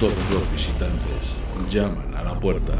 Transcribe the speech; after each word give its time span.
Todos 0.00 0.12
los 0.32 0.52
visitantes 0.52 1.70
llaman 1.70 2.14
a 2.16 2.24
la 2.24 2.38
puerta. 2.38 2.72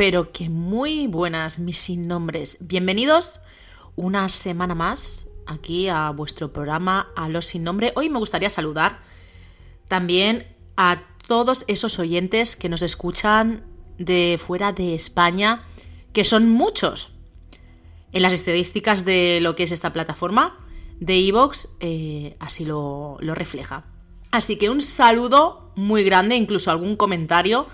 Pero 0.00 0.32
que 0.32 0.48
muy 0.48 1.08
buenas, 1.08 1.58
mis 1.58 1.76
sin 1.76 2.08
nombres. 2.08 2.56
Bienvenidos 2.62 3.40
una 3.96 4.30
semana 4.30 4.74
más 4.74 5.26
aquí 5.44 5.90
a 5.90 6.08
vuestro 6.08 6.54
programa 6.54 7.12
A 7.16 7.28
los 7.28 7.44
sin 7.44 7.64
nombre. 7.64 7.92
Hoy 7.96 8.08
me 8.08 8.18
gustaría 8.18 8.48
saludar 8.48 9.00
también 9.88 10.46
a 10.78 11.02
todos 11.28 11.66
esos 11.68 11.98
oyentes 11.98 12.56
que 12.56 12.70
nos 12.70 12.80
escuchan 12.80 13.62
de 13.98 14.40
fuera 14.42 14.72
de 14.72 14.94
España, 14.94 15.64
que 16.14 16.24
son 16.24 16.48
muchos. 16.48 17.10
En 18.12 18.22
las 18.22 18.32
estadísticas 18.32 19.04
de 19.04 19.40
lo 19.42 19.54
que 19.54 19.64
es 19.64 19.70
esta 19.70 19.92
plataforma 19.92 20.56
de 20.98 21.28
Evox, 21.28 21.76
eh, 21.80 22.38
así 22.40 22.64
lo, 22.64 23.18
lo 23.20 23.34
refleja. 23.34 23.84
Así 24.30 24.56
que 24.56 24.70
un 24.70 24.80
saludo 24.80 25.72
muy 25.76 26.04
grande, 26.04 26.36
incluso 26.36 26.70
algún 26.70 26.96
comentario 26.96 27.66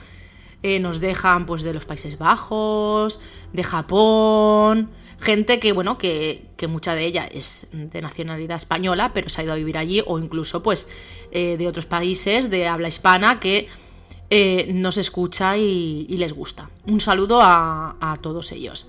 eh, 0.67 0.81
nos 0.81 0.99
dejan 0.99 1.47
pues 1.47 1.63
de 1.63 1.73
los 1.73 1.85
Países 1.85 2.19
Bajos, 2.19 3.21
de 3.53 3.63
Japón, 3.63 4.91
gente 5.21 5.61
que 5.61 5.73
bueno, 5.73 5.97
que, 5.97 6.49
que 6.57 6.67
mucha 6.67 6.97
de 6.97 7.05
ella 7.05 7.25
es 7.25 7.69
de 7.73 8.03
nacionalidad 8.03 8.57
española, 8.57 9.13
pero 9.15 9.29
se 9.29 9.41
ha 9.41 9.45
ido 9.45 9.53
a 9.53 9.57
vivir 9.57 9.79
allí, 9.79 10.03
o 10.05 10.19
incluso 10.19 10.65
pues 10.65 10.89
eh, 11.31 11.57
de 11.57 11.69
otros 11.69 11.87
países 11.87 12.51
de 12.51 12.67
habla 12.67 12.89
hispana 12.89 13.39
que 13.39 13.69
eh, 14.31 14.73
nos 14.75 14.99
escucha 14.99 15.57
y, 15.57 16.09
les 16.09 16.33
gusta. 16.33 16.69
Un 16.89 17.01
saludo 17.01 17.41
a, 17.41 17.95
a 18.01 18.17
todos 18.17 18.51
ellos. 18.51 18.89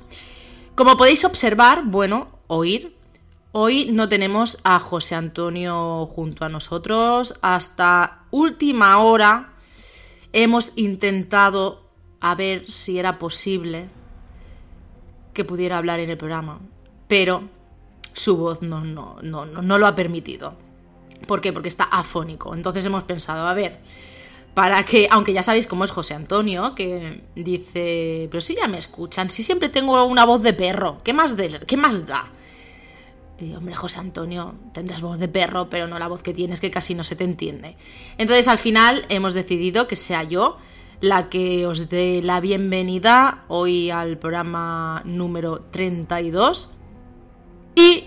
Como 0.74 0.98
podéis 0.98 1.26
observar, 1.26 1.84
bueno, 1.86 2.40
oír, 2.48 2.98
Hoy 3.54 3.90
no 3.92 4.10
tenemos 4.10 4.60
a 4.64 4.78
José 4.78 5.16
Antonio 5.16 6.06
junto 6.08 6.46
a 6.46 6.50
nosotros. 6.50 7.36
Hasta 7.42 8.20
última 8.30 9.00
hora 9.00 9.54
hemos 10.34 10.74
intentado 10.76 11.88
a 12.20 12.36
ver 12.36 12.70
si 12.70 13.00
era 13.00 13.20
posible 13.20 13.90
que 15.34 15.46
pudiera 15.46 15.78
hablar 15.78 16.00
en 16.00 16.10
el 16.10 16.18
programa, 16.18 16.60
pero 17.08 17.44
su 18.14 18.38
voz 18.38 18.62
no, 18.62 18.84
no, 18.84 19.18
no, 19.22 19.46
no, 19.46 19.78
lo 19.78 19.88
ha 19.88 19.96
permitido. 19.96 20.56
¿Por 21.28 21.42
qué? 21.42 21.54
Porque 21.54 21.70
está 21.70 21.84
afónico. 21.84 22.56
Entonces 22.56 22.86
hemos 22.86 23.04
pensado, 23.04 23.48
a 23.48 23.54
ver, 23.54 23.80
para 24.54 24.84
que, 24.84 25.08
aunque 25.12 25.34
ya 25.34 25.44
sabéis 25.44 25.68
cómo 25.68 25.84
es 25.84 25.92
José 25.92 26.16
Antonio, 26.16 26.74
que 26.74 27.22
dice, 27.36 28.28
pero 28.32 28.42
si 28.42 28.56
ya 28.56 28.68
me 28.68 28.80
escuchan, 28.80 29.30
si 29.30 29.44
siempre 29.44 29.70
tengo 29.70 30.04
una 30.06 30.26
voz 30.26 30.42
de 30.42 30.54
perro, 30.54 30.98
¿qué 31.04 31.14
más, 31.14 31.38
de, 31.38 31.60
qué 31.68 31.78
más 31.78 32.08
da? 32.08 32.28
Y 33.40 33.46
digo, 33.46 33.60
hombre, 33.60 33.76
José 33.76 34.00
Antonio, 34.00 34.56
tendrás 34.74 35.02
voz 35.02 35.20
de 35.20 35.28
perro, 35.28 35.70
pero 35.70 35.88
no 35.88 36.00
la 36.00 36.08
voz 36.08 36.24
que 36.24 36.34
tienes, 36.34 36.60
que 36.60 36.72
casi 36.72 36.96
no 36.96 37.04
se 37.04 37.16
te 37.16 37.24
entiende. 37.24 37.76
Entonces, 38.18 38.48
al 38.48 38.58
final, 38.58 39.06
hemos 39.10 39.36
decidido 39.36 39.88
que 39.88 39.96
sea 39.96 40.24
yo 40.24 40.58
la 41.02 41.30
que 41.30 41.68
os 41.68 41.90
dé 41.90 42.22
la 42.24 42.40
bienvenida 42.40 43.44
hoy 43.48 43.92
al 43.92 44.18
programa 44.18 45.04
número 45.06 45.62
32. 45.72 46.72
Y 47.76 48.06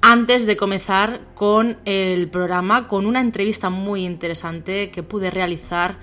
antes 0.00 0.46
de 0.46 0.56
comenzar 0.56 1.20
con 1.34 1.78
el 1.84 2.30
programa, 2.30 2.86
con 2.86 3.06
una 3.06 3.20
entrevista 3.20 3.70
muy 3.70 4.04
interesante 4.04 4.92
que 4.92 5.02
pude 5.02 5.32
realizar 5.32 5.96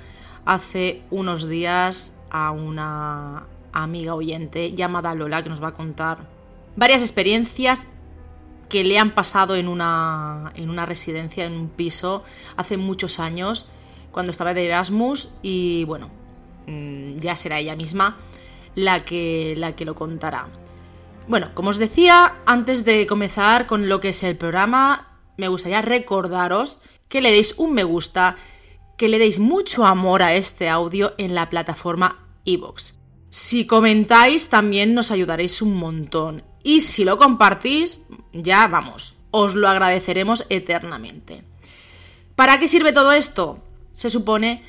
hace 0.43 1.03
unos 1.09 1.47
días 1.47 2.13
a 2.29 2.51
una 2.51 3.45
amiga 3.71 4.15
oyente 4.15 4.73
llamada 4.73 5.15
Lola, 5.15 5.43
que 5.43 5.49
nos 5.49 5.63
va 5.63 5.69
a 5.69 5.73
contar 5.73 6.27
varias 6.75 7.01
experiencias 7.01 7.87
que 8.69 8.83
le 8.83 8.99
han 8.99 9.11
pasado 9.11 9.55
en 9.55 9.67
una, 9.67 10.53
en 10.55 10.69
una 10.69 10.85
residencia, 10.85 11.45
en 11.45 11.53
un 11.53 11.69
piso, 11.69 12.23
hace 12.55 12.77
muchos 12.77 13.19
años, 13.19 13.67
cuando 14.11 14.31
estaba 14.31 14.53
de 14.53 14.65
Erasmus, 14.65 15.31
y 15.41 15.83
bueno, 15.85 16.09
mm, 16.67 17.17
ya 17.17 17.35
será 17.35 17.59
ella 17.59 17.75
misma 17.75 18.17
la 18.75 18.99
que, 18.99 19.55
la 19.57 19.75
que 19.75 19.85
lo 19.85 19.95
contará. 19.95 20.47
Bueno, 21.27 21.51
como 21.53 21.69
os 21.69 21.77
decía, 21.77 22.35
antes 22.45 22.85
de 22.85 23.05
comenzar 23.05 23.67
con 23.67 23.89
lo 23.89 23.99
que 23.99 24.09
es 24.09 24.23
el 24.23 24.37
programa, 24.37 25.19
me 25.37 25.47
gustaría 25.47 25.81
recordaros 25.81 26.81
que 27.07 27.21
le 27.21 27.31
deis 27.31 27.55
un 27.57 27.73
me 27.73 27.83
gusta, 27.83 28.35
que 28.97 29.09
le 29.09 29.19
deis 29.19 29.39
mucho 29.39 29.85
amor 29.85 30.21
a 30.21 30.35
este 30.35 30.69
audio 30.69 31.13
en 31.17 31.33
la 31.33 31.49
plataforma 31.49 32.27
iVoox. 32.45 32.98
Si 33.29 33.67
comentáis, 33.67 34.49
también 34.49 34.95
nos 34.95 35.11
ayudaréis 35.11 35.61
un 35.61 35.75
montón. 35.75 36.43
Y 36.63 36.81
si 36.81 37.05
lo 37.05 37.17
compartís, 37.17 38.01
ya 38.33 38.67
vamos, 38.67 39.17
os 39.31 39.53
lo 39.53 39.67
agradeceremos 39.67 40.45
eternamente. 40.49 41.43
¿Para 42.35 42.59
qué 42.59 42.67
sirve 42.67 42.91
todo 42.91 43.11
esto? 43.11 43.59
Se 43.93 44.09
supone 44.09 44.63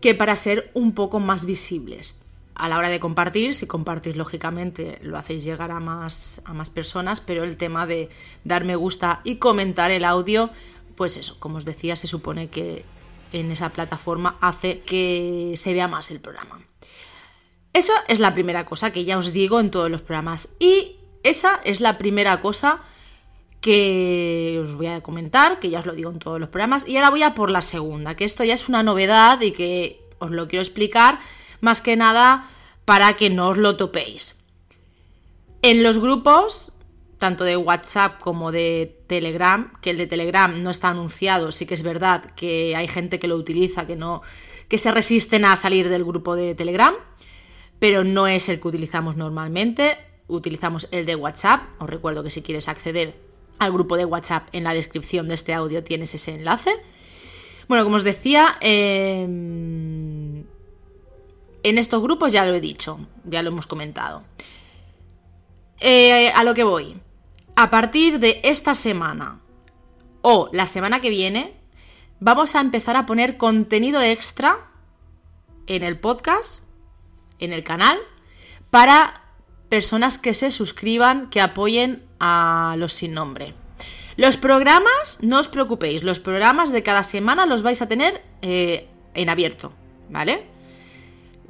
que 0.00 0.14
para 0.14 0.36
ser 0.36 0.70
un 0.74 0.92
poco 0.92 1.20
más 1.20 1.46
visibles. 1.46 2.18
A 2.54 2.68
la 2.68 2.76
hora 2.76 2.90
de 2.90 3.00
compartir, 3.00 3.54
si 3.54 3.66
compartís 3.66 4.16
lógicamente 4.16 4.98
lo 5.02 5.16
hacéis 5.16 5.44
llegar 5.44 5.70
a 5.70 5.80
más, 5.80 6.42
a 6.44 6.52
más 6.52 6.68
personas, 6.68 7.20
pero 7.22 7.44
el 7.44 7.56
tema 7.56 7.86
de 7.86 8.10
dar 8.44 8.64
me 8.64 8.76
gusta 8.76 9.22
y 9.24 9.36
comentar 9.36 9.90
el 9.90 10.04
audio, 10.04 10.50
pues 10.96 11.16
eso, 11.16 11.40
como 11.40 11.56
os 11.56 11.64
decía, 11.64 11.96
se 11.96 12.06
supone 12.06 12.48
que 12.50 12.84
en 13.32 13.50
esa 13.50 13.70
plataforma 13.70 14.36
hace 14.42 14.80
que 14.80 15.54
se 15.56 15.72
vea 15.72 15.88
más 15.88 16.10
el 16.10 16.20
programa. 16.20 16.60
Esa 17.72 17.92
es 18.08 18.20
la 18.20 18.34
primera 18.34 18.66
cosa 18.66 18.92
que 18.92 19.04
ya 19.04 19.18
os 19.18 19.32
digo 19.32 19.60
en 19.60 19.70
todos 19.70 19.90
los 19.90 20.02
programas. 20.02 20.48
Y 20.58 20.96
esa 21.22 21.60
es 21.64 21.80
la 21.80 21.98
primera 21.98 22.40
cosa 22.40 22.82
que 23.60 24.60
os 24.62 24.74
voy 24.74 24.88
a 24.88 25.02
comentar, 25.02 25.60
que 25.60 25.70
ya 25.70 25.78
os 25.78 25.86
lo 25.86 25.94
digo 25.94 26.10
en 26.10 26.18
todos 26.18 26.38
los 26.38 26.48
programas. 26.48 26.86
Y 26.86 26.96
ahora 26.96 27.10
voy 27.10 27.22
a 27.22 27.34
por 27.34 27.50
la 27.50 27.62
segunda, 27.62 28.16
que 28.16 28.24
esto 28.24 28.44
ya 28.44 28.54
es 28.54 28.68
una 28.68 28.82
novedad 28.82 29.40
y 29.40 29.52
que 29.52 30.00
os 30.18 30.30
lo 30.30 30.48
quiero 30.48 30.62
explicar 30.62 31.20
más 31.60 31.80
que 31.80 31.96
nada 31.96 32.48
para 32.84 33.14
que 33.14 33.30
no 33.30 33.48
os 33.48 33.56
lo 33.56 33.76
topéis. 33.76 34.44
En 35.62 35.84
los 35.84 35.98
grupos, 35.98 36.72
tanto 37.18 37.44
de 37.44 37.56
WhatsApp 37.56 38.20
como 38.20 38.50
de 38.50 39.00
Telegram, 39.06 39.72
que 39.80 39.90
el 39.90 39.96
de 39.96 40.08
Telegram 40.08 40.60
no 40.60 40.70
está 40.70 40.88
anunciado, 40.88 41.52
sí 41.52 41.66
que 41.66 41.74
es 41.74 41.84
verdad 41.84 42.24
que 42.34 42.74
hay 42.74 42.88
gente 42.88 43.20
que 43.20 43.28
lo 43.28 43.36
utiliza, 43.36 43.86
que 43.86 43.94
no 43.94 44.22
que 44.68 44.78
se 44.78 44.90
resisten 44.90 45.44
a 45.44 45.54
salir 45.54 45.88
del 45.90 46.02
grupo 46.02 46.34
de 46.34 46.54
Telegram, 46.54 46.94
pero 47.82 48.04
no 48.04 48.28
es 48.28 48.48
el 48.48 48.60
que 48.60 48.68
utilizamos 48.68 49.16
normalmente 49.16 49.98
utilizamos 50.28 50.86
el 50.92 51.04
de 51.04 51.16
WhatsApp. 51.16 51.62
Os 51.80 51.90
recuerdo 51.90 52.22
que 52.22 52.30
si 52.30 52.40
quieres 52.40 52.68
acceder 52.68 53.12
al 53.58 53.72
grupo 53.72 53.96
de 53.96 54.04
WhatsApp 54.04 54.46
en 54.52 54.62
la 54.62 54.72
descripción 54.72 55.26
de 55.26 55.34
este 55.34 55.52
audio 55.52 55.82
tienes 55.82 56.14
ese 56.14 56.32
enlace. 56.32 56.70
Bueno, 57.66 57.82
como 57.82 57.96
os 57.96 58.04
decía, 58.04 58.54
eh, 58.60 59.24
en 59.24 60.46
estos 61.64 62.00
grupos 62.00 62.32
ya 62.32 62.46
lo 62.46 62.54
he 62.54 62.60
dicho, 62.60 63.00
ya 63.24 63.42
lo 63.42 63.48
hemos 63.48 63.66
comentado. 63.66 64.22
Eh, 65.80 66.30
a 66.30 66.44
lo 66.44 66.54
que 66.54 66.62
voy. 66.62 66.94
A 67.56 67.68
partir 67.68 68.20
de 68.20 68.40
esta 68.44 68.76
semana 68.76 69.40
o 70.20 70.48
la 70.52 70.68
semana 70.68 71.00
que 71.00 71.10
viene, 71.10 71.52
vamos 72.20 72.54
a 72.54 72.60
empezar 72.60 72.94
a 72.94 73.06
poner 73.06 73.38
contenido 73.38 74.00
extra 74.00 74.70
en 75.66 75.82
el 75.82 75.98
podcast 75.98 76.62
en 77.42 77.52
el 77.52 77.64
canal 77.64 77.98
para 78.70 79.22
personas 79.68 80.18
que 80.18 80.34
se 80.34 80.50
suscriban, 80.50 81.28
que 81.30 81.40
apoyen 81.40 82.02
a 82.20 82.74
los 82.78 82.92
sin 82.92 83.14
nombre. 83.14 83.54
Los 84.16 84.36
programas, 84.36 85.18
no 85.22 85.38
os 85.38 85.48
preocupéis, 85.48 86.04
los 86.04 86.20
programas 86.20 86.72
de 86.72 86.82
cada 86.82 87.02
semana 87.02 87.46
los 87.46 87.62
vais 87.62 87.80
a 87.80 87.88
tener 87.88 88.22
eh, 88.42 88.88
en 89.14 89.30
abierto, 89.30 89.72
¿vale? 90.10 90.44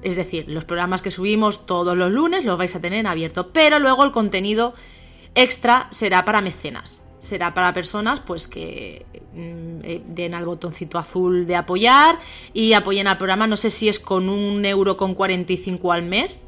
Es 0.03 0.17
decir, 0.17 0.49
los 0.49 0.65
programas 0.65 1.03
que 1.03 1.11
subimos 1.11 1.67
todos 1.67 1.97
los 1.97 2.11
lunes 2.11 2.45
los 2.45 2.59
vais 2.59 2.75
a 2.75 2.81
tener 2.81 3.01
en 3.01 3.07
abierto, 3.07 3.53
pero 3.53 3.79
luego 3.79 4.05
el 4.05 4.13
contenido 4.13 4.75
extra 5.35 5.89
será 5.91 6.25
para 6.25 6.41
mecenas. 6.41 7.03
Será 7.23 7.55
para 7.55 7.73
personas 7.73 8.19
pues 8.19 8.49
que 8.49 9.07
mm, 9.33 9.85
eh, 9.85 10.03
den 10.09 10.35
al 10.35 10.45
botoncito 10.45 10.99
azul 10.99 11.47
de 11.47 11.55
apoyar 11.55 12.19
y 12.53 12.73
apoyen 12.73 13.07
al 13.07 13.17
programa. 13.17 13.47
No 13.47 13.57
sé 13.57 13.71
si 13.71 13.89
es 13.89 14.01
con 14.01 14.29
un 14.29 14.65
euro 14.65 14.97
con 14.97 15.15
45 15.15 15.93
al 15.93 16.03
mes, 16.03 16.43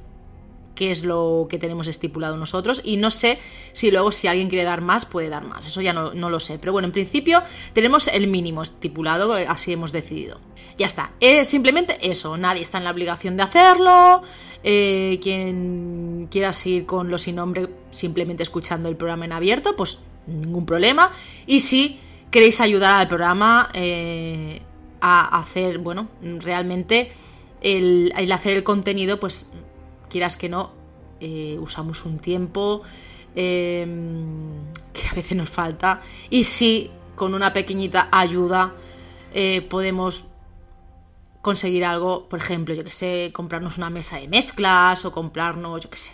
que 0.75 0.91
es 0.91 1.05
lo 1.05 1.47
que 1.49 1.59
tenemos 1.59 1.87
estipulado 1.87 2.37
nosotros. 2.37 2.81
Y 2.83 2.97
no 2.97 3.11
sé 3.11 3.39
si 3.71 3.93
luego 3.93 4.11
si 4.11 4.27
alguien 4.27 4.49
quiere 4.49 4.65
dar 4.65 4.81
más, 4.81 5.07
puede 5.07 5.29
dar 5.29 5.45
más. 5.45 5.65
Eso 5.65 5.81
ya 5.81 5.93
no, 5.93 6.11
lo 6.13 6.41
sé. 6.41 6.59
Pero 6.59 6.73
bueno, 6.73 6.87
en 6.87 6.93
principio 6.93 7.41
tenemos 7.73 8.09
el 8.09 8.27
mínimo 8.27 8.61
estipulado, 8.65 9.39
eh, 9.39 9.47
así 9.49 9.73
hemos 9.73 9.93
decidido. 9.93 10.41
Ya 10.77 10.87
está. 10.87 11.13
Es 11.21 11.47
simplemente 11.47 11.99
eso. 12.03 12.37
Nadie 12.37 12.63
está 12.63 12.79
en 12.79 12.85
la 12.85 12.91
obligación 12.91 13.37
de 13.37 13.45
hacerlo. 13.45 14.23
Eh, 14.65 15.21
quien 15.23 16.27
quiera 16.33 16.53
seguir 16.53 16.85
con 16.85 17.13
los 17.13 17.23
sin 17.23 17.37
nombre 17.37 17.69
simplemente 17.93 18.43
escuchando 18.43 18.89
el 18.89 18.97
programa 18.97 19.25
en 19.27 19.33
abierto, 19.33 19.77
pues 19.77 20.01
ningún 20.27 20.67
problema. 20.67 21.11
Y 21.47 21.61
si 21.61 22.01
queréis 22.31 22.61
ayudar 22.61 23.01
al 23.01 23.09
programa 23.09 23.71
eh, 23.75 24.61
a 25.01 25.41
hacer, 25.41 25.79
bueno, 25.79 26.09
realmente 26.23 27.13
el, 27.61 28.13
hacer 28.33 28.57
el 28.57 28.65
contenido, 28.65 29.21
pues 29.21 29.51
quieras 30.09 30.37
que 30.37 30.49
no, 30.49 30.73
eh, 31.21 31.57
usamos 31.61 32.05
un 32.05 32.19
tiempo 32.19 32.83
em, 33.35 34.65
que 34.93 35.07
a 35.11 35.15
veces 35.15 35.37
nos 35.37 35.51
falta. 35.51 36.01
Y 36.31 36.45
si 36.45 36.91
con 37.15 37.35
una 37.35 37.53
pequeñita 37.53 38.09
ayuda 38.11 38.75
eh, 39.33 39.63
podemos 39.63 40.27
conseguir 41.41 41.85
algo, 41.85 42.29
por 42.29 42.39
ejemplo, 42.39 42.75
yo 42.75 42.85
que 42.85 42.91
sé, 42.91 43.31
comprarnos 43.33 43.77
una 43.77 43.91
mesa 43.91 44.19
de 44.19 44.29
mezclas 44.29 45.05
o 45.05 45.13
comprarnos, 45.13 45.83
yo 45.83 45.91
que 45.91 45.99
sé, 45.99 46.13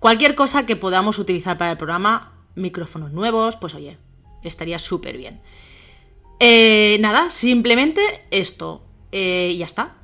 cualquier 0.00 0.34
cosa 0.34 0.66
que 0.66 0.76
podamos 0.76 1.18
utilizar 1.18 1.56
para 1.56 1.70
el 1.70 1.76
programa, 1.76 2.37
micrófonos 2.58 3.12
nuevos, 3.12 3.56
pues 3.56 3.74
oye, 3.74 3.98
estaría 4.42 4.78
súper 4.78 5.16
bien. 5.16 5.40
Eh, 6.40 6.98
nada, 7.00 7.30
simplemente 7.30 8.02
esto. 8.30 8.82
y 9.10 9.56
ya 9.56 9.66
está. 9.66 9.94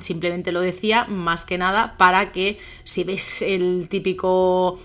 Simplemente 0.00 0.52
lo 0.52 0.60
decía 0.60 1.06
más 1.06 1.44
que 1.44 1.56
nada 1.56 1.96
para 1.96 2.30
que 2.30 2.58
si 2.84 3.04
veis 3.04 3.40
el 3.40 3.88
típico 3.88 4.78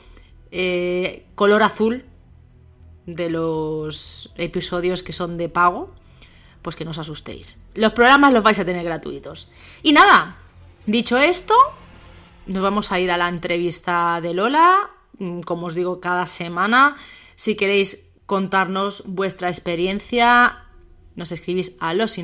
eh, 0.52 1.26
color 1.36 1.64
azul 1.64 2.06
de 3.06 3.30
los 3.30 4.32
episodios 4.38 5.04
que 5.04 5.12
son 5.12 5.38
de 5.38 5.50
pago, 5.50 5.94
pues 6.62 6.76
que 6.78 6.86
no 6.86 6.92
os 6.92 7.00
asustéis. 7.00 7.66
Los 7.74 7.92
programas 7.94 8.32
los 8.32 8.44
vais 8.44 8.60
a 8.60 8.66
tener 8.66 8.86
gratuitos. 8.86 9.50
Y 9.82 9.92
nada, 9.92 10.38
dicho 10.86 11.18
esto, 11.18 11.54
nos 12.46 12.64
vamos 12.64 12.92
a 12.92 13.00
ir 13.00 13.12
a 13.12 13.18
la 13.18 13.28
entrevista 13.28 14.22
de 14.22 14.34
Lola, 14.34 14.92
como 15.46 15.68
os 15.68 15.76
digo, 15.76 16.00
cada 16.00 16.26
semana. 16.26 16.96
Si 17.36 17.56
queréis 17.56 18.10
contarnos 18.26 19.04
vuestra 19.06 19.50
experiencia, 19.50 20.64
nos 21.16 21.32
escribís 21.32 21.76
a 21.80 21.94
los. 21.94 22.16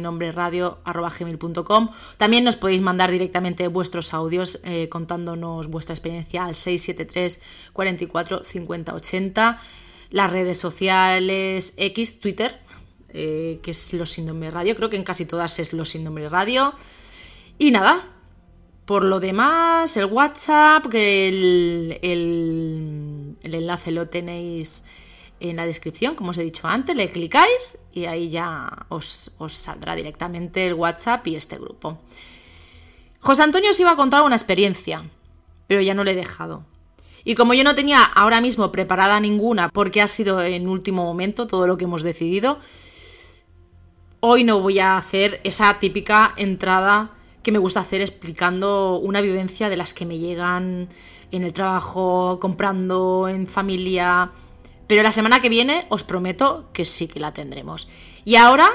También 2.17 2.43
nos 2.43 2.55
podéis 2.55 2.81
mandar 2.81 3.11
directamente 3.11 3.67
vuestros 3.67 4.13
audios 4.13 4.59
eh, 4.63 4.89
contándonos 4.89 5.67
vuestra 5.67 5.93
experiencia 5.93 6.45
al 6.45 6.55
673 6.55 7.41
44 7.73 8.43
50 8.43 8.93
80. 8.95 9.61
Las 10.11 10.31
redes 10.31 10.57
sociales 10.57 11.73
X, 11.77 12.19
Twitter, 12.19 12.59
eh, 13.09 13.59
que 13.61 13.71
es 13.71 13.93
los 13.93 14.11
sin 14.11 14.25
nombre 14.25 14.49
radio. 14.49 14.75
Creo 14.75 14.89
que 14.89 14.97
en 14.97 15.03
casi 15.03 15.25
todas 15.25 15.59
es 15.59 15.73
los 15.73 15.89
sin 15.89 16.03
nombre 16.03 16.27
radio. 16.29 16.73
Y 17.59 17.71
nada, 17.71 18.07
por 18.89 19.03
lo 19.03 19.19
demás, 19.19 19.95
el 19.97 20.05
WhatsApp, 20.05 20.87
que 20.87 21.27
el, 21.29 21.99
el 22.01 23.53
enlace 23.53 23.91
lo 23.91 24.07
tenéis 24.07 24.85
en 25.39 25.57
la 25.57 25.67
descripción, 25.67 26.15
como 26.15 26.31
os 26.31 26.39
he 26.39 26.43
dicho 26.43 26.67
antes, 26.67 26.95
le 26.95 27.07
clicáis 27.07 27.77
y 27.93 28.05
ahí 28.05 28.31
ya 28.31 28.87
os, 28.89 29.29
saldrá 29.49 29.95
directamente 29.95 30.65
el 30.65 30.73
WhatsApp 30.73 31.27
y 31.27 31.35
este 31.35 31.59
grupo. 31.59 31.99
José 33.19 33.43
Antonio 33.43 33.69
os 33.69 33.79
iba 33.79 33.91
a 33.91 33.95
contar 33.95 34.23
una 34.23 34.35
experiencia, 34.35 35.03
pero 35.67 35.81
ya 35.81 35.93
no 35.93 36.03
le 36.03 36.13
he 36.13 36.15
dejado. 36.15 36.63
Y 37.23 37.35
como 37.35 37.53
yo 37.53 37.63
no 37.63 37.75
tenía 37.75 38.01
ahora 38.01 38.41
mismo 38.41 38.71
preparada 38.71 39.19
ninguna, 39.19 39.69
porque 39.69 40.01
ha 40.01 40.07
sido 40.07 40.41
en 40.41 40.67
último 40.67 41.03
momento 41.03 41.45
todo 41.45 41.67
lo 41.67 41.77
que 41.77 41.83
hemos 41.83 42.01
decidido, 42.01 42.57
hoy 44.19 44.43
no 44.43 44.61
voy 44.61 44.79
a 44.79 44.97
hacer 44.97 45.41
esa 45.43 45.77
típica 45.77 46.33
entrada 46.37 47.11
que 47.43 47.51
me 47.51 47.59
gusta 47.59 47.79
hacer 47.79 48.01
explicando 48.01 48.99
una 48.99 49.21
vivencia 49.21 49.69
de 49.69 49.77
las 49.77 49.93
que 49.93 50.05
me 50.05 50.17
llegan 50.17 50.89
en 51.31 51.43
el 51.43 51.53
trabajo, 51.53 52.39
comprando, 52.39 53.27
en 53.27 53.47
familia, 53.47 54.31
pero 54.87 55.03
la 55.03 55.11
semana 55.11 55.39
que 55.39 55.49
viene 55.49 55.85
os 55.89 56.03
prometo 56.03 56.69
que 56.73 56.83
sí 56.83 57.07
que 57.07 57.19
la 57.19 57.31
tendremos. 57.31 57.87
Y 58.25 58.37
ahora, 58.37 58.67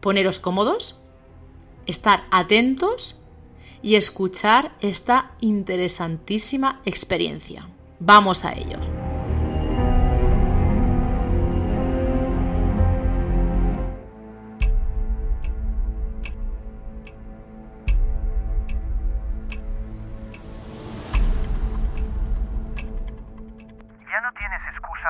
poneros 0.00 0.40
cómodos, 0.40 0.98
estar 1.86 2.24
atentos 2.30 3.16
y 3.82 3.96
escuchar 3.96 4.72
esta 4.80 5.32
interesantísima 5.40 6.80
experiencia. 6.86 7.68
Vamos 7.98 8.46
a 8.46 8.54
ello. 8.54 9.09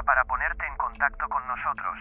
Para 0.04 0.25
ponerte 0.25 0.66
en 0.66 0.76
contacto 0.76 1.28
con 1.28 1.42
nosotros. 1.49 1.99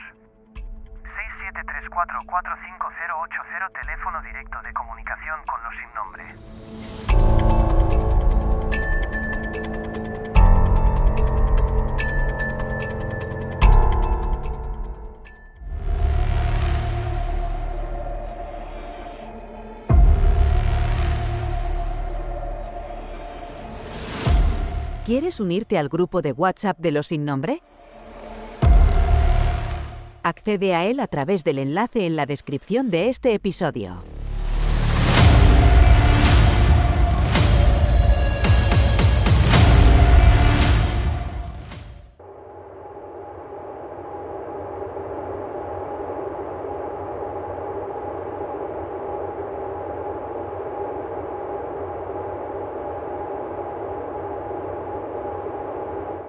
673445080 1.90 3.72
teléfono 3.82 4.22
directo 4.22 4.62
de 4.62 4.72
comunicación 4.74 5.40
con 5.46 5.64
los 5.64 5.74
sin 5.76 5.94
nombre. 5.96 6.28
¿Quieres 25.06 25.40
unirte 25.40 25.80
al 25.80 25.90
grupo 25.90 26.22
de 26.22 26.34
WhatsApp 26.34 26.78
de 26.78 26.92
los 26.92 27.08
sin 27.08 27.26
nombre? 27.26 27.64
Accede 30.24 30.76
a 30.76 30.86
él 30.86 31.00
a 31.00 31.08
través 31.08 31.44
del 31.44 31.60
enlace 31.60 32.06
en 32.06 32.16
la 32.16 32.26
descripción 32.26 32.90
de 32.90 33.10
este 33.10 33.34
episodio. 33.34 34.04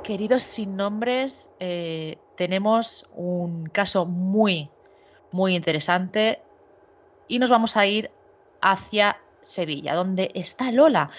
Queridos 0.02 0.42
sin 0.42 0.76
nombres, 0.76 1.50
eh, 1.60 2.16
tenemos 2.36 3.06
un 3.14 3.66
caso 3.66 4.06
muy, 4.06 4.70
muy 5.30 5.54
interesante 5.54 6.40
y 7.28 7.38
nos 7.38 7.50
vamos 7.50 7.76
a 7.76 7.86
ir 7.86 8.10
hacia 8.62 9.18
Sevilla, 9.42 9.94
donde 9.94 10.30
está 10.34 10.72
Lola, 10.72 11.10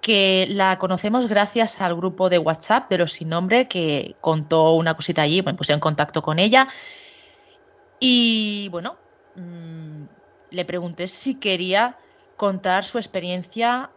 que 0.00 0.46
la 0.50 0.78
conocemos 0.78 1.28
gracias 1.28 1.80
al 1.80 1.96
grupo 1.96 2.28
de 2.28 2.38
WhatsApp 2.38 2.90
de 2.90 2.98
los 2.98 3.12
sin 3.12 3.30
nombre 3.30 3.68
que 3.68 4.14
contó 4.20 4.72
una 4.72 4.94
cosita 4.94 5.22
allí, 5.22 5.42
me 5.42 5.54
puse 5.54 5.72
en 5.72 5.80
contacto 5.80 6.22
con 6.22 6.38
ella. 6.38 6.68
Y 7.98 8.68
bueno, 8.70 8.96
mm, 9.36 10.04
le 10.50 10.64
pregunté 10.64 11.08
si 11.08 11.36
quería 11.36 11.98
contar 12.36 12.84
su 12.84 12.98
experiencia 12.98 13.90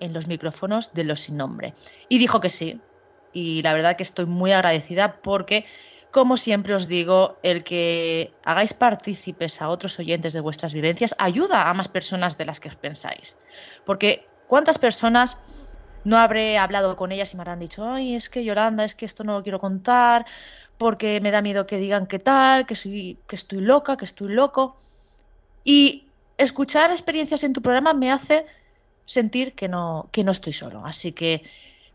en 0.00 0.12
los 0.12 0.26
micrófonos 0.26 0.92
de 0.92 1.04
los 1.04 1.20
sin 1.20 1.36
nombre 1.36 1.74
y 2.08 2.18
dijo 2.18 2.40
que 2.40 2.50
sí, 2.50 2.80
y 3.36 3.60
la 3.60 3.74
verdad 3.74 3.96
que 3.96 4.02
estoy 4.02 4.24
muy 4.24 4.52
agradecida 4.52 5.20
porque 5.20 5.66
como 6.10 6.38
siempre 6.38 6.74
os 6.74 6.88
digo, 6.88 7.36
el 7.42 7.62
que 7.64 8.32
hagáis 8.42 8.72
partícipes 8.72 9.60
a 9.60 9.68
otros 9.68 9.98
oyentes 9.98 10.32
de 10.32 10.40
vuestras 10.40 10.72
vivencias 10.72 11.14
ayuda 11.18 11.68
a 11.68 11.74
más 11.74 11.88
personas 11.88 12.38
de 12.38 12.46
las 12.46 12.60
que 12.60 12.70
pensáis. 12.70 13.36
Porque 13.84 14.26
¿cuántas 14.46 14.78
personas 14.78 15.38
no 16.04 16.16
habré 16.16 16.56
hablado 16.56 16.96
con 16.96 17.12
ellas 17.12 17.34
y 17.34 17.36
me 17.36 17.42
habrán 17.42 17.58
dicho, 17.58 17.86
ay, 17.86 18.14
es 18.14 18.30
que 18.30 18.42
Yolanda, 18.42 18.84
es 18.84 18.94
que 18.94 19.04
esto 19.04 19.22
no 19.22 19.34
lo 19.34 19.42
quiero 19.42 19.58
contar, 19.58 20.24
porque 20.78 21.20
me 21.20 21.30
da 21.30 21.42
miedo 21.42 21.66
que 21.66 21.76
digan 21.76 22.06
qué 22.06 22.18
tal, 22.18 22.64
que, 22.64 22.74
soy, 22.74 23.18
que 23.28 23.36
estoy 23.36 23.60
loca, 23.60 23.98
que 23.98 24.06
estoy 24.06 24.32
loco. 24.32 24.76
Y 25.62 26.06
escuchar 26.38 26.90
experiencias 26.90 27.44
en 27.44 27.52
tu 27.52 27.60
programa 27.60 27.92
me 27.92 28.10
hace 28.10 28.46
sentir 29.04 29.52
que 29.52 29.68
no, 29.68 30.08
que 30.10 30.24
no 30.24 30.32
estoy 30.32 30.54
solo. 30.54 30.86
Así 30.86 31.12
que 31.12 31.42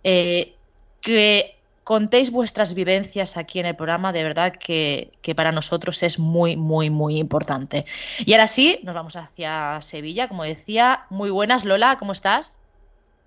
eh, 0.04 0.56
que 1.02 1.58
contéis 1.84 2.32
vuestras 2.32 2.74
vivencias 2.74 3.38
aquí 3.38 3.60
en 3.60 3.66
el 3.66 3.76
programa, 3.76 4.14
de 4.14 4.24
verdad 4.24 4.54
que, 4.54 5.12
para 5.36 5.52
nosotros 5.52 6.04
es 6.04 6.20
muy, 6.20 6.56
muy, 6.56 6.90
muy 6.90 7.18
importante. 7.18 7.86
Y 8.20 8.34
ahora 8.34 8.48
sí, 8.48 8.80
nos 8.84 8.96
vamos 8.96 9.16
hacia 9.16 9.82
Sevilla, 9.82 10.28
como 10.28 10.44
decía. 10.44 11.06
Muy 11.10 11.32
buenas, 11.32 11.66
Lola, 11.66 11.98
¿cómo 11.98 12.12
estás? 12.12 12.60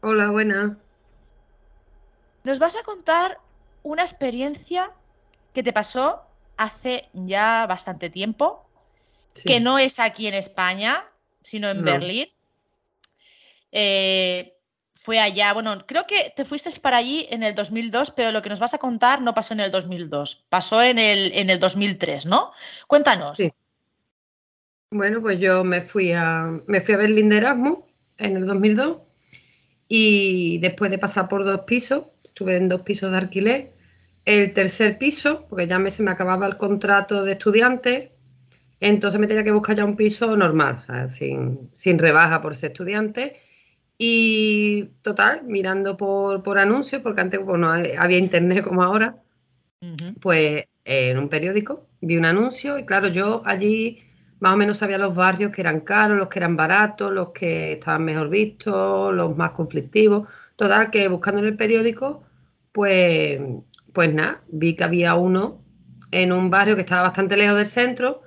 Hola, 0.01 0.31
buena. 0.31 0.79
Nos 2.45 2.59
vas 2.59 2.77
a 2.77 2.83
contar 2.85 3.39
una 3.83 4.03
experiencia 4.03 4.91
que 5.53 5.63
te 5.63 5.73
pasó 5.73 6.23
hace 6.57 7.09
ya 7.13 7.67
bastante 7.67 8.11
tiempo, 8.11 8.65
que 9.45 9.61
no 9.61 9.79
es 9.79 9.99
aquí 9.99 10.27
en 10.27 10.35
España, 10.35 11.05
sino 11.43 11.69
en 11.69 11.85
Berlín. 11.85 12.29
Eh, 13.73 14.54
fue 15.05 15.21
allá, 15.21 15.53
bueno, 15.53 15.85
creo 15.87 16.07
que 16.07 16.33
te 16.35 16.47
fuiste 16.47 16.71
para 16.81 16.97
allí 16.97 17.27
en 17.29 17.43
el 17.43 17.55
2002, 17.55 18.13
pero 18.13 18.33
lo 18.33 18.41
que 18.41 18.49
nos 18.49 18.59
vas 18.59 18.73
a 18.73 18.79
contar 18.79 19.21
no 19.21 19.35
pasó 19.35 19.53
en 19.53 19.61
el 19.61 19.71
2002, 19.71 20.47
pasó 20.49 20.83
en 20.83 20.99
el, 20.99 21.31
en 21.35 21.51
el 21.51 21.61
2003, 21.61 22.25
¿no? 22.25 22.53
Cuéntanos. 22.87 23.37
Sí. 23.37 23.53
Bueno, 24.91 25.21
pues 25.21 25.39
yo 25.39 25.63
me 25.63 25.83
fui 25.83 26.13
a, 26.13 26.59
me 26.67 26.81
fui 26.81 26.95
a 26.95 26.97
Berlín 26.97 27.29
de 27.29 27.37
Erasmus 27.37 27.81
en 28.17 28.39
el 28.39 28.47
2002 28.47 28.97
y 29.89 30.57
después 30.61 30.91
de 30.91 30.97
pasar 30.97 31.29
por 31.29 31.45
dos 31.45 31.61
pisos, 31.67 32.05
estuve 32.25 32.57
en 32.57 32.71
dos 32.71 32.81
pisos 32.81 33.11
de 33.11 33.19
alquiler, 33.19 33.75
el 34.25 34.55
tercer 34.55 34.97
piso, 34.97 35.45
porque 35.51 35.67
ya 35.67 35.79
me, 35.79 35.91
se 35.91 36.03
me 36.03 36.13
acababa 36.13 36.47
el 36.47 36.57
contrato 36.57 37.25
de 37.25 37.33
estudiante, 37.33 38.13
entonces 38.81 39.21
me 39.21 39.27
tenía 39.27 39.45
que 39.45 39.53
buscar 39.53 39.77
ya 39.77 39.85
un 39.85 39.97
piso 39.97 40.35
normal, 40.35 41.11
sin, 41.11 41.71
sin 41.75 41.99
rebaja 41.99 42.41
por 42.41 42.57
ser 42.57 42.71
estudiante 42.71 43.44
y 43.99 44.85
total, 45.03 45.45
mirando 45.45 45.97
por, 45.97 46.43
por 46.43 46.59
anuncios, 46.59 47.03
porque 47.03 47.21
antes 47.21 47.41
no 47.45 47.71
había 47.71 48.19
internet 48.19 48.65
como 48.65 48.83
ahora, 48.83 49.23
pues 50.21 50.65
en 50.85 51.19
un 51.19 51.29
periódico 51.29 51.87
vi 52.01 52.17
un 52.17 52.25
anuncio 52.25 52.79
y 52.79 52.85
claro, 52.85 53.09
yo 53.09 53.43
allí 53.45 53.99
más 54.41 54.55
o 54.55 54.57
menos 54.57 54.79
sabía 54.79 54.99
los 54.99 55.15
barrios 55.15 55.53
que 55.53 55.63
eran 55.63 55.81
caros, 55.81 56.19
los 56.19 56.29
que 56.29 56.39
eran 56.39 56.57
baratos, 56.57 57.13
los 57.13 57.31
que 57.31 57.73
estaban 57.73 58.05
mejor 58.05 58.29
vistos, 58.29 59.15
los 59.15 59.37
más 59.37 59.53
conflictivos. 59.53 60.29
Total, 60.57 60.91
que 60.91 61.09
buscando 61.09 61.41
en 61.41 61.47
el 61.47 61.57
periódico, 61.57 62.25
pues, 62.73 63.41
pues 63.93 64.15
nada, 64.15 64.43
vi 64.49 64.77
que 64.77 64.85
había 64.85 65.15
uno 65.15 65.63
en 66.11 66.33
un 66.33 66.51
barrio 66.51 66.75
que 66.77 66.83
estaba 66.83 67.03
bastante 67.03 67.37
lejos 67.37 67.57
del 67.57 67.67
centro 67.67 68.23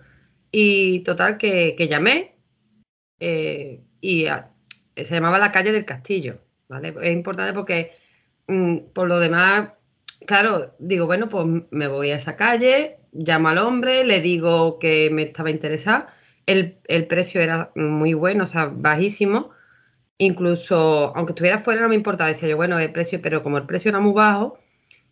y 0.52 1.02
total 1.02 1.38
que, 1.38 1.76
llamé 1.90 2.36
eh, 3.20 3.84
y 4.02 4.26
se 5.06 5.16
llamaba 5.16 5.40
la 5.40 5.52
calle 5.52 5.72
del 5.72 5.86
Castillo, 5.86 6.40
¿vale? 6.68 6.94
Es 7.02 7.14
importante 7.14 7.54
porque 7.54 7.92
mm, 8.48 8.78
por 8.94 9.08
lo 9.08 9.20
demás, 9.20 9.72
claro, 10.26 10.76
digo, 10.80 11.06
bueno, 11.06 11.30
pues 11.30 11.46
me 11.72 11.88
voy 11.88 12.12
a 12.12 12.16
esa 12.18 12.36
calle, 12.36 12.98
llamo 13.14 13.50
al 13.50 13.58
hombre, 13.60 14.04
le 14.04 14.22
digo 14.22 14.80
que 14.80 15.10
me 15.12 15.24
estaba 15.24 15.50
interesada, 15.50 16.14
el, 16.46 17.08
precio 17.08 17.42
era 17.42 17.72
muy 17.76 18.14
bueno, 18.14 18.46
o 18.46 18.48
sea, 18.48 18.72
bajísimo, 18.74 19.52
incluso 20.18 21.16
aunque 21.16 21.32
estuviera 21.34 21.60
fuera 21.60 21.82
no 21.82 21.90
me 21.90 21.96
importaba, 21.96 22.30
decía 22.30 22.50
yo, 22.50 22.58
bueno, 22.58 22.80
el 22.80 22.92
precio, 22.92 23.22
pero 23.22 23.44
como 23.44 23.58
el 23.58 23.66
precio 23.66 23.90
era 23.90 24.00
muy 24.00 24.14
bajo 24.14 24.60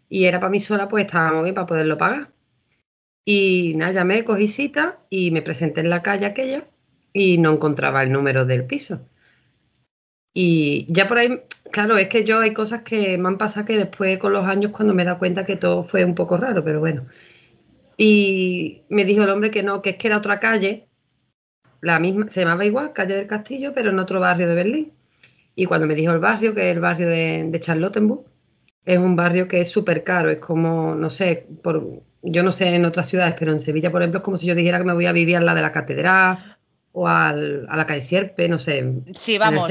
y 0.10 0.26
era 0.26 0.40
para 0.40 0.50
mí 0.52 0.60
sola, 0.60 0.88
pues 0.88 1.06
estaba 1.06 1.34
muy 1.34 1.44
bien 1.44 1.56
para 1.56 1.68
poderlo 1.68 1.98
pagar. 1.98 2.32
Y 3.26 3.74
nada, 3.76 3.92
llamé, 3.92 4.24
cogí 4.24 4.48
cita 4.48 5.00
y 5.10 5.32
me 5.32 5.42
presenté 5.42 5.82
en 5.82 5.90
la 5.90 6.04
calle 6.04 6.26
aquella 6.28 6.68
y 7.12 7.38
no 7.38 7.52
encontraba 7.54 8.04
el 8.04 8.12
número 8.12 8.46
del 8.46 8.66
piso. 8.66 9.02
Y 10.38 10.86
ya 10.90 11.08
por 11.08 11.18
ahí, 11.18 11.44
claro, 11.72 11.98
es 11.98 12.10
que 12.10 12.26
yo 12.26 12.40
hay 12.40 12.54
cosas 12.54 12.82
que 12.82 13.18
me 13.18 13.30
han 13.30 13.38
pasado 13.38 13.66
que 13.66 13.78
después 13.78 14.18
con 14.18 14.34
los 14.34 14.46
años 14.46 14.74
cuando 14.74 14.94
me 14.94 15.04
he 15.04 15.06
dado 15.06 15.18
cuenta 15.18 15.46
que 15.46 15.56
todo 15.56 15.86
fue 15.86 16.04
un 16.04 16.14
poco 16.14 16.36
raro, 16.36 16.62
pero 16.62 16.82
bueno. 16.82 17.06
Y 17.96 18.82
me 18.90 19.06
dijo 19.06 19.24
el 19.24 19.30
hombre 19.30 19.50
que 19.50 19.64
no, 19.64 19.82
que 19.82 19.92
es 19.92 19.96
que 19.96 20.08
era 20.08 20.18
otra 20.18 20.42
calle, 20.42 20.90
la 21.80 22.00
misma, 22.00 22.28
se 22.28 22.42
llamaba 22.42 22.66
igual, 22.66 22.92
calle 22.92 23.16
del 23.16 23.28
Castillo, 23.28 23.72
pero 23.74 23.92
en 23.92 24.00
otro 24.00 24.20
barrio 24.20 24.50
de 24.50 24.56
Berlín. 24.56 24.92
Y 25.56 25.68
cuando 25.68 25.88
me 25.88 25.96
dijo 25.96 26.12
el 26.12 26.20
barrio, 26.20 26.54
que 26.54 26.70
es 26.70 26.76
el 26.76 26.82
barrio 26.82 27.08
de, 27.08 27.48
de 27.50 27.60
Charlottenburg, 27.62 28.26
es 28.84 28.98
un 28.98 29.16
barrio 29.16 29.48
que 29.48 29.62
es 29.62 29.70
súper 29.70 30.04
caro, 30.04 30.30
es 30.30 30.40
como, 30.40 30.96
no 30.96 31.10
sé, 31.10 31.48
por, 31.64 32.02
yo 32.24 32.44
no 32.44 32.52
sé 32.52 32.76
en 32.76 32.84
otras 32.84 33.08
ciudades, 33.08 33.36
pero 33.40 33.54
en 33.54 33.62
Sevilla, 33.62 33.90
por 33.90 34.02
ejemplo, 34.02 34.18
es 34.18 34.24
como 34.26 34.36
si 34.36 34.48
yo 34.48 34.54
dijera 34.54 34.80
que 34.80 34.84
me 34.84 34.94
voy 34.94 35.06
a 35.06 35.14
vivir 35.14 35.38
a 35.38 35.40
la 35.42 35.56
de 35.56 35.62
la 35.62 35.72
catedral 35.72 36.58
o 36.92 37.08
al, 37.08 37.66
a 37.70 37.78
la 37.78 37.86
calle 37.86 38.02
Sierpe, 38.02 38.50
no 38.50 38.60
sé. 38.60 38.84
Sí, 39.14 39.38
vamos 39.38 39.70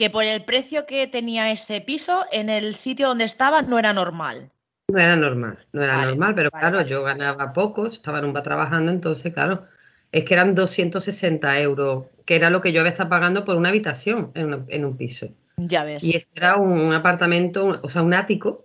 que 0.00 0.08
por 0.08 0.24
el 0.24 0.46
precio 0.46 0.86
que 0.86 1.06
tenía 1.08 1.52
ese 1.52 1.82
piso, 1.82 2.24
en 2.32 2.48
el 2.48 2.74
sitio 2.74 3.08
donde 3.08 3.24
estaba 3.24 3.60
no 3.60 3.78
era 3.78 3.92
normal. 3.92 4.50
No 4.88 4.98
era 4.98 5.14
normal, 5.14 5.58
no 5.74 5.82
era 5.82 6.06
normal, 6.06 6.34
pero 6.34 6.50
claro, 6.50 6.80
yo 6.80 7.02
ganaba 7.02 7.52
poco, 7.52 7.86
estaba 7.86 8.18
en 8.18 8.24
un 8.24 8.32
bar 8.32 8.42
trabajando, 8.42 8.90
entonces, 8.90 9.34
claro, 9.34 9.66
es 10.10 10.24
que 10.24 10.32
eran 10.32 10.54
260 10.54 11.60
euros, 11.60 12.06
que 12.24 12.34
era 12.34 12.48
lo 12.48 12.62
que 12.62 12.72
yo 12.72 12.80
había 12.80 12.92
estado 12.92 13.10
pagando 13.10 13.44
por 13.44 13.56
una 13.56 13.68
habitación 13.68 14.32
en, 14.34 14.84
un 14.86 14.96
piso. 14.96 15.28
Ya 15.58 15.84
ves. 15.84 16.02
Y 16.02 16.16
este 16.16 16.30
era 16.34 16.56
un, 16.56 16.94
apartamento, 16.94 17.78
o 17.82 17.88
sea, 17.90 18.00
un 18.00 18.14
ático, 18.14 18.64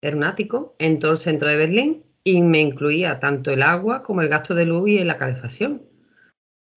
era 0.00 0.16
un 0.16 0.24
ático 0.24 0.74
en 0.80 0.98
todo 0.98 1.12
el 1.12 1.18
centro 1.18 1.48
de 1.48 1.58
Berlín 1.58 2.02
y 2.24 2.42
me 2.42 2.58
incluía 2.58 3.20
tanto 3.20 3.52
el 3.52 3.62
agua 3.62 4.02
como 4.02 4.20
el 4.20 4.28
gasto 4.28 4.52
de 4.56 4.66
luz 4.66 4.88
y 4.88 5.04
la 5.04 5.16
calefacción. 5.16 5.82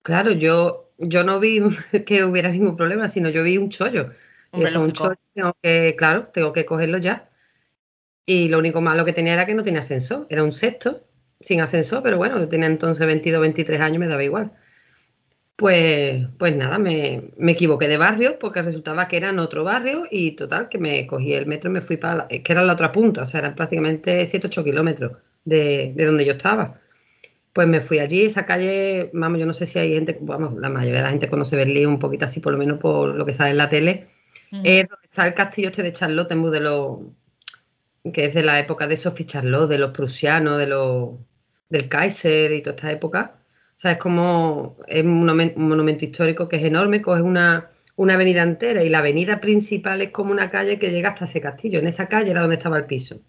Claro, 0.03 0.31
yo 0.31 0.88
yo 1.00 1.24
no 1.24 1.39
vi 1.39 1.62
que 2.06 2.24
hubiera 2.24 2.50
ningún 2.50 2.75
problema, 2.75 3.08
sino 3.10 3.29
yo 3.29 3.44
vi 3.44 3.58
un 3.58 3.70
chollo. 3.70 4.12
y 4.53 4.63
un 4.63 4.91
chollo, 4.91 5.15
tengo 5.34 5.56
que, 5.62 5.96
claro, 5.98 6.27
tengo 6.34 6.53
que 6.53 6.65
cogerlo 6.65 6.98
ya. 6.98 7.29
Y 8.25 8.50
lo 8.50 8.60
único 8.60 8.82
malo 8.82 9.06
que 9.06 9.13
tenía 9.13 9.34
era 9.34 9.46
que 9.46 9.56
no 9.56 9.63
tenía 9.63 9.79
ascensor. 9.79 10.27
Era 10.29 10.44
un 10.44 10.51
sexto, 10.51 11.03
sin 11.39 11.62
ascensor, 11.62 12.03
pero 12.03 12.18
bueno, 12.18 12.38
yo 12.38 12.48
tenía 12.48 12.68
entonces 12.68 13.06
22, 13.06 13.41
23 13.41 13.82
años, 13.82 14.00
me 14.00 14.08
daba 14.08 14.24
igual. 14.24 14.51
Pues, 15.56 16.25
pues 16.38 16.56
nada, 16.56 16.77
me, 16.79 17.32
equivoqué 17.48 17.89
de 17.89 17.98
barrio 17.98 18.39
porque 18.39 18.62
resultaba 18.62 19.10
que 19.10 19.18
era 19.18 19.29
en 19.29 19.39
otro 19.39 19.65
barrio 19.65 20.06
y 20.10 20.32
total, 20.32 20.70
que 20.70 20.77
me 20.77 21.06
cogí 21.06 21.34
el 21.34 21.48
metro 21.48 21.70
y 21.70 21.74
me 21.74 21.82
fui 21.82 21.98
para, 21.98 22.27
que 22.29 22.51
era 22.51 22.63
la 22.63 22.74
otra 22.74 22.94
punta, 22.94 23.24
o 23.24 23.25
sea, 23.25 23.41
eran 23.41 23.56
prácticamente 23.56 24.25
7, 24.25 24.48
8 24.48 24.63
kilómetros 24.63 25.18
de, 25.44 25.91
de 25.96 26.06
donde 26.06 26.25
yo 26.25 26.32
estaba. 26.34 26.79
Pues 27.53 27.68
me 27.68 27.82
fui 27.82 28.00
allí, 28.00 28.24
esa 28.24 28.46
calle, 28.46 29.10
vamos, 29.13 29.39
yo 29.39 29.46
no 29.46 29.53
sé 29.53 29.65
si 29.65 29.79
hay 29.79 29.94
gente, 29.94 30.18
vamos, 30.22 30.53
la 30.60 30.70
mayoría 30.70 31.00
de 31.00 31.03
la 31.03 31.10
gente 31.10 31.29
conoce 31.29 31.56
Berlín 31.56 31.88
un 31.88 32.00
poquito 32.00 32.25
así, 32.25 32.39
por 32.39 32.53
lo 32.53 32.60
menos 32.60 32.79
por 32.79 33.15
lo 33.15 33.25
que 33.25 33.34
sale 33.34 33.51
en 33.51 33.58
la 33.58 33.70
tele. 33.70 34.08
Es 34.51 34.88
donde 34.88 35.06
está 35.06 35.27
el 35.27 35.34
castillo 35.34 35.70
este 35.70 35.84
de 35.84 35.94
Charlotte, 35.94 36.29
de 36.29 36.60
los, 36.60 37.00
que 38.13 38.25
es 38.25 38.34
de 38.34 38.44
la 38.44 38.60
época 38.60 38.88
de 38.88 38.98
Sophie 38.98 39.25
Charlotte, 39.25 39.70
de 39.70 39.79
los 39.79 39.91
prusianos, 39.91 40.58
de 40.58 40.68
los, 40.68 41.10
del 41.70 41.88
Kaiser 41.88 42.51
y 42.51 42.62
toda 42.62 42.75
esta 42.75 42.91
época. 42.91 43.36
O 43.75 43.79
sea, 43.79 43.94
es 43.94 43.98
como, 43.98 44.77
es 44.88 45.03
un 45.03 45.24
monumento, 45.24 46.06
histórico 46.06 46.50
que 46.50 46.58
es 46.58 46.63
enorme, 46.63 47.01
coge 47.01 47.22
una, 47.22 47.70
una 47.96 48.15
avenida 48.15 48.41
entera 48.41 48.84
y 48.84 48.89
la 48.89 49.00
avenida 49.00 49.39
principal 49.39 50.01
es 50.01 50.12
como 50.12 50.32
una 50.32 50.50
calle 50.50 50.77
que 50.79 50.91
llega 50.91 51.10
hasta 51.10 51.25
ese 51.25 51.39
castillo. 51.39 51.79
En 51.79 51.88
esa 51.88 52.08
calle 52.08 52.32
era 52.32 52.41
donde 52.41 52.58
estaba 52.58 52.77
el 52.77 52.86
piso. 52.86 53.22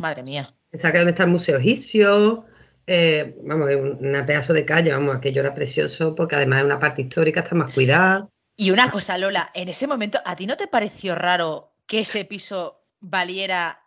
Madre 0.00 0.22
mía. 0.22 0.52
Esa 0.72 0.88
calle 0.88 1.00
donde 1.00 1.12
está 1.12 1.24
el 1.24 1.30
Museo 1.30 1.58
Egipcio, 1.58 2.44
eh, 2.90 3.36
vamos, 3.42 3.68
un 3.70 4.24
pedazo 4.24 4.54
de 4.54 4.64
calle, 4.64 4.90
vamos, 4.90 5.14
aquello 5.14 5.42
era 5.42 5.52
precioso 5.52 6.14
porque 6.14 6.36
además 6.36 6.60
es 6.60 6.64
una 6.64 6.78
parte 6.78 7.02
histórica, 7.02 7.40
está 7.40 7.54
más 7.54 7.72
cuidada. 7.74 8.26
Y 8.56 8.70
una 8.70 8.90
cosa, 8.90 9.18
Lola, 9.18 9.50
en 9.52 9.68
ese 9.68 9.86
momento, 9.86 10.18
¿a 10.24 10.34
ti 10.34 10.46
no 10.46 10.56
te 10.56 10.68
pareció 10.68 11.14
raro 11.14 11.74
que 11.86 12.00
ese 12.00 12.24
piso 12.24 12.86
valiera 13.00 13.78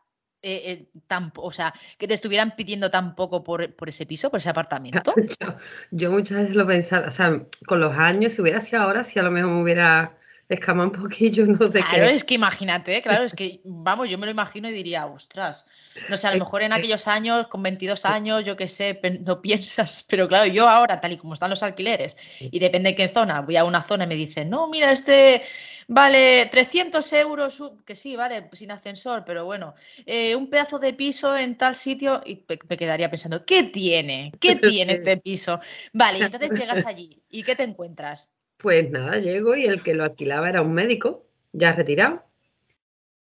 eh, 0.43 0.61
eh, 0.65 0.89
tan, 1.07 1.33
o 1.35 1.51
sea, 1.51 1.73
que 1.97 2.07
te 2.07 2.13
estuvieran 2.13 2.55
pidiendo 2.55 2.91
tan 2.91 3.15
poco 3.15 3.43
por, 3.43 3.73
ese 3.87 4.05
piso, 4.05 4.29
por 4.29 4.37
ese 4.37 4.51
apartamento? 4.51 5.15
Yo, 5.91 6.11
muchas 6.11 6.37
veces 6.37 6.55
lo 6.55 6.67
pensaba, 6.67 7.07
o 7.07 7.11
sea, 7.11 7.47
con 7.65 7.79
los 7.79 7.97
años, 7.97 8.33
si 8.33 8.41
hubiera 8.43 8.61
sido 8.61 8.83
ahora, 8.83 9.03
si 9.03 9.17
a 9.17 9.23
lo 9.23 9.31
mejor 9.31 9.49
me 9.49 9.63
hubiera 9.63 10.15
escamado 10.55 10.89
un 10.89 11.01
poquillo, 11.03 11.45
no 11.45 11.57
sé 11.67 11.71
Claro, 11.71 12.05
es 12.05 12.23
que 12.23 12.35
imagínate, 12.35 13.01
claro, 13.01 13.23
es 13.23 13.33
que, 13.33 13.61
vamos, 13.63 14.09
yo 14.09 14.17
me 14.17 14.25
lo 14.25 14.31
imagino 14.31 14.69
y 14.69 14.73
diría, 14.73 15.05
ostras, 15.05 15.67
no 16.09 16.17
sé, 16.17 16.27
a 16.27 16.33
lo 16.33 16.39
mejor 16.39 16.61
en 16.63 16.73
aquellos 16.73 17.07
años, 17.07 17.47
con 17.47 17.63
22 17.63 18.05
años, 18.05 18.45
yo 18.45 18.55
qué 18.55 18.67
sé, 18.67 18.99
no 19.25 19.41
piensas, 19.41 20.05
pero 20.09 20.27
claro, 20.27 20.45
yo 20.51 20.67
ahora, 20.67 20.99
tal 20.99 21.13
y 21.13 21.17
como 21.17 21.33
están 21.33 21.49
los 21.49 21.63
alquileres, 21.63 22.17
y 22.39 22.59
depende 22.59 22.89
de 22.89 22.95
qué 22.95 23.07
zona, 23.07 23.41
voy 23.41 23.57
a 23.57 23.63
una 23.63 23.83
zona 23.83 24.05
y 24.05 24.07
me 24.07 24.15
dicen, 24.15 24.49
no, 24.49 24.67
mira, 24.69 24.91
este 24.91 25.41
vale 25.87 26.47
300 26.49 27.13
euros, 27.13 27.61
que 27.85 27.95
sí, 27.95 28.15
vale, 28.15 28.49
sin 28.53 28.71
ascensor, 28.71 29.23
pero 29.25 29.45
bueno, 29.45 29.75
eh, 30.05 30.35
un 30.35 30.49
pedazo 30.49 30.79
de 30.79 30.93
piso 30.93 31.35
en 31.35 31.57
tal 31.57 31.75
sitio 31.75 32.21
y 32.25 32.45
me, 32.47 32.77
quedaría 32.77 33.09
pensando, 33.09 33.45
¿qué 33.45 33.63
tiene? 33.63 34.31
¿Qué 34.39 34.55
tiene 34.55 34.93
este 34.93 35.17
piso? 35.17 35.59
Vale, 35.93 36.19
y 36.19 36.21
entonces 36.23 36.57
llegas 36.57 36.85
allí 36.85 37.21
y 37.29 37.43
¿qué 37.43 37.55
te 37.55 37.63
encuentras? 37.63 38.33
Pues 38.61 38.89
nada, 38.89 39.17
llego 39.17 39.57
y 39.57 39.65
el 39.65 39.83
que 39.83 39.93
lo 39.93 40.05
alquilaba 40.05 40.47
era 40.47 40.61
un 40.61 40.73
médico, 40.73 41.27
ya 41.51 41.73
retirado, 41.73 42.23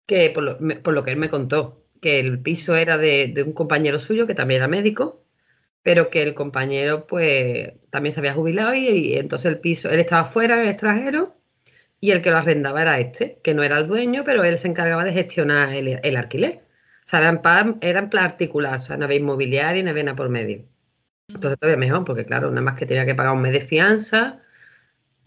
que 0.05 0.29
por 0.33 0.43
lo, 0.43 0.57
me- 0.59 0.75
por 0.77 0.93
lo 0.93 1.03
que 1.03 1.11
él 1.11 1.17
me 1.17 1.29
contó, 1.29 1.83
que 2.01 2.19
el 2.19 2.41
piso 2.41 2.75
era 2.75 2.97
de, 2.97 3.31
de 3.33 3.43
un 3.43 3.53
compañero 3.53 3.99
suyo 3.99 4.27
que 4.27 4.35
también 4.35 4.59
era 4.59 4.67
médico, 4.67 5.23
pero 5.83 6.09
que 6.09 6.23
el 6.23 6.35
compañero 6.35 7.07
pues 7.07 7.73
también 7.91 8.13
se 8.13 8.21
había 8.21 8.33
jubilado 8.33 8.73
y, 8.75 8.87
y 8.89 9.15
entonces 9.17 9.47
el 9.51 9.59
piso, 9.59 9.89
él 9.91 9.99
estaba 10.01 10.25
fuera, 10.25 10.55
en 10.55 10.61
el 10.63 10.69
extranjero, 10.69 11.37
y 12.01 12.11
el 12.11 12.21
que 12.23 12.31
lo 12.31 12.37
arrendaba 12.37 12.81
era 12.83 12.99
este, 12.99 13.39
que 13.43 13.53
no 13.55 13.63
era 13.63 13.79
el 13.79 13.87
dueño, 13.87 14.23
pero 14.25 14.43
él 14.45 14.57
se 14.59 14.67
encargaba 14.69 15.03
de 15.05 15.13
gestionar 15.13 15.73
el, 15.75 15.99
el 16.03 16.17
alquiler. 16.17 16.63
O 17.05 17.09
sea, 17.09 17.19
era 17.21 17.29
en, 17.29 17.41
plan, 17.41 17.77
era 17.81 17.99
en 17.99 18.09
plan 18.09 18.29
particular, 18.31 18.77
o 18.79 18.83
sea, 18.83 18.97
no 18.97 19.05
había 19.05 19.17
inmobiliaria, 19.19 19.83
no 19.83 19.91
había 19.91 20.03
nada 20.03 20.17
por 20.17 20.29
medio. 20.29 20.65
Entonces 21.29 21.59
todavía 21.59 21.77
mejor, 21.77 22.05
porque 22.05 22.25
claro, 22.25 22.49
nada 22.49 22.61
más 22.61 22.75
que 22.75 22.85
tenía 22.85 23.05
que 23.05 23.15
pagar 23.15 23.33
un 23.35 23.41
mes 23.41 23.53
de 23.53 23.61
fianza 23.61 24.41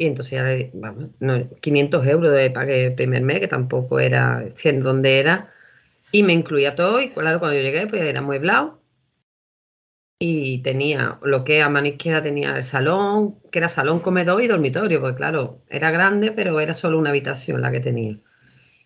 y 0.01 0.07
entonces 0.07 0.33
ya 0.33 0.45
le, 0.45 0.71
vamos, 0.73 1.11
no, 1.21 1.47
500 1.61 2.07
euros 2.07 2.33
de 2.33 2.51
pagué 2.51 2.87
el 2.87 2.95
primer 2.95 3.23
mes, 3.23 3.39
que 3.39 3.49
tampoco 3.49 4.01
era, 4.01 4.47
siendo 4.55 4.87
donde 4.89 5.19
era, 5.21 5.53
y 6.11 6.23
me 6.23 6.33
incluía 6.33 6.75
todo, 6.75 7.03
y 7.03 7.11
claro, 7.11 7.39
cuando 7.39 7.59
yo 7.59 7.63
llegué, 7.63 7.87
pues 7.87 8.03
era 8.03 8.23
mueblado, 8.23 8.81
y 10.19 10.63
tenía 10.63 11.19
lo 11.23 11.45
que 11.45 11.61
a 11.61 11.69
mano 11.69 11.89
izquierda 11.89 12.23
tenía 12.23 12.57
el 12.57 12.63
salón, 12.63 13.41
que 13.53 13.59
era 13.59 13.69
salón, 13.69 14.01
comedor 14.01 14.41
y 14.43 14.47
dormitorio, 14.47 15.03
porque 15.03 15.19
claro, 15.19 15.63
era 15.69 15.91
grande, 15.91 16.33
pero 16.33 16.61
era 16.61 16.73
solo 16.73 16.99
una 16.99 17.11
habitación 17.11 17.61
la 17.61 17.71
que 17.71 17.81
tenía. 17.81 18.19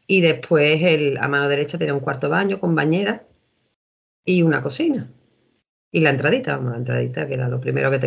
Y 0.09 0.21
después 0.21 0.83
el, 0.83 1.16
a 1.18 1.28
mano 1.28 1.49
derecha 1.49 1.78
tenía 1.78 1.94
un 1.94 2.00
cuarto 2.00 2.28
baño 2.28 2.59
con 2.59 2.75
bañera 2.75 3.25
y 4.25 4.42
una 4.42 4.62
cocina. 4.62 5.12
Y 5.92 6.00
la 6.00 6.11
entradita, 6.11 6.56
vamos, 6.56 6.73
la 6.73 6.78
entradita, 6.78 7.28
que 7.28 7.35
era 7.35 7.49
lo 7.49 7.61
primero 7.61 7.88
que 7.92 8.00
te 8.00 8.06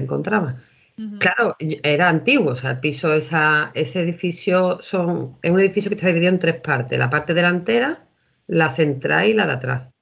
Claro, 1.19 1.55
era 1.59 2.09
antiguo, 2.09 2.51
o 2.53 2.55
sea, 2.55 2.71
el 2.71 2.79
piso, 2.79 3.13
esa, 3.13 3.71
ese 3.75 4.01
edificio 4.01 4.79
son, 4.81 5.37
es 5.41 5.51
un 5.51 5.59
edificio 5.59 5.89
que 5.89 5.95
está 5.95 6.07
dividido 6.07 6.31
en 6.31 6.39
tres 6.39 6.59
partes, 6.61 6.97
la 6.97 7.09
parte 7.09 7.33
delantera, 7.35 8.07
la 8.47 8.69
central 8.69 9.27
y 9.27 9.33
la 9.33 9.45
de 9.47 9.53
atrás. 9.53 9.93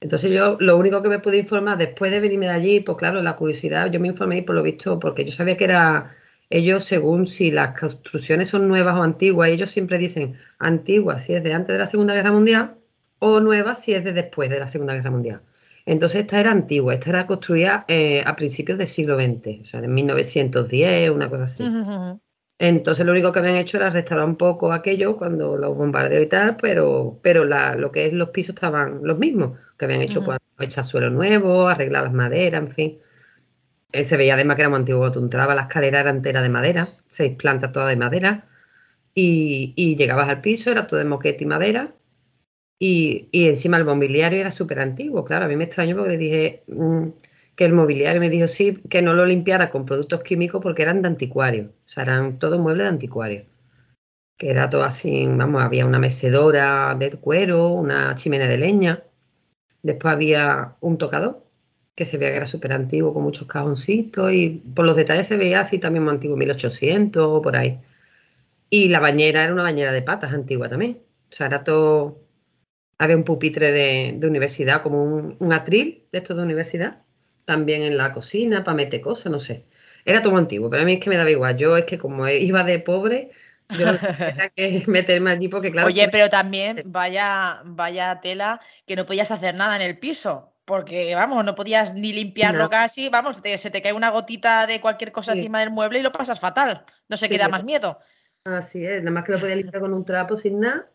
Entonces 0.00 0.30
yo 0.32 0.56
lo 0.60 0.76
único 0.78 1.02
que 1.02 1.08
me 1.08 1.18
pude 1.18 1.38
informar 1.38 1.76
después 1.78 2.10
de 2.10 2.20
venirme 2.20 2.46
de 2.46 2.52
allí, 2.52 2.80
pues 2.80 2.96
claro, 2.98 3.20
la 3.22 3.36
curiosidad, 3.36 3.90
yo 3.90 4.00
me 4.00 4.08
informé 4.08 4.38
y 4.38 4.42
por 4.42 4.54
lo 4.56 4.62
visto, 4.62 4.98
porque 4.98 5.24
yo 5.24 5.30
sabía 5.32 5.56
que 5.56 5.64
era, 5.64 6.14
ellos 6.48 6.84
según 6.84 7.26
si 7.26 7.50
las 7.50 7.78
construcciones 7.78 8.48
son 8.48 8.66
nuevas 8.68 8.96
o 8.96 9.02
antiguas, 9.02 9.50
ellos 9.50 9.70
siempre 9.70 9.98
dicen 9.98 10.36
antiguas 10.58 11.24
si 11.24 11.34
es 11.34 11.42
de 11.44 11.52
antes 11.54 11.74
de 11.74 11.78
la 11.78 11.86
Segunda 11.86 12.14
Guerra 12.14 12.32
Mundial 12.32 12.76
o 13.18 13.40
nuevas 13.40 13.82
si 13.82 13.94
es 13.94 14.04
de 14.04 14.12
después 14.12 14.48
de 14.50 14.60
la 14.60 14.68
Segunda 14.68 14.94
Guerra 14.94 15.10
Mundial. 15.10 15.42
Entonces 15.86 16.22
esta 16.22 16.40
era 16.40 16.50
antigua, 16.52 16.94
esta 16.94 17.10
era 17.10 17.26
construida 17.26 17.84
eh, 17.88 18.22
a 18.26 18.36
principios 18.36 18.78
del 18.78 18.88
siglo 18.88 19.16
XX, 19.16 19.60
o 19.62 19.64
sea, 19.64 19.80
en 19.80 19.92
1910, 19.92 21.10
una 21.10 21.30
cosa 21.30 21.44
así. 21.44 21.64
Entonces 22.58 23.06
lo 23.06 23.12
único 23.12 23.32
que 23.32 23.38
habían 23.40 23.56
hecho 23.56 23.78
era 23.78 23.90
restaurar 23.90 24.26
un 24.26 24.36
poco 24.36 24.72
aquello 24.72 25.16
cuando 25.16 25.56
los 25.56 25.76
bombardeos 25.76 26.24
y 26.24 26.28
tal, 26.28 26.56
pero, 26.56 27.18
pero 27.22 27.44
la, 27.44 27.74
lo 27.74 27.90
que 27.90 28.06
es 28.06 28.12
los 28.12 28.30
pisos 28.30 28.54
estaban 28.54 29.00
los 29.02 29.18
mismos, 29.18 29.58
que 29.78 29.86
habían 29.86 30.02
hecho 30.02 30.20
Ujú. 30.20 30.26
cuando 30.26 30.44
echar 30.60 30.84
suelo 30.84 31.10
nuevo, 31.10 31.68
arreglar 31.68 32.04
las 32.04 32.12
maderas, 32.12 32.60
en 32.62 32.70
fin. 32.70 32.98
Eh, 33.92 34.04
se 34.04 34.16
veía 34.16 34.34
además 34.34 34.56
que 34.56 34.62
era 34.62 34.68
muy 34.68 34.78
antiguo, 34.78 35.10
tú 35.12 35.18
entrabas, 35.20 35.56
la 35.56 35.62
escalera 35.62 36.00
era 36.00 36.10
entera 36.10 36.42
de 36.42 36.48
madera, 36.48 36.96
seis 37.08 37.36
plantas 37.36 37.72
todas 37.72 37.88
de 37.88 37.96
madera, 37.96 38.46
y, 39.14 39.74
y 39.76 39.96
llegabas 39.96 40.28
al 40.28 40.40
piso, 40.42 40.70
era 40.70 40.86
todo 40.86 40.98
de 41.00 41.06
moquete 41.06 41.44
y 41.44 41.46
madera, 41.46 41.94
y, 42.80 43.28
y 43.32 43.48
encima 43.48 43.76
el 43.78 43.84
mobiliario 43.84 44.40
era 44.40 44.50
súper 44.50 44.80
antiguo, 44.80 45.24
claro, 45.24 45.44
a 45.44 45.48
mí 45.48 45.56
me 45.56 45.64
extrañó 45.64 45.96
porque 45.96 46.12
le 46.12 46.18
dije 46.18 46.64
mm, 46.68 47.08
que 47.56 47.66
el 47.66 47.74
mobiliario 47.74 48.20
me 48.20 48.30
dijo 48.30 48.48
sí, 48.48 48.78
que 48.88 49.02
no 49.02 49.14
lo 49.14 49.26
limpiara 49.26 49.70
con 49.70 49.86
productos 49.86 50.22
químicos 50.22 50.62
porque 50.62 50.82
eran 50.82 51.02
de 51.02 51.08
anticuario, 51.08 51.66
o 51.86 51.88
sea, 51.88 52.04
eran 52.04 52.38
todos 52.40 52.58
muebles 52.58 52.86
de 52.86 52.90
anticuario, 52.90 53.44
que 54.38 54.50
era 54.50 54.70
todo 54.70 54.84
así, 54.84 55.26
vamos, 55.26 55.62
había 55.62 55.86
una 55.86 55.98
mecedora 55.98 56.96
de 56.98 57.10
cuero, 57.12 57.68
una 57.68 58.14
chimenea 58.16 58.48
de 58.48 58.58
leña, 58.58 59.04
después 59.82 60.14
había 60.14 60.76
un 60.80 60.98
tocador, 60.98 61.44
que 61.94 62.04
se 62.06 62.18
veía 62.18 62.32
que 62.32 62.36
era 62.38 62.46
súper 62.46 62.72
antiguo, 62.72 63.12
con 63.14 63.22
muchos 63.24 63.46
cajoncitos, 63.48 64.32
y 64.32 64.62
por 64.74 64.86
los 64.86 64.96
detalles 64.96 65.26
se 65.28 65.36
veía 65.36 65.60
así 65.60 65.78
también 65.78 66.04
muy 66.04 66.12
antiguo, 66.14 66.36
1800 66.36 67.22
o 67.26 67.42
por 67.42 67.56
ahí. 67.56 67.78
Y 68.70 68.88
la 68.88 69.00
bañera 69.00 69.44
era 69.44 69.52
una 69.52 69.62
bañera 69.64 69.92
de 69.92 70.02
patas 70.02 70.32
antigua 70.32 70.68
también. 70.68 70.98
O 71.30 71.32
sea, 71.32 71.46
era 71.46 71.64
todo. 71.64 72.18
Había 73.02 73.16
un 73.16 73.24
pupitre 73.24 73.72
de, 73.72 74.12
de 74.16 74.26
universidad, 74.26 74.82
como 74.82 75.02
un, 75.02 75.36
un 75.38 75.52
atril 75.54 76.06
de 76.12 76.18
estos 76.18 76.36
de 76.36 76.42
universidad. 76.42 76.98
También 77.46 77.82
en 77.82 77.96
la 77.96 78.12
cocina, 78.12 78.62
para 78.62 78.76
meter 78.76 79.00
cosas, 79.00 79.32
no 79.32 79.40
sé. 79.40 79.64
Era 80.04 80.20
todo 80.22 80.36
antiguo, 80.36 80.68
pero 80.68 80.82
a 80.82 80.84
mí 80.84 80.92
es 80.94 81.00
que 81.00 81.08
me 81.10 81.16
daba 81.16 81.30
igual. 81.30 81.56
Yo 81.56 81.76
es 81.76 81.86
que 81.86 81.96
como 81.98 82.28
iba 82.28 82.62
de 82.62 82.78
pobre, 82.78 83.30
yo 83.78 83.86
no 83.86 83.98
tenía 83.98 84.50
que 84.54 84.84
meterme 84.86 85.30
allí 85.30 85.48
porque, 85.48 85.72
claro. 85.72 85.88
Oye, 85.88 86.08
pero 86.10 86.28
también 86.28 86.82
vaya, 86.86 87.62
vaya 87.64 88.20
tela 88.20 88.60
que 88.86 88.96
no 88.96 89.06
podías 89.06 89.30
hacer 89.30 89.54
nada 89.54 89.76
en 89.76 89.82
el 89.82 89.98
piso. 89.98 90.46
Porque, 90.66 91.14
vamos, 91.16 91.42
no 91.44 91.54
podías 91.56 91.94
ni 91.94 92.12
limpiarlo 92.12 92.64
No. 92.64 92.70
casi, 92.70 93.08
vamos, 93.08 93.42
te- 93.42 93.56
se 93.58 93.70
te 93.70 93.82
cae 93.82 93.92
una 93.94 94.10
gotita 94.10 94.66
de 94.68 94.80
cualquier 94.80 95.10
cosa 95.10 95.32
Sí. 95.32 95.38
encima 95.38 95.58
del 95.60 95.70
mueble 95.70 95.98
y 95.98 96.02
lo 96.02 96.12
pasas 96.12 96.38
fatal. 96.38 96.84
No 97.08 97.16
sé 97.16 97.26
Sí, 97.26 97.32
qué 97.32 97.38
da 97.38 97.46
pero- 97.46 97.56
más 97.56 97.64
miedo. 97.64 97.98
Así 98.44 98.84
es, 98.86 99.00
nada 99.02 99.10
más 99.10 99.24
que 99.24 99.32
lo 99.32 99.40
podía 99.40 99.56
limpiar 99.56 99.80
con 99.80 99.92
un 99.94 100.04
trapo 100.04 100.36
sin 100.36 100.60
nada. 100.60 100.88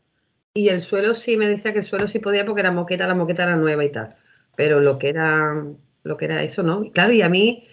Y 0.57 0.69
el 0.69 0.79
suelo 0.79 1.13
sí 1.13 1.35
me 1.35 1.49
decía 1.49 1.73
que 1.73 1.79
el 1.79 1.85
suelo 1.85 2.07
sí 2.07 2.19
podía 2.19 2.45
porque 2.45 2.61
era 2.61 2.71
moqueta, 2.71 3.07
la 3.07 3.13
moqueta 3.13 3.43
era 3.43 3.57
nueva 3.57 3.83
y 3.83 3.91
tal. 3.91 4.15
Pero 4.55 4.79
lo 4.79 4.97
que 4.97 5.09
era, 5.09 5.65
lo 6.03 6.17
que 6.17 6.25
era 6.25 6.43
eso, 6.43 6.63
¿no? 6.63 6.85
Y 6.85 6.91
Claro, 6.91 7.11
y 7.11 7.21
a 7.21 7.29
mí 7.29 7.67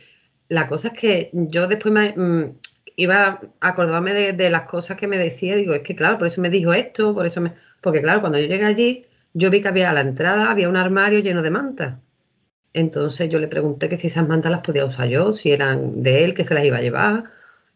la 0.48 0.66
cosa 0.66 0.88
es 0.88 0.94
que 0.94 1.30
yo 1.32 1.68
después 1.68 1.94
me, 1.94 2.12
mm, 2.16 2.56
iba 2.96 3.40
a 3.60 3.68
acordarme 3.68 4.32
de, 4.32 4.50
las 4.50 4.64
cosas 4.64 4.96
que 4.96 5.06
me 5.06 5.16
decía. 5.16 5.56
Digo, 5.56 5.74
es 5.74 5.82
que 5.82 5.94
claro, 5.96 6.18
por 6.18 6.26
eso 6.26 6.40
me 6.40 6.50
dijo 6.50 6.72
esto, 6.72 7.14
por 7.14 7.24
eso 7.26 7.40
me. 7.40 7.52
Porque 7.80 8.02
claro, 8.02 8.20
cuando 8.20 8.38
yo 8.38 8.46
llegué 8.46 8.64
allí, 8.64 9.02
yo 9.32 9.50
vi 9.50 9.62
que 9.62 9.68
había 9.68 9.90
a 9.90 9.94
la 9.94 10.00
entrada, 10.02 10.50
había 10.50 10.68
un 10.68 10.76
armario 10.76 11.20
lleno 11.20 11.42
de 11.42 11.50
mantas. 11.50 11.98
Entonces 12.72 13.30
yo 13.30 13.38
le 13.38 13.48
pregunté 13.48 13.88
que 13.88 13.96
si 13.96 14.08
esas 14.08 14.28
mantas 14.28 14.52
las 14.52 14.62
podía 14.62 14.84
usar 14.86 15.08
yo, 15.08 15.32
si 15.32 15.52
eran 15.52 16.02
de 16.02 16.24
él, 16.24 16.34
que 16.34 16.44
se 16.44 16.54
las 16.54 16.64
iba 16.64 16.78
a 16.78 16.82
llevar. 16.82 17.24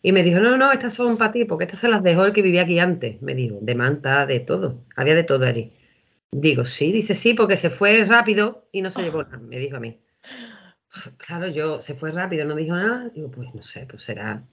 Y 0.09 0.13
me 0.13 0.23
dijo, 0.23 0.41
no, 0.41 0.57
no, 0.57 0.73
estas 0.73 0.95
son 0.95 1.17
para 1.19 1.33
ti, 1.33 1.45
porque 1.45 1.65
estas 1.65 1.81
se 1.81 1.89
las 1.89 2.03
dejó 2.03 2.25
el 2.27 2.33
que 2.33 2.43
vivía 2.43 2.63
aquí 2.63 2.79
antes. 2.79 3.21
Me 3.23 3.35
dijo, 3.35 3.59
de 3.61 3.75
manta, 3.75 4.27
de 4.27 4.41
todo. 4.41 4.69
Había 4.97 5.15
de 5.17 5.25
todo 5.25 5.45
allí. 5.47 5.73
Digo, 6.31 6.65
sí, 6.65 6.93
dice 6.93 7.15
sí, 7.15 7.35
porque 7.35 7.57
se 7.57 7.71
fue 7.71 8.05
rápido 8.05 8.69
y 8.73 8.83
no 8.83 8.91
se 8.91 9.03
llevó 9.03 9.23
nada, 9.25 9.39
me 9.39 9.59
dijo 9.59 9.77
a 9.79 9.81
mí. 9.81 10.01
Claro, 11.19 11.49
yo, 11.49 11.81
se 11.81 11.95
fue 11.95 12.11
rápido, 12.13 12.45
no 12.45 12.55
dijo 12.57 12.75
nada. 12.77 13.11
Digo, 13.15 13.31
pues 13.31 13.55
no 13.55 13.63
sé, 13.63 13.87
pues 13.89 14.03
será 14.05 14.45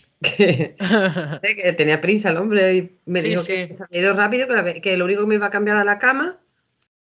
que, 0.22 0.78
que 1.42 1.72
tenía 1.74 2.00
prisa 2.00 2.30
el 2.30 2.38
hombre 2.38 2.74
y 2.76 3.00
me 3.06 3.22
Sí, 3.22 3.28
dijo 3.28 3.44
sí. 3.46 3.54
que 3.68 3.76
se 3.76 3.84
había 3.84 4.00
ido 4.02 4.14
rápido, 4.14 4.48
que, 4.48 4.80
que 4.82 4.96
lo 4.96 5.04
único 5.06 5.22
que 5.22 5.26
me 5.28 5.34
iba 5.36 5.46
a 5.46 5.50
cambiar 5.50 5.76
a 5.78 5.84
la 5.84 5.98
cama, 5.98 6.40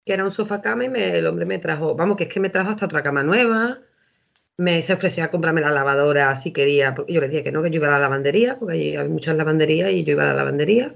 que 0.06 0.14
era 0.14 0.24
un 0.24 0.32
sofá 0.32 0.62
cama, 0.62 0.84
y 0.86 0.88
me- 0.90 1.18
el 1.18 1.26
hombre 1.26 1.46
me 1.46 1.58
trajo, 1.60 1.94
vamos, 1.96 2.16
que 2.16 2.24
es 2.24 2.30
que 2.30 2.40
me 2.40 2.50
trajo 2.50 2.70
hasta 2.70 2.86
otra 2.86 3.02
cama 3.04 3.22
nueva. 3.24 3.80
Me 4.60 4.82
se 4.82 4.92
ofreció 4.92 5.24
a 5.24 5.28
comprarme 5.28 5.62
la 5.62 5.70
lavadora 5.70 6.34
si 6.34 6.52
quería, 6.52 6.94
porque 6.94 7.14
yo 7.14 7.20
le 7.22 7.28
dije 7.28 7.42
que 7.44 7.52
no, 7.52 7.62
que 7.62 7.70
yo 7.70 7.76
iba 7.76 7.88
a 7.88 7.92
la 7.92 7.98
lavandería, 7.98 8.58
porque 8.58 8.74
allí 8.74 8.96
hay 8.96 9.08
muchas 9.08 9.34
lavanderías 9.36 9.90
y 9.90 10.04
yo 10.04 10.12
iba 10.12 10.24
a 10.24 10.26
la 10.26 10.34
lavandería. 10.34 10.94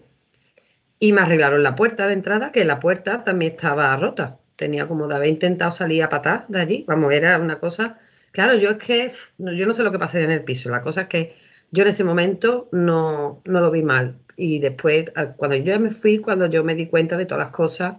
Y 0.99 1.13
me 1.13 1.23
arreglaron 1.23 1.63
la 1.63 1.75
puerta 1.75 2.07
de 2.07 2.13
entrada, 2.13 2.53
que 2.53 2.65
la 2.65 2.79
puerta 2.79 3.25
también 3.25 3.53
estaba 3.53 3.97
rota. 3.97 4.39
Tenía 4.57 4.87
como 4.87 5.09
de 5.09 5.15
haber 5.17 5.29
intentado 5.31 5.71
salir 5.71 6.03
a 6.03 6.09
patar 6.11 6.45
de 6.49 6.61
allí. 6.61 6.85
Vamos, 6.87 7.13
era 7.13 7.39
una 7.39 7.59
cosa. 7.59 7.99
Claro, 8.33 8.55
yo 8.57 8.71
es 8.71 8.79
que 8.79 9.13
yo 9.39 9.67
no 9.67 9.73
sé 9.73 9.83
lo 9.83 9.93
que 9.93 9.99
pasaría 9.99 10.27
en 10.27 10.33
el 10.33 10.45
piso. 10.45 10.69
La 10.71 10.83
cosa 10.83 11.03
es 11.03 11.09
que 11.09 11.35
yo 11.71 11.83
en 11.83 11.89
ese 11.89 12.05
momento 12.05 12.69
no, 12.73 13.41
no 13.47 13.61
lo 13.61 13.71
vi 13.71 13.83
mal. 13.83 14.19
Y 14.37 14.59
después, 14.59 15.07
cuando 15.37 15.57
yo 15.57 15.81
me 15.81 15.91
fui, 15.91 16.19
cuando 16.19 16.47
yo 16.47 16.65
me 16.65 16.75
di 16.75 16.87
cuenta 16.89 17.17
de 17.17 17.27
todas 17.27 17.45
las 17.45 17.53
cosas 17.53 17.97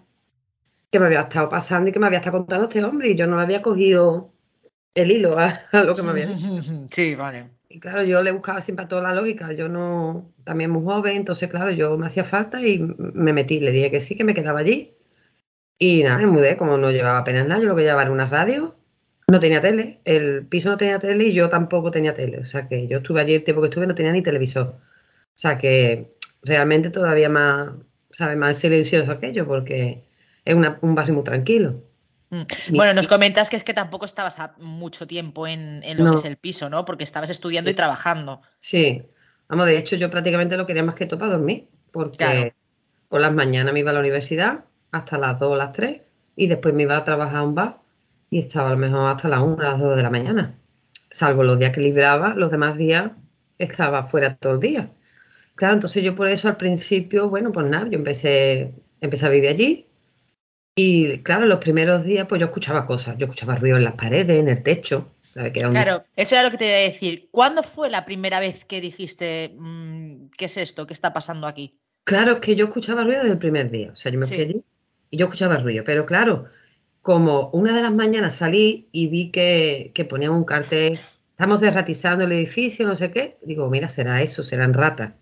que 0.92 1.00
me 1.00 1.08
había 1.08 1.22
estado 1.22 1.50
pasando 1.50 1.90
y 1.90 1.94
que 1.94 2.00
me 2.00 2.08
había 2.08 2.20
estado 2.20 2.38
contando 2.38 2.66
este 2.68 2.84
hombre, 2.84 3.10
y 3.10 3.16
yo 3.16 3.28
no 3.28 3.38
le 3.38 3.44
había 3.44 3.62
cogido 3.62 4.35
el 4.96 5.12
hilo 5.12 5.38
a, 5.38 5.62
a 5.72 5.84
lo 5.84 5.96
que 5.96 6.02
me 6.02 6.10
había 6.12 6.26
dicho. 6.36 6.62
Sí, 6.92 7.14
vale. 7.16 7.50
Y 7.70 7.80
claro, 7.80 8.04
yo 8.04 8.24
le 8.24 8.32
buscaba 8.32 8.62
siempre 8.62 8.86
a 8.86 8.88
toda 8.88 9.02
la 9.02 9.14
lógica. 9.14 9.52
Yo 9.54 9.68
no, 9.70 10.32
también 10.44 10.72
muy 10.72 10.84
joven, 10.84 11.18
entonces, 11.18 11.50
claro, 11.50 11.72
yo 11.72 11.98
me 11.98 12.06
hacía 12.08 12.24
falta 12.24 12.62
y 12.62 12.80
me 12.80 13.34
metí. 13.34 13.60
Le 13.60 13.72
dije 13.72 13.92
que 13.92 14.00
sí, 14.00 14.16
que 14.16 14.24
me 14.24 14.34
quedaba 14.34 14.60
allí. 14.60 14.94
Y 15.78 16.04
nada, 16.04 16.18
me 16.20 16.28
mudé, 16.28 16.56
como 16.58 16.78
no 16.78 16.90
llevaba 16.92 17.20
apenas 17.20 17.48
nada, 17.48 17.62
yo 17.62 17.68
lo 17.68 17.76
que 17.76 17.82
llevaba 17.84 18.04
era 18.04 18.12
una 18.12 18.28
radio. 18.28 18.76
No 19.28 19.40
tenía 19.40 19.60
tele, 19.60 20.00
el 20.06 20.46
piso 20.46 20.70
no 20.70 20.78
tenía 20.78 21.00
tele 21.00 21.26
y 21.26 21.34
yo 21.34 21.50
tampoco 21.50 21.92
tenía 21.92 22.14
tele. 22.14 22.38
O 22.40 22.46
sea 22.46 22.68
que 22.68 22.88
yo 22.88 23.00
estuve 23.00 23.22
allí 23.22 23.34
el 23.34 23.44
tiempo 23.44 23.62
que 23.62 23.68
estuve, 23.70 23.88
no 23.88 23.96
tenía 23.96 24.12
ni 24.14 24.22
televisor. 24.22 24.68
O 24.68 24.78
sea 25.38 25.58
que 25.58 26.14
realmente 26.44 26.92
todavía 26.92 27.28
más, 27.28 27.72
¿sabes? 28.12 28.38
Más 28.38 28.58
silencioso 28.58 29.12
aquello, 29.12 29.46
porque 29.48 30.04
es 30.46 30.56
una- 30.56 30.78
un 30.82 30.94
barrio 30.96 31.16
muy 31.16 31.24
tranquilo. 31.24 31.82
Mm. 32.36 32.76
Bueno, 32.76 32.94
nos 32.94 33.08
comentas 33.08 33.50
que 33.50 33.56
es 33.58 33.64
que 33.64 33.74
tampoco 33.74 34.06
estabas 34.06 34.40
a- 34.40 34.56
mucho 34.60 35.08
tiempo 35.08 35.48
en, 35.48 35.82
en 35.84 35.98
lo 35.98 36.04
No. 36.06 36.12
que 36.12 36.18
es 36.18 36.26
el 36.26 36.38
piso, 36.38 36.70
¿no? 36.70 36.86
Porque 36.86 37.04
estabas 37.04 37.30
estudiando 37.30 37.70
y 37.70 37.74
trabajando. 37.74 38.42
Sí, 38.60 39.04
vamos, 39.48 39.66
de 39.68 39.78
hecho 39.78 39.96
yo 39.96 40.10
prácticamente 40.10 40.58
lo 40.58 40.66
quería 40.66 40.84
más 40.84 40.96
que 40.96 41.06
todo 41.06 41.20
para 41.20 41.34
dormir, 41.34 41.68
porque 41.92 42.18
Claro. 42.18 42.52
por 43.10 43.22
las 43.22 43.34
mañanas 43.34 43.74
me 43.74 43.80
iba 43.80 43.92
a 43.92 43.94
la 43.94 44.00
universidad 44.02 44.66
hasta 44.92 45.18
las 45.18 45.40
2 45.40 45.52
o 45.52 45.56
las 45.56 45.72
3 45.72 46.02
y 46.36 46.48
después 46.48 46.74
me 46.74 46.84
iba 46.84 46.98
a 46.98 47.04
trabajar 47.04 47.38
a 47.38 47.44
un 47.44 47.56
bar 47.56 47.78
y 48.30 48.40
estaba 48.40 48.68
a 48.70 48.72
lo 48.72 48.78
mejor 48.78 49.12
hasta 49.16 49.30
las 49.30 49.42
1 49.42 49.56
o 49.56 49.62
las 49.62 49.80
2 49.80 49.96
de 49.96 50.04
la 50.04 50.10
mañana. 50.10 50.56
Salvo 51.12 51.44
los 51.44 51.58
días 51.60 51.72
que 51.72 51.80
libraba, 51.82 52.34
los 52.36 52.52
demás 52.52 52.76
días 52.78 53.12
estaba 53.58 54.04
fuera 54.08 54.36
todo 54.36 54.54
el 54.56 54.60
día. 54.60 54.90
Claro, 55.56 55.76
entonces 55.76 56.04
yo 56.04 56.16
por 56.16 56.28
eso 56.28 56.50
al 56.50 56.58
principio, 56.58 57.30
bueno, 57.30 57.54
pues 57.54 57.68
nada, 57.68 57.88
yo 57.90 57.98
empecé, 57.98 58.74
empecé 59.00 59.26
a 59.26 59.30
vivir 59.30 59.50
allí 59.50 59.88
y 60.76 61.20
claro, 61.20 61.46
los 61.46 61.60
primeros 61.60 62.04
días 62.04 62.28
pues 62.28 62.40
yo 62.40 62.48
escuchaba 62.48 62.86
cosas, 62.86 63.18
yo 63.18 63.26
escuchaba 63.26 63.56
ruido 63.56 63.78
en 63.78 63.84
las 63.84 63.94
paredes, 63.94 64.42
en 64.42 64.50
el 64.50 64.62
techo, 64.62 65.12
¿sabes? 65.34 65.54
Que 65.54 65.60
era 65.60 65.70
un- 65.70 65.74
Claro, 65.76 66.04
eso 66.16 66.36
era 66.36 66.44
lo 66.44 66.52
que 66.52 66.58
te 66.58 66.66
iba 66.66 66.76
a 66.76 66.80
decir. 66.92 67.30
¿Cuándo 67.32 67.64
fue 67.64 67.90
la 67.90 68.06
primera 68.06 68.40
vez 68.40 68.66
que 68.66 68.82
dijiste, 68.82 69.56
mm, 69.58 70.28
qué 70.38 70.46
es 70.46 70.58
esto? 70.58 70.86
¿Qué 70.86 70.94
está 70.94 71.14
pasando 71.14 71.48
aquí? 71.48 71.80
Claro, 72.04 72.34
es 72.34 72.40
que 72.40 72.56
yo 72.56 72.66
escuchaba 72.66 73.04
ruido 73.04 73.20
desde 73.22 73.34
el 73.34 73.40
primer 73.40 73.72
día. 73.72 73.90
O 73.92 73.96
sea, 73.96 74.12
yo 74.12 74.20
me 74.20 74.26
fui 74.26 74.36
allí 74.42 74.64
y 75.10 75.18
yo 75.18 75.26
escuchaba 75.26 75.58
ruido. 75.58 75.84
Pero 75.84 76.06
claro, 76.06 76.46
como 77.02 77.50
una 77.52 77.76
de 77.76 77.82
las 77.82 77.94
mañanas 77.94 78.36
salí 78.36 78.90
y 78.92 79.08
vi 79.08 79.32
que, 79.32 79.92
que 79.96 80.06
ponían 80.06 80.32
un 80.32 80.44
cartel, 80.44 81.00
estamos 81.32 81.62
derratizando 81.62 82.26
el 82.26 82.32
edificio, 82.34 82.86
no 82.86 82.96
sé 82.96 83.12
qué. 83.12 83.38
Digo, 83.44 83.70
mira, 83.70 83.90
será 83.90 84.22
eso, 84.22 84.44
serán 84.44 84.74
ratas. 84.74 85.14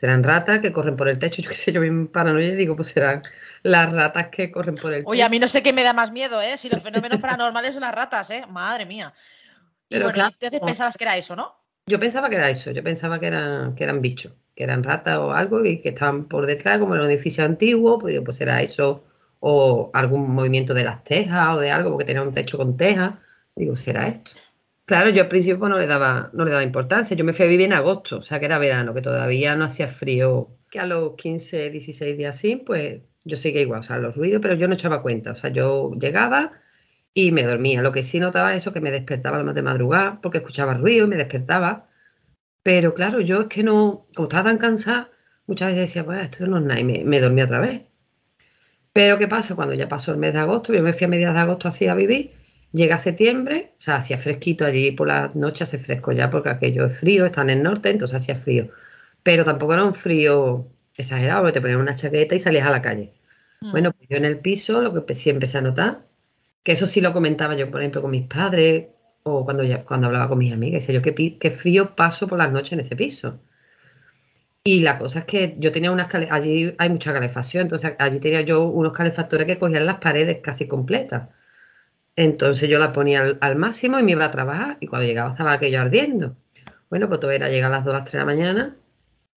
Serán 0.00 0.22
ratas 0.24 0.60
que 0.60 0.72
corren 0.72 0.96
por 0.96 1.08
el 1.08 1.18
techo. 1.18 1.42
Yo 1.42 1.50
qué 1.50 1.54
sé, 1.54 1.72
yo 1.72 1.80
bien 1.82 2.08
paranoia 2.08 2.48
y 2.48 2.56
digo, 2.56 2.74
pues 2.74 2.88
serán 2.88 3.22
las 3.62 3.92
ratas 3.92 4.28
que 4.28 4.50
corren 4.50 4.74
por 4.74 4.94
el 4.94 5.02
Oye, 5.06 5.22
a 5.22 5.28
mí 5.28 5.36
techo. 5.36 5.44
no 5.44 5.48
sé 5.48 5.62
qué 5.62 5.72
me 5.74 5.82
da 5.82 5.92
más 5.92 6.10
miedo, 6.10 6.40
¿eh? 6.40 6.56
Si 6.56 6.70
los 6.70 6.82
fenómenos 6.82 7.20
paranormales 7.20 7.74
son 7.74 7.82
las 7.82 7.94
ratas, 7.94 8.30
¿eh? 8.30 8.44
Madre 8.48 8.86
mía. 8.86 9.12
Y 9.90 9.94
Pero 9.94 10.06
bueno, 10.06 10.14
claro, 10.14 10.30
entonces 10.32 10.60
pensabas 10.60 10.96
que 10.96 11.04
era 11.04 11.16
eso, 11.16 11.36
¿no? 11.36 11.54
Yo 11.86 12.00
pensaba 12.00 12.30
que 12.30 12.36
era 12.36 12.48
eso, 12.48 12.70
yo 12.70 12.82
pensaba 12.82 13.18
que 13.20 13.26
eran, 13.26 13.74
que 13.74 13.84
eran 13.84 14.00
bichos, 14.00 14.32
que 14.54 14.64
eran 14.64 14.82
ratas 14.84 15.18
o 15.18 15.32
algo 15.32 15.64
y 15.64 15.80
que 15.82 15.90
estaban 15.90 16.28
por 16.28 16.46
detrás, 16.46 16.78
como 16.78 16.94
en 16.94 17.02
un 17.02 17.06
edificio 17.10 17.44
antiguo, 17.44 17.98
pues 17.98 18.12
digo, 18.12 18.24
pues 18.24 18.40
era 18.40 18.62
eso, 18.62 19.04
o 19.40 19.90
algún 19.92 20.30
movimiento 20.30 20.72
de 20.72 20.84
las 20.84 21.02
tejas 21.04 21.56
o 21.56 21.60
de 21.60 21.70
algo, 21.70 21.90
porque 21.90 22.04
tenía 22.04 22.22
un 22.22 22.32
techo 22.32 22.56
con 22.58 22.76
tejas. 22.76 23.14
Digo, 23.56 23.76
será 23.76 24.08
esto. 24.08 24.32
Claro, 24.90 25.10
yo 25.10 25.22
al 25.22 25.28
principio 25.28 25.68
no 25.68 25.78
le 25.78 25.86
daba, 25.86 26.30
no 26.32 26.44
le 26.44 26.50
daba 26.50 26.64
importancia. 26.64 27.16
Yo 27.16 27.24
me 27.24 27.32
fui 27.32 27.44
a 27.44 27.48
vivir 27.48 27.66
en 27.66 27.74
agosto, 27.74 28.18
o 28.18 28.22
sea 28.22 28.40
que 28.40 28.46
era 28.46 28.58
verano, 28.58 28.92
que 28.92 29.00
todavía 29.00 29.54
no 29.54 29.64
hacía 29.66 29.86
frío. 29.86 30.58
Que 30.68 30.80
a 30.80 30.86
los 30.86 31.14
15, 31.14 31.70
16 31.70 32.18
días 32.18 32.36
así, 32.36 32.56
pues 32.56 33.00
yo 33.24 33.36
seguía 33.36 33.62
igual, 33.62 33.80
o 33.80 33.82
sea, 33.84 33.98
los 33.98 34.16
ruidos, 34.16 34.40
pero 34.42 34.54
yo 34.54 34.66
no 34.66 34.74
echaba 34.74 35.00
cuenta. 35.00 35.30
O 35.30 35.36
sea, 35.36 35.50
yo 35.50 35.92
llegaba 35.94 36.54
y 37.14 37.30
me 37.30 37.44
dormía. 37.44 37.82
Lo 37.82 37.92
que 37.92 38.02
sí 38.02 38.18
notaba 38.18 38.52
eso 38.56 38.72
que 38.72 38.80
me 38.80 38.90
despertaba 38.90 39.36
a 39.36 39.38
lo 39.38 39.46
más 39.46 39.54
de 39.54 39.62
madrugada, 39.62 40.18
porque 40.20 40.38
escuchaba 40.38 40.74
ruido 40.74 41.06
y 41.06 41.08
me 41.08 41.16
despertaba. 41.16 41.88
Pero 42.64 42.94
claro, 42.94 43.20
yo 43.20 43.42
es 43.42 43.48
que 43.48 43.62
no, 43.62 44.08
como 44.16 44.26
estaba 44.28 44.50
tan 44.50 44.58
cansada, 44.58 45.10
muchas 45.46 45.68
veces 45.68 45.82
decía, 45.82 46.04
pues 46.04 46.20
esto 46.24 46.48
no 46.48 46.58
es 46.58 46.64
nada, 46.64 46.80
y 46.80 46.84
me, 46.84 47.04
me 47.04 47.20
dormí 47.20 47.42
otra 47.42 47.60
vez. 47.60 47.82
Pero 48.92 49.18
¿qué 49.18 49.28
pasa? 49.28 49.54
Cuando 49.54 49.74
ya 49.74 49.88
pasó 49.88 50.12
el 50.12 50.18
mes 50.18 50.32
de 50.32 50.40
agosto, 50.40 50.74
yo 50.74 50.82
me 50.82 50.92
fui 50.92 51.04
a 51.04 51.08
mediados 51.08 51.34
de 51.36 51.40
agosto 51.42 51.68
así 51.68 51.86
a 51.86 51.94
vivir, 51.94 52.32
llega 52.72 52.98
septiembre, 52.98 53.74
o 53.78 53.82
sea, 53.82 53.96
hacía 53.96 54.18
fresquito 54.18 54.64
allí 54.64 54.92
por 54.92 55.08
las 55.08 55.34
noches, 55.34 55.62
hace 55.62 55.78
fresco 55.78 56.12
ya 56.12 56.30
porque 56.30 56.50
aquello 56.50 56.86
es 56.86 56.98
frío, 56.98 57.26
está 57.26 57.42
en 57.42 57.50
el 57.50 57.62
norte, 57.62 57.90
entonces 57.90 58.16
hacía 58.16 58.36
frío. 58.36 58.70
Pero 59.22 59.44
tampoco 59.44 59.74
era 59.74 59.84
un 59.84 59.94
frío 59.94 60.66
exagerado, 60.96 61.42
porque 61.42 61.54
te 61.54 61.60
ponías 61.60 61.80
una 61.80 61.94
chaqueta 61.94 62.34
y 62.34 62.38
salías 62.38 62.66
a 62.66 62.70
la 62.70 62.82
calle. 62.82 63.12
Mm. 63.60 63.70
Bueno, 63.72 63.92
pues 63.92 64.08
yo 64.08 64.16
en 64.16 64.24
el 64.24 64.40
piso 64.40 64.80
lo 64.82 65.06
que 65.06 65.14
sí 65.14 65.30
empecé 65.30 65.58
a 65.58 65.62
notar, 65.62 66.06
que 66.62 66.72
eso 66.72 66.86
sí 66.86 67.00
lo 67.00 67.12
comentaba 67.12 67.54
yo, 67.56 67.70
por 67.70 67.80
ejemplo, 67.80 68.02
con 68.02 68.10
mis 68.10 68.26
padres 68.26 68.88
o 69.22 69.44
cuando, 69.44 69.64
ya, 69.64 69.84
cuando 69.84 70.06
hablaba 70.08 70.28
con 70.28 70.38
mis 70.38 70.52
amigas, 70.52 70.82
decía 70.86 71.00
yo, 71.00 71.02
qué, 71.02 71.38
qué 71.38 71.50
frío 71.50 71.94
paso 71.96 72.28
por 72.28 72.38
las 72.38 72.52
noches 72.52 72.72
en 72.72 72.80
ese 72.80 72.96
piso. 72.96 73.40
Y 74.62 74.80
la 74.80 74.98
cosa 74.98 75.20
es 75.20 75.24
que 75.24 75.56
yo 75.58 75.72
tenía 75.72 75.90
unas 75.90 76.14
allí 76.30 76.74
hay 76.78 76.88
mucha 76.90 77.12
calefacción, 77.12 77.62
entonces 77.62 77.94
allí 77.98 78.20
tenía 78.20 78.42
yo 78.42 78.64
unos 78.64 78.92
calefactores 78.92 79.46
que 79.46 79.58
cogían 79.58 79.86
las 79.86 79.96
paredes 79.98 80.38
casi 80.42 80.68
completas. 80.68 81.28
Entonces 82.16 82.68
yo 82.68 82.78
la 82.78 82.92
ponía 82.92 83.22
al, 83.22 83.38
al 83.40 83.56
máximo 83.56 83.98
y 83.98 84.02
me 84.02 84.12
iba 84.12 84.24
a 84.24 84.30
trabajar 84.30 84.76
y 84.80 84.86
cuando 84.86 85.06
llegaba 85.06 85.30
estaba 85.30 85.52
aquello 85.52 85.80
ardiendo. 85.80 86.36
Bueno, 86.88 87.08
pues 87.08 87.20
todo 87.20 87.30
era 87.30 87.48
llegar 87.48 87.72
a 87.72 87.76
las 87.76 87.84
2 87.84 87.94
a 87.94 87.98
las 87.98 88.04
3 88.04 88.12
de 88.12 88.18
la 88.18 88.24
mañana 88.24 88.76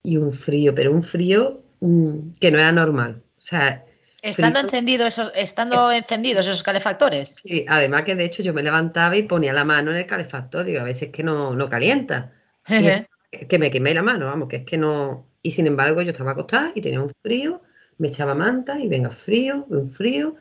y 0.02 0.18
un 0.18 0.34
frío, 0.34 0.74
pero 0.76 0.92
un 0.92 1.04
frío 1.04 1.64
mm, 1.80 2.34
que 2.40 2.52
no 2.52 2.58
era 2.58 2.72
normal. 2.72 3.22
O 3.38 3.42
sea, 3.42 3.86
Estando 4.24 4.62
encendido 4.62 5.06
esos, 5.06 5.34
estando 5.36 5.92
encendidos 5.92 6.48
esos 6.48 6.64
calefactores. 6.64 7.42
Sí, 7.44 7.66
además 7.68 8.04
que 8.04 8.16
de 8.16 8.24
hecho 8.24 8.42
yo 8.42 8.54
me 8.54 8.64
levantaba 8.64 9.18
y 9.18 9.24
ponía 9.24 9.52
la 9.52 9.66
mano 9.66 9.92
en 9.92 9.98
el 9.98 10.06
calefactor, 10.06 10.64
digo, 10.64 10.80
a 10.80 10.86
veces 10.86 11.10
que 11.10 11.24
no, 11.24 11.54
no 11.54 11.68
calienta, 11.68 12.32
que 12.66 13.60
me 13.60 13.70
quemé 13.70 13.94
la 13.94 14.02
mano, 14.02 14.28
vamos, 14.28 14.48
que 14.48 14.58
es 14.58 14.64
que 14.64 14.78
no... 14.78 15.28
Y 15.42 15.52
sin 15.52 15.68
embargo 15.68 16.02
yo 16.02 16.12
estaba 16.12 16.32
acostada 16.32 16.72
y 16.74 16.80
tenía 16.80 17.02
un 17.02 17.12
frío, 17.22 17.64
me 17.98 18.08
echaba 18.08 18.34
manta 18.34 18.80
y 18.80 18.88
venga 18.88 19.10
frío, 19.10 19.66
un 19.68 19.90
frío. 19.90 20.38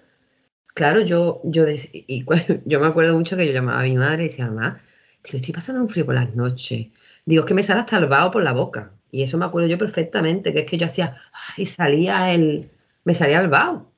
Claro, 0.75 1.01
yo, 1.03 1.41
yo, 1.45 1.65
y 1.69 2.25
yo 2.65 2.81
me 2.81 2.87
acuerdo 2.87 3.15
mucho 3.17 3.37
que 3.37 3.47
yo 3.47 3.53
llamaba 3.53 3.81
a 3.81 3.83
mi 3.85 3.97
madre 3.97 4.25
y 4.25 4.29
decía, 4.29 4.47
mamá, 4.47 4.81
digo, 5.23 5.37
estoy 5.39 5.53
pasando 5.55 5.83
un 5.83 5.89
frío 5.89 6.07
por 6.07 6.15
las 6.15 6.35
noches. 6.35 6.87
Digo, 7.27 7.43
es 7.43 7.47
que 7.49 7.55
me 7.55 7.63
sale 7.63 7.81
hasta 7.81 7.99
el 7.99 8.07
vaho 8.07 8.31
por 8.31 8.43
la 8.43 8.53
boca. 8.53 8.93
Y 9.11 9.23
eso 9.23 9.37
me 9.39 9.45
acuerdo 9.45 9.69
yo 9.69 9.77
perfectamente, 9.79 10.53
que 10.55 10.61
es 10.61 10.67
que 10.71 10.79
yo 10.79 10.87
hacía, 10.87 11.21
y 11.59 11.67
salía 11.67 12.33
el, 12.33 12.71
me 13.05 13.15
salía 13.15 13.41
el 13.41 13.49
vaho. 13.49 13.93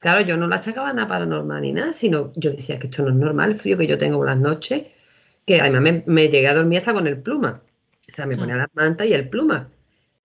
Claro, 0.00 0.20
yo 0.22 0.36
no 0.36 0.48
la 0.48 0.56
achacaba 0.56 0.92
nada 0.92 1.08
paranormal 1.08 1.62
ni 1.62 1.72
nada, 1.72 1.92
sino 1.92 2.32
yo 2.36 2.50
decía 2.52 2.78
que 2.78 2.88
esto 2.88 3.02
no 3.04 3.10
es 3.10 3.16
normal, 3.16 3.52
el 3.52 3.60
frío 3.60 3.78
que 3.78 3.86
yo 3.86 3.98
tengo 3.98 4.18
por 4.18 4.26
las 4.26 4.36
noches, 4.38 4.86
que 5.46 5.60
además 5.60 5.82
me, 5.82 6.02
me 6.06 6.28
llegué 6.28 6.48
a 6.48 6.54
dormir 6.54 6.78
hasta 6.80 6.92
con 6.94 7.06
el 7.06 7.20
pluma. 7.22 7.62
O 8.10 8.12
sea, 8.12 8.26
me 8.26 8.36
ponía 8.36 8.56
la 8.56 8.70
manta 8.74 9.04
y 9.06 9.12
el 9.12 9.28
pluma. 9.28 9.70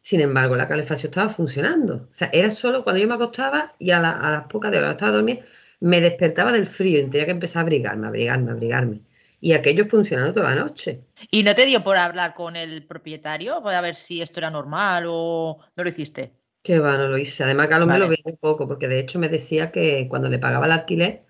Sin 0.02 0.22
embargo, 0.22 0.56
la 0.56 0.68
calefacción 0.68 1.10
estaba 1.12 1.30
funcionando. 1.30 1.96
O 2.10 2.14
sea, 2.14 2.30
era 2.34 2.50
solo 2.52 2.84
cuando 2.84 3.02
yo 3.02 3.08
me 3.08 3.16
acostaba 3.16 3.74
y 3.80 3.92
a, 3.92 4.00
la- 4.00 4.12
a 4.20 4.32
las 4.32 4.44
pocas 4.48 4.72
de 4.72 4.80
horas 4.80 4.92
estaba 4.92 5.12
dormir, 5.12 5.44
me 5.82 6.00
despertaba 6.00 6.52
del 6.54 6.68
frío 6.68 7.00
y 7.00 7.10
tenía 7.10 7.26
que 7.26 7.32
empezar 7.32 7.60
a 7.60 7.64
abrigarme, 7.64 8.08
abrigarme, 8.08 8.52
abrigarme. 8.52 9.02
Y 9.42 9.54
aquello 9.54 9.86
funcionando 9.86 10.34
toda 10.34 10.52
la 10.56 10.62
noche. 10.62 11.02
¿Y 11.32 11.44
no 11.44 11.54
te 11.56 11.66
dio 11.66 11.84
por 11.84 11.98
hablar 11.98 12.36
con 12.36 12.56
el 12.56 12.86
propietario? 12.86 13.62
Para 13.64 13.82
ver 13.82 13.96
si 13.96 14.22
esto 14.22 14.40
era 14.40 14.52
normal 14.52 15.06
o 15.08 15.60
no 15.76 15.84
lo 15.84 15.90
hiciste. 15.90 16.32
Que 16.62 16.78
va, 16.78 16.96
no 16.98 17.08
lo 17.08 17.18
hice. 17.18 17.44
Además, 17.44 17.68
Carlos 17.68 17.90
me 17.90 17.98
lo 17.98 18.08
veía 18.08 18.22
un 18.26 18.38
poco, 18.38 18.68
porque 18.68 18.88
de 18.88 19.00
hecho 19.00 19.18
me 19.18 19.30
decía 19.30 19.72
que 19.72 20.08
cuando 20.08 20.30
le 20.30 20.38
pagaba 20.38 20.68
el 20.68 20.72
alquiler, 20.72 21.24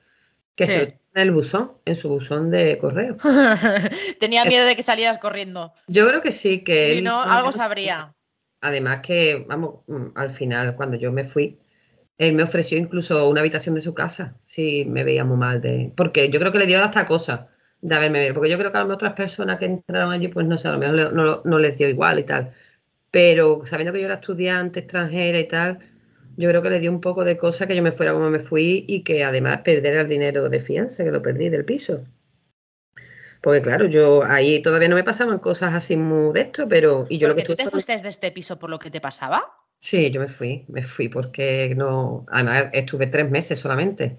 que 0.55 0.65
Sí. 0.65 0.71
se 0.73 0.77
lo 0.77 0.83
echaba 0.83 0.99
en 1.15 1.21
el 1.21 1.31
buzón, 1.31 1.71
en 1.85 1.95
su 1.95 2.09
buzón 2.09 2.51
de 2.51 2.77
correo. 2.77 3.15
Tenía 4.19 4.43
miedo 4.43 4.65
de 4.65 4.75
que 4.75 4.83
salieras 4.83 5.17
corriendo. 5.17 5.73
Yo 5.87 6.05
creo 6.05 6.21
que 6.21 6.33
sí, 6.33 6.65
que 6.65 6.87
Si 6.89 6.97
él 6.97 7.05
no, 7.05 7.21
algo 7.21 7.53
sabría. 7.53 8.13
Además 8.59 8.99
que, 9.01 9.45
vamos, 9.47 9.85
mm, 9.87 10.07
al 10.15 10.31
final, 10.31 10.75
cuando 10.75 10.97
yo 10.97 11.13
me 11.13 11.23
fui, 11.23 11.60
él 12.21 12.33
me 12.33 12.43
ofreció 12.43 12.77
incluso 12.77 13.27
una 13.29 13.41
habitación 13.41 13.75
de 13.75 13.81
su 13.81 13.93
casa, 13.93 14.37
si 14.43 14.85
me 14.85 15.03
veía 15.03 15.25
muy 15.25 15.37
mal 15.37 15.61
de... 15.61 15.91
Porque 15.95 16.29
yo 16.29 16.39
creo 16.39 16.51
que 16.51 16.59
le 16.59 16.67
dio 16.67 16.81
hasta 16.83 17.05
cosa 17.05 17.49
de 17.81 17.95
haberme 17.95 18.33
porque 18.33 18.49
yo 18.49 18.57
creo 18.59 18.71
que 18.71 18.77
a 18.77 18.85
otras 18.85 19.13
personas 19.13 19.57
que 19.59 19.65
entraron 19.65 20.11
allí, 20.11 20.27
pues 20.27 20.45
no 20.47 20.57
sé, 20.57 20.67
a 20.67 20.73
lo 20.73 20.77
mejor 20.79 20.95
le- 20.95 21.11
no, 21.11 21.41
no 21.43 21.59
les 21.59 21.77
dio 21.77 21.89
igual 21.89 22.19
y 22.19 22.23
tal. 22.23 22.51
Pero 23.11 23.65
sabiendo 23.65 23.93
que 23.93 23.99
yo 24.01 24.05
era 24.05 24.15
estudiante 24.15 24.81
extranjera 24.81 25.39
y 25.39 25.47
tal, 25.47 25.79
yo 26.37 26.49
creo 26.49 26.61
que 26.61 26.69
le 26.71 26.79
dio 26.79 26.91
un 26.91 27.01
poco 27.01 27.23
de 27.25 27.37
cosa 27.37 27.67
que 27.67 27.75
yo 27.75 27.83
me 27.83 27.91
fuera 27.93 28.13
como 28.13 28.29
me 28.29 28.39
fui 28.39 28.85
y 28.87 29.03
que 29.03 29.23
además 29.23 29.59
perder 29.59 29.95
el 29.97 30.07
dinero 30.09 30.49
de 30.49 30.61
fianza, 30.61 31.03
que 31.03 31.11
lo 31.11 31.21
perdí 31.21 31.49
del 31.49 31.65
piso. 31.65 32.03
Porque 33.41 33.61
claro, 33.61 33.85
yo 33.85 34.23
ahí 34.23 34.61
todavía 34.61 34.87
no 34.87 34.95
me 34.95 35.03
pasaban 35.03 35.39
cosas 35.39 35.73
así 35.73 35.97
muy 35.97 36.33
de 36.33 36.41
esto, 36.41 36.67
pero... 36.67 37.05
Y 37.09 37.17
yo 37.17 37.27
lo 37.27 37.35
que 37.35 37.43
tú 37.43 37.55
te 37.55 37.67
fuiste 37.67 37.97
de 37.97 38.09
este 38.09 38.31
piso 38.31 38.59
por 38.59 38.69
lo 38.69 38.77
que 38.79 38.91
te 38.91 39.01
pasaba. 39.01 39.55
Sí, 39.81 40.11
yo 40.11 40.21
me 40.21 40.27
fui, 40.29 40.63
me 40.69 40.81
fui 40.83 41.09
porque 41.09 41.73
no, 41.75 42.25
además 42.29 42.69
estuve 42.73 43.07
tres 43.07 43.29
meses 43.29 43.59
solamente. 43.59 44.17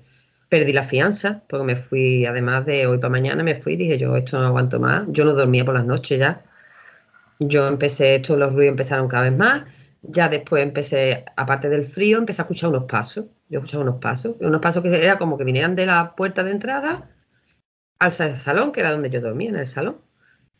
Perdí 0.48 0.72
la 0.72 0.82
fianza 0.82 1.42
porque 1.48 1.64
me 1.64 1.76
fui, 1.76 2.26
además 2.26 2.66
de 2.66 2.86
hoy 2.86 2.98
para 2.98 3.10
mañana, 3.10 3.42
me 3.44 3.54
fui 3.54 3.74
y 3.74 3.76
dije 3.76 3.96
yo, 3.98 4.16
esto 4.16 4.38
no 4.40 4.46
aguanto 4.46 4.80
más. 4.80 5.04
Yo 5.08 5.24
no 5.24 5.32
dormía 5.34 5.64
por 5.64 5.74
las 5.74 5.86
noches 5.86 6.18
ya. 6.18 6.42
Yo 7.40 7.68
empecé, 7.68 8.16
esto, 8.16 8.36
los 8.36 8.54
ruidos 8.54 8.72
empezaron 8.72 9.08
cada 9.08 9.24
vez 9.30 9.38
más. 9.38 9.64
Ya 10.02 10.28
después 10.28 10.62
empecé, 10.64 11.24
aparte 11.36 11.68
del 11.68 11.84
frío, 11.86 12.18
empecé 12.18 12.42
a 12.42 12.44
escuchar 12.44 12.70
unos 12.70 12.84
pasos. 12.84 13.26
Yo 13.50 13.60
escuchaba 13.60 13.84
unos 13.84 13.96
pasos, 14.00 14.36
unos 14.40 14.60
pasos 14.62 14.82
que 14.82 15.04
era 15.04 15.18
como 15.18 15.38
que 15.38 15.44
vinieran 15.44 15.76
de 15.76 15.86
la 15.86 16.14
puerta 16.16 16.44
de 16.44 16.52
entrada 16.52 17.10
al 18.00 18.12
sa- 18.12 18.36
salón, 18.36 18.72
que 18.72 18.80
era 18.80 18.92
donde 18.92 19.10
yo 19.10 19.20
dormía, 19.22 19.50
en 19.50 19.56
el 19.56 19.66
salón. 19.68 19.98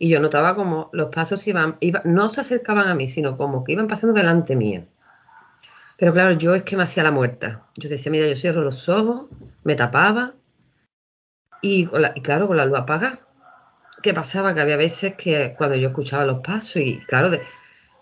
Y 0.02 0.08
yo 0.08 0.18
notaba 0.18 0.56
como 0.56 0.90
los 0.92 1.10
pasos 1.14 1.46
iban, 1.46 1.76
iba- 1.78 2.02
no 2.04 2.28
se 2.28 2.40
acercaban 2.40 2.88
a 2.88 2.94
mí, 2.96 3.06
sino 3.06 3.36
como 3.36 3.62
que 3.62 3.70
iban 3.70 3.86
pasando 3.86 4.12
delante 4.12 4.56
mía. 4.56 4.84
Pero 5.96 6.12
claro, 6.12 6.32
yo 6.32 6.56
es 6.56 6.64
que 6.64 6.76
me 6.76 6.82
hacía 6.82 7.04
la 7.04 7.12
muerta. 7.12 7.62
Yo 7.76 7.88
decía, 7.88 8.10
mira, 8.10 8.26
yo 8.26 8.34
cierro 8.34 8.62
los 8.62 8.88
ojos, 8.88 9.26
me 9.62 9.76
tapaba 9.76 10.34
y, 11.60 11.86
con 11.86 12.02
la- 12.02 12.10
y 12.16 12.20
claro, 12.20 12.48
con 12.48 12.56
la 12.56 12.66
luz 12.66 12.78
apagada. 12.80 13.20
¿Qué 14.02 14.12
pasaba? 14.12 14.52
Que 14.54 14.60
había 14.62 14.76
veces 14.76 15.14
que 15.14 15.54
cuando 15.56 15.76
yo 15.76 15.90
escuchaba 15.90 16.24
los 16.26 16.40
pasos 16.40 16.78
y 16.78 16.98
claro, 17.06 17.30
de- 17.30 17.42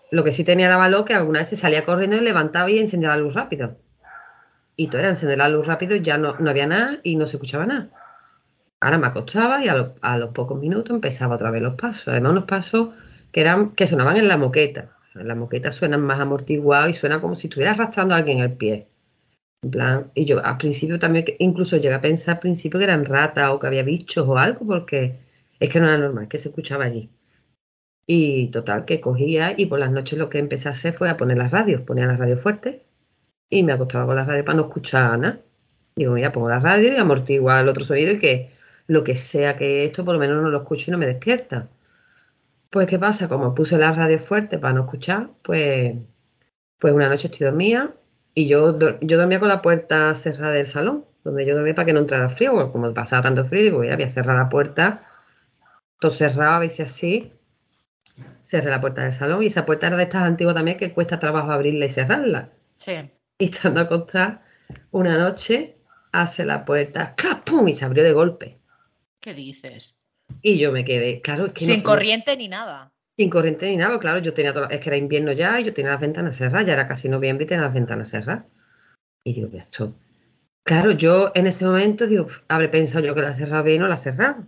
lo 0.09 0.23
que 0.23 0.31
sí 0.31 0.43
tenía 0.43 0.65
era 0.65 0.77
valor 0.77 1.05
que 1.05 1.13
alguna 1.13 1.37
vez 1.41 1.49
se 1.49 1.55
salía 1.55 1.85
corriendo 1.85 2.17
y 2.17 2.21
levantaba 2.21 2.71
y 2.71 2.79
encendía 2.79 3.09
la 3.09 3.17
luz 3.17 3.35
rápido. 3.35 3.77
Y 4.75 4.87
todo 4.87 5.01
era 5.01 5.09
encender 5.09 5.37
la 5.37 5.49
luz 5.49 5.67
rápido 5.67 5.95
y 5.95 6.01
ya 6.01 6.17
no, 6.17 6.35
no 6.39 6.49
había 6.49 6.65
nada 6.65 6.97
y 7.03 7.15
no 7.15 7.27
se 7.27 7.35
escuchaba 7.35 7.67
nada. 7.67 7.89
Ahora 8.81 8.97
me 8.97 9.07
acostaba 9.07 9.63
y 9.63 9.69
a, 9.69 9.75
lo- 9.75 9.95
a 10.01 10.17
los 10.17 10.31
pocos 10.31 10.59
minutos 10.59 10.93
empezaba 10.93 11.35
otra 11.35 11.51
vez 11.51 11.61
los 11.61 11.75
pasos. 11.75 12.09
Además, 12.09 12.31
unos 12.33 12.43
pasos 12.45 12.89
que 13.31 13.39
eran 13.41 13.71
que 13.75 13.87
sonaban 13.87 14.17
en 14.17 14.27
la 14.27 14.35
moqueta. 14.37 14.97
las 15.13 15.37
moquetas 15.37 15.75
suenan 15.75 16.01
más 16.01 16.19
amortiguado 16.19 16.89
y 16.89 16.93
suena 16.93 17.21
como 17.21 17.35
si 17.35 17.47
estuviera 17.47 17.71
arrastrando 17.71 18.13
a 18.13 18.17
alguien 18.17 18.39
el 18.39 18.53
pie. 18.57 18.87
En 19.63 19.71
plan, 19.71 20.11
y 20.15 20.25
yo 20.25 20.45
al 20.45 20.57
principio 20.57 20.99
también, 20.99 21.25
incluso 21.39 21.77
llegué 21.77 21.95
a 21.95 22.01
pensar 22.01 22.35
al 22.35 22.39
principio 22.41 22.79
que 22.79 22.85
eran 22.85 23.05
ratas 23.05 23.51
o 23.51 23.59
que 23.59 23.67
había 23.67 23.83
bichos 23.83 24.27
o 24.27 24.37
algo, 24.37 24.65
porque 24.67 25.17
es 25.59 25.69
que 25.69 25.79
no 25.79 25.87
era 25.87 25.97
normal, 25.97 26.27
que 26.29 26.37
se 26.39 26.49
escuchaba 26.49 26.85
allí. 26.85 27.09
Y 28.05 28.49
total, 28.51 28.85
que 28.85 29.01
cogía 29.01 29.55
y 29.57 29.65
por 29.65 29.79
las 29.79 29.91
noches 29.91 30.19
lo 30.19 30.29
que 30.29 30.37
empecé 30.39 30.67
a 30.67 30.71
hacer 30.71 30.93
fue 30.93 31.09
a 31.09 31.17
poner 31.17 31.37
las 31.37 31.49
radios, 31.51 31.81
ponía 31.81 32.05
las 32.05 32.19
radios 32.19 32.39
fuertes 32.41 32.81
y 33.49 33.63
me 33.63 33.73
acostaba 33.73 34.05
con 34.07 34.15
la 34.17 34.25
radio 34.25 34.45
para 34.45 34.57
no 34.57 34.63
escuchar 34.65 35.19
nada. 35.19 35.41
Digo, 35.95 36.13
mira, 36.13 36.31
pongo 36.31 36.49
la 36.49 36.59
radio 36.59 36.93
y 36.93 36.97
amortigua 36.97 37.61
el 37.61 37.69
otro 37.69 37.85
sonido 37.85 38.13
y 38.13 38.19
que 38.19 38.51
lo 38.91 39.05
que 39.05 39.15
sea 39.15 39.55
que 39.55 39.85
esto 39.85 40.03
por 40.03 40.15
lo 40.15 40.19
menos 40.19 40.43
no 40.43 40.49
lo 40.49 40.57
escucho 40.63 40.85
y 40.87 40.91
no 40.91 40.97
me 40.97 41.05
despierta. 41.05 41.69
Pues, 42.69 42.87
¿qué 42.87 42.99
pasa? 42.99 43.29
Como 43.29 43.55
puse 43.55 43.77
la 43.77 43.93
radio 43.93 44.19
fuerte 44.19 44.59
para 44.59 44.73
no 44.73 44.81
escuchar, 44.81 45.29
pues, 45.43 45.95
pues 46.77 46.93
una 46.93 47.07
noche 47.07 47.27
estoy 47.27 47.45
dormida 47.45 47.93
y 48.35 48.47
yo, 48.47 48.77
yo 48.99 49.17
dormía 49.17 49.39
con 49.39 49.47
la 49.47 49.61
puerta 49.61 50.13
cerrada 50.13 50.53
del 50.53 50.67
salón, 50.67 51.05
donde 51.23 51.45
yo 51.45 51.55
dormía 51.55 51.73
para 51.73 51.85
que 51.85 51.93
no 51.93 52.01
entrara 52.01 52.27
frío, 52.27 52.51
porque 52.51 52.71
como 52.73 52.93
pasaba 52.93 53.21
tanto 53.21 53.45
frío, 53.45 53.63
digo, 53.63 53.77
voy 53.77 53.89
a 53.89 54.09
cerrar 54.09 54.35
la 54.35 54.49
puerta, 54.49 55.07
todo 56.01 56.11
cerrado, 56.11 56.55
a 56.55 56.59
ver 56.59 56.69
si 56.69 56.81
así. 56.81 57.31
Cerré 58.43 58.71
la 58.71 58.81
puerta 58.81 59.03
del 59.03 59.13
salón 59.13 59.41
y 59.41 59.45
esa 59.45 59.65
puerta 59.65 59.87
era 59.87 59.95
de 59.95 60.03
estas 60.03 60.23
antiguas 60.23 60.55
también 60.55 60.77
que 60.77 60.91
cuesta 60.91 61.17
trabajo 61.17 61.51
abrirla 61.51 61.85
y 61.85 61.89
cerrarla. 61.89 62.49
Sí. 62.75 63.09
Y 63.37 63.45
estando 63.45 63.79
acostada, 63.79 64.43
una 64.91 65.17
noche 65.17 65.77
hace 66.11 66.43
la 66.43 66.65
puerta, 66.65 67.15
¡pum! 67.45 67.69
y 67.69 67.73
se 67.73 67.85
abrió 67.85 68.03
de 68.03 68.11
golpe. 68.11 68.60
¿Qué 69.21 69.33
dices? 69.35 70.03
Y 70.41 70.57
yo 70.57 70.71
me 70.71 70.83
quedé, 70.83 71.21
claro, 71.21 71.45
es 71.45 71.51
que 71.53 71.63
Sin 71.63 71.77
no- 71.83 71.89
corriente 71.89 72.35
ni 72.35 72.47
nada. 72.47 72.91
sin 73.17 73.29
corriente 73.29 73.67
ni 73.67 73.77
nada, 73.77 73.99
claro, 73.99 74.17
yo 74.19 74.33
tenía 74.33 74.51
toda- 74.53 74.67
es 74.67 74.79
que 74.79 74.89
era 74.89 74.97
invierno 74.97 75.31
ya 75.31 75.59
y 75.59 75.65
yo 75.65 75.73
tenía 75.73 75.91
las 75.91 76.01
ventanas 76.01 76.35
cerradas, 76.37 76.65
ya 76.65 76.73
era 76.73 76.87
casi 76.87 77.07
noviembre 77.07 77.45
y 77.45 77.47
tenía 77.47 77.61
las 77.65 77.73
ventanas 77.73 78.09
cerradas. 78.09 78.45
Y 79.23 79.33
digo, 79.33 79.49
"Pero 79.49 79.59
esto. 79.61 79.93
Claro, 80.63 80.91
yo 80.91 81.31
en 81.35 81.45
ese 81.45 81.65
momento 81.65 82.07
digo, 82.07 82.25
"Pf, 82.25 82.41
habré 82.47 82.69
pensado 82.69 83.05
yo 83.05 83.13
que 83.13 83.21
la 83.21 83.33
cerraba 83.35 83.61
bien 83.61 83.83
o 83.83 83.87
la 83.87 83.97
cerraba. 83.97 84.47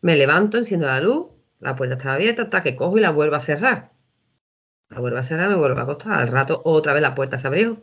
Me 0.00 0.16
levanto, 0.16 0.56
enciendo 0.56 0.86
la 0.86 1.00
luz, 1.00 1.26
la 1.60 1.76
puerta 1.76 1.96
estaba 1.96 2.14
abierta, 2.14 2.42
hasta 2.42 2.62
que 2.62 2.74
cojo 2.76 2.96
y 2.96 3.00
la 3.02 3.10
vuelvo 3.10 3.36
a 3.36 3.40
cerrar. 3.40 3.90
La 4.88 5.00
vuelvo 5.00 5.18
a 5.18 5.22
cerrar, 5.22 5.50
me 5.50 5.56
vuelvo 5.56 5.78
a 5.78 5.82
acostar. 5.82 6.12
Al 6.14 6.28
rato, 6.28 6.62
otra 6.64 6.94
vez 6.94 7.02
la 7.02 7.14
puerta 7.14 7.36
se 7.36 7.46
abrió. 7.46 7.82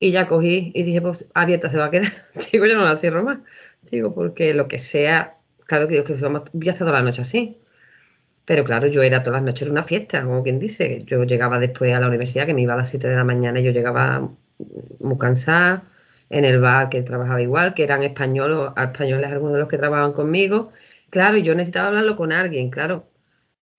Y 0.00 0.12
ya 0.12 0.28
cogí 0.28 0.72
y 0.74 0.82
dije, 0.84 1.00
pues 1.00 1.28
abierta 1.34 1.68
se 1.68 1.76
va 1.78 1.86
a 1.86 1.90
quedar. 1.90 2.12
Digo, 2.52 2.66
yo 2.66 2.76
no 2.76 2.84
la 2.84 2.96
cierro 2.96 3.22
más. 3.24 3.38
Digo, 3.90 4.14
porque 4.14 4.54
lo 4.54 4.68
que 4.68 4.78
sea, 4.78 5.38
claro 5.66 5.88
que 5.88 5.94
digo 5.94 6.04
que 6.04 6.14
voy 6.14 6.68
a 6.68 6.72
estar 6.72 6.86
toda 6.86 6.92
la 7.00 7.02
noche 7.02 7.22
así. 7.22 7.58
Pero 8.44 8.64
claro, 8.64 8.86
yo 8.88 9.02
era 9.02 9.22
todas 9.22 9.42
las 9.42 9.46
noches 9.46 9.62
era 9.62 9.72
una 9.72 9.82
fiesta, 9.82 10.24
como 10.24 10.42
quien 10.42 10.58
dice. 10.58 11.04
Yo 11.06 11.24
llegaba 11.24 11.58
después 11.58 11.94
a 11.94 12.00
la 12.00 12.08
universidad, 12.08 12.46
que 12.46 12.54
me 12.54 12.62
iba 12.62 12.74
a 12.74 12.78
las 12.78 12.88
7 12.90 13.08
de 13.08 13.16
la 13.16 13.24
mañana 13.24 13.60
y 13.60 13.64
yo 13.64 13.72
llegaba 13.72 14.30
muy 15.00 15.18
cansada. 15.18 15.84
En 16.30 16.44
el 16.44 16.60
bar 16.60 16.88
que 16.90 17.02
trabajaba 17.02 17.40
igual, 17.42 17.74
que 17.74 17.84
eran 17.84 18.02
españoles, 18.02 18.72
españoles 18.76 19.30
algunos 19.32 19.54
de 19.54 19.60
los 19.60 19.68
que 19.68 19.78
trabajaban 19.78 20.12
conmigo. 20.12 20.72
Claro, 21.10 21.36
y 21.38 21.42
yo 21.42 21.54
necesitaba 21.54 21.88
hablarlo 21.88 22.16
con 22.16 22.32
alguien, 22.32 22.70
claro. 22.70 23.06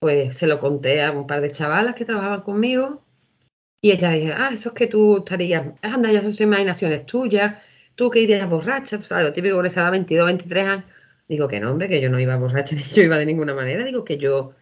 Pues 0.00 0.36
se 0.36 0.46
lo 0.46 0.58
conté 0.60 1.02
a 1.02 1.12
un 1.12 1.26
par 1.26 1.40
de 1.42 1.50
chavalas 1.50 1.94
que 1.94 2.04
trabajaban 2.04 2.42
conmigo. 2.42 3.04
Y 3.82 3.92
ella 3.92 4.10
dije, 4.10 4.32
ah, 4.36 4.50
eso 4.52 4.70
es 4.70 4.74
que 4.74 4.86
tú 4.86 5.18
estarías, 5.18 5.66
anda, 5.82 6.12
ya 6.12 6.20
son 6.20 6.32
imaginaciones 6.48 7.06
tuyas, 7.06 7.58
tú 7.94 8.10
que 8.10 8.20
irías 8.20 8.48
borracha, 8.48 8.98
tú 8.98 9.04
sabes, 9.04 9.24
lo 9.26 9.32
típico 9.32 9.56
con 9.56 9.66
esa 9.66 9.82
edad, 9.82 9.90
22, 9.92 10.26
23 10.26 10.66
años. 10.68 10.84
Digo 11.28 11.48
que 11.48 11.60
no, 11.60 11.70
hombre, 11.70 11.88
que 11.88 12.00
yo 12.00 12.10
no 12.10 12.20
iba 12.20 12.36
borracha, 12.36 12.74
ni 12.76 12.82
yo 12.82 13.02
iba 13.02 13.16
de 13.18 13.26
ninguna 13.26 13.54
manera. 13.54 13.84
Digo 13.84 14.04
que 14.04 14.18
yo, 14.18 14.52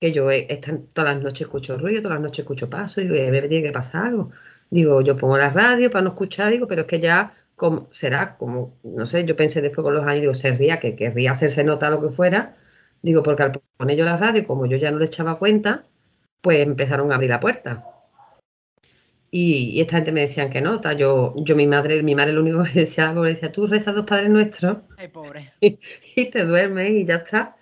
que 0.00 0.12
yo 0.12 0.30
eh, 0.30 0.46
esta- 0.50 0.78
todas 0.94 1.14
las 1.14 1.22
noches 1.24 1.42
escucho 1.42 1.78
ruido, 1.78 2.02
todas 2.02 2.16
las 2.16 2.22
noches 2.24 2.40
escucho 2.40 2.70
paso, 2.70 3.00
digo, 3.02 3.14
me 3.14 3.42
tiene 3.48 3.62
que 3.68 3.72
pasar 3.72 4.06
algo. 4.06 4.32
Digo, 4.70 5.00
yo 5.02 5.16
pongo 5.16 5.38
la 5.38 5.50
radio 5.50 5.90
para 5.90 6.02
no 6.04 6.10
escuchar, 6.10 6.52
digo, 6.52 6.68
pero 6.68 6.82
es 6.82 6.88
que 6.88 7.00
ya 7.00 7.34
como, 7.56 7.88
será 7.92 8.36
como, 8.38 8.78
no 8.84 9.06
sé, 9.06 9.24
yo 9.26 9.36
pensé 9.36 9.62
después 9.62 9.84
con 9.84 9.94
los 9.94 10.04
años, 10.06 10.22
digo, 10.22 10.34
se 10.34 10.52
ría, 10.56 10.80
que 10.80 10.96
querría 10.96 11.32
hacerse 11.32 11.64
nota 11.64 11.90
lo 11.90 12.00
que 12.02 12.10
fuera. 12.10 12.56
Digo, 13.02 13.22
porque 13.22 13.44
al 13.44 13.52
poner 13.78 13.96
yo 13.98 14.04
la 14.06 14.16
radio, 14.18 14.46
como 14.46 14.66
yo 14.66 14.76
ya 14.78 14.90
no 14.92 14.98
le 14.98 15.06
echaba 15.06 15.38
cuenta, 15.38 15.84
pues 16.42 16.60
empezaron 16.66 17.12
a 17.12 17.16
abrir 17.16 17.30
la 17.30 17.40
puerta. 17.40 17.86
Y, 19.34 19.70
y 19.70 19.80
esta 19.80 19.96
gente 19.96 20.12
me 20.12 20.20
decían 20.20 20.50
que 20.50 20.60
no, 20.60 20.82
ta, 20.82 20.92
yo, 20.92 21.34
yo 21.38 21.56
mi 21.56 21.66
madre, 21.66 22.02
mi 22.02 22.14
madre 22.14 22.34
lo 22.34 22.42
único 22.42 22.64
que 22.64 22.80
decía, 22.80 23.14
pobre, 23.14 23.30
decía, 23.30 23.50
tú 23.50 23.66
rezas 23.66 23.94
dos 23.94 24.04
padres 24.04 24.28
nuestros 24.28 24.76
Ay, 24.98 25.08
pobre. 25.08 25.50
y 25.60 26.30
te 26.30 26.44
duermes 26.44 26.90
y 26.90 27.06
ya 27.06 27.16
está. 27.16 27.56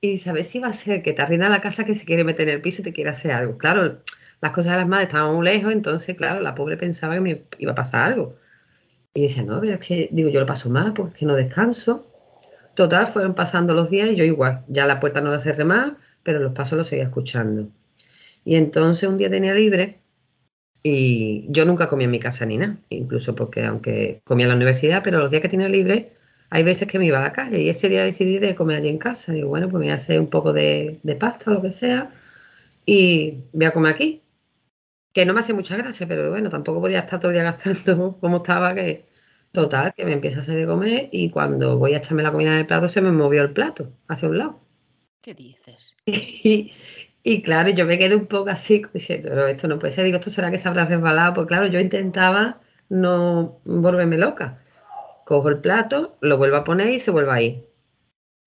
Y 0.00 0.16
sabes 0.16 0.48
si 0.48 0.60
va 0.60 0.68
a 0.68 0.72
ser 0.72 1.02
que 1.02 1.12
te 1.12 1.20
arrienda 1.20 1.50
la 1.50 1.60
casa 1.60 1.84
que 1.84 1.94
se 1.94 2.06
quiere 2.06 2.24
meter 2.24 2.48
en 2.48 2.54
el 2.54 2.62
piso 2.62 2.80
y 2.80 2.84
te 2.84 2.94
quiere 2.94 3.10
hacer 3.10 3.32
algo. 3.32 3.58
Claro, 3.58 4.00
las 4.40 4.52
cosas 4.52 4.72
de 4.72 4.78
las 4.78 4.88
madres 4.88 5.08
estaban 5.08 5.34
muy 5.34 5.44
lejos, 5.44 5.72
entonces, 5.72 6.16
claro, 6.16 6.40
la 6.40 6.54
pobre 6.54 6.78
pensaba 6.78 7.14
que 7.14 7.20
me 7.20 7.42
iba 7.58 7.72
a 7.72 7.74
pasar 7.74 8.12
algo. 8.12 8.36
Y 9.12 9.22
decía, 9.22 9.42
no, 9.42 9.60
pero 9.60 9.74
es 9.74 9.80
que, 9.80 10.08
digo, 10.10 10.30
yo 10.30 10.40
lo 10.40 10.46
paso 10.46 10.70
mal 10.70 10.94
porque 10.94 11.26
no 11.26 11.34
descanso. 11.36 12.06
Total, 12.74 13.08
fueron 13.08 13.34
pasando 13.34 13.74
los 13.74 13.90
días 13.90 14.08
y 14.10 14.16
yo 14.16 14.24
igual, 14.24 14.64
ya 14.68 14.86
la 14.86 15.00
puerta 15.00 15.20
no 15.20 15.30
la 15.30 15.40
cerré 15.40 15.64
más, 15.64 15.92
pero 16.22 16.38
los 16.40 16.52
pasos 16.54 16.78
los 16.78 16.86
seguía 16.88 17.04
escuchando. 17.04 17.68
Y 18.44 18.56
entonces 18.56 19.06
un 19.08 19.18
día 19.18 19.28
tenía 19.28 19.52
libre 19.54 20.00
y 20.82 21.46
yo 21.50 21.64
nunca 21.64 21.88
comía 21.88 22.06
en 22.06 22.10
mi 22.12 22.20
casa 22.20 22.46
ni 22.46 22.58
nada, 22.58 22.78
incluso 22.88 23.34
porque 23.34 23.64
aunque 23.64 24.20
comía 24.24 24.44
en 24.46 24.50
la 24.50 24.56
universidad, 24.56 25.02
pero 25.04 25.18
los 25.18 25.30
días 25.30 25.42
que 25.42 25.48
tenía 25.48 25.68
libre, 25.68 26.12
hay 26.50 26.62
veces 26.62 26.88
que 26.88 26.98
me 26.98 27.06
iba 27.06 27.18
a 27.18 27.22
la 27.22 27.32
calle 27.32 27.60
y 27.60 27.68
ese 27.68 27.88
día 27.88 28.04
decidí 28.04 28.38
de 28.38 28.54
comer 28.54 28.78
allí 28.78 28.88
en 28.88 28.98
casa. 28.98 29.32
Digo, 29.32 29.48
bueno, 29.48 29.68
pues 29.68 29.80
me 29.80 29.86
voy 29.86 29.92
a 29.92 29.94
hacer 29.94 30.20
un 30.20 30.28
poco 30.30 30.52
de, 30.52 31.00
de 31.02 31.14
pasta 31.16 31.50
o 31.50 31.54
lo 31.54 31.62
que 31.62 31.70
sea 31.70 32.10
y 32.86 33.44
voy 33.52 33.66
a 33.66 33.72
comer 33.72 33.94
aquí. 33.94 34.22
Que 35.12 35.26
no 35.26 35.34
me 35.34 35.40
hace 35.40 35.52
mucha 35.54 35.76
gracia, 35.76 36.06
pero 36.08 36.30
bueno, 36.30 36.48
tampoco 36.50 36.80
podía 36.80 37.00
estar 37.00 37.20
todo 37.20 37.30
el 37.30 37.36
día 37.36 37.44
gastando 37.44 38.18
como 38.20 38.38
estaba, 38.38 38.74
que 38.74 39.06
total, 39.52 39.92
que 39.94 40.04
me 40.04 40.12
empieza 40.12 40.38
a 40.38 40.40
hacer 40.40 40.56
de 40.56 40.66
comer 40.66 41.08
y 41.12 41.30
cuando 41.30 41.78
voy 41.78 41.94
a 41.94 41.98
echarme 41.98 42.22
la 42.22 42.32
comida 42.32 42.52
en 42.52 42.58
el 42.58 42.66
plato 42.66 42.88
se 42.88 43.00
me 43.00 43.12
movió 43.12 43.42
el 43.42 43.52
plato 43.52 43.92
hacia 44.08 44.28
un 44.28 44.38
lado. 44.38 44.60
¿Qué 45.20 45.34
dices? 45.34 45.94
Y, 46.06 46.72
y 47.22 47.42
claro, 47.42 47.70
yo 47.70 47.84
me 47.84 47.98
quedé 47.98 48.16
un 48.16 48.26
poco 48.26 48.50
así, 48.50 48.82
diciendo, 48.94 49.28
pero 49.30 49.46
esto 49.46 49.68
no 49.68 49.78
puede 49.78 49.92
ser, 49.92 50.04
digo, 50.04 50.18
esto 50.18 50.30
será 50.30 50.50
que 50.50 50.58
se 50.58 50.68
habrá 50.68 50.84
resbalado, 50.84 51.34
pues 51.34 51.46
claro, 51.46 51.66
yo 51.66 51.80
intentaba 51.80 52.60
no 52.88 53.60
volverme 53.64 54.16
loca. 54.18 54.58
Cojo 55.24 55.48
el 55.50 55.58
plato, 55.58 56.16
lo 56.20 56.38
vuelvo 56.38 56.56
a 56.56 56.64
poner 56.64 56.88
y 56.88 57.00
se 57.00 57.10
vuelve 57.10 57.32
a. 57.32 57.40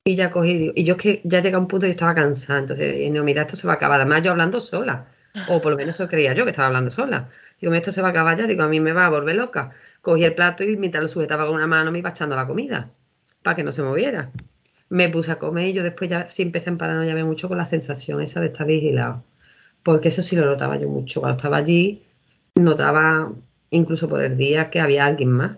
Y 0.03 0.15
ya 0.15 0.31
cogí, 0.31 0.57
digo- 0.57 0.73
y 0.75 0.84
yo 0.84 0.95
es 0.95 1.01
que 1.01 1.21
ya 1.23 1.41
llega 1.41 1.60
un 1.60 1.67
punto 1.67 1.86
y 1.86 1.89
yo 1.89 1.91
estaba 1.91 2.15
cansada, 2.15 2.60
entonces, 2.60 2.93
dije, 2.95 3.10
no, 3.12 3.23
mira, 3.23 3.43
esto 3.43 3.55
se 3.55 3.67
va 3.67 3.73
a 3.73 3.75
acabar, 3.75 4.01
además 4.01 4.23
yo 4.23 4.31
hablando 4.31 4.60
sola, 4.60 5.05
o 5.49 5.62
por 5.62 5.71
lo 5.73 5.77
menos 5.77 5.95
eso 5.95 6.07
creía 6.07 6.34
yo, 6.34 6.43
que 6.43 6.51
estaba 6.51 6.67
hablando 6.67 6.89
sola. 6.89 7.29
Digo, 7.60 7.73
esto 7.75 7.91
se 7.91 8.01
va 8.01 8.07
a 8.07 8.12
acabar 8.12 8.38
ya, 8.38 8.47
digo, 8.47 8.63
a 8.63 8.67
mí 8.67 8.79
me 8.79 8.93
va 8.93 9.05
a 9.05 9.10
volver 9.10 9.36
loca. 9.36 9.69
Cogí 10.01 10.23
el 10.23 10.34
plato 10.34 10.63
y 10.63 10.75
mientras 10.77 11.03
lo 11.03 11.07
sujetaba 11.07 11.45
con 11.45 11.55
una 11.55 11.67
mano 11.67 11.91
me 11.91 11.99
iba 11.99 12.10
echando 12.10 12.36
la 12.36 12.47
comida, 12.47 12.89
para 13.43 13.55
que 13.55 13.63
no 13.63 13.71
se 13.71 13.84
moviera 13.84 14.31
me 14.91 15.08
puse 15.10 15.32
a 15.32 15.39
comer 15.39 15.67
y 15.69 15.73
yo 15.73 15.84
después 15.84 16.10
ya 16.10 16.27
sí 16.27 16.41
empecé 16.41 16.69
en 16.69 16.77
paranoia 16.77 17.15
me 17.15 17.23
mucho 17.23 17.47
con 17.47 17.58
la 17.58 17.63
sensación 17.65 18.21
esa 18.21 18.41
de 18.41 18.47
estar 18.47 18.67
vigilado. 18.67 19.23
Porque 19.84 20.10
eso 20.10 20.21
sí 20.21 20.36
lo 20.36 20.45
notaba 20.45 20.77
yo 20.77 20.89
mucho. 20.89 21.21
Cuando 21.21 21.38
estaba 21.38 21.58
allí, 21.58 22.04
notaba 22.56 23.32
incluso 23.69 24.10
por 24.10 24.21
el 24.21 24.36
día 24.38 24.69
que 24.69 24.80
había 24.82 25.06
alguien 25.06 25.32
más, 25.32 25.58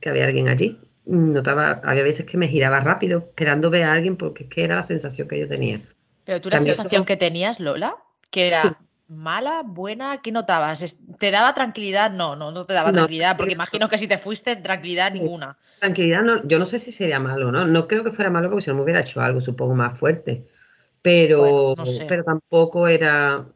que 0.00 0.08
había 0.08 0.24
alguien 0.24 0.48
allí. 0.48 0.78
Notaba, 1.04 1.80
había 1.84 2.02
veces 2.02 2.24
que 2.24 2.38
me 2.38 2.48
giraba 2.48 2.80
rápido 2.80 3.18
esperando 3.18 3.68
ver 3.68 3.82
a 3.82 3.92
alguien 3.92 4.16
porque 4.16 4.44
es 4.44 4.50
que 4.50 4.64
era 4.64 4.76
la 4.76 4.82
sensación 4.82 5.28
que 5.28 5.38
yo 5.38 5.46
tenía. 5.46 5.80
Pero 6.24 6.40
tú 6.40 6.48
la 6.48 6.56
También- 6.56 6.74
sensación 6.74 7.04
que 7.04 7.16
tenías, 7.16 7.60
Lola, 7.60 7.96
que 8.30 8.48
era 8.48 8.62
Sí. 8.62 8.68
Mala, 9.10 9.62
buena, 9.64 10.22
¿qué 10.22 10.32
notabas? 10.32 10.96
¿Te 11.18 11.30
daba 11.30 11.54
tranquilidad? 11.54 12.10
No, 12.12 12.36
no, 12.36 12.50
no 12.50 12.66
te 12.66 12.74
daba 12.74 12.92
No, 12.92 12.92
tranquilidad, 12.92 13.36
porque 13.36 13.52
imagino 13.52 13.88
que 13.88 13.98
si 13.98 14.08
te 14.08 14.18
fuiste, 14.18 14.56
tranquilidad 14.56 15.12
ninguna. 15.12 15.58
Tranquilidad, 15.78 16.22
no, 16.22 16.46
yo 16.46 16.58
no 16.58 16.66
sé 16.66 16.78
si 16.78 16.92
sería 16.92 17.18
malo, 17.20 17.50
¿no? 17.50 17.64
No 17.66 17.88
creo 17.88 18.04
que 18.04 18.12
fuera 18.12 18.30
malo 18.30 18.50
porque 18.50 18.64
si 18.64 18.70
no 18.70 18.76
me 18.76 18.82
hubiera 18.82 19.00
hecho 19.00 19.20
algo, 19.22 19.40
supongo, 19.40 19.74
más 19.74 19.98
fuerte. 19.98 20.46
Pero, 21.02 21.38
Bueno, 21.38 21.74
no 21.76 21.86
sé. 21.86 22.04
pero 22.06 22.24
tampoco 22.24 22.88
era, 22.88 23.46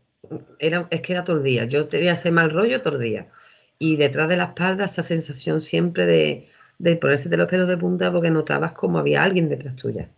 era, 0.59 0.88
es 0.90 1.01
que 1.03 1.12
era 1.14 1.25
todo 1.25 1.38
el 1.38 1.45
día. 1.45 1.64
Yo 1.67 1.88
tenía 1.88 2.12
ese 2.14 2.31
mal 2.33 2.51
rollo 2.51 2.83
todo 2.83 2.97
el 2.97 3.03
día. 3.03 3.31
Y 3.79 3.97
detrás 3.97 4.29
de 4.31 4.37
la 4.38 4.45
espalda 4.47 4.87
esa 4.87 5.03
sensación 5.03 5.61
siempre 5.61 6.07
de, 6.07 6.49
de 6.79 6.97
ponerse 6.97 7.29
de 7.31 7.37
los 7.38 7.49
pelos 7.49 7.69
de 7.69 7.79
punta 7.79 8.12
porque 8.12 8.31
notabas 8.31 8.73
como 8.73 8.99
había 8.99 9.23
alguien 9.25 9.49
detrás 9.51 9.77
tuya. 9.77 10.11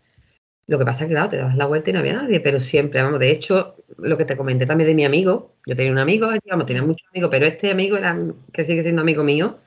Lo 0.66 0.78
que 0.78 0.84
pasa 0.84 1.04
es 1.04 1.08
que, 1.08 1.14
claro, 1.14 1.28
te 1.28 1.36
dabas 1.36 1.56
la 1.56 1.66
vuelta 1.66 1.90
y 1.90 1.92
no 1.92 2.00
había 2.00 2.14
nadie, 2.14 2.40
pero 2.40 2.58
siempre, 2.60 3.02
vamos, 3.02 3.20
de 3.20 3.30
hecho, 3.30 3.76
lo 3.98 4.16
que 4.18 4.24
te 4.24 4.36
comenté 4.36 4.66
también 4.66 4.88
de 4.88 4.94
mi 4.94 5.04
amigo, 5.04 5.54
yo 5.66 5.76
tenía 5.76 5.92
un 5.92 5.98
amigo, 5.98 6.28
digamos, 6.32 6.66
tenía 6.66 6.82
muchos 6.82 7.08
amigos, 7.10 7.30
pero 7.30 7.46
este 7.46 7.70
amigo 7.70 7.96
era, 7.96 8.16
que 8.52 8.64
sigue 8.64 8.82
siendo 8.82 9.02
amigo 9.02 9.22
mío, 9.22 9.58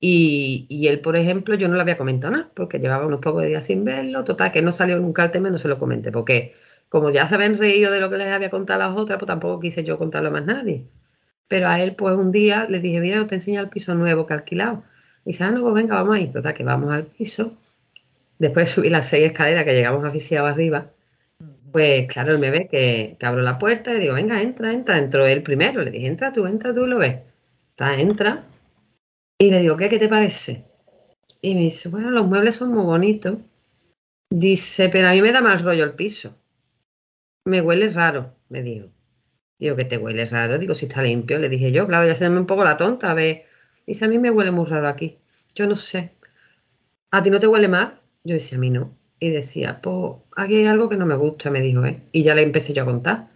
y, 0.00 0.66
y 0.68 0.88
él, 0.88 1.00
por 1.00 1.16
ejemplo, 1.16 1.54
yo 1.54 1.68
no 1.68 1.76
le 1.76 1.82
había 1.82 1.96
comentado 1.96 2.32
nada, 2.32 2.50
porque 2.54 2.78
llevaba 2.78 3.06
unos 3.06 3.20
pocos 3.20 3.44
días 3.46 3.64
sin 3.66 3.84
verlo, 3.84 4.24
total, 4.24 4.50
que 4.52 4.62
no 4.62 4.72
salió 4.72 4.98
nunca 4.98 5.24
el 5.24 5.30
tema 5.30 5.48
y 5.48 5.52
no 5.52 5.58
se 5.58 5.68
lo 5.68 5.78
comenté, 5.78 6.10
porque 6.12 6.54
como 6.88 7.10
ya 7.10 7.26
se 7.28 7.36
habían 7.36 7.56
reído 7.58 7.92
de 7.92 8.00
lo 8.00 8.10
que 8.10 8.18
les 8.18 8.28
había 8.28 8.50
contado 8.50 8.82
a 8.82 8.88
las 8.88 8.96
otras, 8.98 9.18
pues 9.18 9.26
tampoco 9.28 9.60
quise 9.60 9.84
yo 9.84 9.98
contarlo 9.98 10.28
a 10.30 10.32
más 10.32 10.44
nadie. 10.44 10.84
Pero 11.48 11.68
a 11.68 11.80
él, 11.80 11.94
pues 11.96 12.16
un 12.16 12.32
día 12.32 12.66
le 12.68 12.80
dije, 12.80 13.00
mira, 13.00 13.26
te 13.26 13.36
enseño 13.36 13.60
el 13.60 13.68
piso 13.70 13.94
nuevo 13.94 14.26
que 14.26 14.34
he 14.34 14.36
alquilado. 14.38 14.84
Y 15.24 15.30
dice, 15.32 15.44
ah, 15.44 15.50
no, 15.52 15.62
pues 15.62 15.74
venga, 15.74 15.94
vamos 15.96 16.16
ahí. 16.16 16.28
Total, 16.32 16.54
que 16.54 16.64
vamos 16.64 16.92
al 16.92 17.06
piso. 17.06 17.56
Después 18.38 18.68
de 18.68 18.72
subir 18.74 18.92
las 18.92 19.08
seis 19.08 19.26
escaleras 19.26 19.64
que 19.64 19.74
llegamos 19.74 20.04
asfixiados 20.04 20.50
arriba, 20.50 20.92
Pues 21.72 22.06
claro, 22.08 22.32
él 22.32 22.38
me 22.38 22.50
ve 22.50 22.68
que, 22.70 23.16
que 23.18 23.26
abro 23.26 23.42
la 23.42 23.58
puerta 23.58 23.94
y 23.94 24.00
digo, 24.00 24.14
venga, 24.14 24.40
entra, 24.42 24.72
entra. 24.72 24.98
Entró 24.98 25.26
él 25.26 25.42
primero. 25.42 25.82
Le 25.82 25.90
dije, 25.90 26.06
entra 26.06 26.32
tú, 26.32 26.46
entra 26.46 26.74
tú 26.74 26.86
lo 26.86 26.98
ves. 26.98 27.20
Está, 27.70 27.98
entra. 28.00 28.44
Y 29.38 29.50
le 29.50 29.60
digo, 29.60 29.76
¿qué, 29.76 29.88
qué 29.88 29.98
te 29.98 30.08
parece? 30.08 30.64
Y 31.42 31.54
me 31.54 31.62
dice, 31.62 31.88
bueno, 31.88 32.10
los 32.10 32.26
muebles 32.26 32.56
son 32.56 32.70
muy 32.72 32.84
bonitos. 32.84 33.38
Dice, 34.30 34.88
pero 34.88 35.08
a 35.08 35.12
mí 35.12 35.22
me 35.22 35.32
da 35.32 35.40
mal 35.42 35.62
rollo 35.62 35.84
el 35.84 35.94
piso. 35.94 36.36
Me 37.44 37.60
huele 37.60 37.88
raro, 37.90 38.34
me 38.48 38.62
dijo. 38.62 38.88
Digo, 39.58 39.76
que 39.76 39.84
te 39.84 39.98
huele 39.98 40.26
raro. 40.26 40.58
Digo, 40.58 40.74
si 40.74 40.86
está 40.86 41.02
limpio. 41.02 41.38
Le 41.38 41.48
dije 41.48 41.72
yo, 41.72 41.86
claro, 41.86 42.06
ya 42.06 42.16
se 42.16 42.28
me 42.28 42.38
un 42.40 42.46
poco 42.46 42.64
la 42.64 42.76
tonta. 42.76 43.10
A 43.10 43.14
ver. 43.14 43.46
Dice, 43.86 44.04
a 44.04 44.08
mí 44.08 44.18
me 44.18 44.30
huele 44.30 44.50
muy 44.50 44.66
raro 44.66 44.88
aquí. 44.88 45.18
Yo 45.54 45.66
no 45.66 45.76
sé. 45.76 46.12
¿A 47.12 47.22
ti 47.22 47.30
no 47.30 47.38
te 47.40 47.46
huele 47.46 47.68
mal? 47.68 48.01
Yo 48.24 48.34
decía, 48.34 48.58
a 48.58 48.60
mí 48.60 48.70
no. 48.70 48.96
Y 49.18 49.30
decía, 49.30 49.80
pues 49.82 50.16
aquí 50.36 50.56
hay 50.56 50.66
algo 50.66 50.88
que 50.88 50.96
no 50.96 51.06
me 51.06 51.16
gusta, 51.16 51.50
me 51.50 51.60
dijo, 51.60 51.84
¿eh? 51.86 52.02
Y 52.12 52.22
ya 52.24 52.34
le 52.34 52.42
empecé 52.42 52.72
yo 52.72 52.82
a 52.82 52.86
contar. 52.86 53.30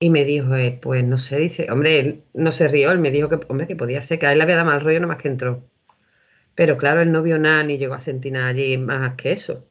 Y 0.00 0.10
me 0.10 0.24
dijo, 0.24 0.54
eh, 0.56 0.78
pues 0.82 1.04
no 1.04 1.18
sé, 1.18 1.38
dice, 1.38 1.68
hombre, 1.70 2.00
él 2.00 2.24
no 2.34 2.52
se 2.52 2.68
rió, 2.68 2.90
él 2.92 2.98
me 3.00 3.10
dijo 3.10 3.28
que, 3.28 3.38
hombre, 3.48 3.66
que 3.66 3.76
podía 3.76 4.02
ser, 4.02 4.18
que 4.18 4.26
a 4.26 4.32
él 4.32 4.38
le 4.38 4.44
había 4.44 4.56
dado 4.56 4.68
mal 4.68 4.80
rollo 4.80 5.00
nomás 5.00 5.18
que 5.18 5.28
entró. 5.28 5.64
Pero 6.54 6.76
claro, 6.78 7.00
él 7.02 7.12
no 7.12 7.22
vio 7.22 7.38
nada 7.38 7.62
ni 7.64 7.78
llegó 7.78 7.94
a 7.94 8.00
sentir 8.00 8.32
nada 8.32 8.48
allí 8.48 8.78
más 8.78 9.14
que 9.16 9.32
eso. 9.32 9.66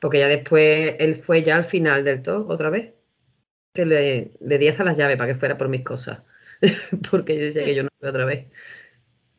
Porque 0.00 0.18
ya 0.20 0.28
después 0.28 0.96
él 1.00 1.16
fue 1.16 1.42
ya 1.42 1.56
al 1.56 1.64
final 1.64 2.04
del 2.04 2.22
todo, 2.22 2.46
otra 2.48 2.70
vez. 2.70 2.94
Que 3.74 3.86
le, 3.86 4.32
le 4.40 4.58
di 4.58 4.68
hasta 4.68 4.84
las 4.84 4.96
llaves 4.98 5.16
para 5.16 5.32
que 5.32 5.38
fuera 5.38 5.58
por 5.58 5.68
mis 5.68 5.82
cosas. 5.82 6.22
Porque 7.10 7.36
yo 7.36 7.44
decía 7.44 7.64
que 7.64 7.74
yo 7.74 7.84
no 7.84 7.90
fui 8.00 8.08
otra 8.08 8.24
vez. 8.26 8.46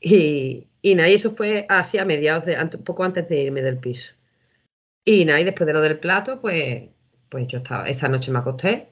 Y, 0.01 0.67
y 0.81 0.95
nada, 0.95 1.09
y 1.09 1.15
eso 1.15 1.31
fue 1.31 1.65
así 1.69 1.97
a 1.97 2.05
mediados 2.05 2.45
de, 2.45 2.55
poco 2.85 3.03
antes 3.03 3.27
de 3.29 3.41
irme 3.43 3.61
del 3.61 3.79
piso. 3.79 4.14
Y 5.05 5.25
nada, 5.25 5.39
y 5.39 5.43
después 5.45 5.67
de 5.67 5.73
lo 5.73 5.81
del 5.81 5.99
plato, 5.99 6.41
pues, 6.41 6.89
pues 7.29 7.47
yo 7.47 7.59
estaba, 7.59 7.87
esa 7.87 8.07
noche 8.09 8.31
me 8.31 8.39
acosté 8.39 8.89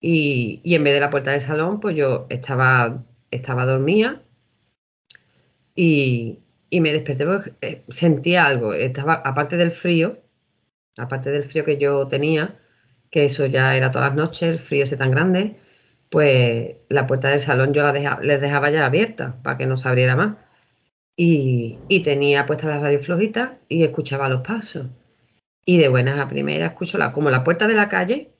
y, 0.00 0.60
y 0.64 0.74
en 0.74 0.84
vez 0.84 0.94
de 0.94 1.00
la 1.00 1.10
puerta 1.10 1.32
del 1.32 1.40
salón, 1.40 1.80
pues 1.80 1.96
yo 1.96 2.26
estaba, 2.30 3.04
estaba 3.30 3.64
dormida 3.66 4.22
y, 5.74 6.40
y 6.70 6.80
me 6.80 6.92
desperté 6.92 7.24
porque 7.26 7.54
eh, 7.62 7.84
sentía 7.88 8.46
algo. 8.46 8.74
Estaba, 8.74 9.14
aparte 9.14 9.56
del 9.56 9.70
frío, 9.70 10.18
aparte 10.98 11.30
del 11.30 11.44
frío 11.44 11.64
que 11.64 11.78
yo 11.78 12.06
tenía, 12.08 12.60
que 13.10 13.24
eso 13.26 13.46
ya 13.46 13.76
era 13.76 13.90
todas 13.90 14.08
las 14.10 14.16
noches, 14.16 14.50
el 14.50 14.58
frío 14.58 14.84
ese 14.84 14.96
tan 14.96 15.10
grande, 15.10 15.56
pues 16.10 16.76
la 16.88 17.06
puerta 17.06 17.28
del 17.30 17.40
salón 17.40 17.72
yo 17.74 17.82
la 17.82 18.20
les 18.22 18.40
dejaba 18.40 18.70
ya 18.70 18.86
abierta 18.86 19.40
para 19.42 19.58
que 19.58 19.66
no 19.66 19.76
se 19.76 19.88
abriera 19.88 20.16
más. 20.16 20.36
Y, 21.16 21.78
y 21.88 22.02
tenía 22.02 22.46
puesta 22.46 22.68
la 22.68 22.78
radio 22.80 23.00
flojita 23.00 23.58
y 23.68 23.84
escuchaba 23.84 24.28
los 24.28 24.42
pasos. 24.42 24.86
Y 25.66 25.78
de 25.78 25.88
buenas 25.88 26.18
a 26.18 26.28
primeras 26.28 26.70
escucho 26.72 26.96
la, 26.96 27.12
como 27.12 27.28
la 27.30 27.44
puerta 27.44 27.66
de 27.66 27.74
la 27.74 27.88
calle, 27.88 28.30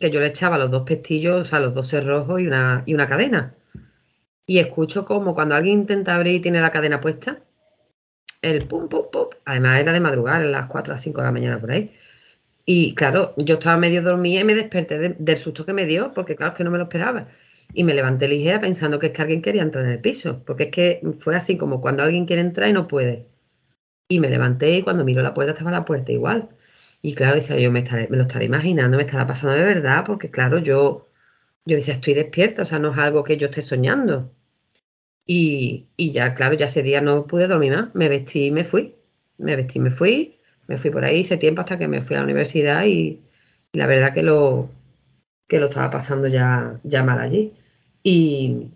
que 0.00 0.10
yo 0.10 0.20
le 0.20 0.28
echaba 0.28 0.58
los 0.58 0.70
dos 0.70 0.82
pestillos, 0.84 1.40
o 1.40 1.44
sea, 1.44 1.60
los 1.60 1.74
dos 1.74 1.88
cerrojos 1.88 2.40
y 2.40 2.46
una, 2.46 2.82
y 2.86 2.94
una 2.94 3.08
cadena. 3.08 3.54
Y 4.46 4.58
escucho 4.60 5.04
como 5.06 5.34
cuando 5.34 5.54
alguien 5.56 5.80
intenta 5.80 6.16
abrir 6.16 6.36
y 6.36 6.40
tiene 6.40 6.60
la 6.60 6.70
cadena 6.72 7.00
puesta, 7.00 7.40
el 8.42 8.58
pum, 8.68 8.88
pum, 8.88 9.06
pum. 9.10 9.26
Además 9.44 9.80
era 9.80 9.92
de 9.92 10.00
madrugada, 10.00 10.38
a 10.38 10.40
las 10.42 10.66
4 10.66 10.92
a 10.92 10.94
las 10.94 11.02
5 11.02 11.20
de 11.20 11.26
la 11.26 11.32
mañana 11.32 11.60
por 11.60 11.70
ahí. 11.72 11.92
Y 12.66 12.94
claro, 12.94 13.34
yo 13.38 13.54
estaba 13.56 13.76
medio 13.78 14.02
dormida 14.02 14.40
y 14.42 14.44
me 14.44 14.54
desperté 14.56 14.98
de- 14.98 15.16
del 15.18 15.38
susto 15.38 15.66
que 15.66 15.74
me 15.74 15.86
dio, 15.86 16.12
porque 16.14 16.36
claro, 16.36 16.52
es 16.52 16.58
que 16.58 16.64
no 16.64 16.70
me 16.72 16.78
lo 16.78 16.84
esperaba. 16.84 17.28
Y 17.74 17.84
me 17.84 17.94
levanté 17.94 18.28
ligera 18.28 18.60
pensando 18.60 18.98
que 19.00 19.08
es 19.08 19.12
que 19.14 19.22
alguien 19.22 19.42
quería 19.42 19.62
entrar 19.62 19.84
en 19.86 19.92
el 19.92 20.00
piso, 20.00 20.42
porque 20.46 20.64
es 20.64 20.70
que 20.72 21.00
fue 21.20 21.36
así 21.36 21.58
como 21.58 21.80
cuando 21.82 22.02
alguien 22.04 22.26
quiere 22.26 22.42
entrar 22.42 22.68
y 22.70 22.72
no 22.74 22.88
puede. 22.88 23.26
Y 24.08 24.18
me 24.20 24.30
levanté 24.30 24.78
y 24.78 24.82
cuando 24.82 25.04
miro 25.04 25.22
la 25.22 25.34
puerta 25.34 25.52
estaba 25.52 25.70
la 25.70 25.84
puerta 25.84 26.12
igual. 26.12 26.48
Y 27.02 27.14
claro, 27.14 27.36
decía 27.36 27.58
yo, 27.58 27.70
me, 27.72 27.80
estaré- 27.84 28.08
me 28.08 28.16
lo 28.16 28.22
estaré 28.24 28.46
imaginando, 28.46 28.96
me 28.96 29.02
estará 29.04 29.26
pasando 29.26 29.56
de 29.56 29.64
verdad, 29.64 30.04
porque 30.06 30.30
claro, 30.30 30.58
yo, 30.58 31.08
yo 31.66 31.76
decía, 31.76 31.94
estoy 31.94 32.14
despierta, 32.14 32.62
o 32.62 32.64
sea, 32.66 32.78
no 32.80 32.92
es 32.92 32.98
algo 32.98 33.24
que 33.24 33.36
yo 33.38 33.46
esté 33.48 33.62
soñando. 33.62 34.32
Y, 35.26 35.88
y 35.96 36.12
ya, 36.12 36.34
claro, 36.34 36.54
ya 36.54 36.66
ese 36.66 36.82
día 36.82 37.00
no 37.00 37.26
pude 37.26 37.46
dormir 37.48 37.72
más, 37.72 37.94
me 37.94 38.08
vestí 38.08 38.46
y 38.46 38.50
me 38.50 38.64
fui. 38.64 38.94
Me 39.38 39.56
vestí 39.56 39.78
y 39.78 39.82
me 39.82 39.90
fui, 39.90 40.38
me 40.68 40.78
fui 40.78 40.90
por 40.90 41.04
ahí 41.04 41.20
ese 41.22 41.36
tiempo 41.38 41.60
hasta 41.62 41.78
que 41.78 41.88
me 41.88 42.00
fui 42.02 42.16
a 42.16 42.20
la 42.20 42.24
universidad 42.24 42.84
y, 42.86 43.20
la 43.72 43.86
verdad 43.86 44.14
que 44.14 44.22
lo, 44.22 44.70
que 45.48 45.58
lo 45.60 45.66
estaba 45.68 45.90
pasando 45.90 46.28
ya, 46.28 46.80
ya 46.84 47.02
mal 47.04 47.20
allí. 47.20 47.52
Y, 48.02 48.68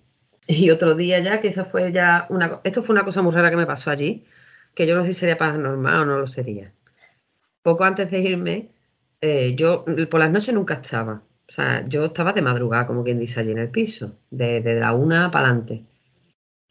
y 0.46 0.70
otro 0.70 0.94
día 0.94 1.20
ya, 1.20 1.40
que 1.40 1.48
esa 1.48 1.64
fue 1.64 1.92
ya 1.92 2.26
una... 2.30 2.60
Esto 2.64 2.82
fue 2.82 2.94
una 2.94 3.04
cosa 3.04 3.22
muy 3.22 3.32
rara 3.32 3.50
que 3.50 3.56
me 3.56 3.66
pasó 3.66 3.90
allí, 3.90 4.24
que 4.78 4.86
yo 4.86 4.94
no 4.94 5.04
sé 5.04 5.12
si 5.12 5.18
sería 5.18 5.36
paranormal 5.36 6.02
o 6.02 6.04
no 6.06 6.18
lo 6.20 6.28
sería. 6.28 6.72
Poco 7.62 7.82
antes 7.82 8.12
de 8.12 8.20
irme, 8.20 8.70
eh, 9.20 9.56
yo 9.56 9.84
por 10.08 10.20
las 10.20 10.30
noches 10.30 10.54
nunca 10.54 10.74
estaba. 10.74 11.20
O 11.48 11.52
sea, 11.52 11.84
yo 11.84 12.04
estaba 12.04 12.32
de 12.32 12.42
madrugada, 12.42 12.86
como 12.86 13.02
quien 13.02 13.18
dice, 13.18 13.40
allí 13.40 13.50
en 13.50 13.58
el 13.58 13.70
piso, 13.70 14.20
de, 14.30 14.62
la 14.62 14.92
una 14.92 15.32
para 15.32 15.48
adelante. 15.48 15.84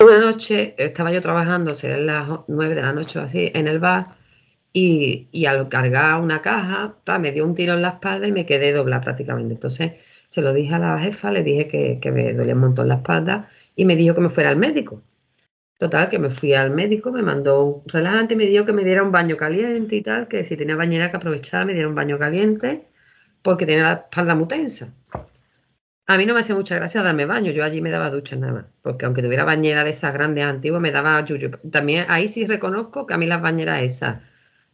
Una 0.01 0.19
noche 0.19 0.73
estaba 0.77 1.11
yo 1.11 1.19
trabajando, 1.19 1.73
serán 1.73 2.05
las 2.05 2.29
nueve 2.47 2.75
de 2.75 2.81
la 2.81 2.93
noche 2.93 3.19
o 3.19 3.23
así, 3.23 3.51
en 3.53 3.67
el 3.67 3.79
bar, 3.79 4.15
y, 4.71 5.27
y 5.33 5.45
al 5.45 5.67
cargar 5.67 6.21
una 6.21 6.41
caja, 6.41 6.95
ta, 7.03 7.19
me 7.19 7.33
dio 7.33 7.43
un 7.45 7.55
tiro 7.55 7.73
en 7.73 7.81
la 7.81 7.89
espalda 7.89 8.25
y 8.25 8.31
me 8.31 8.45
quedé 8.45 8.71
doblada 8.71 9.01
prácticamente. 9.01 9.55
Entonces 9.55 10.01
se 10.27 10.41
lo 10.41 10.53
dije 10.53 10.75
a 10.75 10.79
la 10.79 10.97
jefa, 10.99 11.29
le 11.31 11.43
dije 11.43 11.67
que, 11.67 11.99
que 12.01 12.11
me 12.11 12.33
dolía 12.33 12.55
un 12.55 12.61
montón 12.61 12.87
la 12.87 12.95
espalda 12.95 13.49
y 13.75 13.83
me 13.83 13.97
dijo 13.97 14.15
que 14.15 14.21
me 14.21 14.29
fuera 14.29 14.49
al 14.49 14.57
médico. 14.57 15.03
Total, 15.77 16.09
que 16.09 16.17
me 16.17 16.29
fui 16.31 16.53
al 16.53 16.71
médico, 16.71 17.11
me 17.11 17.21
mandó 17.21 17.63
un 17.65 17.83
relajante 17.87 18.33
y 18.33 18.37
me 18.37 18.45
dijo 18.45 18.65
que 18.65 18.73
me 18.73 18.83
diera 18.83 19.03
un 19.03 19.11
baño 19.11 19.37
caliente 19.37 19.95
y 19.95 20.01
tal, 20.01 20.27
que 20.27 20.43
si 20.43 20.57
tenía 20.57 20.75
bañera 20.75 21.11
que 21.11 21.17
aprovechara, 21.17 21.65
me 21.65 21.73
diera 21.73 21.87
un 21.87 21.93
baño 21.95 22.17
caliente, 22.17 22.87
porque 23.43 23.65
tenía 23.67 23.83
la 23.83 23.93
espalda 23.93 24.33
muy 24.35 24.47
tensa. 24.47 24.89
A 26.07 26.17
mí 26.17 26.25
no 26.25 26.33
me 26.33 26.39
hacía 26.39 26.55
mucha 26.55 26.75
gracia 26.77 27.03
darme 27.03 27.25
baño, 27.25 27.51
yo 27.51 27.63
allí 27.63 27.81
me 27.81 27.89
daba 27.91 28.09
duchas 28.09 28.39
nada 28.39 28.53
más, 28.53 28.65
porque 28.81 29.05
aunque 29.05 29.21
tuviera 29.21 29.43
bañera 29.43 29.83
de 29.83 29.89
esas 29.91 30.13
grandes 30.13 30.45
antiguas, 30.45 30.81
me 30.81 30.91
daba 30.91 31.23
yuyu. 31.23 31.51
También 31.71 32.05
ahí 32.07 32.27
sí 32.27 32.47
reconozco 32.47 33.05
que 33.05 33.13
a 33.13 33.17
mí 33.17 33.27
las 33.27 33.41
bañeras 33.41 33.81
esas, 33.83 34.21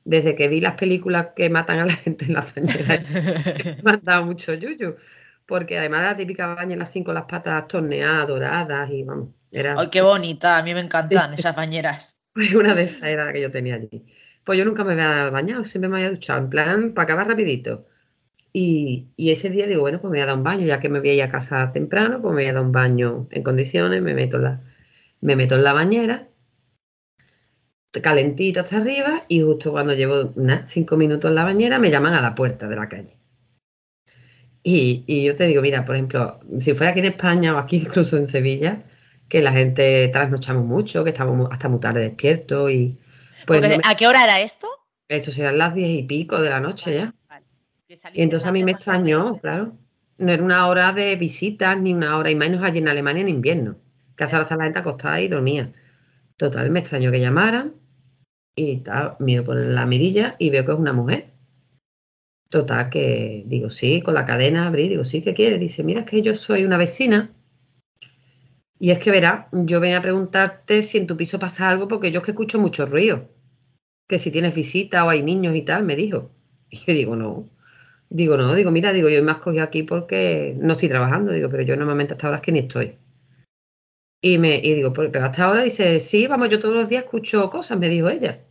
desde 0.06 0.36
que 0.36 0.48
vi 0.48 0.62
las 0.62 0.76
películas 0.76 1.30
que 1.36 1.50
matan 1.50 1.80
a 1.80 1.86
la 1.86 1.94
gente 2.04 2.26
en 2.26 2.34
las 2.34 2.54
bañeras, 2.56 3.04
me 3.84 3.92
han 3.92 4.02
dado 4.04 4.26
mucho 4.26 4.54
yuyu, 4.54 4.96
porque 5.46 5.78
además 5.78 6.02
la 6.02 6.16
típica 6.16 6.54
bañera 6.54 6.84
así 6.84 7.04
con 7.04 7.16
las 7.16 7.26
patas 7.26 7.68
torneadas, 7.68 8.28
doradas 8.28 8.90
y 8.90 9.04
vamos, 9.04 9.30
era... 9.52 9.76
Ay, 9.78 9.90
qué 9.90 10.02
bonita, 10.02 10.58
a 10.58 10.64
mí 10.64 10.74
me 10.74 10.82
encantan 10.82 11.34
esas 11.34 11.56
bañeras. 11.56 12.20
Pues 12.34 12.56
una 12.56 12.74
de 12.74 12.82
esas 12.84 13.04
era 13.04 13.26
la 13.26 13.34
que 13.34 13.42
yo 13.44 13.52
tenía 13.52 13.76
allí. 13.76 14.08
Pues 14.44 14.58
yo 14.58 14.66
nunca 14.66 14.84
me 14.84 14.94
había 14.94 15.30
bañado, 15.30 15.64
siempre 15.66 15.88
me 15.88 15.98
había 15.98 16.10
duchado, 16.10 16.40
en 16.40 16.50
plan, 16.50 16.94
para 16.96 17.04
acabar 17.04 17.28
rapidito. 17.28 17.86
Y, 18.52 19.10
y 19.16 19.32
ese 19.32 19.52
día 19.52 19.68
digo, 19.68 19.82
bueno, 19.82 20.02
pues 20.02 20.12
me 20.12 20.18
voy 20.18 20.24
a 20.24 20.26
dar 20.26 20.38
un 20.38 20.44
baño, 20.44 20.66
ya 20.66 20.80
que 20.80 20.90
me 20.90 21.00
voy 21.00 21.10
a 21.10 21.14
ir 21.14 21.24
a 21.24 21.30
casa 21.30 21.72
temprano, 21.72 22.22
pues 22.22 22.34
me 22.34 22.42
voy 22.42 22.50
a 22.50 22.54
dar 22.54 22.64
un 22.64 22.72
baño 22.72 23.28
en 23.30 23.44
condiciones, 23.44 24.02
me 24.02 24.16
meto 24.16 24.38
en 24.38 24.44
la, 24.44 24.62
me 25.22 25.36
meto 25.36 25.56
en 25.56 25.64
la 25.64 25.74
bañera, 25.74 26.28
calentito 28.02 28.62
hasta 28.62 28.78
arriba, 28.78 29.26
y 29.28 29.42
justo 29.42 29.72
cuando 29.72 29.94
llevo 29.94 30.34
nada, 30.36 30.66
cinco 30.66 30.98
minutos 30.98 31.30
en 31.30 31.36
la 31.36 31.44
bañera, 31.44 31.80
me 31.80 31.92
llaman 31.92 32.14
a 32.14 32.22
la 32.22 32.36
puerta 32.36 32.68
de 32.68 32.76
la 32.76 32.90
calle. 32.90 33.18
Y, 34.64 35.04
y 35.08 35.26
yo 35.26 35.36
te 35.36 35.46
digo, 35.46 35.62
mira, 35.62 35.84
por 35.84 35.96
ejemplo, 35.96 36.40
si 36.60 36.74
fuera 36.74 36.92
aquí 36.92 37.00
en 37.00 37.06
España 37.08 37.54
o 37.56 37.58
aquí 37.58 37.78
incluso 37.86 38.18
en 38.18 38.28
Sevilla, 38.28 38.84
que 39.28 39.42
la 39.42 39.52
gente 39.52 40.08
trasnochamos 40.10 40.66
mucho, 40.66 41.04
que 41.04 41.10
estamos 41.10 41.48
hasta 41.52 41.68
muy 41.70 41.80
tarde 41.80 42.02
despiertos 42.02 42.72
y 42.72 42.98
pues 43.46 43.60
Porque, 43.60 43.62
no 43.62 43.78
me- 43.78 43.82
¿A 43.86 43.96
qué 43.96 44.08
hora 44.08 44.24
era 44.24 44.40
esto? 44.42 44.68
eso 45.10 45.32
serán 45.32 45.58
las 45.58 45.76
diez 45.76 45.90
y 45.90 46.04
pico 46.04 46.42
de 46.42 46.50
la 46.50 46.60
noche 46.60 46.96
ya. 46.96 47.14
Vale. 47.30 47.46
Y 48.14 48.22
entonces 48.22 48.48
a 48.48 48.52
mí 48.52 48.64
me 48.64 48.72
extrañó, 48.72 49.38
claro. 49.40 49.72
No 50.18 50.32
era 50.32 50.42
una 50.44 50.68
hora 50.68 50.92
de 50.94 51.16
visitas 51.18 51.80
ni 51.80 51.94
una 51.94 52.18
hora, 52.18 52.32
y 52.32 52.36
menos 52.36 52.64
allí 52.64 52.80
en 52.80 52.88
Alemania 52.88 53.22
en 53.22 53.30
invierno. 53.30 53.76
Que 54.16 54.24
a 54.24 54.28
esa 54.28 54.38
hora 54.38 54.44
está 54.44 54.56
la 54.56 54.64
gente 54.64 54.80
acostada 54.80 55.20
y 55.22 55.28
dormía. 55.28 55.72
Total, 56.38 56.70
me 56.72 56.80
extrañó 56.80 57.12
que 57.12 57.20
llamaran 57.20 57.74
y 58.56 58.80
tal, 58.80 59.16
miro 59.20 59.44
por 59.44 59.56
la 59.58 59.86
mirilla 59.86 60.36
y 60.40 60.50
veo 60.50 60.66
que 60.66 60.72
es 60.72 60.78
una 60.80 60.94
mujer. 60.94 61.33
Total, 62.54 62.90
que 62.90 63.44
digo, 63.48 63.70
sí, 63.70 64.02
con 64.02 64.14
la 64.14 64.24
cadena 64.26 64.68
abrí, 64.68 64.88
digo, 64.88 65.04
sí, 65.04 65.22
¿qué 65.22 65.34
quiere? 65.34 65.58
Dice, 65.58 65.84
mira, 65.84 66.02
es 66.02 66.06
que 66.06 66.22
yo 66.22 66.36
soy 66.36 66.64
una 66.64 66.78
vecina 66.78 67.34
y 68.80 68.92
es 68.92 69.00
que 69.00 69.12
verá, 69.12 69.48
yo 69.52 69.80
venía 69.80 69.98
a 70.00 70.02
preguntarte 70.02 70.82
si 70.82 70.98
en 70.98 71.08
tu 71.08 71.16
piso 71.18 71.40
pasa 71.40 71.70
algo 71.70 71.88
porque 71.88 72.12
yo 72.12 72.20
es 72.20 72.26
que 72.26 72.32
escucho 72.32 72.60
mucho 72.60 72.86
ruido. 72.86 73.30
Que 74.10 74.20
si 74.20 74.32
tienes 74.32 74.56
visita 74.56 75.06
o 75.06 75.10
hay 75.10 75.24
niños 75.24 75.56
y 75.56 75.64
tal, 75.64 75.84
me 75.86 75.96
dijo. 75.96 76.32
Y 76.70 76.78
yo 76.80 76.94
digo, 76.94 77.16
no. 77.18 77.50
Digo, 78.10 78.38
no, 78.38 78.56
digo, 78.56 78.72
mira, 78.72 78.94
digo, 78.94 79.10
yo 79.10 79.24
me 79.24 79.32
has 79.34 79.40
cogido 79.40 79.64
aquí 79.64 79.84
porque 79.84 80.56
no 80.60 80.74
estoy 80.74 80.90
trabajando, 80.90 81.32
digo, 81.34 81.50
pero 81.50 81.64
yo 81.64 81.76
normalmente 81.78 82.14
hasta 82.16 82.28
ahora 82.28 82.38
es 82.38 82.44
que 82.44 82.52
ni 82.54 82.60
estoy. 82.60 82.98
Y 84.24 84.40
me 84.40 84.56
y 84.58 84.74
digo, 84.74 84.92
"Pero- 84.92 85.24
hasta 85.24 85.44
ahora 85.46 85.62
dice, 85.62 86.00
sí, 86.00 86.26
vamos, 86.26 86.50
yo 86.50 86.58
todos 86.58 86.74
los 86.74 86.90
días 86.90 87.04
escucho 87.04 87.48
cosas, 87.52 87.78
me 87.78 87.90
dijo 87.90 88.10
ella. 88.10 88.44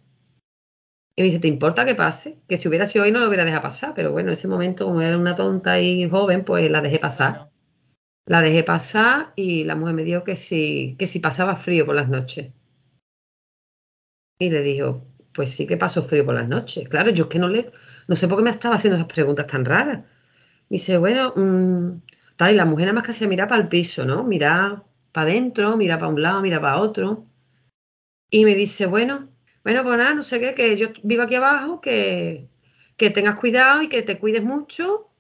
Y 1.14 1.22
me 1.22 1.26
dice, 1.26 1.40
¿te 1.40 1.48
importa 1.48 1.84
que 1.84 1.94
pase? 1.94 2.38
Que 2.48 2.56
si 2.56 2.68
hubiera 2.68 2.86
sido 2.86 3.04
hoy 3.04 3.12
no 3.12 3.18
lo 3.18 3.28
hubiera 3.28 3.44
dejado 3.44 3.62
pasar, 3.62 3.92
pero 3.94 4.12
bueno, 4.12 4.30
en 4.30 4.34
ese 4.34 4.48
momento, 4.48 4.86
como 4.86 5.02
era 5.02 5.18
una 5.18 5.36
tonta 5.36 5.78
y 5.80 6.08
joven, 6.08 6.44
pues 6.44 6.70
la 6.70 6.80
dejé 6.80 6.98
pasar. 6.98 7.50
La 8.26 8.40
dejé 8.40 8.62
pasar 8.64 9.32
y 9.36 9.64
la 9.64 9.76
mujer 9.76 9.94
me 9.94 10.04
dijo 10.04 10.24
que 10.24 10.36
si, 10.36 10.96
que 10.98 11.06
si 11.06 11.20
pasaba 11.20 11.56
frío 11.56 11.84
por 11.86 11.94
las 11.96 12.08
noches. 12.08 12.52
Y 14.38 14.50
le 14.50 14.62
dijo, 14.62 15.06
pues 15.32 15.50
sí 15.50 15.66
que 15.66 15.76
paso 15.76 16.02
frío 16.02 16.24
por 16.24 16.34
las 16.34 16.48
noches. 16.48 16.88
Claro, 16.88 17.10
yo 17.10 17.24
es 17.24 17.30
que 17.30 17.38
no 17.38 17.48
le, 17.48 17.70
no 18.08 18.16
sé 18.16 18.28
por 18.28 18.38
qué 18.38 18.44
me 18.44 18.50
estaba 18.50 18.76
haciendo 18.76 18.96
esas 18.96 19.12
preguntas 19.12 19.46
tan 19.46 19.64
raras. 19.64 19.98
Me 19.98 20.06
dice, 20.78 20.96
bueno, 20.98 21.34
mm, 21.36 22.02
tal, 22.36 22.54
y 22.54 22.56
la 22.56 22.64
mujer 22.64 22.86
nada 22.86 22.94
más 22.94 23.04
que 23.04 23.12
hacía 23.12 23.28
mirar 23.28 23.48
para 23.48 23.62
el 23.62 23.68
piso, 23.68 24.04
¿no? 24.04 24.24
Mirar 24.24 24.84
para 25.12 25.30
adentro, 25.30 25.76
mira 25.76 25.98
para 25.98 26.08
un 26.12 26.22
lado, 26.22 26.40
mira 26.42 26.60
para 26.60 26.78
otro. 26.78 27.26
Y 28.30 28.44
me 28.44 28.54
dice, 28.54 28.86
bueno, 28.86 29.32
bueno, 29.64 29.82
pues 29.84 29.98
nada, 29.98 30.14
no 30.14 30.22
sé 30.22 30.40
qué, 30.40 30.54
que 30.54 30.76
yo 30.76 30.88
vivo 31.02 31.22
aquí 31.22 31.34
abajo, 31.34 31.80
que, 31.80 32.48
que 32.96 33.10
tengas 33.10 33.38
cuidado 33.38 33.82
y 33.82 33.88
que 33.88 34.02
te 34.02 34.18
cuides 34.18 34.42
mucho 34.42 35.10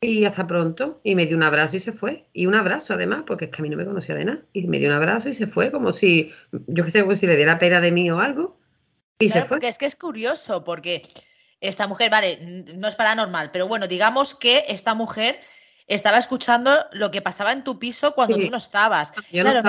y 0.00 0.24
hasta 0.24 0.46
pronto. 0.46 1.00
Y 1.02 1.14
me 1.14 1.26
dio 1.26 1.36
un 1.36 1.42
abrazo 1.42 1.76
y 1.76 1.80
se 1.80 1.92
fue. 1.92 2.28
Y 2.32 2.46
un 2.46 2.54
abrazo 2.54 2.94
además, 2.94 3.24
porque 3.26 3.46
es 3.46 3.50
que 3.50 3.60
a 3.60 3.62
mí 3.62 3.70
no 3.70 3.76
me 3.76 3.84
conocía 3.84 4.14
de 4.14 4.24
nada. 4.24 4.42
Y 4.52 4.66
me 4.66 4.78
dio 4.78 4.88
un 4.88 4.94
abrazo 4.94 5.28
y 5.28 5.34
se 5.34 5.46
fue, 5.46 5.70
como 5.70 5.92
si, 5.92 6.32
yo 6.52 6.84
qué 6.84 6.90
sé, 6.90 7.02
como 7.02 7.16
si 7.16 7.26
le 7.26 7.36
diera 7.36 7.58
pena 7.58 7.80
de 7.80 7.92
mí 7.92 8.10
o 8.10 8.18
algo. 8.18 8.58
Y 9.18 9.28
se 9.28 9.40
fue. 9.40 9.56
Porque 9.56 9.68
es 9.68 9.78
que 9.78 9.86
es 9.86 9.96
curioso, 9.96 10.64
porque 10.64 11.02
esta 11.60 11.86
mujer, 11.86 12.10
vale, 12.10 12.38
no 12.76 12.88
es 12.88 12.96
paranormal, 12.96 13.50
pero 13.50 13.66
bueno, 13.66 13.86
digamos 13.86 14.34
que 14.34 14.64
esta 14.68 14.94
mujer 14.94 15.40
estaba 15.86 16.18
escuchando 16.18 16.86
lo 16.92 17.10
que 17.10 17.22
pasaba 17.22 17.52
en 17.52 17.64
tu 17.64 17.78
piso 17.78 18.14
cuando 18.14 18.36
tú 18.36 18.50
no 18.50 18.56
estabas. 18.56 19.12
claro, 19.12 19.62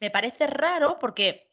Me, 0.00 0.10
parece, 0.10 0.46
raro 0.46 0.98
porque 0.98 1.50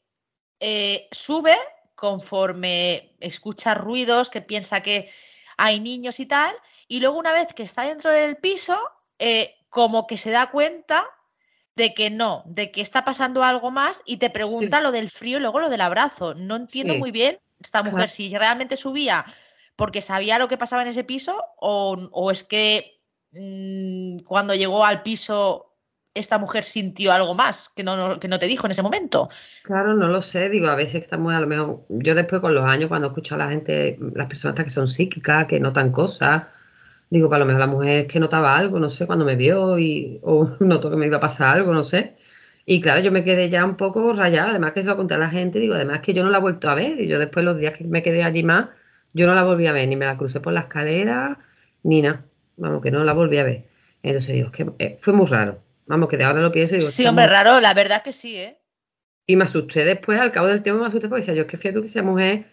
eh, 0.59 1.07
sube 1.11 1.55
conforme 1.95 3.15
escucha 3.19 3.73
ruidos, 3.73 4.29
que 4.29 4.41
piensa 4.41 4.81
que 4.81 5.09
hay 5.57 5.79
niños 5.79 6.19
y 6.19 6.25
tal, 6.25 6.55
y 6.87 6.99
luego 6.99 7.17
una 7.17 7.31
vez 7.31 7.53
que 7.53 7.63
está 7.63 7.83
dentro 7.83 8.11
del 8.11 8.37
piso, 8.37 8.79
eh, 9.19 9.55
como 9.69 10.07
que 10.07 10.17
se 10.17 10.31
da 10.31 10.51
cuenta 10.51 11.05
de 11.75 11.93
que 11.93 12.09
no, 12.09 12.43
de 12.45 12.71
que 12.71 12.81
está 12.81 13.03
pasando 13.03 13.43
algo 13.43 13.71
más 13.71 14.03
y 14.05 14.17
te 14.17 14.29
pregunta 14.29 14.81
lo 14.81 14.91
del 14.91 15.09
frío 15.09 15.37
y 15.37 15.41
luego 15.41 15.59
lo 15.59 15.69
del 15.69 15.81
abrazo. 15.81 16.35
No 16.35 16.55
entiendo 16.55 16.95
muy 16.95 17.11
bien 17.11 17.39
esta 17.59 17.81
mujer 17.81 18.09
si 18.09 18.29
realmente 18.35 18.77
subía 18.77 19.25
porque 19.75 20.01
sabía 20.01 20.37
lo 20.37 20.47
que 20.47 20.57
pasaba 20.57 20.83
en 20.83 20.89
ese 20.89 21.03
piso 21.03 21.43
o, 21.57 21.97
o 22.11 22.29
es 22.29 22.43
que 22.43 22.93
Mm, 23.33 24.19
cuando 24.19 24.53
llegó 24.53 24.85
al 24.85 25.01
piso 25.01 25.72
esta 26.13 26.37
mujer 26.37 26.63
sintió 26.63 27.11
algo 27.11 27.33
más 27.35 27.69
que 27.69 27.83
no, 27.83 28.19
que 28.19 28.27
no 28.27 28.39
te 28.39 28.45
dijo 28.47 28.67
en 28.67 28.71
ese 28.71 28.81
momento? 28.81 29.29
Claro, 29.63 29.95
no 29.95 30.07
lo 30.07 30.21
sé, 30.21 30.49
digo, 30.49 30.67
a 30.67 30.75
veces 30.75 31.03
estamos 31.03 31.33
a 31.33 31.39
lo 31.39 31.47
mejor, 31.47 31.85
yo 31.89 32.15
después 32.15 32.41
con 32.41 32.53
los 32.53 32.65
años 32.65 32.87
cuando 32.89 33.07
escucho 33.07 33.35
a 33.35 33.39
la 33.39 33.49
gente, 33.49 33.97
las 34.13 34.27
personas 34.27 34.63
que 34.63 34.69
son 34.69 34.87
psíquicas, 34.87 35.47
que 35.47 35.59
notan 35.59 35.91
cosas, 35.91 36.43
digo, 37.09 37.29
para 37.29 37.39
lo 37.39 37.45
mejor 37.45 37.59
la 37.61 37.67
mujer 37.67 38.07
que 38.07 38.19
notaba 38.19 38.57
algo, 38.57 38.79
no 38.79 38.89
sé, 38.89 39.05
cuando 39.07 39.25
me 39.25 39.35
vio 39.35 39.77
y, 39.79 40.19
o 40.23 40.55
notó 40.59 40.89
que 40.89 40.97
me 40.97 41.07
iba 41.07 41.17
a 41.17 41.21
pasar 41.21 41.57
algo, 41.57 41.73
no 41.73 41.83
sé. 41.83 42.15
Y 42.65 42.79
claro, 42.81 43.01
yo 43.01 43.11
me 43.11 43.23
quedé 43.25 43.49
ya 43.49 43.65
un 43.65 43.75
poco 43.75 44.13
rayada, 44.13 44.51
además 44.51 44.71
que 44.73 44.81
se 44.83 44.87
lo 44.87 44.95
conté 44.95 45.15
a 45.15 45.17
la 45.17 45.29
gente, 45.29 45.59
digo, 45.59 45.75
además 45.75 45.99
que 46.01 46.13
yo 46.13 46.23
no 46.23 46.29
la 46.29 46.37
he 46.37 46.41
vuelto 46.41 46.69
a 46.69 46.75
ver, 46.75 46.99
y 47.01 47.07
yo 47.07 47.19
después 47.19 47.43
los 47.45 47.57
días 47.57 47.77
que 47.77 47.83
me 47.83 48.03
quedé 48.03 48.23
allí 48.23 48.43
más, 48.43 48.69
yo 49.13 49.27
no 49.27 49.35
la 49.35 49.43
volví 49.43 49.67
a 49.67 49.73
ver, 49.73 49.87
ni 49.87 49.95
me 49.95 50.05
la 50.05 50.17
crucé 50.17 50.39
por 50.39 50.53
la 50.53 50.61
escalera, 50.61 51.39
ni 51.83 52.01
nada 52.01 52.23
vamos, 52.57 52.81
que 52.81 52.91
no 52.91 53.03
la 53.03 53.13
volví 53.13 53.37
a 53.37 53.43
ver. 53.43 53.65
Entonces 54.01 54.35
digo, 54.35 54.51
que 54.51 54.71
eh, 54.79 54.97
fue 55.01 55.13
muy 55.13 55.25
raro. 55.27 55.61
Vamos, 55.85 56.09
que 56.09 56.17
de 56.17 56.23
ahora 56.23 56.41
lo 56.41 56.51
pienso 56.51 56.75
y 56.75 56.79
digo. 56.79 56.89
Sí, 56.89 57.05
hombre, 57.05 57.27
raro, 57.27 57.59
la 57.59 57.73
verdad 57.73 58.03
que 58.03 58.13
sí, 58.13 58.37
¿eh? 58.37 58.57
Y 59.25 59.35
me 59.35 59.45
asusté 59.45 59.85
después, 59.85 60.19
al 60.19 60.31
cabo 60.31 60.47
del 60.47 60.63
tiempo 60.63 60.81
me 60.81 60.87
asusté 60.87 61.07
porque 61.07 61.21
decía, 61.21 61.33
yo 61.33 61.43
es 61.43 61.47
que 61.47 61.57
fíjate 61.57 61.79
que 61.79 61.85
esa 61.85 62.03
mujer 62.03 62.45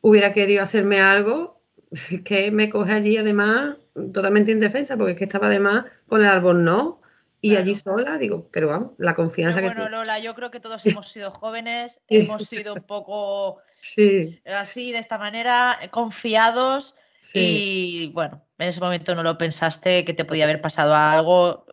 hubiera 0.00 0.32
querido 0.32 0.62
hacerme 0.62 1.00
algo, 1.00 1.60
que 2.24 2.50
me 2.50 2.70
coge 2.70 2.92
allí 2.92 3.16
además 3.16 3.76
totalmente 4.12 4.52
indefensa, 4.52 4.96
porque 4.96 5.12
es 5.12 5.18
que 5.18 5.24
estaba 5.24 5.48
además 5.48 5.84
con 6.06 6.20
el 6.20 6.26
árbol 6.26 6.64
no, 6.64 7.00
y 7.40 7.56
allí 7.56 7.74
sola, 7.74 8.18
digo, 8.18 8.48
pero 8.52 8.68
vamos, 8.68 8.92
la 8.98 9.16
confianza 9.16 9.60
que... 9.60 9.66
Bueno, 9.66 9.88
Lola, 9.88 10.20
yo 10.20 10.34
creo 10.34 10.52
que 10.52 10.60
todos 10.60 10.86
hemos 10.86 11.08
sido 11.08 11.32
jóvenes, 11.32 12.00
hemos 12.08 12.44
sido 12.44 12.74
un 12.74 12.82
poco 12.82 13.58
sí. 13.80 14.40
así, 14.46 14.92
de 14.92 14.98
esta 14.98 15.18
manera, 15.18 15.78
confiados, 15.90 16.96
y 17.34 18.10
bueno, 18.14 18.44
en 18.58 18.68
ese 18.68 18.80
momento 18.80 19.14
no 19.14 19.22
lo 19.22 19.38
pensaste 19.38 20.04
que 20.04 20.14
te 20.14 20.24
podía 20.24 20.44
haber 20.44 20.60
pasado 20.60 20.94
algo. 20.94 21.66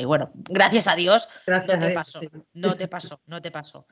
Y 0.00 0.04
bueno, 0.04 0.30
gracias 0.34 0.88
a 0.88 0.96
Dios, 0.96 1.28
no 1.46 1.78
te 1.78 1.90
pasó, 1.90 2.20
no 2.54 2.76
te 2.76 2.88
pasó, 2.88 3.20
no 3.26 3.42
te 3.42 3.50
pasó. 3.50 3.86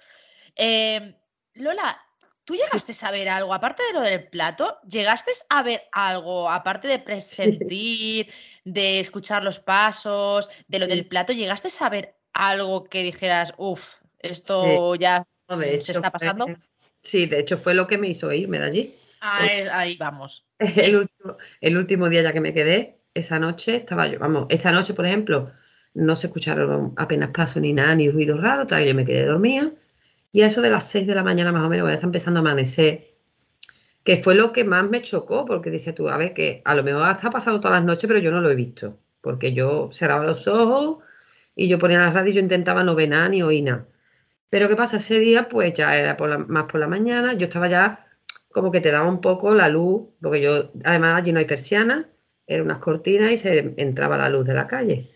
Em, 0.54 1.14
Lola, 1.54 1.98
¿tú 2.44 2.54
llegaste 2.54 2.94
a 3.04 3.10
ver 3.10 3.28
algo, 3.28 3.52
aparte 3.52 3.82
de 3.84 3.92
lo 3.92 4.00
del 4.00 4.28
plato, 4.28 4.78
llegaste 4.88 5.32
a 5.48 5.62
ver 5.62 5.82
algo, 5.92 6.50
aparte 6.50 6.88
de 6.88 6.98
presentir, 6.98 8.32
de 8.64 9.00
escuchar 9.00 9.42
los 9.42 9.58
pasos, 9.58 10.48
de 10.68 10.78
lo 10.78 10.86
del 10.86 11.06
plato, 11.06 11.32
llegaste 11.32 11.68
a 11.80 11.88
ver 11.88 12.16
algo 12.32 12.84
que 12.84 13.02
dijeras, 13.02 13.54
uff, 13.56 13.94
esto 14.18 14.94
ya 14.94 15.22
se 15.80 15.92
está 15.92 16.10
pasando? 16.10 16.46
sí, 17.02 17.26
de 17.26 17.40
hecho 17.40 17.58
fue 17.58 17.74
lo 17.74 17.86
que 17.86 17.98
me 17.98 18.08
hizo 18.08 18.32
irme 18.32 18.58
de 18.58 18.66
allí. 18.66 18.94
Ah, 19.20 19.48
ahí 19.72 19.96
vamos. 19.96 20.46
El 21.60 21.76
último, 21.76 22.08
día 22.08 22.22
ya 22.22 22.32
que 22.32 22.40
me 22.40 22.52
quedé, 22.52 23.00
esa 23.14 23.38
noche 23.38 23.76
estaba 23.76 24.06
yo, 24.08 24.18
vamos, 24.18 24.46
esa 24.50 24.72
noche, 24.72 24.94
por 24.94 25.06
ejemplo, 25.06 25.52
no 25.96 26.14
se 26.14 26.28
escucharon 26.28 26.92
apenas 26.96 27.30
pasos 27.30 27.62
ni 27.62 27.72
nada, 27.72 27.94
ni 27.94 28.10
ruido 28.10 28.38
raro, 28.38 28.66
tal, 28.66 28.84
yo 28.84 28.94
me 28.94 29.04
quedé 29.04 29.24
dormida. 29.24 29.72
Y 30.30 30.42
a 30.42 30.46
eso 30.46 30.60
de 30.60 30.70
las 30.70 30.88
6 30.90 31.06
de 31.06 31.14
la 31.14 31.22
mañana 31.22 31.52
más 31.52 31.64
o 31.64 31.68
menos, 31.68 31.88
ya 31.88 31.94
está 31.94 32.06
empezando 32.06 32.40
a 32.40 32.42
amanecer, 32.42 33.14
que 34.04 34.22
fue 34.22 34.34
lo 34.34 34.52
que 34.52 34.64
más 34.64 34.88
me 34.88 35.02
chocó, 35.02 35.46
porque 35.46 35.70
dice 35.70 35.92
tú, 35.92 36.08
a 36.08 36.18
ver, 36.18 36.34
que 36.34 36.62
a 36.64 36.74
lo 36.74 36.84
mejor 36.84 37.10
está 37.10 37.30
pasando 37.30 37.60
todas 37.60 37.78
las 37.78 37.86
noches, 37.86 38.06
pero 38.06 38.20
yo 38.20 38.30
no 38.30 38.40
lo 38.40 38.50
he 38.50 38.54
visto, 38.54 38.98
porque 39.20 39.52
yo 39.54 39.90
cerraba 39.92 40.24
los 40.24 40.46
ojos 40.46 41.02
y 41.54 41.68
yo 41.68 41.78
ponía 41.78 41.98
la 41.98 42.10
radio 42.10 42.30
y 42.32 42.34
yo 42.34 42.40
intentaba 42.40 42.84
no 42.84 42.94
ver 42.94 43.08
nada 43.08 43.28
ni 43.30 43.42
oír 43.42 43.64
nada. 43.64 43.86
Pero 44.50 44.68
¿qué 44.68 44.76
pasa? 44.76 44.98
Ese 44.98 45.18
día, 45.18 45.48
pues 45.48 45.72
ya 45.72 45.96
era 45.96 46.16
más 46.48 46.64
por 46.64 46.78
la 46.78 46.88
mañana, 46.88 47.32
yo 47.34 47.46
estaba 47.46 47.68
ya 47.68 48.06
como 48.52 48.70
que 48.70 48.80
te 48.80 48.90
daba 48.90 49.08
un 49.08 49.20
poco 49.20 49.54
la 49.54 49.68
luz, 49.68 50.08
porque 50.20 50.42
yo, 50.42 50.70
además 50.84 51.18
allí 51.20 51.32
no 51.32 51.38
hay 51.38 51.46
persianas, 51.46 52.06
eran 52.46 52.66
unas 52.66 52.78
cortinas 52.78 53.32
y 53.32 53.38
se 53.38 53.74
entraba 53.78 54.16
la 54.16 54.28
luz 54.28 54.46
de 54.46 54.54
la 54.54 54.66
calle. 54.66 55.08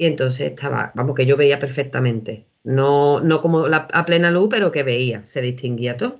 Y 0.00 0.06
entonces 0.06 0.48
estaba, 0.48 0.92
vamos, 0.94 1.14
que 1.14 1.26
yo 1.26 1.36
veía 1.36 1.58
perfectamente. 1.58 2.46
No, 2.64 3.20
no 3.20 3.42
como 3.42 3.66
a 3.66 4.04
plena 4.06 4.30
luz, 4.30 4.48
pero 4.50 4.72
que 4.72 4.82
veía, 4.82 5.24
se 5.24 5.42
distinguía 5.42 5.98
todo. 5.98 6.14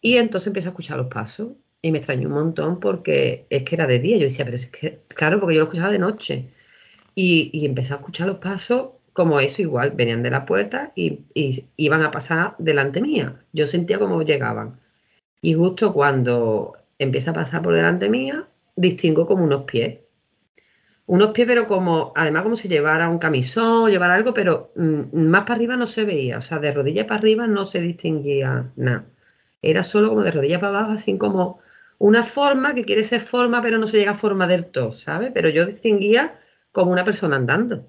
Y 0.00 0.18
entonces 0.18 0.46
empecé 0.46 0.68
a 0.68 0.70
escuchar 0.70 0.98
los 0.98 1.08
pasos 1.08 1.54
y 1.82 1.90
me 1.90 1.98
extrañó 1.98 2.28
un 2.28 2.34
montón 2.34 2.78
porque 2.78 3.46
es 3.50 3.64
que 3.64 3.74
era 3.74 3.88
de 3.88 3.98
día. 3.98 4.16
Yo 4.16 4.26
decía, 4.26 4.44
pero 4.44 4.56
es 4.56 4.66
que, 4.66 5.00
claro, 5.08 5.40
porque 5.40 5.56
yo 5.56 5.62
lo 5.62 5.64
escuchaba 5.64 5.90
de 5.90 5.98
noche. 5.98 6.50
Y, 7.16 7.50
y 7.52 7.66
empecé 7.66 7.94
a 7.94 7.96
escuchar 7.96 8.28
los 8.28 8.36
pasos 8.36 8.90
como 9.12 9.40
eso, 9.40 9.60
igual, 9.60 9.90
venían 9.90 10.22
de 10.22 10.30
la 10.30 10.44
puerta 10.44 10.92
y, 10.94 11.22
y 11.34 11.64
iban 11.76 12.02
a 12.02 12.12
pasar 12.12 12.54
delante 12.58 13.00
mía. 13.00 13.40
Yo 13.52 13.66
sentía 13.66 13.98
como 13.98 14.22
llegaban. 14.22 14.78
Y 15.40 15.54
justo 15.54 15.92
cuando 15.92 16.74
empieza 17.00 17.32
a 17.32 17.34
pasar 17.34 17.62
por 17.62 17.74
delante 17.74 18.08
mía, 18.08 18.46
distingo 18.76 19.26
como 19.26 19.42
unos 19.42 19.64
pies. 19.64 19.98
Unos 21.06 21.32
pies, 21.32 21.46
pero 21.46 21.66
como, 21.66 22.12
además 22.16 22.42
como 22.44 22.56
si 22.56 22.68
llevara 22.68 23.08
un 23.10 23.18
camisón, 23.18 23.90
llevara 23.90 24.14
algo, 24.14 24.32
pero 24.32 24.72
mm, 24.76 25.16
más 25.16 25.42
para 25.42 25.54
arriba 25.54 25.76
no 25.76 25.86
se 25.86 26.04
veía. 26.04 26.38
O 26.38 26.40
sea, 26.40 26.58
de 26.58 26.72
rodilla 26.72 27.06
para 27.06 27.18
arriba 27.18 27.46
no 27.46 27.66
se 27.66 27.80
distinguía 27.80 28.72
nada. 28.76 29.04
Era 29.62 29.82
solo 29.82 30.10
como 30.10 30.22
de 30.22 30.30
rodilla 30.30 30.60
para 30.60 30.78
abajo, 30.78 30.92
así 30.92 31.16
como 31.18 31.60
una 31.98 32.22
forma 32.22 32.74
que 32.74 32.84
quiere 32.84 33.04
ser 33.04 33.20
forma, 33.20 33.62
pero 33.62 33.78
no 33.78 33.86
se 33.86 33.98
llega 33.98 34.12
a 34.12 34.16
forma 34.16 34.46
del 34.46 34.66
todo, 34.66 34.92
¿sabes? 34.92 35.30
Pero 35.34 35.48
yo 35.48 35.66
distinguía 35.66 36.38
como 36.72 36.92
una 36.92 37.04
persona 37.04 37.36
andando. 37.36 37.86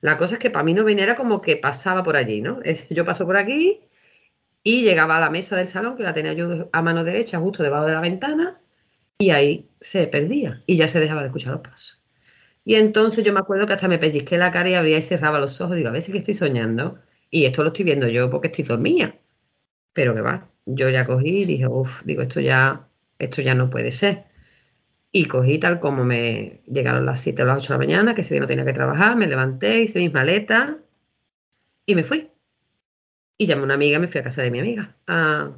La 0.00 0.16
cosa 0.16 0.34
es 0.34 0.40
que 0.40 0.50
para 0.50 0.64
mí 0.64 0.74
no 0.74 0.84
venía, 0.84 1.04
era 1.04 1.14
como 1.14 1.42
que 1.42 1.56
pasaba 1.56 2.02
por 2.02 2.16
allí, 2.16 2.40
¿no? 2.40 2.60
Yo 2.90 3.04
paso 3.04 3.26
por 3.26 3.36
aquí 3.36 3.80
y 4.62 4.82
llegaba 4.82 5.16
a 5.16 5.20
la 5.20 5.30
mesa 5.30 5.56
del 5.56 5.68
salón, 5.68 5.96
que 5.96 6.02
la 6.02 6.14
tenía 6.14 6.32
yo 6.32 6.68
a 6.72 6.82
mano 6.82 7.04
derecha, 7.04 7.38
justo 7.38 7.62
debajo 7.62 7.86
de 7.86 7.92
la 7.92 8.00
ventana, 8.00 8.60
y 9.18 9.30
ahí 9.30 9.70
se 9.80 10.06
perdía 10.06 10.62
y 10.66 10.76
ya 10.76 10.88
se 10.88 11.00
dejaba 11.00 11.20
de 11.22 11.28
escuchar 11.28 11.52
los 11.52 11.62
pasos. 11.62 11.99
Y 12.64 12.74
entonces 12.74 13.24
yo 13.24 13.32
me 13.32 13.40
acuerdo 13.40 13.66
que 13.66 13.72
hasta 13.72 13.88
me 13.88 13.98
pellizqué 13.98 14.38
la 14.38 14.52
cara 14.52 14.68
y 14.70 14.74
abría 14.74 14.98
y 14.98 15.02
cerraba 15.02 15.38
los 15.40 15.60
ojos. 15.60 15.76
Digo, 15.76 15.88
a 15.90 16.00
si 16.00 16.12
que 16.12 16.18
estoy 16.18 16.34
soñando. 16.34 16.98
Y 17.30 17.44
esto 17.46 17.62
lo 17.62 17.68
estoy 17.68 17.84
viendo 17.84 18.08
yo 18.08 18.30
porque 18.30 18.48
estoy 18.48 18.64
dormida. 18.64 19.14
Pero 19.92 20.14
que 20.14 20.20
va, 20.20 20.50
yo 20.66 20.90
ya 20.90 21.06
cogí 21.06 21.42
y 21.42 21.44
dije, 21.46 21.66
uff, 21.68 22.02
digo, 22.04 22.22
esto 22.22 22.40
ya, 22.40 22.88
esto 23.18 23.42
ya 23.42 23.54
no 23.54 23.70
puede 23.70 23.92
ser. 23.92 24.26
Y 25.12 25.26
cogí 25.26 25.58
tal 25.58 25.80
como 25.80 26.04
me 26.04 26.62
llegaron 26.66 27.06
las 27.06 27.20
7 27.20 27.42
o 27.42 27.46
las 27.46 27.58
8 27.58 27.74
de 27.74 27.78
la 27.78 27.86
mañana, 27.86 28.14
que 28.14 28.22
ese 28.22 28.34
día 28.34 28.40
no 28.42 28.46
tenía 28.46 28.64
que 28.64 28.72
trabajar, 28.72 29.16
me 29.16 29.26
levanté, 29.26 29.82
hice 29.82 29.98
mis 29.98 30.12
maletas 30.12 30.76
y 31.86 31.94
me 31.94 32.04
fui. 32.04 32.30
Y 33.38 33.46
llamé 33.46 33.62
a 33.62 33.64
una 33.64 33.74
amiga, 33.74 33.98
me 33.98 34.08
fui 34.08 34.20
a 34.20 34.24
casa 34.24 34.42
de 34.42 34.50
mi 34.50 34.60
amiga 34.60 34.96
a, 35.06 35.52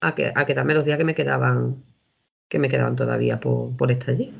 a 0.00 0.46
quedarme 0.46 0.74
los 0.74 0.84
días 0.84 0.98
que 0.98 1.04
me 1.04 1.14
quedaban, 1.14 1.84
que 2.48 2.58
me 2.58 2.68
quedaban 2.68 2.96
todavía 2.96 3.40
por, 3.40 3.76
por 3.76 3.90
estar 3.90 4.10
allí. 4.10 4.32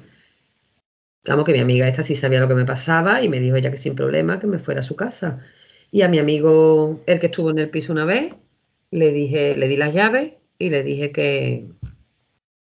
Digamos 1.24 1.44
que 1.44 1.52
mi 1.52 1.60
amiga 1.60 1.88
esta 1.88 2.02
sí 2.02 2.14
sabía 2.14 2.40
lo 2.40 2.48
que 2.48 2.54
me 2.54 2.64
pasaba 2.64 3.22
y 3.22 3.28
me 3.28 3.40
dijo 3.40 3.56
ella 3.56 3.70
que 3.70 3.76
sin 3.76 3.94
problema 3.94 4.38
que 4.40 4.46
me 4.46 4.58
fuera 4.58 4.80
a 4.80 4.82
su 4.82 4.96
casa. 4.96 5.40
Y 5.90 6.02
a 6.02 6.08
mi 6.08 6.18
amigo, 6.18 7.02
el 7.06 7.20
que 7.20 7.26
estuvo 7.26 7.50
en 7.50 7.58
el 7.58 7.70
piso 7.70 7.92
una 7.92 8.04
vez, 8.04 8.34
le 8.90 9.12
dije, 9.12 9.56
le 9.56 9.68
di 9.68 9.76
las 9.76 9.94
llaves 9.94 10.34
y 10.58 10.70
le 10.70 10.82
dije 10.82 11.12
que, 11.12 11.68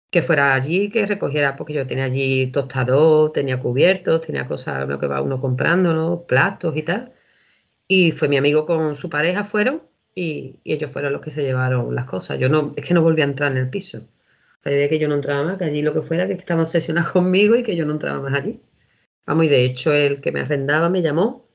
que 0.09 0.21
fuera 0.21 0.53
allí, 0.53 0.89
que 0.89 1.05
recogiera, 1.07 1.55
porque 1.55 1.73
yo 1.73 1.87
tenía 1.87 2.05
allí 2.05 2.47
tostador, 2.51 3.31
tenía 3.33 3.59
cubiertos, 3.59 4.21
tenía 4.21 4.47
cosas, 4.47 4.87
lo 4.87 4.99
que 4.99 5.07
va 5.07 5.21
uno 5.21 5.41
comprando, 5.41 5.93
¿no? 5.93 6.23
platos 6.27 6.77
y 6.77 6.83
tal. 6.83 7.13
Y 7.87 8.11
fue 8.13 8.29
mi 8.29 8.37
amigo 8.37 8.65
con 8.65 8.95
su 8.95 9.09
pareja, 9.09 9.43
fueron 9.43 9.83
y, 10.15 10.59
ellos 10.65 10.91
fueron 10.91 11.13
los 11.13 11.21
que 11.21 11.31
se 11.31 11.43
llevaron 11.43 11.95
las 11.95 12.05
cosas. 12.05 12.39
Yo 12.39 12.49
no, 12.49 12.73
es 12.75 12.85
que 12.85 12.93
no 12.93 13.01
volví 13.01 13.21
a 13.21 13.25
entrar 13.25 13.51
en 13.51 13.57
el 13.57 13.69
piso. 13.69 14.01
La 14.63 14.71
idea 14.71 14.89
que 14.89 14.99
yo 14.99 15.07
no 15.07 15.15
entraba 15.15 15.43
más, 15.43 15.57
que 15.57 15.65
allí 15.65 15.81
lo 15.81 15.93
que 15.93 16.01
fuera, 16.01 16.27
que 16.27 16.33
estaban 16.33 16.61
obsesionados 16.61 17.11
conmigo 17.13 17.55
y 17.55 17.63
que 17.63 17.75
yo 17.75 17.85
no 17.85 17.93
entraba 17.93 18.21
más 18.21 18.33
allí. 18.33 18.61
Vamos, 19.25 19.45
y 19.45 19.49
de 19.49 19.65
hecho 19.65 19.93
el 19.93 20.21
que 20.21 20.31
me 20.31 20.41
arrendaba 20.41 20.89
me 20.89 21.01
llamó 21.01 21.47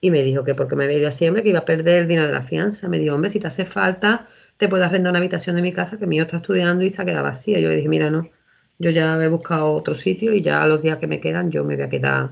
y 0.00 0.10
me 0.10 0.22
dijo 0.22 0.44
que 0.44 0.54
porque 0.54 0.76
me 0.76 0.84
había 0.84 0.98
ido 0.98 1.08
a 1.08 1.10
siempre 1.10 1.42
que 1.42 1.50
iba 1.50 1.60
a 1.60 1.64
perder 1.64 2.02
el 2.02 2.08
dinero 2.08 2.26
de 2.26 2.32
la 2.32 2.42
fianza. 2.42 2.88
Me 2.88 2.98
dijo, 2.98 3.14
hombre, 3.14 3.30
si 3.30 3.40
te 3.40 3.46
hace 3.46 3.64
falta, 3.66 4.26
te 4.56 4.68
puedo 4.68 4.84
arrendar 4.84 5.10
una 5.10 5.18
habitación 5.18 5.56
de 5.56 5.62
mi 5.62 5.72
casa 5.72 5.98
que 5.98 6.06
mi 6.06 6.16
hijo 6.16 6.24
está 6.24 6.38
estudiando 6.38 6.84
y 6.84 6.90
se 6.90 7.02
ha 7.02 7.04
quedado 7.04 7.24
vacía. 7.24 7.58
Yo 7.60 7.68
le 7.68 7.76
dije, 7.76 7.88
mira, 7.88 8.10
no, 8.10 8.30
yo 8.78 8.90
ya 8.90 9.22
he 9.22 9.28
buscado 9.28 9.72
otro 9.72 9.94
sitio 9.94 10.32
y 10.32 10.42
ya 10.42 10.66
los 10.66 10.82
días 10.82 10.98
que 10.98 11.06
me 11.06 11.20
quedan 11.20 11.50
yo 11.50 11.64
me 11.64 11.76
voy 11.76 11.84
a 11.84 11.90
quedar 11.90 12.30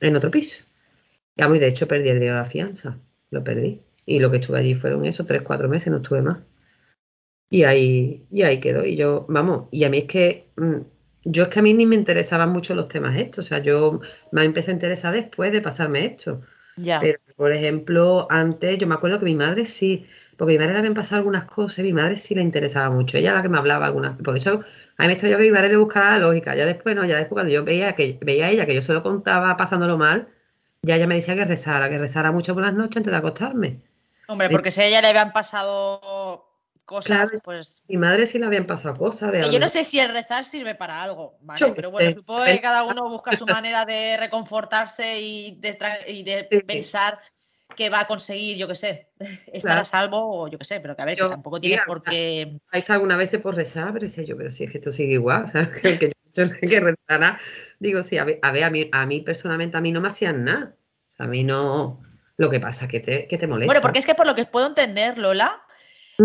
en 0.00 0.16
otro 0.16 0.30
piso. 0.30 0.64
Ya 1.36 1.48
muy 1.48 1.58
de 1.58 1.68
hecho 1.68 1.88
perdí 1.88 2.10
el 2.10 2.16
dinero 2.16 2.34
de 2.36 2.40
la 2.42 2.46
fianza, 2.46 2.98
lo 3.30 3.42
perdí. 3.44 3.80
Y 4.06 4.18
lo 4.20 4.30
que 4.30 4.38
estuve 4.38 4.58
allí 4.58 4.74
fueron 4.74 5.04
esos 5.06 5.26
tres, 5.26 5.42
cuatro 5.42 5.68
meses, 5.68 5.90
no 5.90 5.98
estuve 5.98 6.22
más. 6.22 6.38
Y 7.50 7.64
ahí, 7.64 8.24
y 8.30 8.42
ahí 8.42 8.60
quedó. 8.60 8.84
Y 8.86 8.96
yo, 8.96 9.26
vamos, 9.28 9.64
y 9.72 9.84
a 9.84 9.90
mí 9.90 9.98
es 9.98 10.04
que, 10.04 10.46
mm, 10.56 10.76
yo 11.24 11.42
es 11.42 11.48
que 11.48 11.58
a 11.58 11.62
mí 11.62 11.74
ni 11.74 11.84
me 11.84 11.96
interesaban 11.96 12.50
mucho 12.50 12.74
los 12.74 12.88
temas 12.88 13.16
estos. 13.16 13.46
O 13.46 13.48
sea, 13.48 13.58
yo 13.58 14.00
me 14.30 14.44
empecé 14.44 14.70
a 14.70 14.74
interesar 14.74 15.12
después 15.12 15.52
de 15.52 15.60
pasarme 15.60 16.06
esto. 16.06 16.40
Ya. 16.76 17.00
Pero, 17.00 17.18
por 17.36 17.52
ejemplo, 17.52 18.26
antes 18.30 18.78
yo 18.78 18.86
me 18.86 18.94
acuerdo 18.94 19.18
que 19.18 19.24
mi 19.24 19.34
madre 19.34 19.66
sí, 19.66 20.06
porque 20.36 20.52
a 20.52 20.54
mi 20.54 20.58
madre 20.58 20.74
le 20.74 20.78
habían 20.78 20.94
pasado 20.94 21.18
algunas 21.18 21.44
cosas 21.44 21.80
y 21.80 21.82
mi 21.82 21.92
madre 21.92 22.16
sí 22.16 22.34
le 22.34 22.40
interesaba 22.40 22.88
mucho. 22.88 23.18
Ella 23.18 23.30
era 23.30 23.38
la 23.38 23.42
que 23.42 23.48
me 23.48 23.58
hablaba 23.58 23.86
algunas. 23.86 24.16
Por 24.22 24.36
eso 24.36 24.62
a 24.96 25.02
mí 25.02 25.06
me 25.08 25.12
extrañó 25.14 25.36
que 25.36 25.42
mi 25.42 25.50
madre 25.50 25.70
le 25.70 25.76
buscara 25.76 26.12
la 26.12 26.18
lógica. 26.28 26.54
Ya 26.54 26.66
después, 26.66 26.94
no, 26.94 27.04
ya 27.04 27.16
después 27.16 27.34
cuando 27.34 27.52
yo 27.52 27.64
veía 27.64 27.94
que 27.94 28.18
veía 28.22 28.46
a 28.46 28.50
ella 28.50 28.64
que 28.64 28.74
yo 28.74 28.80
se 28.80 28.94
lo 28.94 29.02
contaba 29.02 29.56
pasándolo 29.56 29.98
mal, 29.98 30.28
ya 30.82 30.96
ella 30.96 31.06
me 31.06 31.16
decía 31.16 31.34
que 31.34 31.44
rezara, 31.44 31.90
que 31.90 31.98
rezara 31.98 32.32
mucho 32.32 32.54
por 32.54 32.62
las 32.62 32.74
noches 32.74 32.98
antes 32.98 33.10
de 33.10 33.16
acostarme. 33.18 33.80
Hombre, 34.28 34.48
porque 34.48 34.70
si 34.70 34.80
a 34.80 34.86
ella 34.86 35.02
le 35.02 35.08
habían 35.08 35.32
pasado 35.32 36.49
cosas, 36.90 37.30
Claro. 37.30 37.40
pues. 37.44 37.82
Mi 37.88 37.96
madre 37.96 38.26
sí 38.26 38.38
le 38.38 38.46
habían 38.46 38.66
pasado 38.66 38.96
cosas. 38.96 39.30
De 39.32 39.40
Que 39.42 39.52
Yo 39.52 39.60
no 39.60 39.68
sé 39.68 39.84
si 39.84 40.00
el 40.00 40.10
rezar 40.12 40.44
sirve 40.44 40.74
para 40.74 41.02
algo, 41.02 41.38
¿vale? 41.42 41.60
Yo 41.60 41.72
Pero 41.74 41.90
bueno, 41.92 42.10
sé. 42.10 42.16
supongo 42.18 42.44
que 42.44 42.60
cada 42.60 42.82
uno 42.82 43.08
busca 43.08 43.36
su 43.36 43.46
manera 43.46 43.84
de 43.84 44.16
reconfortarse 44.16 45.20
y 45.20 45.56
de, 45.60 45.78
tra- 45.78 46.02
y 46.06 46.22
de 46.24 46.48
Sí. 46.50 46.60
pensar 46.62 47.18
que 47.76 47.88
va 47.88 48.00
a 48.00 48.06
conseguir, 48.08 48.56
yo 48.56 48.66
qué 48.66 48.74
sé, 48.74 49.08
estar 49.46 49.60
Claro. 49.62 49.80
a 49.82 49.84
salvo 49.84 50.18
o 50.42 50.48
yo 50.48 50.58
qué 50.58 50.64
sé, 50.64 50.80
pero 50.80 50.96
que 50.96 51.02
a 51.02 51.04
ver, 51.04 51.14
que 51.14 51.20
Yo- 51.20 51.30
tampoco 51.30 51.60
tienes 51.60 51.80
por 51.86 52.02
qué. 52.02 52.58
Ahí 52.72 52.80
está 52.80 52.94
algunas 52.94 53.16
veces 53.18 53.40
por 53.40 53.54
rezar, 53.54 53.92
pero 53.92 54.04
decía 54.06 54.24
yo, 54.24 54.36
pero 54.36 54.50
si 54.50 54.64
es 54.64 54.72
que 54.72 54.78
esto 54.78 54.90
sigue 54.92 55.14
igual, 55.14 55.44
¿sabes? 55.52 55.68
Que, 55.80 55.98
que 55.98 56.08
yo 56.34 56.44
tengo 56.48 56.50
que 56.60 56.80
rezara. 56.80 57.40
Digo, 57.78 58.02
sí, 58.02 58.18
a 58.18 58.24
ver, 58.24 58.38
a 58.42 58.50
ver, 58.52 58.64
a 58.64 58.70
mí, 58.70 58.88
a 58.92 59.06
mí 59.06 59.20
personalmente, 59.20 59.76
a 59.76 59.80
mí 59.80 59.92
no 59.92 60.00
me 60.00 60.08
hacían 60.08 60.44
nada. 60.44 60.74
O 61.08 61.12
sea, 61.12 61.26
a 61.26 61.28
mí 61.28 61.44
no. 61.44 62.02
Lo 62.36 62.48
que 62.50 62.58
pasa 62.58 62.88
que 62.88 63.00
te, 63.00 63.26
que 63.28 63.36
te 63.38 63.46
molesta. 63.46 63.66
Bueno, 63.66 63.82
porque 63.82 63.98
es 63.98 64.06
que 64.06 64.14
por 64.14 64.26
lo 64.26 64.34
que 64.34 64.46
puedo 64.46 64.66
entender, 64.66 65.18
Lola. 65.18 65.62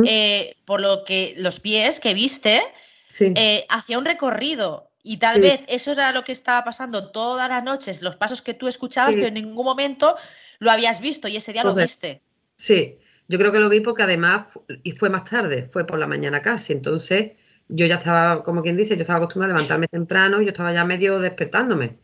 Eh, 0.05 0.55
por 0.65 0.81
lo 0.81 1.03
que 1.03 1.35
los 1.37 1.59
pies 1.59 1.99
que 1.99 2.13
viste, 2.13 2.61
Sí, 3.07 3.33
eh, 3.35 3.65
hacía 3.69 3.99
un 3.99 4.05
recorrido. 4.05 4.89
Y 5.03 5.17
tal 5.17 5.35
Sí. 5.35 5.41
vez 5.41 5.61
eso 5.67 5.91
era 5.91 6.11
lo 6.11 6.23
que 6.23 6.31
estaba 6.31 6.63
pasando 6.63 7.11
todas 7.11 7.47
las 7.47 7.63
noches, 7.63 8.01
los 8.01 8.15
pasos 8.15 8.41
que 8.41 8.55
tú 8.55 8.67
escuchabas, 8.67 9.11
Sí. 9.13 9.17
pero 9.17 9.27
en 9.27 9.35
ningún 9.35 9.63
momento 9.65 10.15
lo 10.59 10.71
habías 10.71 10.99
visto 10.99 11.27
y 11.27 11.35
ese 11.37 11.53
día 11.53 11.63
lo 11.63 11.75
viste. 11.75 12.21
sí. 12.57 12.97
Yo 13.27 13.39
creo 13.39 13.51
que 13.51 13.59
lo 13.59 13.69
vi 13.69 13.79
porque 13.79 14.03
además, 14.03 14.47
y 14.83 14.91
fue 14.91 15.09
más 15.09 15.27
tarde, 15.27 15.67
fue 15.71 15.85
por 15.87 15.97
la 15.97 16.05
mañana 16.05 16.41
casi. 16.43 16.73
Entonces, 16.73 17.31
yo 17.67 17.87
ya 17.87 17.95
estaba, 17.95 18.43
como 18.43 18.61
quien 18.61 18.77
dice, 18.77 18.95
yo 18.95 19.01
estaba 19.01 19.17
acostumbrada 19.17 19.53
a 19.53 19.57
levantarme 19.57 19.87
temprano 19.87 20.39
y 20.41 20.45
yo 20.45 20.51
estaba 20.51 20.71
ya 20.73 20.85
medio 20.85 21.19
despertándome. 21.19 21.97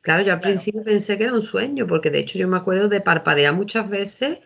Claro, 0.00 0.22
yo 0.22 0.32
al 0.32 0.38
Claro. 0.40 0.52
principio 0.52 0.82
pensé 0.84 1.18
que 1.18 1.24
era 1.24 1.32
un 1.34 1.42
sueño, 1.42 1.86
porque 1.88 2.10
de 2.10 2.20
hecho 2.20 2.38
yo 2.38 2.46
me 2.48 2.56
acuerdo 2.56 2.88
de 2.88 3.00
parpadear 3.00 3.52
muchas 3.54 3.88
veces 3.90 4.38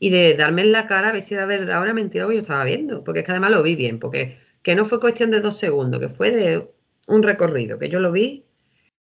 y 0.00 0.10
de 0.10 0.34
darme 0.34 0.62
en 0.62 0.72
la 0.72 0.86
cara 0.88 1.10
a 1.10 1.12
ver 1.12 1.22
si 1.22 1.34
era 1.34 1.46
verdad 1.46 1.80
o 1.80 1.84
era 1.84 1.94
mentira 1.94 2.24
lo 2.24 2.30
que 2.30 2.36
yo 2.36 2.42
estaba 2.42 2.64
viendo, 2.64 3.04
porque 3.04 3.20
es 3.20 3.26
que 3.26 3.32
además 3.32 3.52
lo 3.52 3.62
vi 3.62 3.76
bien, 3.76 4.00
porque 4.00 4.38
que 4.62 4.74
no 4.74 4.86
fue 4.86 5.00
cuestión 5.00 5.30
de 5.30 5.40
dos 5.40 5.58
segundos, 5.58 6.00
que 6.00 6.08
fue 6.08 6.30
de 6.32 6.70
un 7.08 7.22
recorrido, 7.22 7.78
que 7.78 7.88
yo 7.90 8.00
lo 8.00 8.12
vi 8.12 8.46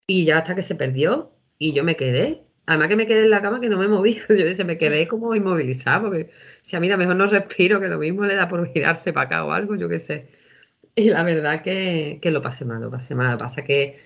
y 0.06 0.24
ya 0.26 0.38
hasta 0.38 0.54
que 0.54 0.62
se 0.62 0.76
perdió 0.76 1.32
y 1.58 1.72
yo 1.74 1.84
me 1.84 1.96
quedé. 1.96 2.44
Además 2.66 2.88
que 2.88 2.96
me 2.96 3.06
quedé 3.06 3.24
en 3.24 3.30
la 3.30 3.42
cama 3.42 3.60
que 3.60 3.68
no 3.68 3.78
me 3.78 3.88
movía, 3.88 4.22
yo 4.28 4.36
decía, 4.36 4.64
me 4.64 4.78
quedé 4.78 5.08
como 5.08 5.34
inmovilizada, 5.34 6.02
porque 6.02 6.30
si 6.62 6.76
a 6.76 6.80
mí 6.80 6.88
a 6.88 6.92
lo 6.92 6.98
mejor 6.98 7.16
no 7.16 7.26
respiro, 7.26 7.80
que 7.80 7.88
lo 7.88 7.98
mismo 7.98 8.24
le 8.24 8.36
da 8.36 8.48
por 8.48 8.66
girarse 8.72 9.12
para 9.12 9.26
acá 9.26 9.44
o 9.44 9.52
algo, 9.52 9.76
yo 9.76 9.88
qué 9.88 9.98
sé. 9.98 10.28
Y 10.96 11.10
la 11.10 11.24
verdad 11.24 11.62
que, 11.62 12.18
que 12.22 12.30
lo 12.30 12.42
pasé 12.42 12.64
mal, 12.66 12.82
lo 12.82 12.90
pasé 12.90 13.14
mal. 13.14 13.38
Pasa 13.38 13.64
que, 13.64 13.98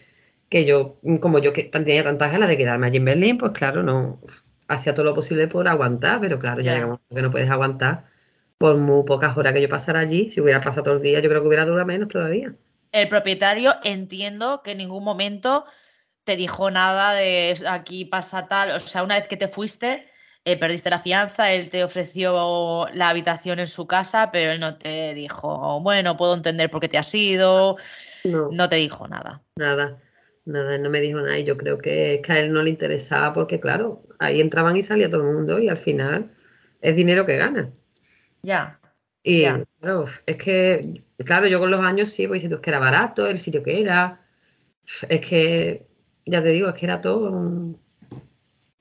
que 0.49 0.65
yo, 0.67 0.99
como 1.21 1.41
yo 1.41 1.53
que 1.53 1.65
tenía 1.65 2.05
tantas 2.05 2.33
ganas 2.33 2.49
de 2.49 2.59
quedarme 2.59 2.89
allí 2.89 2.99
en 2.99 3.05
Berlín, 3.07 3.39
pues 3.39 3.53
claro, 3.53 3.83
no 3.83 4.21
hacía 4.69 4.95
todo 4.95 5.05
lo 5.05 5.15
posible 5.15 5.49
por 5.49 5.69
aguantar, 5.69 6.21
pero 6.21 6.39
claro, 6.39 6.61
ya 6.61 6.73
Ya. 6.73 6.75
llega 6.75 6.87
un 6.87 6.91
momento 6.93 7.15
que 7.15 7.23
no 7.23 7.31
puedes 7.31 7.51
aguantar 7.51 8.05
por 8.59 8.77
muy 8.77 9.05
pocas 9.05 9.37
horas 9.37 9.53
que 9.53 9.63
yo 9.63 9.69
pasara 9.69 10.01
allí. 10.01 10.31
Si 10.31 10.41
hubiera 10.41 10.61
pasado 10.61 10.85
todo 10.85 10.95
el 10.97 11.03
día, 11.03 11.21
yo 11.21 11.29
creo 11.29 11.43
que 11.43 11.49
hubiera 11.49 11.65
durado 11.67 11.85
menos 11.87 12.09
todavía. 12.09 12.55
El 12.93 13.09
propietario 13.09 13.75
entiendo 13.85 14.63
que 14.63 14.73
en 14.73 14.79
ningún 14.79 15.05
momento 15.05 15.65
te 16.25 16.37
dijo 16.37 16.71
nada 16.71 17.13
de 17.13 17.51
"Es- 17.51 17.65
aquí 17.67 18.05
pasa 18.07 18.49
tal. 18.49 18.71
O 18.73 18.81
sea, 18.81 19.03
una 19.05 19.17
vez 19.17 19.29
que 19.29 19.37
te 19.37 19.49
fuiste, 19.49 20.09
eh, 20.45 20.57
perdiste 20.57 20.91
la 20.91 20.99
fianza, 20.99 21.53
él 21.53 21.69
te 21.69 21.85
ofreció 21.85 22.87
la 22.93 23.09
habitación 23.11 23.59
en 23.59 23.67
su 23.67 23.87
casa, 23.87 24.31
pero 24.33 24.53
él 24.53 24.61
no 24.61 24.77
te 24.77 25.13
dijo, 25.15 25.81
bueno, 25.81 26.17
puedo 26.17 26.35
entender 26.35 26.71
por 26.71 26.81
qué 26.81 26.89
te 26.89 26.99
has 26.99 27.15
ido. 27.15 27.77
No. 28.25 28.49
No 28.51 28.69
te 28.69 28.77
dijo 28.77 29.07
nada. 29.09 29.43
Nada, 29.57 29.99
nada, 30.47 30.77
él 30.77 30.83
no 30.83 30.91
me 30.91 31.01
dijo 31.01 31.21
nada 31.21 31.39
y 31.39 31.45
yo 31.45 31.57
creo 31.59 31.79
que, 31.79 32.23
que 32.25 32.33
a 32.33 32.41
él 32.41 32.53
no 32.53 32.63
le 32.63 32.71
interesaba 32.71 33.33
porque, 33.33 33.61
claro, 33.61 34.03
ahí 34.19 34.41
entraban 34.41 34.77
y 34.77 34.83
salía 34.83 35.11
todo 35.11 35.23
el 35.29 35.35
mundo 35.35 35.59
y 35.61 35.69
al 35.69 35.79
final 35.79 36.33
es 36.81 36.97
dinero 36.97 37.27
que 37.27 37.37
gana. 37.37 37.73
Ya. 38.43 38.81
Y 39.23 39.43
Ya. 39.43 39.65
claro, 39.81 40.07
es 40.27 40.37
que, 40.37 41.05
claro, 41.19 41.49
yo 41.49 41.59
con 41.61 41.71
los 41.71 41.81
años 41.81 42.11
sí, 42.11 42.27
pues 42.29 42.39
diciendo 42.43 42.61
que 42.63 42.71
era 42.71 42.79
barato, 42.79 43.27
el 43.27 43.39
sitio 43.41 43.63
que 43.63 43.81
era, 43.83 44.27
es 45.09 45.21
que, 45.27 45.87
ya 46.27 46.43
te 46.43 46.51
digo, 46.51 46.69
es 46.69 46.75
que 46.75 46.87
era 46.87 47.01
todo, 47.01 47.77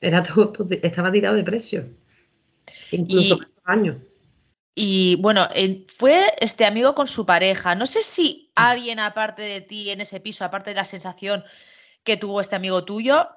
era 0.01 0.23
todo, 0.23 0.51
todo- 0.51 0.77
estaba 0.81 1.11
tirado 1.11 1.35
de 1.35 1.43
precio, 1.43 1.85
incluso 2.91 3.35
Y- 3.35 3.37
con 3.39 3.47
los 3.55 3.63
años. 3.65 3.97
Y 4.75 5.15
bueno, 5.21 5.47
fue 5.87 6.21
este 6.39 6.65
amigo 6.65 6.93
con 6.95 7.07
su 7.07 7.25
pareja. 7.25 7.75
No 7.75 7.85
sé 7.85 8.01
si 8.01 8.51
alguien 8.55 8.99
aparte 8.99 9.41
de 9.41 9.61
ti 9.61 9.89
en 9.89 10.01
ese 10.01 10.19
piso, 10.19 10.43
aparte 10.43 10.71
de 10.71 10.75
la 10.75 10.85
sensación 10.85 11.43
que 12.03 12.17
tuvo 12.17 12.41
este 12.41 12.57
amigo 12.57 12.83
tuyo, 12.83 13.29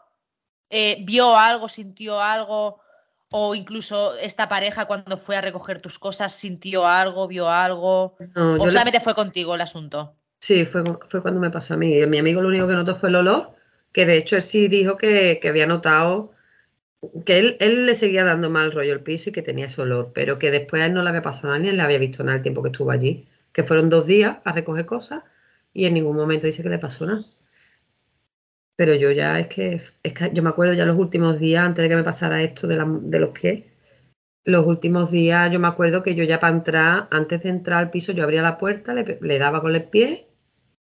eh, 0.69 0.99
vio 1.05 1.37
algo, 1.39 1.69
sintió 1.69 2.21
algo, 2.21 2.81
o 3.31 3.55
incluso 3.55 4.17
esta 4.17 4.49
pareja 4.49 4.87
cuando 4.87 5.17
fue 5.17 5.37
a 5.37 5.41
recoger 5.41 5.81
tus 5.81 5.99
cosas 5.99 6.33
sintió 6.33 6.87
algo, 6.87 7.29
vio 7.29 7.49
algo, 7.49 8.17
No, 8.35 8.55
o 8.55 8.65
le- 8.65 8.71
solamente 8.71 9.01
fue 9.01 9.15
contigo 9.15 9.55
el 9.55 9.61
asunto. 9.61 10.17
Sí, 10.41 10.65
fue, 10.65 10.83
fue 11.09 11.23
cuando 11.23 11.41
me 11.41 11.51
pasó 11.51 11.75
a 11.75 11.77
mí. 11.77 12.05
Mi 12.07 12.19
amigo 12.19 12.43
lo 12.43 12.49
único 12.49 12.67
que 12.67 12.75
notó 12.75 12.97
fue 12.97 13.11
el 13.11 13.17
olor, 13.17 13.55
que 13.93 14.07
de 14.07 14.17
hecho 14.17 14.37
él 14.37 14.43
sí 14.43 14.69
dijo 14.69 14.97
que, 14.97 15.39
que 15.41 15.49
había 15.49 15.67
notado 15.67 16.33
que 17.25 17.39
él, 17.39 17.57
él 17.61 17.87
le 17.87 17.95
seguía 17.95 18.25
dando 18.25 18.51
mal 18.51 18.73
rollo 18.73 18.93
el 18.93 19.03
piso 19.03 19.31
y 19.31 19.33
que 19.33 19.43
tenía 19.43 19.67
ese 19.67 19.83
olor, 19.83 20.13
pero 20.15 20.39
que 20.39 20.51
después 20.51 20.83
él 20.83 20.95
no 20.95 21.03
le 21.03 21.11
había 21.11 21.23
pasado 21.23 21.49
nada 21.49 21.59
ni 21.61 21.69
él 21.69 21.77
le 21.77 21.83
había 21.83 21.99
visto 21.99 22.25
nada 22.25 22.37
el 22.37 22.43
tiempo 22.43 22.63
que 22.63 22.71
estuvo 22.71 22.91
allí, 22.91 23.29
que 23.53 23.65
fueron 23.65 23.91
dos 23.91 24.07
días 24.07 24.39
a 24.45 24.53
recoger 24.53 24.87
cosas 24.87 25.23
y 25.73 25.87
en 25.87 25.95
ningún 25.95 26.17
momento 26.17 26.47
dice 26.47 26.63
que 26.63 26.69
le 26.69 26.79
pasó 26.79 27.07
nada. 27.07 27.25
Pero 28.77 28.95
yo 28.95 29.11
ya 29.11 29.39
es 29.41 29.49
que, 29.49 29.81
es 30.03 30.13
que 30.15 30.31
yo 30.33 30.43
me 30.43 30.51
acuerdo 30.51 30.73
ya 30.75 30.87
los 30.87 30.97
últimos 30.97 31.39
días, 31.39 31.65
antes 31.65 31.83
de 31.83 31.89
que 31.89 31.97
me 31.97 32.05
pasara 32.05 32.43
esto 32.43 32.67
de, 32.67 32.83
de 33.03 33.21
los 33.21 33.31
pies, 33.31 33.65
los 34.45 34.67
últimos 34.67 35.11
días 35.11 35.51
yo 35.53 35.61
me 35.61 35.69
acuerdo 35.69 36.03
que 36.03 36.15
yo 36.15 36.25
ya 36.25 36.41
para 36.41 36.55
entrar, 36.57 37.09
antes 37.11 37.43
de 37.43 37.51
entrar 37.51 37.79
al 37.81 37.91
piso, 37.91 38.13
yo 38.13 38.25
abría 38.25 38.43
la 38.43 38.59
puerta, 38.59 38.95
le, 38.95 39.19
le 39.21 39.39
daba 39.39 39.61
con 39.61 39.75
el 39.75 39.85
pie 39.85 40.29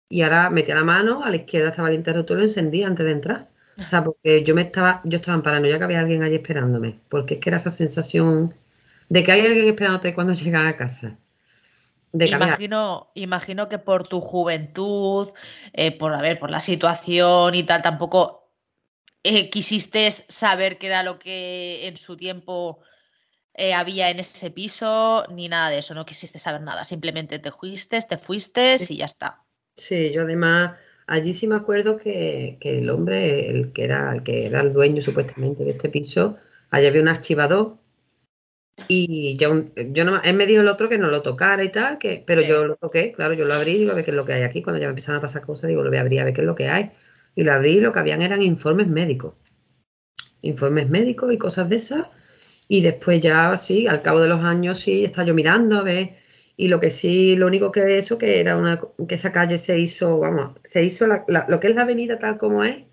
y 0.09 0.21
ahora 0.23 0.49
metía 0.49 0.75
la 0.75 0.83
mano, 0.83 1.23
a 1.23 1.29
la 1.29 1.37
izquierda 1.37 1.69
estaba 1.69 1.89
el 1.89 1.95
interruptor 1.95 2.37
y 2.37 2.41
lo 2.41 2.45
encendía 2.47 2.87
antes 2.87 3.05
de 3.05 3.11
entrar. 3.11 3.49
O 3.79 3.83
sea, 3.83 4.03
porque 4.03 4.43
yo 4.43 4.55
me 4.55 4.63
estaba, 4.63 5.01
yo 5.03 5.17
estaba 5.17 5.35
en 5.35 5.43
paranoia 5.43 5.77
que 5.77 5.83
había 5.83 5.99
alguien 5.99 6.23
allí 6.23 6.35
esperándome, 6.35 6.99
porque 7.09 7.35
es 7.35 7.39
que 7.39 7.49
era 7.49 7.57
esa 7.57 7.69
sensación 7.69 8.55
de 9.09 9.23
que 9.23 9.31
hay 9.31 9.45
alguien 9.45 9.67
esperándote 9.67 10.13
cuando 10.13 10.33
llegas 10.33 10.65
a 10.65 10.77
casa. 10.77 11.17
De 12.11 12.25
Imagino, 12.25 13.11
imagino 13.15 13.69
que 13.69 13.79
por 13.79 14.07
tu 14.07 14.21
juventud, 14.21 15.27
eh, 15.73 15.95
por 15.95 16.13
a 16.13 16.21
ver, 16.21 16.39
por 16.39 16.49
la 16.49 16.59
situación 16.59 17.53
y 17.53 17.63
tal, 17.63 17.81
tampoco 17.81 18.49
eh, 19.23 19.49
quisiste 19.49 20.09
saber 20.09 20.77
qué 20.77 20.87
era 20.87 21.03
lo 21.03 21.19
que 21.19 21.85
en 21.85 21.97
su 21.97 22.15
tiempo 22.15 22.79
eh, 23.53 23.73
había 23.73 24.09
en 24.09 24.19
ese 24.19 24.51
piso, 24.51 25.25
ni 25.31 25.49
nada 25.49 25.69
de 25.69 25.79
eso, 25.79 25.93
no 25.93 26.05
quisiste 26.05 26.39
saber 26.39 26.61
nada, 26.61 26.85
simplemente 26.85 27.39
te 27.39 27.51
fuiste, 27.51 27.99
te 28.01 28.17
fuiste 28.17 28.77
y 28.87 28.97
ya 28.97 29.05
está. 29.05 29.43
Sí, 29.75 30.11
yo 30.13 30.21
además, 30.21 30.77
allí 31.07 31.33
sí 31.33 31.47
me 31.47 31.55
acuerdo 31.55 31.97
que, 31.97 32.57
que 32.59 32.79
el 32.79 32.89
hombre, 32.89 33.49
el 33.49 33.73
que 33.73 33.83
era, 33.85 34.13
el 34.13 34.23
que 34.23 34.45
era 34.45 34.61
el 34.61 34.73
dueño 34.73 35.01
supuestamente 35.01 35.63
de 35.63 35.71
este 35.71 35.89
piso, 35.89 36.37
allí 36.71 36.87
había 36.87 37.01
un 37.01 37.07
archivador 37.07 37.77
y 38.87 39.35
yo, 39.37 39.65
yo 39.75 40.05
no, 40.05 40.21
él 40.23 40.35
me 40.35 40.45
dijo 40.45 40.61
el 40.61 40.67
otro 40.67 40.87
que 40.87 40.97
no 40.97 41.07
lo 41.09 41.21
tocara 41.21 41.63
y 41.63 41.71
tal, 41.71 41.97
que, 41.97 42.23
pero 42.25 42.41
Sí. 42.41 42.49
yo 42.49 42.63
lo 42.65 42.75
toqué, 42.77 43.11
claro, 43.11 43.33
yo 43.33 43.45
lo 43.45 43.53
abrí 43.53 43.71
y 43.71 43.77
digo 43.79 43.91
a 43.91 43.95
ver 43.95 44.05
qué 44.05 44.11
es 44.11 44.17
lo 44.17 44.25
que 44.25 44.33
hay 44.33 44.43
aquí. 44.43 44.61
Cuando 44.61 44.79
ya 44.79 44.87
me 44.87 44.91
empezaron 44.91 45.17
a 45.19 45.21
pasar 45.21 45.41
cosas, 45.45 45.67
digo, 45.67 45.83
lo 45.83 45.89
voy 45.89 45.97
a 45.97 46.01
abrir 46.01 46.21
a 46.21 46.25
ver 46.25 46.33
qué 46.33 46.41
es 46.41 46.47
lo 46.47 46.55
que 46.55 46.67
hay. 46.69 46.91
Y 47.35 47.43
lo 47.43 47.53
abrí 47.53 47.77
y 47.77 47.81
lo 47.81 47.91
que 47.91 47.99
habían 47.99 48.21
eran 48.21 48.41
informes 48.41 48.87
médicos. 48.87 49.33
Informes 50.41 50.89
médicos 50.89 51.33
y 51.33 51.37
cosas 51.37 51.69
de 51.69 51.75
esas. 51.77 52.07
Y 52.67 52.81
después 52.81 53.21
ya, 53.21 53.55
sí, 53.57 53.87
al 53.87 54.01
cabo 54.01 54.19
de 54.19 54.29
los 54.29 54.43
años, 54.43 54.79
sí, 54.79 55.05
estaba 55.05 55.27
yo 55.27 55.33
mirando 55.33 55.77
a 55.77 55.83
ver. 55.83 56.17
Y 56.57 56.67
lo 56.69 56.79
que 56.79 56.89
sí, 56.89 57.35
lo 57.37 57.47
único 57.47 57.71
que 57.71 57.97
eso, 57.99 58.17
que 58.17 58.39
era 58.41 58.57
una, 58.57 58.79
que 59.07 59.15
esa 59.15 59.31
calle 59.31 59.57
se 59.57 59.79
hizo, 59.79 60.19
vamos, 60.19 60.55
se 60.63 60.83
hizo 60.83 61.07
la- 61.07 61.25
lo 61.47 61.59
que 61.59 61.67
es 61.67 61.75
la 61.75 61.83
avenida 61.83 62.19
tal 62.19 62.37
como 62.37 62.63
es, 62.63 62.83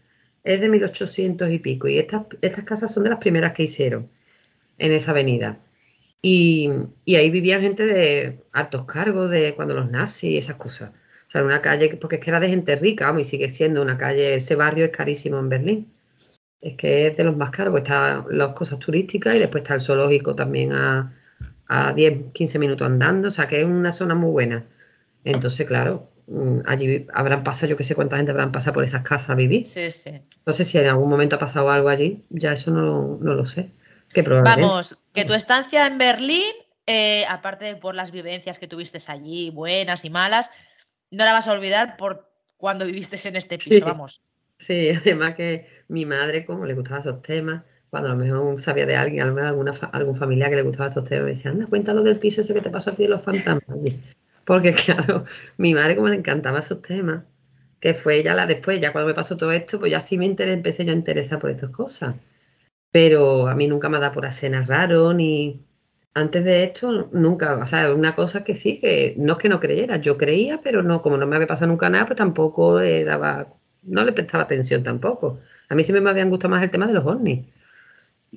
es 0.45 0.61
de 0.61 0.69
1800 0.69 1.51
y 1.51 1.59
pico. 1.59 1.89
Y 1.89 1.99
estas, 1.99 2.25
estas 2.43 2.65
casas 2.65 2.93
son 2.93 3.05
de 3.05 3.11
las 3.11 3.19
primeras 3.21 3.53
que 3.55 3.65
hicieron 3.65 4.11
en 4.79 4.93
esa 4.93 5.13
avenida. 5.13 5.61
Y, 6.23 6.71
y 7.05 7.17
ahí 7.17 7.31
vivían 7.31 7.63
gente 7.63 7.85
de 7.87 8.41
altos 8.53 8.87
cargos, 8.87 9.31
de 9.31 9.55
cuando 9.57 9.75
los 9.75 9.91
nazis 9.91 10.31
y 10.33 10.39
esas 10.39 10.57
cosas. 10.57 10.91
O 11.29 11.31
sea, 11.31 11.45
una 11.45 11.63
calle, 11.63 11.91
que- 11.91 11.97
porque 11.97 12.17
es 12.17 12.23
que 12.23 12.31
era 12.31 12.41
de 12.41 12.49
gente 12.49 12.77
rica, 12.77 13.07
vamos, 13.07 13.23
y 13.23 13.25
sigue 13.27 13.49
siendo 13.51 13.83
una 13.83 13.99
calle, 13.99 14.37
ese 14.37 14.57
barrio 14.57 14.87
es 14.87 14.91
carísimo 14.93 15.39
en 15.41 15.49
Berlín. 15.51 15.93
Es 16.61 16.77
que 16.77 17.07
es 17.09 17.17
de 17.17 17.25
los 17.25 17.37
más 17.37 17.51
caros, 17.51 17.73
pues 17.73 17.83
están 17.85 18.27
las 18.31 18.55
cosas 18.55 18.79
turísticas 18.81 19.35
y 19.37 19.39
después 19.39 19.63
está 19.63 19.75
el 19.75 19.81
zoológico 19.81 20.35
también 20.35 20.73
a, 20.73 21.13
a 21.69 21.93
10, 21.93 22.33
15 22.33 22.59
minutos 22.59 22.87
andando, 22.87 23.29
o 23.29 23.31
sea 23.31 23.47
que 23.49 23.61
es 23.61 23.67
una 23.67 23.93
zona 23.93 24.15
muy 24.15 24.31
buena. 24.31 24.67
Entonces, 25.25 25.67
claro, 25.67 26.11
mm, 26.27 26.61
allí 26.67 27.07
habrán 27.15 27.45
pasado, 27.45 27.71
yo 27.71 27.77
que 27.77 27.85
sé 27.85 27.95
cuánta 27.95 28.17
gente 28.17 28.33
habrán 28.33 28.53
pasado 28.53 28.75
por 28.75 28.85
esas 28.85 29.03
casas 29.03 29.31
a 29.31 29.35
vivir. 29.35 29.67
Sí, 29.67 29.91
sí. 29.91 30.21
No 30.47 30.53
sé 30.53 30.65
si 30.65 30.79
en 30.79 30.87
algún 30.87 31.09
momento 31.09 31.37
ha 31.37 31.39
pasado 31.39 31.71
algo 31.71 31.89
allí, 31.89 32.25
ya 32.31 32.53
eso 32.53 32.71
no, 32.71 32.83
lo- 32.83 33.19
no 33.21 33.35
lo 33.35 33.47
sé. 33.47 33.71
Que. 34.13 34.23
Vamos, 34.23 34.99
que 35.13 35.25
tu 35.25 35.33
estancia 35.35 35.87
en 35.87 35.99
Berlín, 35.99 36.53
eh, 36.87 37.25
aparte 37.29 37.65
de 37.65 37.77
por 37.77 37.95
las 37.95 38.13
vivencias 38.13 38.59
que 38.59 38.69
tuviste 38.69 38.99
allí, 39.09 39.51
buenas 39.51 40.05
y 40.05 40.11
malas, 40.11 40.51
no 41.11 41.25
la 41.25 41.33
vas 41.33 41.49
a 41.49 41.53
olvidar 41.53 41.97
por 41.97 42.31
cuando 42.57 42.85
viviste 42.87 43.17
en 43.29 43.37
este 43.37 43.57
piso, 43.59 43.71
Sí. 43.71 43.81
vamos. 43.81 44.23
Sí, 44.59 44.91
además 45.01 45.35
que 45.35 45.67
mi 45.89 46.07
madre, 46.07 46.45
como 46.45 46.65
le 46.67 46.75
gustaban 46.75 47.01
esos 47.01 47.23
temas, 47.23 47.63
cuando 47.95 48.11
a 48.11 48.13
lo 48.15 48.19
mejor 48.19 48.59
sabía 48.59 48.87
de 48.87 48.97
alguien, 48.97 49.23
a 49.23 49.27
lo 49.27 49.35
mejor 49.35 49.49
alguna 49.51 49.73
algún 49.93 50.17
familiar 50.17 50.51
que 50.51 50.57
le 50.57 50.63
gustaba 50.63 50.89
estos 50.89 51.05
temas, 51.05 51.25
me 51.27 51.31
decía, 51.31 51.53
anda, 51.53 51.67
cuéntalo 51.67 52.03
del 52.03 52.19
piso 52.19 52.41
ese 52.41 52.53
que 52.53 52.61
te 52.61 52.69
pasó 52.71 52.91
a 52.91 52.95
ti 52.97 53.05
de 53.05 53.09
los 53.11 53.23
fantasmas. 53.23 53.63
allí". 53.71 54.01
Porque 54.45 54.73
claro, 54.85 55.25
mi 55.59 55.75
madre 55.75 55.95
como 55.95 56.09
le 56.09 56.17
encantaba 56.17 56.59
esos 56.59 56.83
temas, 56.83 57.23
que 57.79 57.95
fue 57.95 58.23
ya 58.25 58.35
la 58.35 58.47
después, 58.47 58.81
ya 58.81 58.91
cuando 58.93 59.09
me 59.09 59.15
pasó 59.15 59.37
todo 59.37 59.53
esto, 59.53 59.79
pues 59.79 59.93
ya 59.93 60.01
sí 60.01 60.19
me 60.19 60.27
interé- 60.27 60.55
empecé 60.55 60.85
yo 60.85 60.93
a 60.93 60.97
interesar 60.97 61.39
por 61.39 61.51
estas 61.51 61.71
cosas. 61.71 62.17
Pero 62.91 63.49
a 63.49 63.55
mí 63.55 63.67
nunca 63.69 63.89
me 63.89 63.97
ha 63.97 64.01
dado 64.01 64.15
por 64.15 64.27
hacer 64.27 64.53
raro, 64.69 65.13
ni 65.15 65.61
antes 66.15 66.45
de 66.45 66.65
esto, 66.65 67.09
nunca, 67.13 67.57
o 67.59 67.67
sea, 67.67 67.93
una 67.95 68.15
cosa 68.15 68.45
que 68.45 68.55
sí, 68.55 68.79
que 68.81 69.15
no 69.19 69.33
es 69.35 69.39
que 69.41 69.49
no 69.49 69.61
creyera, 69.61 69.97
yo 69.99 70.17
creía, 70.17 70.61
pero 70.63 70.83
no, 70.83 71.03
como 71.03 71.17
no 71.17 71.27
me 71.27 71.37
había 71.37 71.49
pasado 71.49 71.69
nunca 71.71 71.91
nada, 71.91 72.07
pues 72.07 72.17
tampoco 72.17 72.81
le 72.81 73.05
daba, 73.05 73.49
no 73.83 74.05
le 74.05 74.13
prestaba 74.13 74.45
atención 74.45 74.83
tampoco. 74.85 75.41
A 75.69 75.75
mí 75.75 75.83
siempre 75.83 76.01
me 76.03 76.11
habían 76.11 76.31
gustado 76.31 76.51
más 76.51 76.63
el 76.63 76.71
tema 76.71 76.87
de 76.87 76.93
los 76.95 77.05
ovnis, 77.07 77.47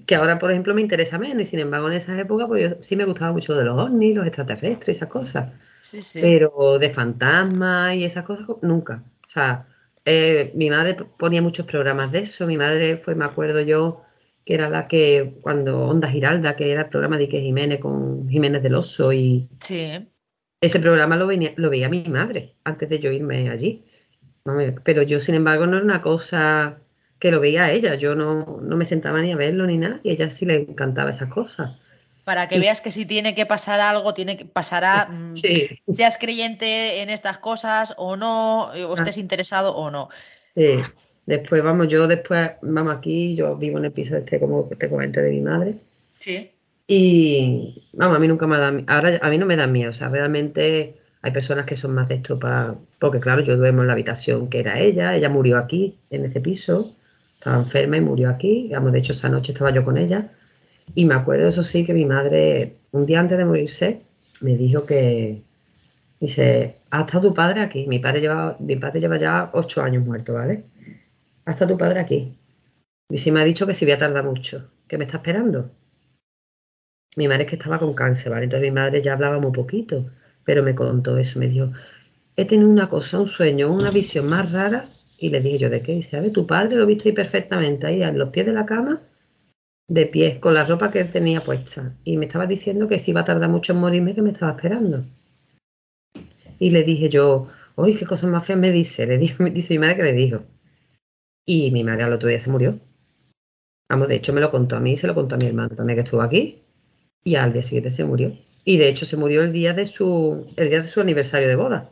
que 0.05 0.15
ahora, 0.15 0.37
por 0.39 0.51
ejemplo, 0.51 0.73
me 0.73 0.81
interesa 0.81 1.17
menos, 1.17 1.43
y 1.43 1.45
sin 1.45 1.59
embargo, 1.59 1.87
en 1.87 1.93
esa 1.97 2.19
época, 2.19 2.47
pues 2.47 2.71
yo, 2.71 2.77
sí 2.83 2.95
me 2.95 3.05
gustaba 3.05 3.31
mucho 3.33 3.53
lo 3.53 3.59
de 3.59 3.65
los 3.65 3.79
ovnis, 3.81 4.15
los 4.15 4.25
extraterrestres, 4.27 4.97
esas 4.97 5.09
cosas. 5.09 5.51
Sí, 5.81 6.01
sí. 6.01 6.19
Pero 6.21 6.77
de 6.79 6.89
fantasmas 6.89 7.95
y 7.95 8.03
esas 8.05 8.23
cosas, 8.25 8.47
nunca. 8.61 9.03
O 9.25 9.29
sea, 9.29 9.67
eh, 10.05 10.51
mi 10.55 10.69
madre 10.69 10.95
ponía 10.95 11.41
muchos 11.41 11.65
programas 11.65 12.11
de 12.11 12.19
eso. 12.19 12.47
Mi 12.47 12.57
madre 12.57 12.97
fue, 12.97 13.15
me 13.15 13.25
acuerdo 13.25 13.61
yo, 13.61 14.03
que 14.45 14.53
era 14.55 14.69
la 14.69 14.87
que, 14.87 15.37
cuando 15.41 15.81
Onda 15.85 16.09
Giralda, 16.09 16.55
que 16.55 16.71
era 16.71 16.83
el 16.83 16.89
programa 16.89 17.17
de 17.17 17.23
Ike 17.25 17.41
Jiménez 17.41 17.79
con 17.79 18.27
Jiménez 18.29 18.63
del 18.63 18.75
Oso, 18.75 19.11
y 19.13 19.49
Sí. 19.59 20.07
ese 20.61 20.79
programa 20.79 21.17
lo, 21.17 21.27
venía- 21.27 21.53
lo 21.57 21.69
veía 21.69 21.89
mi 21.89 22.03
madre 22.05 22.55
antes 22.63 22.89
de 22.89 22.99
yo 22.99 23.11
irme 23.11 23.49
allí. 23.49 23.83
Pero 24.83 25.03
yo, 25.03 25.19
sin 25.19 25.35
embargo, 25.35 25.67
no 25.67 25.75
era 25.77 25.85
una 25.85 26.01
cosa 26.01 26.79
que 27.19 27.31
lo 27.31 27.39
veía 27.39 27.71
ella. 27.71 27.95
Yo 27.95 28.15
no, 28.15 28.59
no 28.61 28.77
me 28.77 28.85
sentaba 28.85 29.21
ni 29.21 29.31
a 29.31 29.35
verlo 29.35 29.65
ni 29.65 29.77
nada, 29.77 29.99
y 30.03 30.09
a 30.09 30.13
ella 30.13 30.29
sí 30.29 30.45
le 30.45 30.55
encantaba 30.55 31.09
esas 31.11 31.29
cosas. 31.29 31.71
Para 32.23 32.47
que 32.49 32.55
Sí. 32.55 32.61
veas 32.61 32.81
que 32.81 32.91
si 32.91 33.05
tiene 33.05 33.33
que 33.35 33.45
pasar 33.45 33.79
algo, 33.79 34.13
tiene 34.13 34.37
que 34.37 34.45
pasará, 34.45 35.07
mm, 35.09 35.35
Sí. 35.35 35.79
seas 35.87 36.17
creyente 36.17 37.01
en 37.01 37.09
estas 37.09 37.37
cosas 37.37 37.95
o 37.97 38.15
no, 38.17 38.71
eh, 38.75 38.83
o 38.83 38.95
estés 38.95 39.17
interesado 39.17 39.75
o 39.75 39.89
no. 39.91 40.09
Sí. 40.55 40.79
Después, 41.25 41.61
vamos, 41.61 41.87
yo 41.89 42.07
después, 42.07 42.51
vamos 42.61 42.95
aquí, 42.95 43.35
yo 43.35 43.55
vivo 43.57 43.77
en 43.79 43.85
el 43.85 43.91
piso 43.91 44.15
este, 44.15 44.39
como 44.39 44.63
te 44.77 44.89
comenté, 44.89 45.21
de 45.21 45.31
mi 45.31 45.41
madre. 45.41 45.75
Sí. 46.17 46.51
Y, 46.87 47.83
vamos, 47.93 48.15
a 48.15 48.19
mí 48.19 48.27
nunca 48.29 48.47
me 48.47 48.57
dado, 48.57 48.81
ahora 48.87 49.19
a 49.21 49.29
mí 49.29 49.37
no 49.37 49.45
me 49.45 49.57
da 49.57 49.67
miedo, 49.67 49.89
o 49.89 49.93
sea, 49.93 50.07
realmente 50.07 50.95
hay 51.21 51.31
personas 51.31 51.65
que 51.65 51.75
son 51.75 51.93
más 51.93 52.07
de 52.07 52.15
esto 52.15 52.39
para, 52.39 52.75
porque 52.99 53.19
claro, 53.19 53.41
yo 53.41 53.57
duermo 53.57 53.81
en 53.81 53.87
la 53.87 53.93
habitación 53.93 54.49
que 54.49 54.61
era 54.61 54.79
ella, 54.79 55.13
ella 55.15 55.27
murió 55.27 55.57
aquí, 55.57 55.97
en 56.11 56.23
este 56.25 56.39
piso, 56.39 56.95
estaba 57.37 57.57
enferma 57.57 57.97
y 57.97 58.01
murió 58.01 58.29
aquí, 58.29 58.69
vamos, 58.73 58.91
de 58.91 58.99
hecho 58.99 59.13
esa 59.13 59.29
noche 59.29 59.51
estaba 59.51 59.71
yo 59.71 59.85
con 59.85 59.97
ella, 59.97 60.31
y 60.95 61.05
me 61.05 61.15
acuerdo, 61.15 61.47
eso 61.47 61.63
sí, 61.63 61.85
que 61.85 61.93
mi 61.93 62.05
madre, 62.05 62.77
un 62.91 63.05
día 63.05 63.19
antes 63.19 63.37
de 63.37 63.45
morirse, 63.45 64.01
me 64.41 64.55
dijo 64.55 64.85
que, 64.85 65.43
dice, 66.19 66.77
¿ha 66.91 67.01
estado 67.01 67.29
tu 67.29 67.33
padre 67.33 67.61
aquí? 67.61 67.87
Mi 67.87 67.99
padre 67.99 68.21
lleva, 68.21 68.57
mi 68.59 68.75
padre 68.77 68.99
lleva 68.99 69.17
ya 69.17 69.49
ocho 69.53 69.81
años 69.81 70.05
muerto, 70.05 70.33
¿vale? 70.33 70.63
¿Ha 71.45 71.51
estado 71.51 71.73
tu 71.73 71.77
padre 71.77 71.99
aquí? 71.99 72.37
Dice, 73.09 73.31
me 73.31 73.41
ha 73.41 73.43
dicho 73.43 73.65
que 73.67 73.73
si 73.73 73.85
voy 73.85 73.93
a 73.93 73.97
tardar 73.97 74.23
mucho, 74.23 74.69
que 74.87 74.97
me 74.97 75.05
está 75.05 75.17
esperando. 75.17 75.71
Mi 77.15 77.27
madre 77.27 77.43
es 77.43 77.49
que 77.49 77.55
estaba 77.55 77.79
con 77.79 77.93
cáncer, 77.93 78.31
¿vale? 78.31 78.45
Entonces 78.45 78.69
mi 78.69 78.75
madre 78.75 79.01
ya 79.01 79.13
hablaba 79.13 79.39
muy 79.39 79.51
poquito, 79.51 80.09
pero 80.43 80.63
me 80.63 80.75
contó 80.75 81.17
eso, 81.17 81.39
me 81.39 81.47
dijo, 81.47 81.71
he 82.35 82.45
tenido 82.45 82.69
una 82.69 82.89
cosa, 82.89 83.19
un 83.19 83.27
sueño, 83.27 83.71
una 83.71 83.91
visión 83.91 84.27
más 84.27 84.51
rara, 84.51 84.87
y 85.17 85.29
le 85.29 85.41
dije 85.41 85.57
yo, 85.57 85.69
¿de 85.69 85.81
qué? 85.81 85.93
Dice, 85.93 86.17
a 86.17 86.21
ver, 86.21 86.31
tu 86.31 86.45
padre 86.45 86.77
lo 86.77 86.83
he 86.83 86.87
visto 86.87 87.09
ahí 87.09 87.13
perfectamente, 87.13 87.87
ahí 87.87 88.03
a 88.03 88.11
los 88.11 88.29
pies 88.29 88.45
de 88.45 88.53
la 88.53 88.65
cama, 88.65 89.01
de 89.87 90.05
pie, 90.05 90.39
con 90.39 90.53
la 90.53 90.63
ropa 90.63 90.91
que 90.91 91.01
él 91.01 91.11
tenía 91.11 91.41
puesta, 91.41 91.95
y 92.03 92.17
me 92.17 92.25
estaba 92.25 92.45
diciendo 92.45 92.87
que 92.87 92.99
si 92.99 93.11
iba 93.11 93.21
a 93.21 93.25
tardar 93.25 93.49
mucho 93.49 93.73
en 93.73 93.79
morirme, 93.79 94.13
que 94.13 94.21
me 94.21 94.31
estaba 94.31 94.51
esperando. 94.51 95.03
Y 96.59 96.71
le 96.71 96.83
dije 96.83 97.09
yo, 97.09 97.49
uy, 97.75 97.95
qué 97.95 98.05
cosa 98.05 98.27
más 98.27 98.45
fea 98.45 98.55
me 98.55 98.71
dice, 98.71 99.07
le 99.07 99.17
dijo, 99.17 99.43
me 99.43 99.51
dice 99.51 99.73
mi 99.73 99.79
madre 99.79 99.97
que 99.97 100.03
le 100.03 100.13
dijo. 100.13 100.43
Y 101.45 101.71
mi 101.71 101.83
madre 101.83 102.03
al 102.03 102.13
otro 102.13 102.27
día 102.27 102.39
se 102.39 102.49
murió. 102.49 102.77
Vamos, 103.89 104.09
de 104.09 104.15
hecho 104.15 104.33
me 104.33 104.41
lo 104.41 104.51
contó 104.51 104.75
a 104.75 104.81
mí 104.81 104.93
y 104.93 104.97
se 104.97 105.07
lo 105.07 105.15
contó 105.15 105.35
a 105.35 105.37
mi 105.37 105.45
hermano 105.45 105.69
también 105.69 105.95
que 105.95 106.03
estuvo 106.03 106.21
aquí. 106.21 106.61
Y 107.23 107.35
al 107.35 107.53
día 107.53 107.63
siguiente 107.63 107.89
se 107.89 108.03
murió. 108.03 108.33
Y 108.65 108.77
de 108.77 108.89
hecho 108.89 109.05
se 109.05 109.15
murió 109.15 109.43
el 109.43 109.53
día 109.53 109.73
de 109.73 109.85
su, 109.85 110.45
el 110.57 110.69
día 110.69 110.81
de 110.81 110.87
su 110.87 110.99
aniversario 110.99 111.47
de 111.47 111.55
boda, 111.55 111.89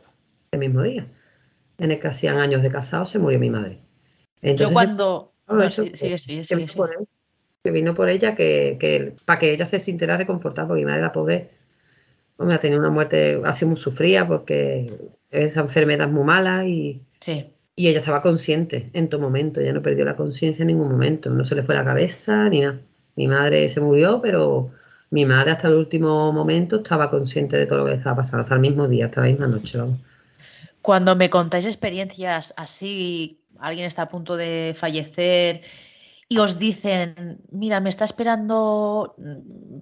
el 0.50 0.58
mismo 0.58 0.82
día. 0.82 1.06
En 1.78 1.90
el 1.90 2.00
que 2.00 2.08
hacían 2.08 2.38
años 2.38 2.62
de 2.62 2.70
casado 2.70 3.04
se 3.04 3.18
murió 3.18 3.38
mi 3.38 3.50
madre. 3.50 3.78
Yo 4.42 4.50
Entonces, 4.50 4.72
cuando... 4.74 5.32
todo 5.46 5.56
no, 5.58 5.62
eso 5.62 5.82
sí, 5.84 5.90
que- 5.90 5.96
sigue, 5.96 6.18
sigue, 6.18 6.36
que 6.38 6.44
sigue, 6.44 6.56
vino 6.58 6.68
sigue. 6.68 6.78
por 6.78 6.90
él, 6.92 7.08
que 7.64 7.70
vino 7.70 7.94
por 7.94 8.08
ella, 8.08 8.34
que, 8.34 8.76
que 8.80 9.14
para 9.24 9.38
que 9.40 9.52
ella 9.52 9.64
se 9.64 9.78
sintiera 9.78 10.16
reconfortada, 10.16 10.66
porque 10.68 10.80
mi 10.82 10.86
madre, 10.86 11.02
la 11.02 11.12
pobre, 11.12 11.50
hombre, 12.38 12.56
ha 12.56 12.60
tenido 12.60 12.80
una 12.80 12.90
muerte, 12.90 13.40
ha 13.44 13.52
sido 13.52 13.68
muy 13.70 13.76
sufrida 13.76 14.26
porque 14.26 14.86
esa 15.30 15.60
enfermedad 15.60 16.06
es 16.08 16.12
muy 16.12 16.24
mala 16.24 16.64
y, 16.66 17.00
Sí. 17.20 17.44
y 17.74 17.88
ella 17.88 17.98
estaba 17.98 18.22
consciente 18.22 18.88
en 18.92 19.08
todo 19.08 19.20
momento, 19.20 19.60
ella 19.60 19.72
no 19.72 19.82
perdió 19.82 20.04
la 20.04 20.16
conciencia 20.16 20.62
en 20.62 20.68
ningún 20.68 20.90
momento, 20.90 21.28
no 21.30 21.44
se 21.44 21.54
le 21.54 21.62
fue 21.62 21.74
la 21.74 21.84
cabeza 21.84 22.48
ni 22.48 22.60
nada. 22.60 22.78
Mi 23.16 23.26
madre 23.28 23.68
se 23.68 23.80
murió, 23.80 24.20
pero 24.22 24.70
mi 25.10 25.24
madre 25.24 25.50
hasta 25.52 25.68
el 25.68 25.74
último 25.74 26.32
momento 26.32 26.76
estaba 26.76 27.10
consciente 27.10 27.56
de 27.56 27.66
todo 27.66 27.78
lo 27.80 27.84
que 27.84 27.90
le 27.92 27.96
estaba 27.96 28.16
pasando, 28.16 28.42
hasta 28.42 28.54
el 28.54 28.60
mismo 28.60 28.86
día, 28.88 29.06
hasta 29.06 29.22
la 29.22 29.28
misma 29.28 29.46
noche, 29.46 29.78
vamos. 29.78 29.98
Cuando 30.86 31.16
me 31.16 31.30
contáis 31.30 31.66
experiencias 31.66 32.54
así, 32.56 33.42
alguien 33.58 33.86
está 33.86 34.02
a 34.02 34.08
punto 34.08 34.36
de 34.36 34.72
fallecer 34.78 35.62
y 36.28 36.38
os 36.38 36.60
dicen, 36.60 37.40
mira, 37.50 37.80
me 37.80 37.90
está 37.90 38.04
esperando 38.04 39.16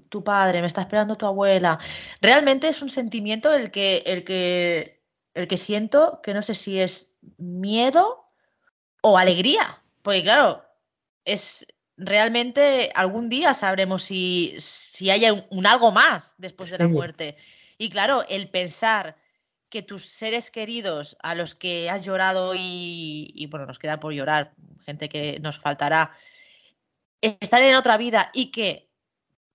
tu 0.09 0.24
padre, 0.24 0.62
me 0.62 0.66
está 0.66 0.80
esperando 0.80 1.14
tu 1.14 1.26
abuela, 1.26 1.78
realmente 2.22 2.68
es 2.68 2.80
un 2.80 2.88
sentimiento 2.88 3.52
el 3.52 3.70
que, 3.70 4.02
el 4.07 4.24
que, 4.24 5.05
el 5.34 5.46
que 5.46 5.59
siento 5.59 6.20
que 6.22 6.32
no 6.32 6.40
sé 6.40 6.55
si 6.55 6.80
es 6.80 7.18
miedo 7.36 8.24
o 9.02 9.18
alegría, 9.18 9.82
porque 10.00 10.22
claro, 10.22 10.64
es 11.26 11.66
realmente 11.98 12.90
algún 12.94 13.28
día 13.28 13.52
sabremos 13.52 14.05
si, 14.05 14.55
si 14.57 15.11
hay 15.11 15.28
un, 15.30 15.44
un 15.50 15.66
algo 15.66 15.92
más 15.92 16.34
después 16.38 16.70
de 16.70 16.78
la 16.78 16.88
muerte. 16.88 17.36
Y 17.76 17.90
claro, 17.90 18.24
el 18.26 18.48
pensar 18.48 19.16
que 19.74 19.82
tus 19.82 20.06
seres 20.06 20.52
queridos 20.52 21.16
a 21.20 21.34
los 21.34 21.56
que 21.56 21.90
has 21.90 22.04
llorado 22.06 22.54
y, 22.54 23.32
y, 23.34 23.46
bueno, 23.48 23.66
nos 23.66 23.80
queda 23.80 23.98
por 23.98 24.12
llorar, 24.12 24.52
gente 24.84 25.08
que 25.08 25.40
nos 25.40 25.58
faltará, 25.58 26.12
están 27.20 27.64
en 27.64 27.74
otra 27.74 27.96
vida 27.96 28.30
y 28.32 28.52
que 28.52 28.88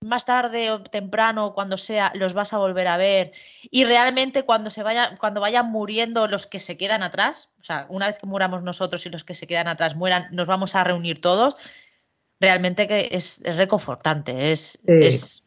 más 0.02 0.26
tarde 0.26 0.70
o 0.72 0.82
temprano, 0.82 1.54
cuando 1.54 1.78
sea, 1.78 2.12
los 2.14 2.34
vas 2.34 2.52
a 2.52 2.58
volver 2.58 2.86
a 2.88 2.98
ver 2.98 3.32
y 3.70 3.84
realmente 3.86 4.42
cuando 4.42 4.68
se 4.68 4.82
vayan, 4.82 5.16
cuando 5.16 5.40
vayan 5.40 5.70
muriendo 5.70 6.28
los 6.28 6.46
que 6.46 6.58
se 6.58 6.76
quedan 6.76 7.02
atrás, 7.02 7.48
o 7.58 7.62
sea, 7.62 7.86
una 7.88 8.06
vez 8.06 8.18
que 8.18 8.26
muramos 8.26 8.62
nosotros 8.62 9.06
y 9.06 9.08
los 9.08 9.24
que 9.24 9.34
se 9.34 9.46
quedan 9.46 9.68
atrás 9.68 9.96
mueran, 9.96 10.28
nos 10.32 10.46
vamos 10.46 10.74
a 10.74 10.84
reunir 10.84 11.22
todos, 11.22 11.56
realmente 12.40 12.86
que 12.86 13.08
es, 13.12 13.40
es 13.42 13.56
reconfortante, 13.56 14.52
es, 14.52 14.78
Sí. 14.84 14.92
es 15.00 15.44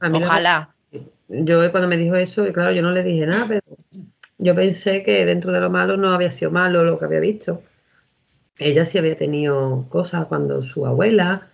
A 0.00 0.08
mí 0.08 0.20
la- 0.20 0.26
ojalá. 0.26 0.75
Yo 1.28 1.70
claro 1.72 1.88
me 1.88 1.96
dijo 1.96 2.16
eso, 2.16 2.50
claro, 2.52 2.72
yo 2.72 2.82
no 2.82 2.92
le 2.92 3.02
dije 3.02 3.26
nada, 3.26 3.46
pero 3.48 3.60
yo 4.38 4.54
pensé 4.54 5.02
que 5.02 5.24
dentro 5.26 5.52
de 5.52 5.60
lo 5.60 5.70
malo 5.70 5.96
no 5.96 6.10
había 6.12 6.30
sido 6.30 6.50
malo 6.50 6.84
lo 6.84 6.98
que 6.98 7.04
había 7.04 7.20
visto. 7.20 7.62
Ella 8.58 8.84
sí 8.84 8.98
había 8.98 9.16
tenido 9.16 9.86
cosas 9.88 10.26
cuando 10.26 10.62
su 10.62 10.86
abuela 10.86 11.50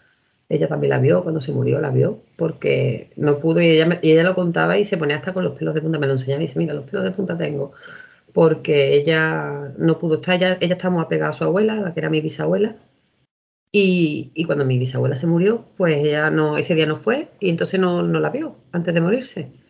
ella 0.53 0.69
también 0.69 0.91
la 0.91 0.99
vio, 0.99 1.23
cuando 1.23 1.41
se 1.41 1.53
murió 1.53 1.81
la 1.81 1.91
vio, 1.91 2.21
porque 2.37 3.11
no 3.17 3.39
pudo 3.39 3.63
y 3.63 3.71
ella, 3.71 3.99
ella 4.03 4.23
lo 4.23 4.35
contaba 4.35 4.77
y 4.77 4.85
se 4.85 4.99
ponía 4.99 5.17
hasta 5.17 5.33
con 5.33 5.45
los 5.45 5.57
pelos 5.59 5.75
de 5.75 5.81
punta, 5.81 5.99
me 5.99 6.07
lo 6.07 6.13
enseñaba 6.13 6.43
y 6.43 6.47
dice, 6.47 6.59
mira, 6.59 6.75
los 6.75 6.85
pelos 6.85 7.05
de 7.05 7.11
punta 7.13 7.39
tengo, 7.39 7.73
porque 8.35 8.95
ella 8.95 9.73
no 9.79 9.99
pudo 9.99 10.17
estar, 10.17 10.35
ella, 10.37 10.59
ella 10.61 10.91
muy 10.91 11.03
apegada 11.03 11.31
a 11.31 11.33
su 11.33 11.45
abuela, 11.45 11.77
la 11.77 11.95
que 11.95 12.01
era 12.01 12.11
mi 12.11 12.21
bisabuela, 12.21 12.77
y, 13.73 14.45
cuando 14.45 14.67
mi 14.67 14.79
bisabuela 14.79 15.17
se 15.17 15.27
murió, 15.27 15.65
pues 15.79 16.05
ella 16.05 16.29
no, 16.31 16.59
ese 16.59 16.75
día 16.75 16.85
no 16.87 16.97
fue 16.97 17.29
y 17.41 17.49
entonces 17.49 17.81
no 17.81 18.03
la 18.03 18.29
vio 18.29 18.57
antes 18.73 18.93
de 18.93 19.01
morirse. 19.01 19.62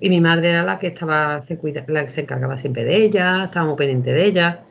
Y 0.00 0.10
mi 0.10 0.20
madre 0.20 0.50
era 0.50 0.62
la 0.62 0.78
que 0.78 0.88
estaba, 0.88 1.40
se, 1.42 1.58
cuida- 1.58 1.84
la 1.88 2.04
que 2.04 2.10
se 2.10 2.20
encargaba 2.22 2.58
siempre 2.58 2.84
de 2.84 2.96
ella, 3.04 3.44
estaba 3.44 3.66
muy 3.66 3.76
pendiente 3.76 4.12
de 4.12 4.24
ella. 4.24 4.64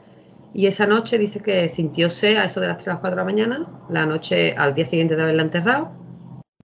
Y 0.54 0.68
esa 0.68 0.86
noche 0.88 1.18
dice 1.18 1.42
que 1.42 1.68
sintióse 1.70 2.38
a 2.38 2.46
eso 2.46 2.62
de 2.62 2.68
las 2.68 2.78
3 2.78 2.90
a 2.90 2.92
las 2.94 3.00
4 3.02 3.16
de 3.18 3.22
la 3.22 3.26
mañana, 3.26 3.68
la 3.90 4.06
noche 4.06 4.54
al 4.58 4.74
día 4.76 4.86
siguiente 4.86 5.16
de 5.16 5.24
haberla 5.24 5.44
enterrado, 5.44 5.92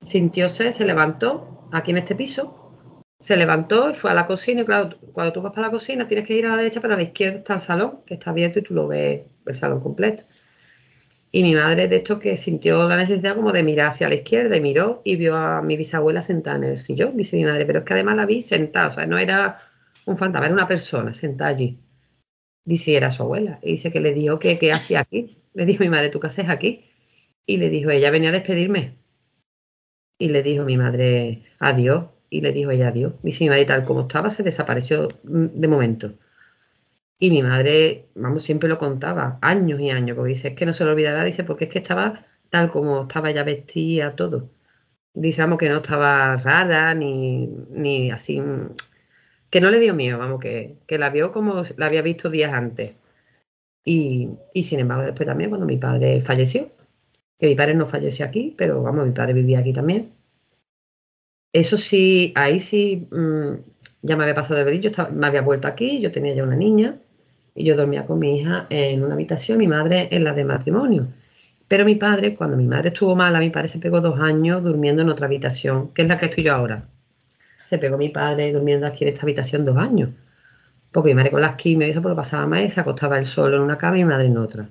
sintióse, 0.04 0.72
se 0.72 0.86
levantó 0.86 1.68
aquí 1.72 1.92
en 1.92 1.98
este 1.98 2.16
piso, 2.16 2.72
se 3.20 3.38
levantó 3.38 3.90
y 3.90 3.94
fue 3.94 4.12
a 4.12 4.14
la 4.14 4.26
cocina. 4.26 4.62
Y 4.62 4.66
claro, 4.66 4.98
cuando 5.14 5.34
tú 5.34 5.42
vas 5.42 5.54
para 5.54 5.68
la 5.68 5.72
cocina 5.72 6.08
tienes 6.08 6.26
que 6.28 6.36
ir 6.36 6.46
a 6.46 6.50
la 6.50 6.58
derecha, 6.58 6.82
pero 6.82 6.94
a 6.94 6.98
la 6.98 7.04
izquierda 7.04 7.38
está 7.40 7.56
el 7.56 7.60
salón, 7.62 8.00
que 8.06 8.14
está 8.16 8.32
abierto 8.32 8.60
y 8.60 8.64
tú 8.64 8.74
lo 8.74 8.88
ves 8.88 9.24
el 9.46 9.54
salón 9.54 9.82
completo. 9.82 10.24
Y 11.34 11.44
mi 11.44 11.56
madre, 11.56 11.88
de 11.88 11.98
esto 11.98 12.20
que 12.20 12.36
sintió 12.38 12.88
la 12.90 12.98
necesidad 12.98 13.36
como 13.36 13.54
de 13.54 13.64
mirar 13.64 13.88
hacia 13.88 14.10
la 14.10 14.16
izquierda 14.16 14.58
y 14.58 14.62
miró 14.62 15.02
y 15.06 15.16
vio 15.16 15.36
a 15.36 15.62
mi 15.62 15.78
bisabuela 15.78 16.22
sentada 16.22 16.58
en 16.58 16.66
el 16.66 16.78
sillón, 16.78 17.16
dice 17.16 17.38
mi 17.38 17.46
madre, 17.46 17.66
pero 17.66 17.80
es 17.80 17.86
que 17.86 17.94
además 17.94 18.18
la 18.18 18.26
vi 18.26 18.42
sentada, 18.42 18.90
o 18.90 18.92
sea, 18.92 19.06
no 19.08 19.18
era 19.18 19.60
un 20.06 20.18
fantasma, 20.18 20.48
era 20.48 20.54
una 20.54 20.68
persona 20.68 21.14
sentada 21.14 21.52
allí. 21.52 21.80
Dice, 22.66 22.96
era 22.96 23.12
su 23.12 23.24
abuela. 23.24 23.60
Y 23.64 23.72
dice 23.72 23.92
que 23.92 24.02
le 24.02 24.14
dijo 24.14 24.40
que 24.40 24.60
qué 24.60 24.74
hacía 24.74 25.00
aquí. 25.00 25.38
Le 25.54 25.66
dijo 25.66 25.84
mi 25.84 25.90
madre, 25.90 26.10
¿tú 26.10 26.20
qué 26.20 26.28
haces 26.28 26.50
aquí? 26.50 26.86
Y 27.46 27.58
le 27.58 27.70
dijo, 27.70 27.90
ella 27.90 28.12
venía 28.12 28.30
a 28.30 28.34
despedirme. 28.34 28.98
Y 30.20 30.30
le 30.30 30.44
dijo 30.44 30.66
mi 30.66 30.78
madre, 30.78 31.44
adiós. 31.60 32.06
Y 32.30 32.42
le 32.42 32.52
dijo 32.52 32.72
ella, 32.72 32.90
adiós. 32.90 33.14
Dice 33.24 33.44
mi 33.46 33.50
madre, 33.50 33.66
tal 33.66 33.84
como 33.86 34.02
estaba, 34.02 34.30
se 34.30 34.44
desapareció 34.44 35.08
mm, 35.24 35.46
de 35.54 35.68
momento. 35.68 36.14
Y 37.22 37.30
mi 37.32 37.42
madre, 37.44 38.10
vamos, 38.16 38.44
siempre 38.44 38.68
lo 38.68 38.78
contaba, 38.78 39.38
años 39.42 39.80
y 39.80 39.92
años, 39.92 40.16
porque 40.18 40.30
dice, 40.30 40.50
es 40.50 40.56
que 40.56 40.66
no 40.66 40.74
se 40.74 40.84
lo 40.86 40.92
olvidará, 40.92 41.24
dice, 41.24 41.44
porque 41.46 41.66
es 41.66 41.72
que 41.72 41.80
estaba 41.80 42.26
tal 42.50 42.72
como 42.72 43.04
estaba 43.04 43.30
ella 43.30 43.44
vestida, 43.44 44.16
todo. 44.16 44.50
Dice, 45.14 45.42
vamos, 45.42 45.60
que 45.60 45.70
no 45.70 45.78
estaba 45.78 46.38
rara, 46.38 46.94
ni, 46.96 47.48
ni 47.72 48.12
así, 48.12 48.42
que 49.50 49.62
no 49.62 49.70
le 49.70 49.80
dio 49.80 49.94
miedo, 49.94 50.18
vamos, 50.18 50.40
que, 50.40 50.78
que 50.88 50.98
la 50.98 51.10
vio 51.10 51.32
como 51.32 51.64
la 51.78 51.86
había 51.86 52.02
visto 52.02 52.30
días 52.30 52.54
antes. 52.54 52.96
Y, 53.86 54.30
y 54.54 54.64
sin 54.64 54.80
embargo, 54.80 55.04
después 55.06 55.28
también, 55.28 55.52
cuando 55.52 55.68
mi 55.68 55.78
padre 55.78 56.22
falleció, 56.22 56.72
que 57.40 57.48
mi 57.48 57.56
padre 57.56 57.76
no 57.76 57.88
falleció 57.88 58.26
aquí, 58.26 58.56
pero 58.58 58.84
vamos, 58.84 59.06
mi 59.08 59.14
padre 59.14 59.34
vivía 59.34 59.60
aquí 59.60 59.74
también. 59.74 60.14
Eso 61.54 61.78
sí, 61.78 62.34
ahí 62.36 62.60
sí, 62.60 63.08
mm, 63.12 63.54
ya 64.02 64.16
me 64.18 64.24
había 64.24 64.36
pasado 64.36 64.64
de 64.64 64.76
estaba- 64.76 65.10
me 65.10 65.28
había 65.28 65.42
vuelto 65.42 65.68
aquí, 65.68 66.02
yo 66.02 66.12
tenía 66.12 66.34
ya 66.34 66.44
una 66.44 66.56
niña 66.56 67.00
y 67.56 67.66
yo 67.66 67.76
dormía 67.76 68.06
con 68.06 68.20
mi 68.20 68.38
hija 68.40 68.68
en 68.70 69.04
una 69.04 69.14
habitación, 69.14 69.58
mi 69.58 69.68
madre 69.68 70.08
en 70.12 70.24
la 70.24 70.34
de 70.34 70.46
matrimonio. 70.46 71.08
Pero 71.68 71.86
mi 71.86 71.96
padre, 71.96 72.36
cuando 72.36 72.58
mi 72.58 72.66
madre 72.66 72.90
estuvo 72.90 73.16
mala, 73.16 73.40
mi 73.40 73.50
padre 73.50 73.68
se 73.70 73.80
pegó 73.80 74.02
dos 74.02 74.20
años 74.20 74.64
durmiendo 74.64 75.02
en 75.02 75.10
otra 75.10 75.28
habitación, 75.28 75.94
que 75.94 76.02
es 76.02 76.08
la 76.08 76.18
que 76.18 76.26
estoy 76.26 76.44
yo 76.44 76.54
ahora. 76.54 76.84
Se 77.66 77.78
pegó 77.78 77.98
mi 77.98 78.10
padre 78.10 78.52
durmiendo 78.52 78.86
aquí 78.86 79.06
en 79.06 79.14
esta 79.14 79.22
habitación 79.22 79.64
dos 79.64 79.78
años. 79.78 80.10
Porque 80.92 81.12
mi 81.12 81.16
madre 81.16 81.32
con 81.32 81.42
las 81.42 81.56
quimios 81.56 81.88
y 81.88 81.92
eso 81.92 82.02
pues 82.02 82.12
lo 82.12 82.16
pasaba 82.18 82.46
mal, 82.46 82.70
se 82.70 82.82
acostaba 82.82 83.18
él 83.18 83.26
solo 83.26 83.56
en 83.56 83.64
una 83.64 83.78
cama 83.78 83.98
y 83.98 84.04
mi 84.04 84.10
madre 84.10 84.26
en 84.26 84.38
otra. 84.38 84.68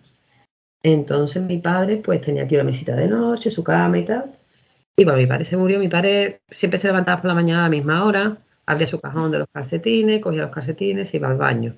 Entonces 0.83 1.43
mi 1.43 1.59
padre 1.59 1.99
pues 1.99 2.21
tenía 2.21 2.45
aquí 2.45 2.55
una 2.57 2.65
mesita 2.65 2.95
de 2.95 3.09
noche, 3.09 3.49
su 3.49 3.65
cama 3.65 3.99
y 3.99 4.05
tal. 4.05 4.37
Y 4.97 5.05
cuando 5.05 5.23
mi 5.23 5.27
padre 5.27 5.47
se 5.47 5.57
murió, 5.57 5.79
mi 5.79 5.89
padre 5.89 6.43
siempre 6.51 6.79
se 6.79 6.89
levantaba 6.89 7.23
por 7.23 7.29
la 7.29 7.35
mañana 7.35 7.61
a 7.61 7.65
la 7.65 7.71
misma 7.71 8.05
hora, 8.05 8.37
abría 8.67 8.87
su 8.87 9.01
cajón 9.01 9.31
de 9.31 9.39
los 9.39 9.49
calcetines, 9.51 10.21
cogía 10.21 10.43
los 10.43 10.51
calcetines, 10.51 11.09
se 11.09 11.17
iba 11.17 11.29
al 11.29 11.39
baño. 11.39 11.75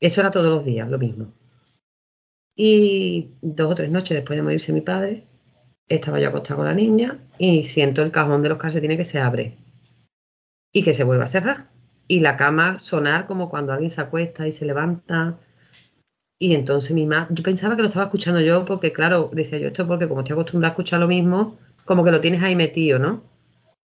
Eso 0.00 0.20
era 0.20 0.30
todos 0.30 0.48
los 0.50 0.64
días, 0.64 0.88
lo 0.88 0.98
mismo. 0.98 1.32
Y 2.56 3.30
dos 3.42 3.72
o 3.72 3.74
tres 3.74 3.90
noches 3.90 4.16
después 4.16 4.36
de 4.36 4.42
morirse 4.42 4.72
mi 4.72 4.80
padre, 4.80 5.26
estaba 5.88 6.20
yo 6.20 6.28
acostada 6.28 6.56
con 6.56 6.66
la 6.66 6.74
niña 6.74 7.18
y 7.38 7.62
siento 7.62 8.02
el 8.02 8.10
cajón 8.10 8.42
de 8.42 8.48
los 8.48 8.58
calcetines 8.58 8.96
que 8.96 9.04
se 9.04 9.18
abre 9.18 9.56
y 10.72 10.82
que 10.82 10.94
se 10.94 11.04
vuelve 11.04 11.24
a 11.24 11.28
cerrar. 11.28 11.70
Y 12.08 12.20
la 12.20 12.36
cama 12.36 12.78
sonar 12.78 13.26
como 13.26 13.48
cuando 13.48 13.72
alguien 13.72 13.90
se 13.90 14.00
acuesta 14.00 14.46
y 14.46 14.52
se 14.52 14.64
levanta. 14.64 15.38
Y 16.38 16.54
entonces 16.54 16.92
mi 16.92 17.06
madre, 17.06 17.34
yo 17.34 17.42
pensaba 17.42 17.76
que 17.76 17.82
lo 17.82 17.88
estaba 17.88 18.06
escuchando 18.06 18.40
yo 18.40 18.64
porque, 18.64 18.92
claro, 18.92 19.30
decía 19.32 19.58
yo 19.58 19.68
esto 19.68 19.86
porque 19.86 20.08
como 20.08 20.20
estoy 20.20 20.34
acostumbrada 20.34 20.70
a 20.70 20.74
escuchar 20.74 21.00
lo 21.00 21.08
mismo, 21.08 21.58
como 21.84 22.04
que 22.04 22.10
lo 22.10 22.20
tienes 22.20 22.42
ahí 22.42 22.56
metido, 22.56 22.98
¿no? 22.98 23.22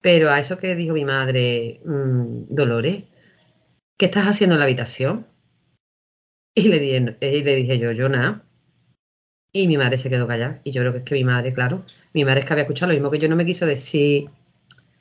Pero 0.02 0.30
a 0.30 0.40
eso 0.40 0.58
que 0.58 0.76
dijo 0.76 0.94
mi 0.94 1.06
madre, 1.06 1.82
"Mm, 1.86 2.46
Dolores, 2.50 3.04
¿qué 3.98 4.06
estás 4.06 4.26
haciendo 4.28 4.56
en 4.56 4.60
la 4.60 4.66
habitación? 4.66 5.28
Y 6.56 6.68
le 6.68 6.80
dije, 6.80 7.18
y 7.22 7.44
le 7.44 7.56
dije 7.56 7.80
yo, 7.80 7.92
yo 7.92 8.10
nada. 8.10 8.44
Y 9.52 9.68
mi 9.68 9.78
madre 9.78 9.98
se 9.98 10.10
quedó 10.10 10.28
callada. 10.28 10.62
Y 10.64 10.72
yo 10.72 10.82
creo 10.82 10.92
que 10.92 11.00
es 11.00 11.04
que 11.04 11.16
mi 11.16 11.24
madre, 11.24 11.54
claro, 11.54 11.84
mi 12.14 12.24
madre 12.26 12.42
es 12.42 12.46
que 12.46 12.54
había 12.54 12.64
escuchado 12.64 12.92
lo 12.92 12.96
mismo 12.96 13.12
que 13.12 13.20
yo 13.20 13.28
no 13.30 13.36
me 13.36 13.46
quiso 13.46 13.66
decir, 13.66 14.30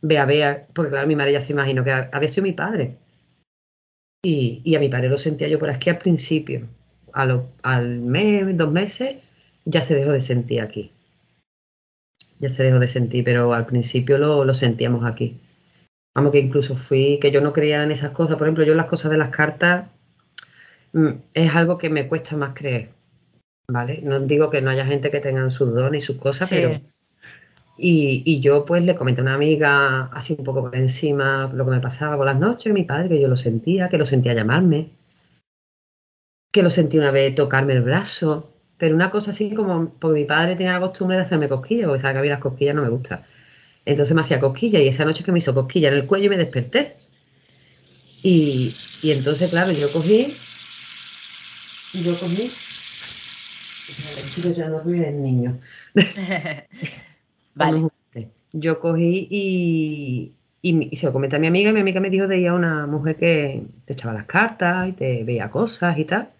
vea, 0.03 0.27
vea, 0.27 0.67
porque 0.75 0.91
claro, 0.91 1.07
mi 1.07 1.17
madre 1.17 1.33
ya 1.33 1.41
se 1.41 1.53
imaginó 1.53 1.85
que 1.85 1.93
había 1.93 2.29
sido 2.29 2.45
mi 2.45 2.53
padre. 2.53 2.97
Y, 4.23 4.61
y 4.65 4.77
a 4.77 4.81
mi 4.81 4.89
padre 4.89 5.09
lo 5.09 5.19
sentía 5.19 5.49
yo 5.49 5.59
por 5.59 5.71
aquí 5.71 5.91
al 5.91 5.99
principio. 5.99 6.69
A 7.13 7.27
lo- 7.27 7.49
al 7.63 7.99
mes, 8.01 8.57
dos 8.57 8.71
meses, 8.71 9.17
ya 9.65 9.83
se 9.83 9.95
dejó 9.97 10.13
de 10.13 10.21
sentir 10.21 10.61
aquí. 10.61 10.93
Ya 12.39 12.49
se 12.49 12.63
dejó 12.63 12.79
de 12.79 12.89
sentir, 12.89 13.23
pero 13.25 13.53
al 13.55 13.67
principio 13.67 14.19
lo, 14.19 14.45
lo 14.45 14.55
sentíamos 14.55 15.05
aquí. 15.05 15.41
Vamos, 16.15 16.33
que 16.33 16.41
incluso 16.41 16.77
fui, 16.77 17.19
que 17.21 17.31
yo 17.31 17.41
no 17.41 17.53
creía 17.53 17.83
en 17.83 17.93
esas 17.93 18.11
cosas. 18.13 18.37
Por 18.37 18.47
ejemplo, 18.47 18.65
yo 18.65 18.75
las 18.75 18.87
cosas 18.87 19.11
de 19.11 19.19
las 19.19 19.31
cartas 19.31 19.89
es 21.35 21.55
algo 21.55 21.79
que 21.79 21.91
me 21.91 22.09
cuesta 22.09 22.37
más 22.37 22.55
creer. 22.55 22.91
¿Vale? 23.71 24.01
No 24.03 24.19
digo 24.21 24.49
que 24.49 24.63
no 24.63 24.71
haya 24.71 24.87
gente 24.87 25.11
que 25.11 25.21
tengan 25.21 25.51
sus 25.51 25.75
dones 25.75 26.03
y 26.03 26.07
sus 26.07 26.17
cosas, 26.17 26.49
Sí. 26.49 26.57
pero. 26.57 26.73
Y, 27.81 28.23
y 28.25 28.41
yo 28.41 28.65
pues 28.65 28.83
le 28.83 28.97
comenté 28.97 29.21
a 29.21 29.25
una 29.25 29.35
amiga 29.35 30.07
así 30.07 30.35
un 30.37 30.45
poco 30.45 30.63
por 30.63 30.75
encima 30.75 31.49
lo 31.55 31.65
que 31.65 31.71
me 31.71 31.81
pasaba 31.81 32.17
por 32.17 32.27
las 32.27 32.39
noches, 32.39 32.73
mi 32.73 32.83
padre, 32.83 33.09
que 33.09 33.21
yo 33.21 33.29
lo 33.29 33.37
sentía, 33.37 33.89
que 33.89 33.99
lo 33.99 34.05
sentía 34.05 34.35
llamarme, 34.35 34.91
que 36.53 36.63
lo 36.63 36.71
sentí 36.71 36.99
una 36.99 37.13
vez 37.13 37.35
tocarme 37.37 37.75
el 37.75 37.83
brazo, 37.83 38.51
pero 38.79 38.97
una 38.97 39.11
cosa 39.11 39.31
así 39.31 39.55
como, 39.55 39.91
porque 40.01 40.21
mi 40.21 40.25
padre 40.25 40.57
tenía 40.57 40.73
la 40.73 40.81
costumbre 40.81 41.17
de 41.19 41.23
hacerme 41.23 41.49
cosquillas, 41.49 41.87
porque 41.87 42.01
sabe 42.01 42.15
que 42.15 42.19
a 42.19 42.23
mí 42.23 42.29
las 42.29 42.41
cosquillas 42.41 42.75
no 42.75 42.83
me 42.83 42.89
gustan. 42.89 43.23
Entonces 43.85 44.15
me 44.15 44.23
hacía 44.23 44.41
cosquillas 44.41 44.83
y 44.83 44.89
esa 44.89 45.05
noche 45.05 45.23
que 45.23 45.31
me 45.31 45.39
hizo 45.39 45.55
cosquilla 45.55 45.89
en 45.89 45.95
el 45.95 46.07
cuello 46.07 46.27
y 46.27 46.31
me 46.31 46.37
desperté. 46.39 46.97
Y, 48.23 48.75
y 49.03 49.13
entonces, 49.13 49.51
claro, 49.51 49.71
yo 49.73 49.93
cogí, 49.93 50.37
yo 51.93 52.19
cogí, 52.19 52.51
estoy 53.87 54.53
ya 54.53 54.69
dormir 54.69 55.05
el 55.05 55.23
niño. 55.23 55.59
vale. 57.55 57.89
Yo 58.53 58.81
cogí 58.81 59.29
y, 59.31 60.33
y, 60.63 60.97
se 60.97 61.07
lo 61.07 61.13
comenté 61.13 61.37
a 61.37 61.39
mi 61.39 61.47
amiga 61.49 61.71
y 61.71 61.73
mi 61.75 61.81
amiga 61.81 62.01
me 62.01 62.11
dijo 62.11 62.27
de 62.27 62.39
ir 62.39 62.49
a 62.49 62.55
una 62.55 62.87
mujer 62.87 63.17
que 63.17 63.67
te 63.85 63.93
echaba 63.93 64.15
las 64.15 64.25
cartas 64.25 64.89
y 64.89 64.93
te 64.93 65.25
veía 65.25 65.51
cosas 65.51 65.99
y 65.99 66.05
tal. 66.05 66.31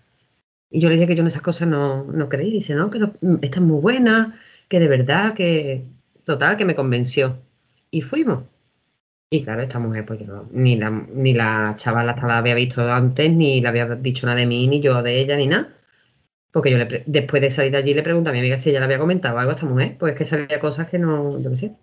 Y 0.71 0.81
yo 0.81 0.89
le 0.89 0.97
dije 0.97 1.07
que 1.07 1.15
yo 1.15 1.23
en 1.23 1.29
esas 1.29 1.43
cosas 1.43 1.69
no, 1.69 2.05
no 2.05 2.29
creí. 2.29 2.51
Dice, 2.51 2.75
no, 2.75 2.91
pero 2.91 3.15
mm, 3.21 3.37
esta 3.43 3.59
es 3.59 3.65
muy 3.65 3.81
buena, 3.81 4.39
que 4.69 4.81
de 4.81 4.89
verdad, 4.89 5.35
que 5.35 5.85
total, 6.25 6.57
que 6.57 6.65
me 6.65 6.75
convenció. 6.75 7.39
Y 7.91 8.03
fuimos. 8.03 8.45
Y 9.31 9.45
claro, 9.45 9.63
esta 9.63 9.79
mujer, 9.79 10.07
pues 10.07 10.21
yo 10.21 10.27
no- 10.27 10.49
ni 10.53 10.77
la, 10.77 10.91
ni 10.91 11.35
la 11.35 11.75
chavala 11.77 12.13
hasta 12.13 12.27
la 12.27 12.39
había 12.39 12.55
visto 12.55 12.83
antes, 12.91 13.31
ni 13.33 13.61
le 13.61 13.69
había 13.69 13.87
dicho 13.87 14.27
nada 14.27 14.39
de 14.39 14.47
mí, 14.47 14.67
ni 14.67 14.81
yo 14.81 15.03
de 15.03 15.19
ella, 15.21 15.37
ni 15.37 15.47
nada. 15.47 15.75
Porque 16.53 16.71
yo 16.73 16.79
le 16.79 17.05
después 17.07 17.43
de 17.43 17.51
salir 17.53 17.73
de 17.73 17.79
allí 17.79 17.95
le 17.95 18.03
pregunté 18.05 18.31
a 18.31 18.33
mi 18.35 18.41
amiga 18.41 18.57
si 18.59 18.71
ella 18.71 18.81
le 18.81 18.87
había 18.87 18.99
comentado 19.01 19.39
algo 19.39 19.53
a 19.53 19.55
esta 19.57 19.67
mujer, 19.67 19.97
porque 19.99 20.13
es 20.15 20.19
que 20.19 20.25
sabía 20.27 20.61
cosas 20.61 20.89
que 20.89 20.99
no, 20.99 21.39
yo 21.41 21.51
qué 21.51 21.57
sé. 21.57 21.77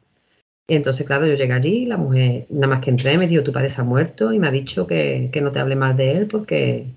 Y 0.67 0.75
entonces, 0.75 1.05
claro, 1.07 1.27
yo 1.27 1.35
llegué 1.35 1.53
allí, 1.53 1.85
la 1.87 1.97
mujer, 1.97 2.47
nada 2.49 2.67
más 2.75 2.81
que 2.83 2.91
entré, 2.91 3.17
me 3.17 3.27
dijo, 3.27 3.43
tu 3.43 3.53
padre 3.53 3.69
se 3.69 3.81
ha 3.81 3.83
muerto 3.85 4.33
y 4.33 4.39
me 4.39 4.47
ha 4.47 4.51
dicho 4.51 4.87
que, 4.87 5.29
que 5.33 5.41
no 5.41 5.51
te 5.51 5.59
hable 5.59 5.75
mal 5.77 5.97
de 5.97 6.13
él 6.13 6.27
porque, 6.27 6.87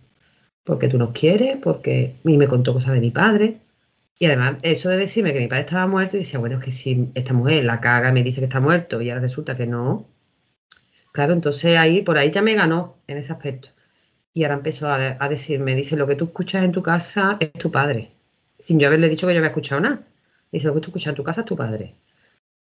porque 0.65 0.89
tú 0.89 0.99
nos 0.99 1.13
quieres, 1.13 1.59
porque... 1.63 2.17
Y 2.25 2.37
me 2.39 2.49
contó 2.49 2.73
cosas 2.75 2.95
de 2.95 3.01
mi 3.01 3.11
padre. 3.13 3.61
Y 4.19 4.27
además, 4.27 4.57
eso 4.63 4.91
de 4.91 4.97
decirme 4.99 5.33
que 5.35 5.41
mi 5.41 5.49
padre 5.49 5.63
estaba 5.65 5.87
muerto, 5.89 6.17
y 6.17 6.21
decía, 6.21 6.41
bueno, 6.41 6.59
es 6.59 6.65
que 6.65 6.73
si 6.73 7.11
esta 7.15 7.35
mujer 7.35 7.65
la 7.65 7.81
caga 7.81 8.11
y 8.11 8.13
me 8.15 8.23
dice 8.25 8.41
que 8.41 8.47
está 8.47 8.61
muerto 8.61 9.01
y 9.03 9.11
ahora 9.11 9.23
resulta 9.23 9.57
que 9.57 9.67
no. 9.67 10.07
Claro, 11.19 11.33
entonces 11.33 11.77
ahí, 11.77 12.03
por 12.03 12.17
ahí 12.17 12.31
ya 12.31 12.43
me 12.43 12.55
ganó 12.55 12.97
en 13.09 13.19
ese 13.19 13.33
aspecto. 13.33 13.71
Y 14.35 14.45
ahora 14.45 14.55
empezó 14.55 14.89
a, 14.89 15.29
decirme, 15.29 15.75
dice, 15.75 15.97
lo 15.97 16.07
que 16.07 16.15
tú 16.17 16.27
escuchas 16.27 16.65
en 16.65 16.71
tu 16.73 16.81
casa 16.81 17.37
es 17.41 17.53
tu 17.55 17.73
padre. 17.73 18.13
Sin 18.59 18.79
yo 18.79 18.87
haberle 18.87 19.09
dicho 19.09 19.27
que 19.27 19.35
yo 19.35 19.41
había 19.41 19.49
escuchado 19.49 19.81
nada. 19.81 20.07
Dice, 20.53 20.69
lo 20.69 20.75
que 20.75 20.81
tú 20.81 20.91
escuchas 20.91 21.09
en 21.11 21.17
tu 21.17 21.25
casa 21.25 21.41
es 21.41 21.47
tu 21.47 21.57
padre. 21.57 21.97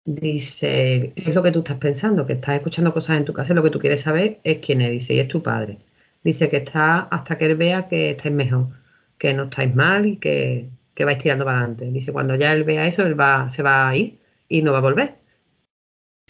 Dice, 0.05 1.13
¿qué 1.17 1.29
es 1.31 1.35
lo 1.35 1.43
que 1.43 1.51
tú 1.51 1.59
estás 1.59 1.77
pensando? 1.77 2.25
Que 2.25 2.33
estás 2.33 2.55
escuchando 2.55 2.93
cosas 2.93 3.17
en 3.17 3.25
tu 3.25 3.33
casa 3.33 3.53
y 3.53 3.55
lo 3.57 3.63
que 3.63 3.71
tú 3.71 3.79
quieres 3.79 4.01
saber 4.01 4.39
es 4.45 4.59
quién 4.65 4.81
es. 4.81 4.91
Dice, 4.91 5.15
y 5.15 5.19
es 5.19 5.27
tu 5.27 5.43
padre. 5.43 5.79
Dice 6.23 6.49
que 6.49 6.57
está 6.57 6.99
hasta 7.11 7.37
que 7.37 7.47
él 7.47 7.55
vea 7.57 7.89
que 7.89 8.11
estáis 8.11 8.33
mejor, 8.33 8.67
que 9.17 9.33
no 9.33 9.45
estáis 9.45 9.75
mal 9.75 10.05
y 10.05 10.17
que, 10.17 10.69
que 10.93 11.05
vais 11.05 11.19
tirando 11.19 11.45
para 11.45 11.59
adelante. 11.59 11.91
Dice, 11.91 12.13
cuando 12.13 12.35
ya 12.35 12.53
él 12.53 12.63
vea 12.63 12.87
eso, 12.87 13.03
él 13.03 13.19
va, 13.19 13.49
se 13.49 13.63
va 13.63 13.89
a 13.89 13.95
ir 13.97 14.19
y 14.49 14.61
no 14.61 14.71
va 14.71 14.77
a 14.79 14.81
volver. 14.81 15.24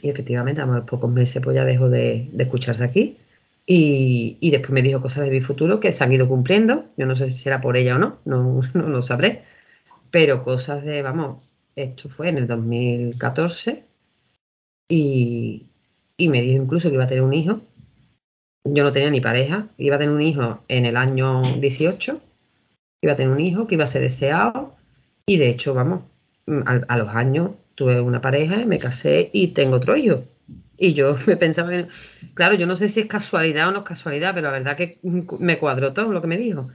Y 0.01 0.09
efectivamente, 0.09 0.61
a 0.61 0.85
pocos 0.85 1.11
meses 1.11 1.41
pues 1.43 1.55
ya 1.55 1.65
dejó 1.65 1.89
de, 1.89 2.29
de 2.31 2.43
escucharse 2.43 2.83
aquí. 2.83 3.17
Y, 3.65 4.37
y, 4.39 4.51
después 4.51 4.71
me 4.71 4.83
dijo 4.83 5.01
cosas 5.01 5.25
de 5.25 5.31
mi 5.31 5.41
futuro 5.41 5.79
que 5.79 5.91
se 5.91 6.03
han 6.03 6.11
ido 6.11 6.27
cumpliendo. 6.27 6.85
Yo 6.97 7.05
no 7.07 7.15
sé 7.15 7.29
si 7.29 7.39
será 7.39 7.61
por 7.61 7.77
ella 7.77 7.95
o 7.95 7.99
no, 7.99 8.19
no, 8.25 8.61
no 8.73 8.89
lo 8.89 9.01
sabré. 9.01 9.43
Pero 10.11 10.43
cosas 10.43 10.83
de, 10.83 11.01
vamos, 11.01 11.43
esto 11.75 12.09
fue 12.09 12.29
en 12.29 12.37
el 12.37 12.47
2014 12.47 13.83
y, 14.89 15.67
y 16.17 16.29
me 16.29 16.41
dijo 16.41 16.63
incluso 16.63 16.89
que 16.89 16.95
iba 16.95 17.05
a 17.05 17.07
tener 17.07 17.23
un 17.23 17.33
hijo. 17.33 17.61
Yo 18.65 18.83
no 18.83 18.91
tenía 18.91 19.09
ni 19.11 19.21
pareja, 19.21 19.69
iba 19.77 19.95
a 19.95 19.99
tener 19.99 20.13
un 20.13 20.21
hijo 20.21 20.63
en 20.67 20.85
el 20.85 20.97
año 20.97 21.41
18, 21.59 22.21
iba 23.01 23.13
a 23.13 23.15
tener 23.15 23.31
un 23.31 23.39
hijo 23.39 23.67
que 23.67 23.75
iba 23.75 23.83
a 23.83 23.87
ser 23.87 24.01
deseado 24.01 24.75
y 25.27 25.37
de 25.37 25.49
hecho, 25.49 25.73
vamos, 25.73 26.01
a 26.87 26.97
los 26.97 27.09
años 27.09 27.51
tuve 27.75 27.99
una 28.01 28.21
pareja, 28.21 28.65
me 28.65 28.79
casé 28.79 29.29
y 29.33 29.49
tengo 29.49 29.77
otro 29.77 29.95
hijo. 29.97 30.25
Y 30.77 30.93
yo 30.93 31.15
me 31.27 31.37
pensaba 31.37 31.69
que, 31.71 31.87
claro, 32.33 32.55
yo 32.55 32.67
no 32.67 32.75
sé 32.75 32.87
si 32.87 33.01
es 33.01 33.07
casualidad 33.07 33.69
o 33.69 33.71
no 33.71 33.79
es 33.79 33.85
casualidad, 33.85 34.33
pero 34.33 34.47
la 34.47 34.53
verdad 34.53 34.77
que 34.77 34.99
me 35.03 35.59
cuadró 35.59 35.93
todo 35.93 36.11
lo 36.11 36.21
que 36.21 36.27
me 36.27 36.37
dijo. 36.37 36.69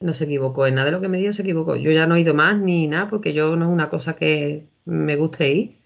No 0.00 0.14
se 0.14 0.24
equivocó, 0.24 0.66
en 0.66 0.74
nada 0.76 0.86
de 0.86 0.92
lo 0.92 1.00
que 1.00 1.08
me 1.08 1.18
dijo 1.18 1.32
se 1.32 1.42
equivocó. 1.42 1.76
Yo 1.76 1.90
ya 1.90 2.06
no 2.06 2.14
he 2.16 2.20
ido 2.20 2.32
más 2.34 2.58
ni 2.58 2.86
nada, 2.86 3.10
porque 3.10 3.34
yo 3.34 3.54
no 3.56 3.66
es 3.66 3.70
una 3.70 3.90
cosa 3.90 4.16
que 4.16 4.66
me 4.86 5.16
guste 5.16 5.52
ir, 5.52 5.76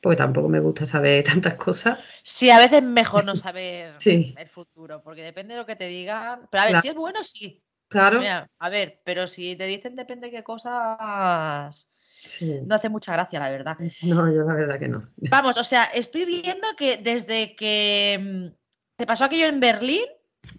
porque 0.00 0.16
tampoco 0.16 0.48
me 0.48 0.60
gusta 0.60 0.86
saber 0.86 1.24
tantas 1.24 1.54
cosas. 1.54 1.98
Sí, 2.22 2.50
a 2.50 2.58
veces 2.58 2.82
mejor 2.82 3.24
no 3.24 3.36
saber 3.36 3.94
Sí. 3.98 4.34
el 4.38 4.48
futuro, 4.48 5.02
porque 5.02 5.22
depende 5.22 5.54
de 5.54 5.60
lo 5.60 5.66
que 5.66 5.76
te 5.76 5.86
digan. 5.88 6.48
Pero 6.50 6.62
a 6.62 6.64
ver, 6.64 6.72
Claro. 6.72 6.82
si 6.82 6.88
es 6.88 6.94
bueno, 6.94 7.22
sí. 7.22 7.62
Claro, 7.88 8.18
Mira, 8.20 8.46
a 8.58 8.68
ver, 8.68 9.00
pero 9.04 9.26
si 9.26 9.56
te 9.56 9.64
dicen 9.66 9.96
depende 9.96 10.26
de 10.26 10.32
qué 10.36 10.42
cosas, 10.44 11.88
sí. 11.96 12.60
no 12.66 12.74
hace 12.74 12.88
mucha 12.90 13.12
gracia, 13.14 13.40
la 13.40 13.50
verdad. 13.50 13.76
No, 14.02 14.30
yo 14.32 14.42
la 14.42 14.54
verdad 14.54 14.78
que 14.78 14.88
no. 14.88 15.08
Vamos, 15.16 15.56
o 15.56 15.64
sea, 15.64 15.84
estoy 15.84 16.24
viendo 16.26 16.66
que 16.76 16.98
desde 16.98 17.56
que 17.56 18.18
mm, 18.20 18.56
te 18.96 19.06
pasó 19.06 19.24
aquello 19.24 19.46
en 19.46 19.60
Berlín, 19.60 20.04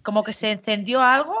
como 0.02 0.22
que 0.24 0.32
se 0.32 0.50
encendió 0.50 1.00
algo 1.02 1.34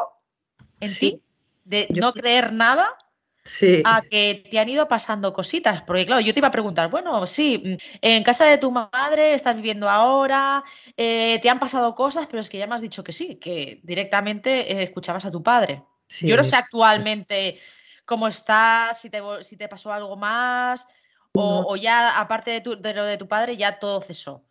en 0.80 0.90
Sí. 0.90 1.00
ti, 1.00 1.22
de 1.64 1.88
Yo- 1.90 2.00
no 2.02 2.12
creer 2.12 2.52
nada, 2.52 2.96
Sí, 3.44 3.82
a 3.82 4.02
que 4.10 4.44
te 4.50 4.58
han 4.58 4.68
ido 4.68 4.86
pasando 4.88 5.32
cositas. 5.32 5.82
Porque, 5.82 6.06
claro, 6.06 6.20
yo 6.20 6.34
te 6.34 6.40
iba 6.40 6.48
a 6.48 6.50
preguntar, 6.50 6.90
bueno, 6.90 7.26
sí, 7.26 7.62
mm, 7.64 7.76
en 8.02 8.22
casa 8.24 8.44
de 8.46 8.58
tu 8.58 8.70
madre 8.70 9.34
estás 9.34 9.56
viviendo 9.56 9.88
ahora, 9.88 10.62
eh, 10.96 11.38
te 11.42 11.48
han 11.50 11.58
pasado 11.60 11.94
cosas, 11.94 12.26
pero 12.26 12.40
es 12.40 12.48
que 12.50 12.58
ya 12.58 12.66
me 12.66 12.74
has 12.74 12.82
dicho 12.82 13.02
que 13.04 13.12
sí, 13.12 13.36
que 13.36 13.80
directamente 13.82 14.72
eh, 14.72 14.82
escuchabas 14.84 15.24
a 15.24 15.30
tu 15.30 15.42
padre. 15.42 15.82
sí, 16.08 16.26
Yo 16.28 16.36
no 16.36 16.44
sé 16.44 16.56
actualmente 16.56 17.58
cómo 18.04 18.28
estás, 18.28 19.00
si 19.00 19.08
te, 19.10 19.20
si 19.42 19.56
te 19.56 19.68
pasó 19.68 19.92
algo 19.92 20.16
más, 20.16 20.86
o, 21.32 21.64
No. 21.64 21.66
o 21.72 21.76
ya, 21.76 22.18
aparte 22.20 22.50
de, 22.50 22.60
tu- 22.60 22.80
de 22.80 22.92
lo 22.94 23.04
de 23.04 23.16
tu 23.18 23.28
padre, 23.28 23.56
ya 23.56 23.78
todo 23.78 24.00
cesó. 24.00 24.44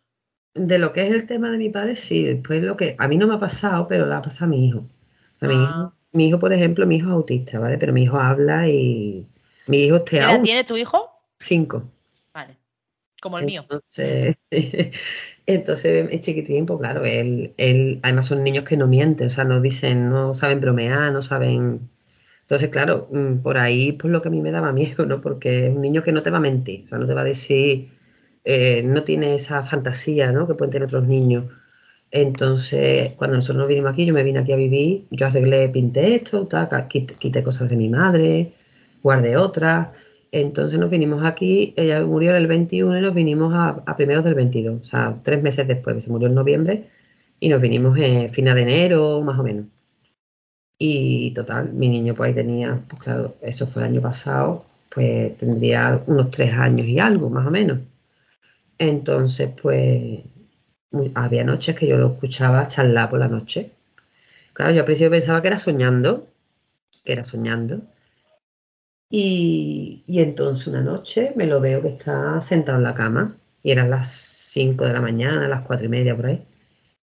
De 0.54 0.78
lo 0.78 0.92
que 0.92 1.06
es 1.06 1.12
el 1.12 1.26
tema 1.26 1.50
de 1.50 1.58
mi 1.58 1.70
padre, 1.70 1.96
sí. 1.96 2.24
Después 2.24 2.62
lo 2.62 2.76
que 2.76 2.94
a 2.98 3.08
mí 3.08 3.16
no 3.16 3.26
me 3.26 3.34
ha 3.34 3.38
pasado, 3.38 3.86
pero 3.88 4.06
le 4.06 4.14
ha 4.14 4.22
pasado 4.22 4.46
a 4.46 4.48
mi 4.48 4.66
hijo. 4.66 4.84
A 5.40 5.46
mi 5.48 5.54
Ah. 5.54 5.70
hijo, 5.70 5.94
mi 6.12 6.28
hijo, 6.28 6.38
por 6.38 6.52
ejemplo, 6.52 6.86
mi 6.86 6.96
hijo 6.96 7.08
es 7.08 7.14
autista, 7.14 7.58
¿vale? 7.58 7.78
Pero 7.78 7.92
mi 7.92 8.02
hijo 8.02 8.18
habla 8.18 8.68
y 8.68 9.26
mi 9.66 9.84
hijo 9.84 9.96
es 9.96 10.02
¿Qué 10.02 10.18
edad 10.18 10.34
TEA 10.34 10.42
tiene 10.42 10.64
tu 10.64 10.76
hijo? 10.76 11.10
cinco. 11.38 11.90
Vale, 12.32 12.56
como 13.20 13.38
el 13.38 13.46
mío. 13.46 13.62
Entonces, 13.62 14.36
entonces 15.46 16.08
es 16.10 16.20
chiquitín, 16.20 16.66
pues 16.66 16.78
claro, 16.80 17.04
él, 17.04 17.54
él, 17.56 17.98
además 18.02 18.26
son 18.26 18.44
niños 18.44 18.64
que 18.64 18.76
no 18.76 18.86
mienten, 18.86 19.28
o 19.28 19.30
sea, 19.30 19.44
no 19.44 19.60
dicen, 19.60 20.10
no 20.10 20.34
saben 20.34 20.60
bromear, 20.60 21.12
no 21.12 21.22
saben. 21.22 21.90
Entonces, 22.42 22.68
claro, 22.70 23.08
mm, 23.10 23.38
por 23.38 23.58
ahí, 23.58 23.92
pues 23.92 24.12
lo 24.12 24.22
que 24.22 24.28
a 24.28 24.30
mí 24.30 24.40
me 24.40 24.50
daba 24.50 24.72
miedo, 24.72 25.06
¿no? 25.06 25.20
Porque 25.20 25.66
es 25.66 25.74
un 25.74 25.82
niño 25.82 26.02
que 26.02 26.12
no 26.12 26.22
te 26.22 26.30
va 26.30 26.38
a 26.38 26.40
mentir, 26.40 26.84
o 26.86 26.88
sea, 26.88 26.98
no 26.98 27.06
te 27.06 27.14
va 27.14 27.22
a 27.22 27.24
decir, 27.24 27.88
eh, 28.44 28.82
no 28.82 29.04
tiene 29.04 29.34
esa 29.34 29.62
fantasía, 29.62 30.32
¿no? 30.32 30.46
Que 30.46 30.54
pueden 30.54 30.72
tener 30.72 30.86
otros 30.86 31.06
niños. 31.06 31.44
Entonces, 32.12 33.12
cuando 33.16 33.36
nosotros 33.36 33.58
nos 33.58 33.68
vinimos 33.68 33.92
aquí, 33.92 34.04
yo 34.04 34.14
me 34.14 34.24
vine 34.24 34.40
aquí 34.40 34.52
a 34.52 34.56
vivir, 34.56 35.06
yo 35.10 35.26
arreglé, 35.26 35.68
pinté 35.68 36.16
esto, 36.16 36.48
quité, 36.88 37.42
cosas 37.42 37.68
de 37.68 37.76
mi 37.76 37.88
madre, 37.88 38.52
guardé 39.02 39.36
otras. 39.36 39.88
Entonces 40.32 40.78
nos 40.78 40.90
vinimos 40.90 41.24
aquí, 41.24 41.74
ella 41.76 42.02
murió 42.04 42.36
el 42.36 42.46
21 42.46 42.98
y 42.98 43.00
nos 43.02 43.14
vinimos 43.14 43.54
a, 43.54 43.82
a 43.86 43.96
primeros 43.96 44.24
del 44.24 44.34
22, 44.34 44.80
o 44.82 44.84
sea, 44.84 45.18
tres 45.22 45.42
meses 45.42 45.66
después, 45.68 46.02
se 46.02 46.10
murió 46.10 46.28
en 46.28 46.34
noviembre 46.34 46.88
y 47.40 47.48
nos 47.48 47.60
vinimos 47.60 47.98
en 47.98 48.28
final 48.28 48.56
de 48.56 48.62
enero, 48.62 49.20
más 49.22 49.38
o 49.38 49.42
menos. 49.42 49.66
Y 50.78 51.32
total, 51.32 51.72
mi 51.74 51.88
niño 51.88 52.14
pues 52.14 52.28
ahí 52.28 52.34
tenía, 52.34 52.82
pues 52.88 53.02
claro, 53.02 53.36
eso 53.42 53.66
fue 53.66 53.82
el 53.82 53.88
año 53.90 54.00
pasado, 54.00 54.64
pues 54.94 55.36
tendría 55.36 56.02
unos 56.06 56.30
tres 56.30 56.52
años 56.54 56.86
y 56.88 56.98
algo, 56.98 57.30
más 57.30 57.46
o 57.46 57.50
menos. 57.50 57.80
Entonces, 58.78 59.50
pues 59.60 60.20
había 61.14 61.44
noches 61.44 61.76
que 61.76 61.86
yo 61.86 61.96
lo 61.98 62.12
escuchaba 62.12 62.66
charlar 62.68 63.10
por 63.10 63.18
la 63.20 63.28
noche. 63.28 63.70
Claro, 64.52 64.72
yo 64.72 64.80
al 64.80 64.84
principio 64.84 65.10
pensaba 65.10 65.40
que 65.42 65.48
era 65.48 65.58
soñando, 65.58 66.28
que 67.04 67.12
era 67.12 67.24
soñando. 67.24 67.82
Y, 69.10 70.04
y 70.06 70.20
entonces 70.20 70.66
una 70.68 70.82
noche 70.82 71.32
me 71.36 71.46
lo 71.46 71.60
veo 71.60 71.82
que 71.82 71.88
está 71.88 72.40
sentado 72.40 72.78
en 72.78 72.84
la 72.84 72.94
cama 72.94 73.36
y 73.62 73.72
eran 73.72 73.90
las 73.90 74.08
5 74.08 74.84
de 74.84 74.92
la 74.92 75.00
mañana, 75.00 75.48
las 75.48 75.62
cuatro 75.62 75.86
y 75.86 75.88
media 75.88 76.16
por 76.16 76.26
ahí. 76.26 76.44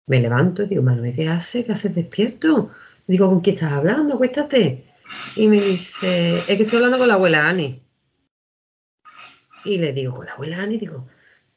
Me 0.07 0.19
levanto 0.21 0.63
y 0.63 0.67
digo, 0.67 0.83
Manuel, 0.83 1.15
¿qué 1.15 1.27
haces? 1.27 1.65
¿Qué 1.65 1.73
haces 1.73 1.95
despierto? 1.95 2.71
Digo, 3.07 3.29
¿con 3.29 3.41
quién 3.41 3.55
estás 3.55 3.73
hablando? 3.73 4.15
Acuéstate. 4.15 4.85
Y 5.35 5.47
me 5.47 5.59
dice, 5.59 6.37
es 6.37 6.45
que 6.45 6.63
estoy 6.63 6.77
hablando 6.77 6.97
con 6.97 7.07
la 7.07 7.15
abuela 7.15 7.47
Ani. 7.47 7.81
Y 9.65 9.77
le 9.77 9.93
digo, 9.93 10.13
¿con 10.13 10.25
la 10.25 10.33
abuela 10.33 10.61
Ani? 10.61 10.77
Digo, 10.77 11.07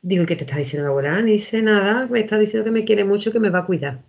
digo, 0.03 0.23
¿y 0.25 0.27
qué 0.27 0.37
te 0.37 0.45
está 0.45 0.57
diciendo 0.59 0.85
la 0.85 0.91
abuela 0.91 1.17
Ani? 1.17 1.33
Dice, 1.33 1.63
nada, 1.63 2.07
me 2.07 2.21
está 2.21 2.39
diciendo 2.39 2.65
que 2.65 2.71
me 2.71 2.85
quiere 2.85 3.05
mucho, 3.05 3.33
que 3.33 3.41
me 3.41 3.51
va 3.51 3.61
a 3.61 3.67
cuidar. 3.67 4.01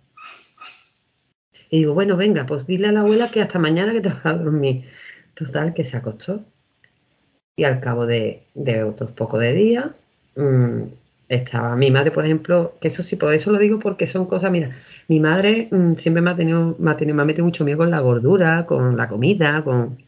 Y 1.70 1.78
digo, 1.78 1.94
bueno, 1.94 2.16
venga, 2.16 2.44
pues 2.46 2.66
dile 2.66 2.88
a 2.88 2.92
la 2.92 3.00
abuela 3.00 3.30
que 3.30 3.40
hasta 3.40 3.58
mañana 3.58 3.92
que 3.92 4.00
te 4.00 4.08
vas 4.10 4.26
a 4.26 4.34
dormir. 4.34 4.84
Total, 5.34 5.72
que 5.74 5.84
se 5.84 5.96
acostó. 5.96 6.44
Y 7.56 7.64
al 7.64 7.80
cabo 7.80 8.06
de, 8.06 8.44
de 8.54 8.82
otros 8.84 9.10
pocos 9.12 9.40
de 9.40 9.52
días, 9.52 9.86
mm, 10.36 10.82
estaba 11.28 11.76
mi 11.76 11.90
madre, 11.90 12.10
por 12.10 12.24
ejemplo, 12.24 12.74
que 12.80 12.88
eso 12.88 13.02
sí, 13.02 13.16
por 13.16 13.32
eso 13.32 13.52
lo 13.52 13.58
digo, 13.58 13.78
porque 13.78 14.06
son 14.06 14.26
cosas, 14.26 14.50
mira, 14.50 14.70
mi 15.08 15.20
madre 15.20 15.68
mm, 15.70 15.94
siempre 15.94 16.22
me 16.22 16.30
ha 16.30 16.36
tenido, 16.36 16.76
me 16.78 16.90
ha 16.90 16.96
tenido, 16.96 17.16
me 17.16 17.22
ha 17.22 17.26
metido 17.26 17.44
mucho 17.44 17.64
miedo 17.64 17.78
con 17.78 17.90
la 17.90 18.00
gordura, 18.00 18.66
con 18.66 18.96
la 18.96 19.08
comida, 19.08 19.62
con 19.64 19.98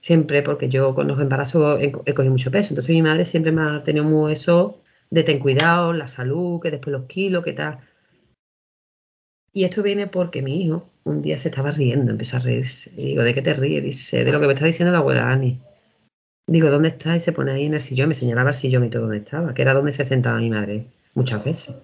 siempre, 0.00 0.42
porque 0.42 0.68
yo 0.68 0.94
con 0.94 1.08
los 1.08 1.20
embarazos 1.20 1.80
he 1.80 2.14
cogido 2.14 2.32
mucho 2.32 2.50
peso. 2.50 2.70
Entonces 2.70 2.90
mi 2.90 3.02
madre 3.02 3.24
siempre 3.24 3.52
me 3.52 3.62
ha 3.62 3.82
tenido 3.84 4.04
muy 4.04 4.32
eso 4.32 4.80
de 5.10 5.22
ten 5.22 5.38
cuidado, 5.38 5.92
la 5.92 6.08
salud, 6.08 6.60
que 6.60 6.70
después 6.70 6.92
los 6.92 7.06
kilos, 7.06 7.44
que 7.44 7.52
tal. 7.52 7.78
Y 9.52 9.64
esto 9.64 9.82
viene 9.82 10.06
porque 10.06 10.42
mi 10.42 10.62
hijo 10.62 10.88
un 11.04 11.22
día 11.22 11.38
se 11.38 11.48
estaba 11.48 11.72
riendo, 11.72 12.10
empezó 12.12 12.36
a 12.36 12.40
reírse. 12.40 12.90
Y 12.96 13.06
digo, 13.06 13.24
¿de 13.24 13.34
qué 13.34 13.42
te 13.42 13.54
ríes? 13.54 13.82
Dice, 13.82 14.24
de 14.24 14.32
lo 14.32 14.40
que 14.40 14.46
me 14.46 14.52
está 14.52 14.66
diciendo 14.66 14.92
la 14.92 14.98
abuela 14.98 15.30
Ani. 15.30 15.58
Digo, 16.46 16.70
¿dónde 16.70 16.88
está? 16.88 17.16
Y 17.16 17.20
se 17.20 17.32
pone 17.32 17.52
ahí 17.52 17.66
en 17.66 17.74
el 17.74 17.80
sillón, 17.80 18.08
me 18.08 18.14
señalaba 18.14 18.50
el 18.50 18.56
sillón 18.56 18.84
y 18.84 18.90
todo 18.90 19.02
donde 19.02 19.18
estaba, 19.18 19.54
que 19.54 19.62
era 19.62 19.74
donde 19.74 19.92
se 19.92 20.04
sentaba 20.04 20.38
mi 20.38 20.50
madre 20.50 20.86
muchas 21.14 21.44
veces. 21.44 21.74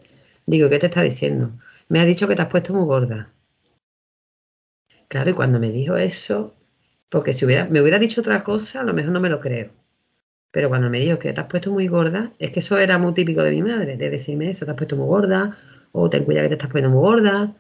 Digo, 0.47 0.69
¿qué 0.69 0.79
te 0.79 0.87
está 0.87 1.03
diciendo? 1.03 1.51
Me 1.89 2.01
ha 2.01 2.05
dicho 2.05 2.29
que 2.29 2.35
te 2.35 2.43
has 2.43 2.49
puesto 2.49 2.73
muy 2.73 2.85
gorda. 2.85 3.31
Claro, 5.09 5.31
y 5.31 5.35
cuando 5.35 5.61
me 5.61 5.71
dijo 5.71 5.97
eso, 5.97 6.55
porque 7.09 7.33
si 7.33 7.45
hubiera, 7.45 7.67
me 7.67 7.81
hubiera 7.81 7.99
dicho 7.99 8.21
otra 8.21 8.43
cosa, 8.43 8.81
a 8.81 8.85
lo 8.85 8.95
mejor 8.95 9.13
no 9.13 9.21
me 9.21 9.29
lo 9.29 9.41
creo. 9.41 9.71
Pero 10.55 10.69
cuando 10.69 10.89
me 10.89 11.01
dijo 11.01 11.19
que 11.19 11.33
te 11.33 11.41
has 11.41 11.49
puesto 11.49 11.73
muy 11.73 11.89
gorda, 11.89 12.31
es 12.39 12.53
que 12.53 12.61
eso 12.61 12.79
era 12.79 12.97
muy 12.97 13.13
típico 13.13 13.43
de 13.43 13.51
mi 13.51 13.61
madre, 13.61 13.97
de 13.97 14.09
decirme 14.09 14.51
eso, 14.51 14.65
te 14.65 14.71
has 14.71 14.77
puesto 14.77 14.95
muy 14.97 15.09
gorda, 15.09 15.59
o 15.91 16.09
ten 16.09 16.25
cuidado 16.25 16.45
que 16.45 16.51
te 16.51 16.55
estás 16.55 16.71
poniendo 16.71 16.97
muy 16.97 17.03
gorda. 17.03 17.57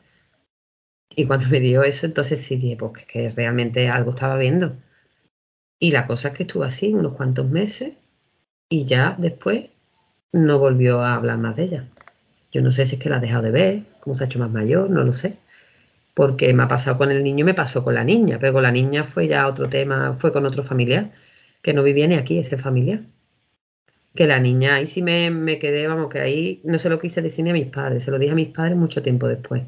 Y 1.11 1.27
cuando 1.27 1.49
me 1.49 1.59
dio 1.59 1.83
eso, 1.83 2.07
entonces 2.07 2.41
sí 2.41 2.55
dije, 2.55 2.77
pues 2.77 3.05
que 3.07 3.31
realmente 3.31 3.89
algo 3.89 4.11
estaba 4.11 4.37
viendo. 4.37 4.77
Y 5.81 5.91
la 5.91 6.07
cosa 6.07 6.29
es 6.29 6.35
que 6.35 6.45
estuvo 6.45 6.63
así 6.63 6.95
unos 6.95 7.15
cuantos 7.15 7.51
meses 7.51 7.95
y 8.69 8.85
ya 8.85 9.17
después 9.19 9.71
no 10.31 10.61
volvió 10.61 11.01
a 11.01 11.17
hablar 11.17 11.39
más 11.39 11.57
de 11.57 11.65
ella. 11.65 11.89
Yo 12.53 12.63
no 12.63 12.71
sé 12.71 12.87
si 12.87 12.95
es 12.95 13.03
que 13.03 13.11
la 13.11 13.17
ha 13.17 13.21
dejado 13.21 13.43
de 13.43 13.51
ver, 13.51 13.83
cómo 13.99 14.15
se 14.15 14.23
ha 14.23 14.27
hecho 14.29 14.39
más 14.39 14.53
mayor, 14.53 14.89
no 14.89 15.03
lo 15.03 15.13
sé. 15.13 15.37
Porque 16.15 16.55
me 16.55 16.63
ha 16.63 16.69
pasado 16.69 16.97
con 16.97 17.11
el 17.11 17.25
niño 17.25 17.41
y 17.41 17.45
me 17.45 17.55
pasó 17.55 17.83
con 17.83 17.95
la 17.97 18.05
niña, 18.05 18.39
pero 18.39 18.53
con 18.53 18.63
la 18.63 18.71
niña 18.71 19.03
fue 19.03 19.27
ya 19.27 19.49
otro 19.49 19.69
tema, 19.69 20.17
fue 20.21 20.33
con 20.33 20.47
otro 20.47 20.63
familiar, 20.63 21.11
que 21.65 21.75
no 21.75 21.83
vivía 21.83 22.07
ni 22.09 22.17
aquí 22.17 22.39
ese 22.39 22.59
familiar. 22.59 23.01
Que 24.15 24.27
la 24.27 24.39
niña, 24.41 24.77
ahí 24.77 24.87
sí 24.87 25.03
me, 25.03 25.31
me 25.31 25.59
quedé, 25.59 25.87
vamos, 25.87 26.09
que 26.09 26.21
ahí 26.21 26.61
no 26.65 26.79
se 26.79 26.89
lo 26.89 26.99
quise 27.01 27.21
decir 27.23 27.45
ni 27.45 27.51
a 27.51 27.53
mis 27.53 27.67
padres, 27.67 28.05
se 28.05 28.11
lo 28.11 28.19
dije 28.19 28.33
a 28.33 28.35
mis 28.35 28.49
padres 28.49 28.77
mucho 28.77 29.03
tiempo 29.03 29.29
después. 29.29 29.63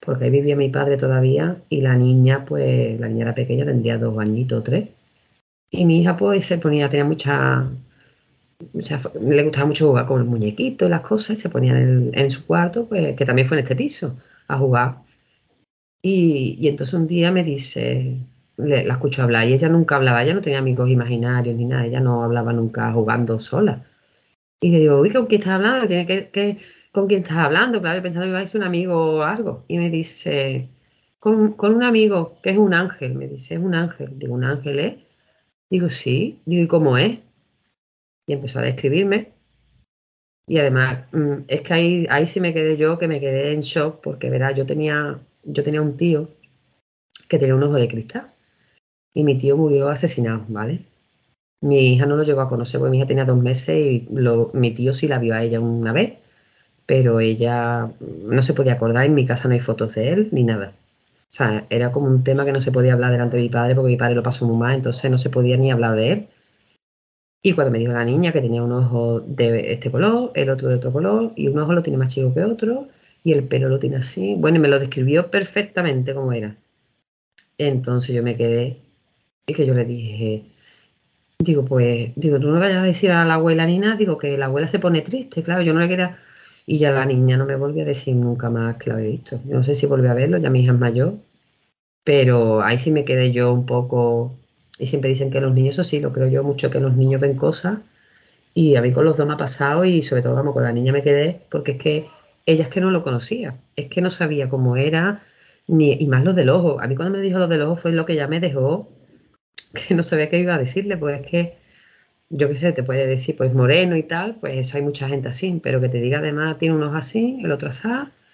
Porque 0.00 0.24
ahí 0.24 0.30
vivía 0.30 0.56
mi 0.56 0.70
padre 0.70 0.96
todavía 0.96 1.62
y 1.68 1.80
la 1.82 1.94
niña, 1.96 2.44
pues, 2.46 2.98
la 3.00 3.08
niña 3.08 3.22
era 3.24 3.34
pequeña, 3.34 3.64
tendría 3.66 3.98
dos 3.98 4.18
añitos 4.18 4.60
o 4.60 4.62
tres. 4.62 4.88
Y 5.70 5.84
mi 5.86 6.00
hija, 6.02 6.16
pues, 6.16 6.46
se 6.46 6.58
ponía, 6.58 6.88
tenía 6.90 7.04
mucha, 7.06 7.70
mucha- 8.72 9.00
le 9.20 9.42
gustaba 9.44 9.66
mucho 9.66 9.88
jugar 9.88 10.06
con 10.06 10.20
el 10.20 10.26
muñequito 10.28 10.86
y 10.86 10.88
las 10.88 11.00
cosas, 11.02 11.38
y 11.38 11.42
se 11.42 11.48
ponía 11.50 11.78
en, 11.80 12.10
en 12.14 12.30
su 12.30 12.46
cuarto, 12.46 12.88
pues, 12.88 13.14
que 13.16 13.24
también 13.24 13.46
fue 13.48 13.56
en 13.58 13.62
este 13.64 13.76
piso, 13.76 14.16
a 14.48 14.58
jugar. 14.58 14.96
Y, 16.02 16.56
y 16.60 16.68
entonces 16.68 16.94
un 16.94 17.06
día 17.06 17.30
me 17.32 17.44
dice, 17.44 18.16
la 18.66 18.94
escucho 18.94 19.22
hablar, 19.22 19.48
y 19.48 19.54
ella 19.54 19.68
nunca 19.68 19.96
hablaba, 19.96 20.22
ella 20.22 20.34
no 20.34 20.40
tenía 20.40 20.58
amigos 20.58 20.88
imaginarios 20.90 21.56
ni 21.56 21.64
nada, 21.66 21.86
ella 21.86 22.00
no 22.00 22.22
hablaba 22.24 22.52
nunca 22.52 22.92
jugando 22.92 23.38
sola. 23.40 23.84
Y 24.60 24.70
le 24.70 24.80
digo, 24.80 25.00
uy, 25.00 25.10
¿con 25.10 25.26
quién 25.26 25.40
estás 25.40 25.54
hablando? 25.54 25.86
Tiene 25.86 26.06
que, 26.06 26.58
¿Con 26.92 27.06
quién 27.06 27.20
estás 27.20 27.38
hablando? 27.38 27.80
Claro, 27.80 27.98
yo 27.98 28.02
pensando 28.02 28.26
que 28.26 28.30
iba 28.30 28.40
a 28.40 28.46
ser 28.46 28.60
un 28.60 28.66
amigo 28.66 29.18
o 29.18 29.22
algo. 29.22 29.64
Y 29.68 29.78
me 29.78 29.90
dice, 29.90 30.68
con, 31.18 31.52
con 31.54 31.74
un 31.74 31.82
amigo 31.84 32.38
que 32.42 32.50
es 32.50 32.58
un 32.58 32.74
ángel. 32.74 33.14
Me 33.14 33.28
dice, 33.28 33.54
es 33.54 33.60
un 33.60 33.74
ángel. 33.74 34.18
Digo, 34.18 34.34
¿un 34.34 34.44
ángel 34.44 34.78
es? 34.80 34.94
Digo, 35.70 35.88
sí. 35.88 36.40
Digo, 36.46 36.64
¿y 36.64 36.66
cómo 36.68 36.98
es? 36.98 37.18
Y 38.26 38.32
empezó 38.32 38.58
a 38.58 38.62
describirme. 38.62 39.32
Y 40.46 40.58
además, 40.58 41.04
mm, 41.12 41.44
es 41.48 41.60
que 41.62 41.74
ahí, 41.74 42.06
ahí 42.10 42.26
sí 42.26 42.40
me 42.40 42.52
quedé 42.52 42.76
yo, 42.76 42.98
que 42.98 43.08
me 43.08 43.20
quedé 43.20 43.52
en 43.52 43.60
shock, 43.60 44.00
porque 44.02 44.30
verás, 44.30 44.56
yo 44.56 44.66
tenía, 44.66 45.20
yo 45.44 45.62
tenía 45.62 45.80
un 45.80 45.96
tío 45.96 46.28
que 47.28 47.38
tenía 47.38 47.54
un 47.54 47.62
ojo 47.62 47.74
de 47.74 47.88
cristal. 47.88 48.32
Y 49.14 49.24
mi 49.24 49.36
tío 49.38 49.56
murió 49.56 49.88
asesinado, 49.88 50.44
¿vale? 50.48 50.80
Mi 51.62 51.94
hija 51.94 52.06
no 52.06 52.16
lo 52.16 52.24
llegó 52.24 52.42
a 52.42 52.48
conocer 52.48 52.80
porque 52.80 52.92
mi 52.92 52.98
hija 52.98 53.06
tenía 53.06 53.24
dos 53.26 53.38
meses 53.38 53.76
y 53.78 54.08
lo- 54.12 54.50
mi 54.54 54.72
tío 54.72 54.92
sí 54.94 55.08
la 55.08 55.18
vio 55.20 55.34
a 55.34 55.42
ella 55.44 55.60
una 55.60 55.92
vez, 55.92 56.14
pero 56.86 57.20
ella 57.20 57.88
no 58.00 58.42
se 58.42 58.54
podía 58.54 58.74
acordar. 58.74 59.06
En 59.06 59.14
mi 59.14 59.26
casa 59.26 59.48
no 59.48 59.54
hay 59.54 59.60
fotos 59.60 59.94
de 59.96 60.12
él 60.12 60.28
ni 60.32 60.44
nada. 60.44 60.74
O 61.30 61.34
sea, 61.34 61.66
era 61.70 61.92
como 61.92 62.08
un 62.08 62.24
tema 62.24 62.44
que 62.46 62.52
no 62.52 62.60
se 62.62 62.72
podía 62.72 62.94
hablar 62.94 63.12
delante 63.12 63.36
de 63.38 63.44
mi 63.44 63.50
padre 63.50 63.74
porque 63.76 63.90
mi 63.92 63.96
padre 63.98 64.16
lo 64.16 64.22
pasó 64.24 64.46
muy 64.46 64.58
mal, 64.58 64.76
entonces 64.76 65.10
no 65.10 65.18
se 65.18 65.30
podía 65.30 65.56
ni 65.58 65.70
hablar 65.72 65.96
de 65.96 66.12
él. 66.12 66.28
Y 67.42 67.52
cuando 67.52 67.70
me 67.70 67.78
dijo 67.78 67.92
la 67.92 68.04
niña 68.06 68.32
que 68.32 68.40
tenía 68.40 68.62
un 68.62 68.72
ojo 68.72 69.20
de 69.20 69.74
este 69.74 69.90
color, 69.90 70.32
el 70.34 70.48
otro 70.48 70.70
de 70.70 70.76
otro 70.76 70.90
color, 70.90 71.32
y 71.36 71.48
un 71.48 71.58
ojo 71.58 71.74
lo 71.74 71.82
tiene 71.82 71.98
más 71.98 72.08
chico 72.08 72.32
que 72.32 72.44
otro, 72.44 72.88
y 73.22 73.32
el 73.32 73.44
pelo 73.46 73.68
lo 73.68 73.78
tiene 73.78 73.96
así. 73.96 74.36
Bueno, 74.38 74.56
y 74.56 74.60
me 74.60 74.68
lo 74.68 74.78
describió 74.78 75.30
perfectamente 75.30 76.14
como 76.14 76.32
era. 76.32 76.56
Entonces 77.58 78.12
yo 78.16 78.24
me 78.24 78.36
quedé 78.36 78.78
que 79.54 79.66
yo 79.66 79.74
le 79.74 79.84
dije, 79.84 80.44
digo, 81.38 81.64
pues, 81.64 82.12
digo, 82.16 82.38
tú 82.38 82.48
no 82.48 82.60
vayas 82.60 82.78
a 82.78 82.82
decir 82.82 83.10
a 83.10 83.24
la 83.24 83.34
abuela 83.34 83.66
ni 83.66 83.78
nada, 83.78 83.96
digo 83.96 84.18
que 84.18 84.36
la 84.36 84.46
abuela 84.46 84.68
se 84.68 84.78
pone 84.78 85.02
triste, 85.02 85.42
claro, 85.42 85.62
yo 85.62 85.72
no 85.72 85.80
le 85.80 85.88
quería. 85.88 86.18
Y 86.66 86.78
ya 86.78 86.92
la 86.92 87.04
niña 87.06 87.36
no 87.36 87.46
me 87.46 87.56
volvió 87.56 87.82
a 87.82 87.86
decir 87.86 88.14
nunca 88.14 88.50
más 88.50 88.76
que 88.76 88.90
la 88.90 88.96
había 88.96 89.10
visto. 89.10 89.40
Yo 89.46 89.56
no 89.56 89.64
sé 89.64 89.74
si 89.74 89.86
volvió 89.86 90.10
a 90.10 90.14
verlo, 90.14 90.38
ya 90.38 90.50
mi 90.50 90.60
hija 90.60 90.72
es 90.72 90.78
mayor, 90.78 91.14
pero 92.04 92.62
ahí 92.62 92.78
sí 92.78 92.90
me 92.92 93.04
quedé 93.04 93.32
yo 93.32 93.52
un 93.52 93.66
poco. 93.66 94.36
Y 94.78 94.86
siempre 94.86 95.10
dicen 95.10 95.30
que 95.30 95.40
los 95.40 95.52
niños, 95.54 95.74
eso 95.74 95.84
sí, 95.84 96.00
lo 96.00 96.12
creo 96.12 96.28
yo 96.28 96.44
mucho, 96.44 96.70
que 96.70 96.80
los 96.80 96.96
niños 96.96 97.20
ven 97.20 97.36
cosas. 97.36 97.78
Y 98.54 98.76
a 98.76 98.82
mí 98.82 98.92
con 98.92 99.04
los 99.04 99.16
dos 99.16 99.26
me 99.26 99.34
ha 99.34 99.36
pasado 99.36 99.84
y 99.84 100.02
sobre 100.02 100.22
todo, 100.22 100.34
vamos, 100.34 100.54
con 100.54 100.62
la 100.64 100.72
niña 100.72 100.92
me 100.92 101.02
quedé, 101.02 101.40
porque 101.50 101.72
es 101.72 101.78
que 101.78 102.06
ella 102.46 102.64
es 102.64 102.70
que 102.70 102.80
no 102.80 102.90
lo 102.90 103.02
conocía, 103.02 103.56
es 103.76 103.86
que 103.86 104.00
no 104.00 104.10
sabía 104.10 104.48
cómo 104.48 104.76
era, 104.76 105.22
ni, 105.66 105.92
y 105.92 106.06
más 106.06 106.24
lo 106.24 106.32
del 106.34 106.50
ojo. 106.50 106.80
A 106.80 106.86
mí 106.88 106.96
cuando 106.96 107.16
me 107.16 107.24
dijo 107.24 107.38
lo 107.38 107.48
del 107.48 107.62
ojo 107.62 107.76
fue 107.76 107.92
lo 107.92 108.06
que 108.06 108.16
ya 108.16 108.28
me 108.28 108.40
dejó, 108.40 108.88
que 109.74 109.94
no 109.94 110.02
sabía 110.02 110.28
qué 110.30 110.38
iba 110.40 110.54
a 110.54 110.58
decirle, 110.58 110.96
pues 110.96 111.20
es 111.20 111.26
que, 111.30 111.54
yo 112.30 112.48
qué 112.48 112.56
sé, 112.56 112.72
te 112.72 112.82
puede 112.82 113.06
decir, 113.06 113.36
pues 113.36 113.52
moreno 113.54 113.96
y 113.96 114.02
tal, 114.04 114.36
pues 114.36 114.56
eso 114.58 114.76
hay 114.76 114.82
mucha 114.84 115.08
gente 115.08 115.28
así, 115.28 115.60
pero 115.62 115.80
que 115.80 115.88
te 115.88 116.00
diga 116.00 116.18
además, 116.18 116.58
tiene 116.58 116.74
unos 116.76 116.94
así, 116.96 117.38
el 117.42 117.52
otro 117.52 117.68
así, 117.70 117.88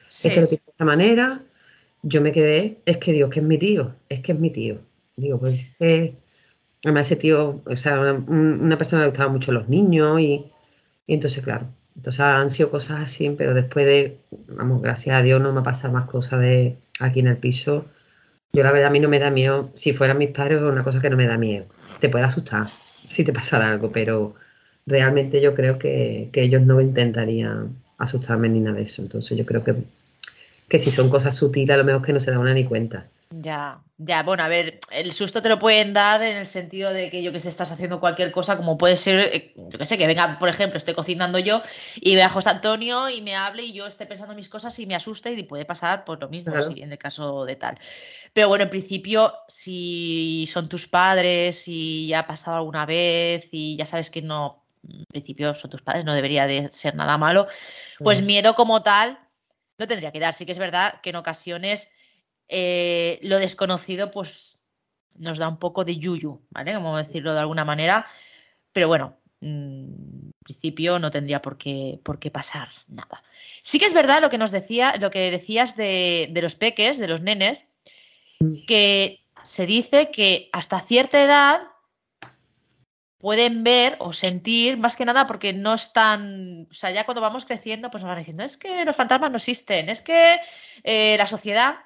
Sí. 0.09 0.29
este 0.29 0.41
lo 0.41 0.49
tiene 0.49 0.63
de 0.67 0.71
esta 0.73 0.85
manera, 0.85 1.43
yo 2.03 2.21
me 2.23 2.33
quedé, 2.33 2.79
es 2.87 2.99
que 2.99 3.13
digo, 3.13 3.31
que 3.31 3.41
es 3.41 3.47
mi 3.47 3.59
tío, 3.59 3.95
es 4.09 4.21
que 4.21 4.33
es 4.33 4.39
mi 4.39 4.51
tío. 4.51 4.79
Digo, 5.17 5.39
pues 5.41 5.55
es 5.55 5.67
que, 5.79 6.15
además 6.85 7.07
ese 7.07 7.17
tío, 7.17 7.63
o 7.67 7.77
sea, 7.77 8.01
una, 8.01 8.13
un- 8.15 8.61
una 8.63 8.79
persona 8.79 9.03
que 9.03 9.07
le 9.07 9.11
gustaban 9.11 9.33
mucho 9.33 9.53
los 9.53 9.69
niños 9.69 10.21
y, 10.21 10.47
y 11.07 11.15
entonces, 11.15 11.43
claro, 11.43 11.67
entonces 11.97 12.21
han 12.21 12.51
sido 12.51 12.71
cosas 12.71 13.03
así, 13.03 13.31
pero 13.31 13.55
después 13.55 13.87
de, 13.87 14.19
vamos, 14.49 14.83
gracias 14.83 15.17
a 15.17 15.23
Dios 15.23 15.41
no 15.41 15.53
me 15.53 15.61
ha 15.61 15.63
pasado 15.63 15.95
más 15.95 16.07
cosas 16.07 16.41
de 16.41 16.77
aquí 17.01 17.21
en 17.21 17.29
el 17.29 17.39
piso. 17.39 17.87
Yo 18.57 18.63
la 18.63 18.73
verdad 18.73 18.89
a 18.89 18.91
mí 18.91 19.01
no 19.01 19.11
me 19.11 19.19
da 19.19 19.31
miedo, 19.31 19.71
si 19.75 19.93
fueran 19.93 20.17
mis 20.17 20.31
padres 20.31 20.57
es 20.57 20.65
una 20.65 20.83
cosa 20.83 21.03
que 21.03 21.11
no 21.11 21.17
me 21.19 21.27
da 21.27 21.37
miedo. 21.37 21.67
Te 22.01 22.09
puede 22.09 22.25
asustar 22.25 22.69
si 23.05 23.23
te 23.23 23.35
pasara 23.35 23.71
algo, 23.71 23.93
pero 23.93 24.35
realmente 24.87 25.43
yo 25.43 25.55
creo 25.55 25.79
que, 25.79 26.31
que 26.33 26.41
ellos 26.41 26.63
no 26.63 26.81
intentarían 26.81 27.77
asustarme 27.99 28.49
ni 28.49 28.61
nada 28.61 28.77
de 28.77 28.85
eso. 28.85 29.03
Entonces 29.03 29.37
yo 29.37 29.45
creo 29.45 29.63
que, 29.63 29.75
que 30.71 30.79
si 30.79 30.91
son 30.91 31.11
cosas 31.11 31.37
sutiles 31.37 31.75
a 31.75 31.77
lo 31.77 31.85
mejor 31.85 32.01
que 32.01 32.15
no 32.15 32.21
se 32.21 32.31
da 32.31 32.39
una 32.39 32.55
ni 32.55 32.65
cuenta. 32.65 33.05
Ya, 33.31 33.83
ya, 33.99 34.23
bueno, 34.23 34.45
a 34.45 34.49
ver, 34.49 34.79
el 34.93 35.13
susto 35.13 35.43
te 35.43 35.49
lo 35.49 35.59
pueden 35.59 35.93
dar 35.93 36.23
en 36.23 36.37
el 36.37 36.47
sentido 36.47 36.93
de 36.93 37.11
que 37.11 37.25
yo 37.25 37.33
que 37.33 37.41
sé, 37.41 37.49
estás 37.49 37.73
haciendo 37.73 37.99
cualquier 37.99 38.31
cosa, 38.31 38.57
como 38.57 38.79
puede 38.79 38.97
ser, 38.97 39.19
eh, 39.19 39.53
yo 39.57 39.79
que 39.81 39.85
sé, 39.85 39.99
que 39.99 40.07
venga, 40.07 40.39
por 40.39 40.49
ejemplo, 40.49 40.79
estoy 40.79 40.95
cocinando 40.95 41.41
yo 41.41 41.61
y 41.97 42.15
vea 42.15 42.27
a 42.27 42.31
José 42.31 42.51
Antonio 42.51 43.11
y 43.11 43.23
me 43.23 43.35
hable 43.35 43.65
y 43.65 43.73
yo 43.73 43.85
esté 43.87 44.07
pensando 44.07 44.35
mis 44.37 44.49
cosas 44.49 44.79
y 44.79 44.87
me 44.87 44.95
asuste 44.95 45.33
y 45.33 45.43
puede 45.43 45.65
pasar 45.65 46.05
pues 46.05 46.21
lo 46.21 46.29
mismo, 46.29 46.53
Claro. 46.53 46.71
sí, 46.71 46.81
en 46.83 46.93
el 46.93 46.99
caso 46.99 47.45
de 47.45 47.57
tal. 47.57 47.77
Pero 48.33 48.49
bueno, 48.49 48.63
en 48.65 48.71
principio, 48.71 49.33
si 49.49 50.47
son 50.47 50.69
tus 50.69 50.87
padres 50.87 51.67
y 51.67 52.07
ya 52.07 52.21
ha 52.21 52.27
pasado 52.29 52.59
alguna 52.59 52.87
vez 52.87 53.49
y 53.51 53.77
ya 53.77 53.87
sabes 53.87 54.09
que 54.09 54.23
no, 54.23 54.63
en 54.89 55.05
principio 55.07 55.53
son 55.55 55.71
tus 55.71 55.83
padres, 55.83 56.05
no 56.05 56.15
debería 56.15 56.47
de 56.47 56.69
ser 56.69 56.95
nada 56.95 57.19
malo, 57.19 57.49
pues 58.05 58.23
Mm. 58.23 58.27
miedo 58.27 58.55
como 58.55 58.83
tal 58.85 59.19
no 59.79 59.89
tendría 59.89 60.13
que 60.13 60.21
dar. 60.21 60.33
Sí 60.33 60.47
que 60.47 60.53
es 60.53 60.59
verdad 60.59 61.01
que 61.03 61.11
en 61.11 61.17
ocasiones 61.17 61.93
eh, 62.49 63.19
lo 63.23 63.39
desconocido 63.39 64.11
pues 64.11 64.59
nos 65.15 65.39
da 65.39 65.49
un 65.49 65.59
poco 65.59 65.85
de 65.85 65.97
yuyu, 65.97 66.43
¿vale? 66.51 66.75
Como 66.75 66.97
decirlo 66.97 67.33
de 67.35 67.41
alguna 67.41 67.65
manera. 67.65 68.07
Pero 68.73 68.89
bueno, 68.89 69.19
mm, 69.41 69.47
en 69.47 70.33
principio 70.45 70.99
no 70.99 71.11
tendría 71.11 71.41
por 71.43 71.57
qué, 71.57 72.01
por 72.03 72.19
qué 72.19 72.31
pasar 72.31 72.69
nada. 72.89 73.23
Sí 73.63 73.79
que 73.79 73.87
es 73.87 73.95
verdad 73.95 74.21
lo 74.21 74.31
que 74.31 74.39
nos 74.39 74.51
decía, 74.51 74.95
lo 75.01 75.11
que 75.11 75.31
decías 75.31 75.77
de, 75.77 76.29
de 76.31 76.43
los 76.43 76.55
peques, 76.57 76.99
de 76.99 77.09
los 77.09 77.23
nenes, 77.23 77.67
que 78.67 79.25
se 79.43 79.67
dice 79.67 80.11
que 80.11 80.51
hasta 80.53 80.81
cierta 80.81 81.23
edad 81.23 81.63
pueden 83.19 83.65
ver 83.65 83.97
o 83.99 84.13
sentir, 84.13 84.77
más 84.77 84.97
que 84.97 85.05
nada 85.05 85.27
porque 85.27 85.53
no 85.53 85.75
están, 85.75 86.69
o 86.71 86.75
sea, 86.75 86.91
ya 86.91 87.05
cuando 87.05 87.21
vamos 87.21 87.45
creciendo, 87.45 87.91
pues 87.91 88.03
nos 88.03 88.11
van 88.11 88.19
diciendo, 88.19 88.45
es 88.45 88.57
que 88.57 88.85
los 88.85 88.95
fantasmas 88.95 89.31
no 89.31 89.37
existen, 89.37 89.89
es 89.89 90.03
que 90.03 90.39
eh, 90.85 91.17
la 91.17 91.27
sociedad 91.27 91.77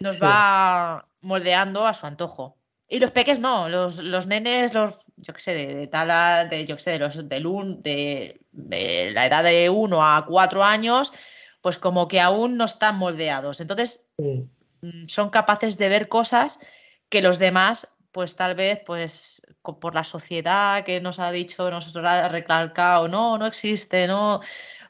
nos 0.00 0.14
Sí. 0.16 0.20
va 0.22 1.06
moldeando 1.20 1.86
a 1.86 1.94
su 1.94 2.06
antojo. 2.06 2.56
Y 2.88 3.00
los 3.00 3.10
peques 3.10 3.40
no, 3.40 3.68
los, 3.68 3.96
los 3.98 4.26
nenes, 4.28 4.72
los, 4.72 4.94
yo 5.16 5.32
qué 5.34 5.40
sé, 5.40 5.54
de, 5.54 5.74
de 5.74 5.86
tal, 5.88 6.10
a- 6.10 6.44
de, 6.44 6.64
yo 6.66 6.76
qué 6.76 6.82
sé, 6.82 6.90
de, 6.92 6.98
los, 7.00 7.28
del 7.28 7.46
un, 7.46 7.82
de, 7.82 8.40
de 8.52 9.10
la 9.12 9.26
edad 9.26 9.42
de 9.42 9.68
1 9.70 10.04
a 10.16 10.24
4 10.26 10.62
años, 10.62 11.12
pues 11.62 11.78
como 11.78 12.06
que 12.06 12.20
aún 12.20 12.56
no 12.56 12.64
están 12.64 12.96
moldeados. 12.98 13.60
Entonces, 13.60 14.12
Sí. 14.18 14.48
mm, 14.82 15.08
son 15.08 15.30
capaces 15.30 15.78
de 15.78 15.88
ver 15.88 16.08
cosas 16.08 16.60
que 17.08 17.22
los 17.22 17.38
demás, 17.40 17.88
pues 18.12 18.36
tal 18.36 18.54
vez, 18.54 18.80
pues 18.86 19.42
por 19.62 19.94
la 19.94 20.04
sociedad 20.04 20.84
que 20.84 21.00
nos 21.00 21.18
ha 21.18 21.32
dicho, 21.32 21.68
nos 21.72 21.94
ha 21.96 22.28
recalcado, 22.28 23.08
no, 23.08 23.36
no 23.36 23.46
existe, 23.46 24.06
no, 24.06 24.40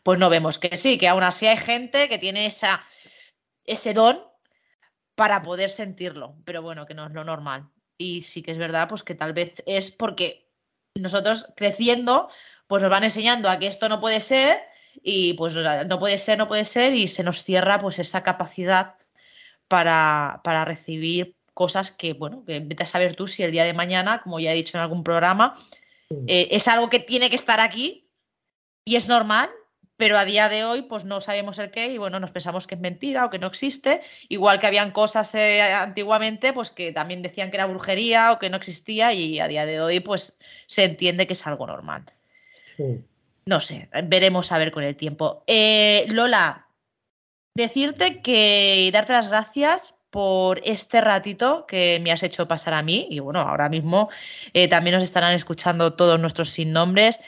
pues 0.03 0.19
no 0.19 0.29
vemos 0.29 0.59
que 0.59 0.77
sí, 0.77 0.99
que 0.99 1.09
aún 1.09 1.23
así 1.23 1.47
hay 1.47 1.57
gente 1.57 2.11
que 2.11 2.19
tiene 2.19 2.45
esa, 2.47 2.83
ese 3.65 3.95
don 3.95 4.21
para 5.17 5.43
poder 5.43 5.71
sentirlo, 5.71 6.37
pero 6.45 6.63
bueno, 6.63 6.87
que 6.87 6.95
no 6.95 7.07
es 7.07 7.13
lo 7.13 7.25
normal. 7.25 7.69
Y 7.99 8.23
sí 8.23 8.43
que 8.43 8.53
es 8.53 8.59
verdad, 8.59 8.89
pues 8.89 9.03
que 9.03 9.15
tal 9.15 9.33
vez 9.33 9.63
es 9.67 9.91
porque 9.91 10.49
nosotros 10.95 11.53
creciendo, 11.57 12.29
pues 12.69 12.83
nos 12.83 12.91
van 12.91 13.05
enseñando 13.05 13.51
a 13.51 13.59
que 13.59 13.67
esto 13.67 13.89
no 13.89 14.01
puede 14.01 14.21
ser 14.21 14.59
y 15.03 15.33
pues 15.35 15.55
no 15.55 15.99
puede 15.99 16.19
ser, 16.19 16.39
no 16.39 16.47
puede 16.49 16.65
ser 16.65 16.95
y 16.95 17.09
se 17.09 17.25
nos 17.25 17.43
cierra 17.43 17.79
pues 17.79 17.99
esa 17.99 18.23
capacidad 18.23 18.95
para, 19.69 20.41
para 20.45 20.65
recibir 20.65 21.35
cosas 21.55 21.91
que, 21.91 22.13
bueno, 22.13 22.45
que 22.45 22.61
vete 22.61 22.83
a 22.83 22.87
saber 22.87 23.15
tú 23.15 23.27
si 23.27 23.43
el 23.43 23.53
día 23.53 23.65
de 23.65 23.73
mañana, 23.73 24.21
como 24.23 24.39
ya 24.39 24.53
he 24.53 24.57
dicho 24.57 24.77
en 24.77 24.83
algún 24.83 25.03
programa, 25.03 25.59
eh, 26.27 26.49
es 26.51 26.69
algo 26.69 26.91
que 26.91 26.99
tiene 26.99 27.31
que 27.31 27.37
estar 27.37 27.61
aquí 27.61 28.11
y 28.85 28.97
es 28.97 29.09
normal, 29.09 29.51
pero 29.97 30.19
a 30.19 30.25
día 30.25 30.49
de 30.49 30.65
hoy 30.65 30.83
pues 30.83 31.05
no 31.05 31.21
sabemos 31.21 31.59
el 31.59 31.71
qué 31.71 31.89
y 31.89 31.99
bueno, 31.99 32.21
nos 32.21 32.31
pensamos 32.31 32.67
que 32.67 32.75
es 32.75 32.81
mentira 32.81 33.25
o 33.25 33.31
que 33.31 33.39
no 33.39 33.47
existe, 33.47 34.01
igual 34.29 34.59
que 34.59 34.67
habían 34.67 34.91
cosas 34.91 35.35
eh, 35.35 35.63
antiguamente 35.63 36.53
pues 36.53 36.71
que 36.71 36.93
también 36.93 37.23
decían 37.23 37.51
que 37.51 37.57
era 37.57 37.67
brujería 37.67 38.33
o 38.33 38.39
que 38.39 38.51
no 38.51 38.57
existía 38.57 39.13
y 39.13 39.41
a 39.41 39.49
día 39.49 39.67
de 39.67 39.81
hoy 39.81 40.01
pues 40.01 40.39
se 40.67 40.85
entiende 40.85 41.27
que 41.27 41.33
es 41.33 41.47
algo 41.47 41.67
normal. 41.67 42.05
Sí. 42.77 43.01
No 43.47 43.61
sé, 43.61 43.89
veremos 44.05 44.51
a 44.51 44.59
ver 44.59 44.73
con 44.73 44.83
el 44.83 44.97
tiempo. 44.97 45.45
Eh, 45.47 46.05
Lola, 46.09 46.67
decirte 47.55 48.21
que 48.21 48.83
y 48.83 48.91
darte 48.91 49.13
las 49.13 49.29
gracias 49.29 49.95
por 50.11 50.61
este 50.65 51.01
ratito 51.01 51.67
que 51.67 52.01
me 52.03 52.11
has 52.11 52.23
hecho 52.23 52.49
pasar 52.49 52.75
a 52.75 52.83
mí 52.83 53.07
y 53.11 53.19
bueno, 53.19 53.41
ahora 53.41 53.69
mismo 53.69 54.09
eh, 54.53 54.67
también 54.67 54.95
nos 54.95 55.03
estarán 55.03 55.35
escuchando 55.35 55.95
todos 55.95 56.19
nuestros 56.19 56.51
sin 56.51 56.73
nombres. 56.73 57.21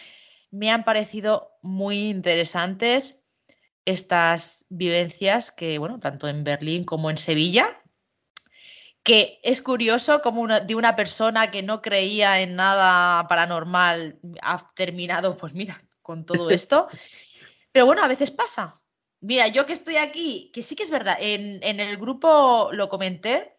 Me 0.50 0.70
han 0.70 0.84
parecido 0.84 1.58
muy 1.62 2.08
interesantes 2.08 3.24
estas 3.84 4.66
vivencias 4.68 5.50
que, 5.50 5.78
bueno, 5.78 5.98
tanto 5.98 6.28
en 6.28 6.44
Berlín 6.44 6.84
como 6.84 7.10
en 7.10 7.16
Sevilla, 7.16 7.82
que 9.02 9.40
es 9.42 9.62
curioso 9.62 10.20
como 10.20 10.42
una, 10.42 10.60
de 10.60 10.74
una 10.74 10.94
persona 10.94 11.50
que 11.50 11.62
no 11.62 11.80
creía 11.80 12.40
en 12.40 12.56
nada 12.56 13.26
paranormal 13.28 14.18
ha 14.42 14.74
terminado, 14.74 15.38
pues 15.38 15.54
mira, 15.54 15.80
con 16.02 16.26
todo 16.26 16.50
esto. 16.50 16.88
Pero 17.72 17.86
bueno, 17.86 18.02
a 18.02 18.08
veces 18.08 18.30
pasa. 18.30 18.74
Mira, 19.20 19.48
yo 19.48 19.64
que 19.64 19.72
estoy 19.72 19.96
aquí, 19.96 20.50
que 20.52 20.62
sí 20.62 20.76
que 20.76 20.82
es 20.82 20.90
verdad, 20.90 21.16
en, 21.18 21.62
en 21.62 21.80
el 21.80 21.96
grupo 21.96 22.68
lo 22.72 22.88
comenté 22.90 23.56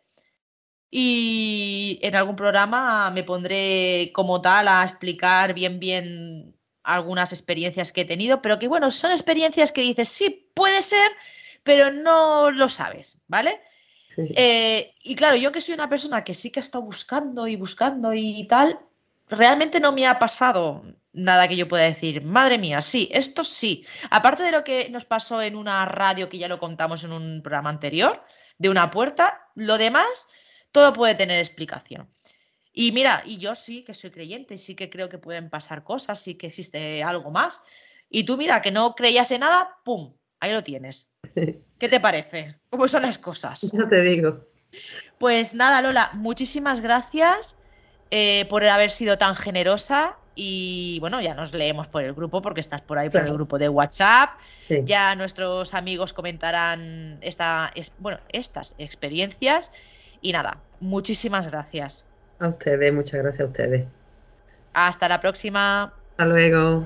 y 0.91 1.99
en 2.03 2.15
algún 2.15 2.35
programa 2.35 3.09
me 3.11 3.23
pondré 3.23 4.11
como 4.13 4.41
tal 4.41 4.67
a 4.67 4.83
explicar 4.83 5.53
bien, 5.53 5.79
bien 5.79 6.58
algunas 6.93 7.31
experiencias 7.31 7.91
que 7.91 8.01
he 8.01 8.05
tenido, 8.05 8.41
pero 8.41 8.59
que 8.59 8.67
bueno, 8.67 8.91
son 8.91 9.11
experiencias 9.11 9.71
que 9.71 9.81
dices, 9.81 10.09
sí, 10.09 10.49
puede 10.53 10.81
ser, 10.81 11.11
pero 11.63 11.91
no 11.91 12.51
lo 12.51 12.69
sabes, 12.69 13.21
¿vale? 13.27 13.61
Eh, 14.17 14.95
y 15.01 15.15
claro, 15.15 15.37
yo 15.37 15.51
que 15.51 15.61
soy 15.61 15.73
una 15.73 15.87
persona 15.87 16.23
que 16.23 16.33
sí 16.33 16.51
que 16.51 16.59
ha 16.59 16.63
estado 16.63 16.83
buscando 16.83 17.47
y 17.47 17.55
buscando 17.55 18.13
y 18.13 18.45
tal, 18.47 18.79
realmente 19.29 19.79
no 19.79 19.91
me 19.91 20.07
ha 20.07 20.19
pasado 20.19 20.83
nada 21.13 21.47
que 21.47 21.55
yo 21.55 21.67
pueda 21.67 21.83
decir, 21.83 22.23
madre 22.23 22.57
mía, 22.57 22.81
sí, 22.81 23.09
esto 23.11 23.43
sí. 23.43 23.85
Aparte 24.09 24.43
de 24.43 24.51
lo 24.51 24.63
que 24.63 24.89
nos 24.89 25.05
pasó 25.05 25.41
en 25.41 25.55
una 25.55 25.85
radio 25.85 26.29
que 26.29 26.37
ya 26.37 26.47
lo 26.47 26.59
contamos 26.59 27.03
en 27.03 27.11
un 27.11 27.41
programa 27.41 27.69
anterior, 27.69 28.23
de 28.57 28.69
una 28.69 28.91
puerta, 28.91 29.41
lo 29.55 29.77
demás, 29.77 30.27
todo 30.71 30.93
puede 30.93 31.15
tener 31.15 31.39
explicación. 31.39 32.09
Y 32.71 32.91
mira, 32.91 33.23
y 33.25 33.39
yo 33.39 33.55
sí 33.55 33.83
que 33.83 33.93
soy 33.93 34.11
creyente, 34.11 34.57
sí 34.57 34.75
que 34.75 34.89
creo 34.89 35.09
que 35.09 35.17
pueden 35.17 35.49
pasar 35.49 35.83
cosas, 35.83 36.21
sí 36.21 36.35
que 36.35 36.47
existe 36.47 37.03
algo 37.03 37.31
más. 37.31 37.61
Y 38.09 38.23
tú 38.23 38.37
mira, 38.37 38.61
que 38.61 38.71
no 38.71 38.95
creías 38.95 39.31
en 39.31 39.41
nada, 39.41 39.77
¡pum! 39.83 40.13
Ahí 40.39 40.51
lo 40.51 40.63
tienes. 40.63 41.11
¿Qué 41.33 41.89
te 41.89 41.99
parece? 41.99 42.55
¿Cómo 42.69 42.87
son 42.87 43.03
las 43.03 43.17
cosas? 43.17 43.73
No 43.73 43.87
te 43.87 44.01
digo. 44.01 44.45
Pues 45.17 45.53
nada, 45.53 45.81
Lola, 45.81 46.11
muchísimas 46.13 46.81
gracias 46.81 47.57
eh, 48.11 48.45
por 48.49 48.63
haber 48.65 48.91
sido 48.91 49.17
tan 49.17 49.35
generosa 49.35 50.17
y 50.35 50.99
bueno, 50.99 51.21
ya 51.21 51.33
nos 51.33 51.53
leemos 51.53 51.87
por 51.87 52.03
el 52.03 52.13
grupo 52.13 52.41
porque 52.41 52.61
estás 52.61 52.81
por 52.81 52.97
ahí 52.97 53.09
por 53.09 53.21
el 53.21 53.33
grupo 53.33 53.57
de 53.57 53.67
WhatsApp. 53.67 54.39
Ya 54.85 55.13
nuestros 55.15 55.73
amigos 55.73 56.13
comentarán 56.13 57.17
esta, 57.21 57.73
bueno, 57.97 58.19
estas 58.29 58.75
experiencias 58.77 59.71
y 60.21 60.31
nada, 60.31 60.61
muchísimas 60.79 61.47
gracias. 61.47 62.05
A 62.39 62.47
ustedes, 62.47 62.93
muchas 62.93 63.21
gracias 63.21 63.41
a 63.41 63.45
ustedes. 63.45 63.85
Hasta 64.73 65.09
la 65.09 65.19
próxima. 65.19 65.93
Hasta 66.11 66.25
luego. 66.25 66.85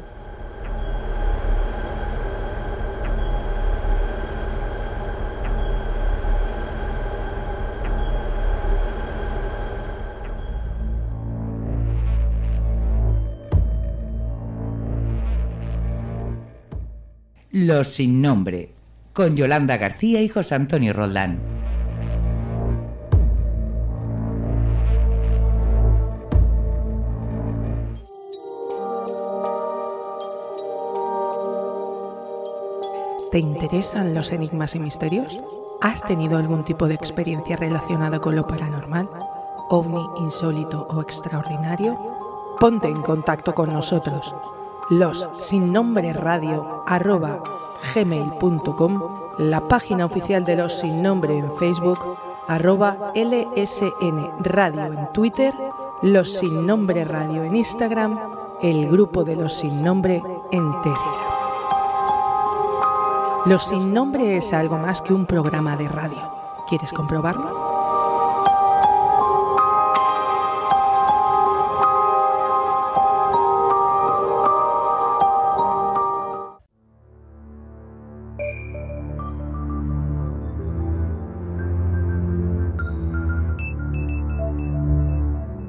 Los 17.51 17.89
sin 17.89 18.21
nombre, 18.21 18.71
con 19.13 19.37
Yolanda 19.37 19.77
García 19.77 20.21
y 20.23 20.27
José 20.27 20.55
Antonio 20.55 20.91
Roldán. 20.91 21.62
¿Te 33.33 33.39
interesan 33.39 34.13
los 34.13 34.31
enigmas 34.31 34.75
y 34.75 34.79
misterios? 34.79 35.41
¿Has 35.81 36.03
tenido 36.03 36.37
algún 36.37 36.63
tipo 36.63 36.87
de 36.87 36.93
experiencia 36.93 37.55
relacionada 37.55 38.19
con 38.19 38.35
lo 38.35 38.43
paranormal, 38.45 39.09
ovni, 39.69 40.05
insólito 40.19 40.85
o 40.87 41.01
extraordinario? 41.01 41.97
Ponte 42.59 42.89
en 42.89 43.01
contacto 43.01 43.55
con 43.55 43.69
nosotros 43.69 44.35
los 44.91 45.27
sin 45.39 45.73
nombre 45.73 46.13
radio 46.13 46.83
arroba 46.85 47.41
gmail.com, 47.95 49.01
la 49.39 49.67
página 49.67 50.05
oficial 50.05 50.43
de 50.43 50.55
los 50.55 50.77
sin 50.79 51.01
nombre 51.01 51.35
en 51.35 51.51
Facebook, 51.53 52.15
arroba 52.47 53.13
LSN 53.15 54.43
Radio 54.43 54.85
en 54.85 55.11
Twitter, 55.11 55.55
los 56.03 56.33
sin 56.33 56.67
nombre 56.67 57.03
radio 57.03 57.43
en 57.43 57.55
Instagram, 57.55 58.15
el 58.61 58.87
grupo 58.87 59.23
de 59.23 59.37
los 59.37 59.55
sin 59.55 59.81
nombre 59.81 60.21
en 60.51 60.81
Telegram. 60.83 61.32
Los 63.45 63.65
sin 63.65 63.93
nombre 63.93 64.37
es 64.37 64.53
algo 64.53 64.77
más 64.77 65.01
que 65.01 65.13
un 65.13 65.25
programa 65.25 65.75
de 65.75 65.89
radio. 65.89 66.31
¿Quieres 66.69 66.93
comprobarlo? 66.93 67.73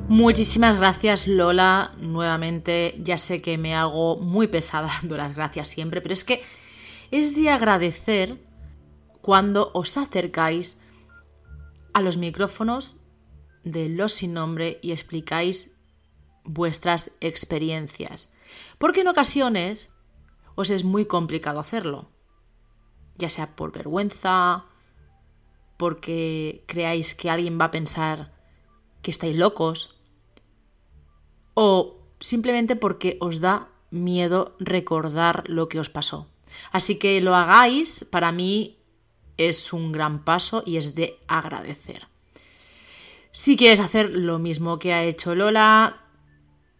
Muchísimas 0.09 0.77
gracias 0.77 1.27
Lola, 1.27 1.91
nuevamente 2.01 2.95
ya 3.01 3.19
sé 3.19 3.43
que 3.43 3.59
me 3.59 3.75
hago 3.75 4.17
muy 4.17 4.47
pesada 4.47 4.87
dando 5.03 5.17
las 5.17 5.35
gracias 5.35 5.67
siempre, 5.67 6.01
pero 6.01 6.13
es 6.13 6.23
que 6.23 6.41
es 7.15 7.37
de 7.37 7.49
agradecer 7.49 8.45
cuando 9.21 9.71
os 9.73 9.97
acercáis 9.97 10.83
a 11.93 12.03
los 12.03 12.17
micrófonos 12.17 12.99
de 13.63 13.89
Los 13.89 14.15
Sin 14.15 14.35
Nombre 14.35 14.81
y 14.83 14.91
explicáis 14.91 15.79
vuestras 16.43 17.17
experiencias. 17.21 18.33
Porque 18.79 19.03
en 19.03 19.07
ocasiones 19.07 19.95
os 20.57 20.71
es 20.71 20.83
muy 20.83 21.07
complicado 21.07 21.61
hacerlo, 21.61 22.11
ya 23.17 23.29
sea 23.29 23.55
por 23.55 23.71
vergüenza, 23.71 24.65
porque 25.77 26.65
creáis 26.67 27.15
que 27.15 27.31
alguien 27.31 27.61
va 27.61 27.67
a 27.67 27.71
pensar 27.71 28.33
que 29.03 29.13
estáis 29.13 29.37
locos, 29.37 30.01
o 31.55 31.97
simplemente 32.19 32.75
porque 32.75 33.19
os 33.21 33.39
da 33.39 33.69
miedo 33.93 34.57
recordar 34.59 35.45
lo 35.47 35.69
que 35.69 35.79
os 35.79 35.91
pasó. 35.91 36.34
Así 36.73 36.97
que 36.97 37.21
lo 37.21 37.35
hagáis, 37.35 38.07
para 38.11 38.33
mí 38.33 38.79
es 39.37 39.73
un 39.73 39.93
gran 39.93 40.25
paso 40.25 40.63
y 40.65 40.77
es 40.77 40.95
de 40.95 41.19
agradecer. 41.27 42.07
Si 43.33 43.57
quieres 43.57 43.81
hacer 43.81 44.11
lo 44.11 44.39
mismo 44.39 44.79
que 44.79 44.93
ha 44.93 45.05
hecho 45.05 45.35
Lola, 45.35 46.03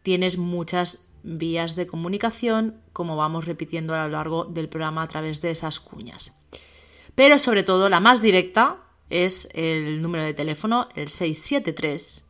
tienes 0.03 0.39
muchas 0.39 1.09
vías 1.23 1.75
de 1.75 1.87
comunicación, 1.87 2.81
como 2.93 3.17
vamos 3.17 3.45
repitiendo 3.45 3.95
a 3.95 4.05
lo 4.05 4.11
largo 4.11 4.45
del 4.45 4.69
programa 4.69 5.03
a 5.03 5.09
través 5.09 5.41
de 5.41 5.51
esas 5.51 5.81
cuñas. 5.81 6.37
Pero 7.15 7.39
sobre 7.39 7.63
todo 7.63 7.89
la 7.89 8.01
más 8.01 8.23
directa 8.23 8.79
es 9.11 9.49
el 9.55 10.03
número 10.03 10.25
de 10.25 10.35
teléfono, 10.35 10.89
el 10.95 11.09
673 11.09 12.25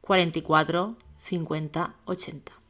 44 0.00 0.96
50-80. 1.30 2.61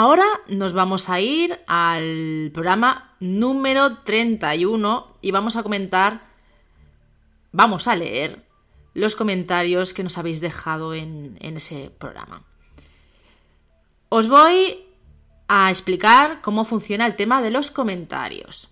Ahora 0.00 0.28
nos 0.46 0.74
vamos 0.74 1.08
a 1.08 1.18
ir 1.18 1.58
al 1.66 2.52
programa 2.54 3.16
número 3.18 3.96
31 3.96 5.18
y 5.22 5.32
vamos 5.32 5.56
a 5.56 5.64
comentar, 5.64 6.20
vamos 7.50 7.88
a 7.88 7.96
leer 7.96 8.46
los 8.94 9.16
comentarios 9.16 9.94
que 9.94 10.04
nos 10.04 10.16
habéis 10.16 10.40
dejado 10.40 10.94
en, 10.94 11.36
en 11.40 11.56
ese 11.56 11.90
programa. 11.98 12.44
Os 14.08 14.28
voy 14.28 14.86
a 15.48 15.68
explicar 15.68 16.42
cómo 16.42 16.64
funciona 16.64 17.04
el 17.04 17.16
tema 17.16 17.42
de 17.42 17.50
los 17.50 17.72
comentarios. 17.72 18.68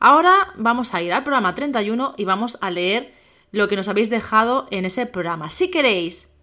Ahora 0.00 0.54
vamos 0.56 0.92
a 0.92 1.00
ir 1.02 1.12
al 1.12 1.22
programa 1.22 1.54
31 1.54 2.14
y 2.16 2.24
vamos 2.24 2.58
a 2.62 2.72
leer 2.72 3.14
lo 3.52 3.68
que 3.68 3.76
nos 3.76 3.86
habéis 3.86 4.10
dejado 4.10 4.66
en 4.72 4.86
ese 4.86 5.06
programa. 5.06 5.50
Si 5.50 5.70
queréis 5.70 6.34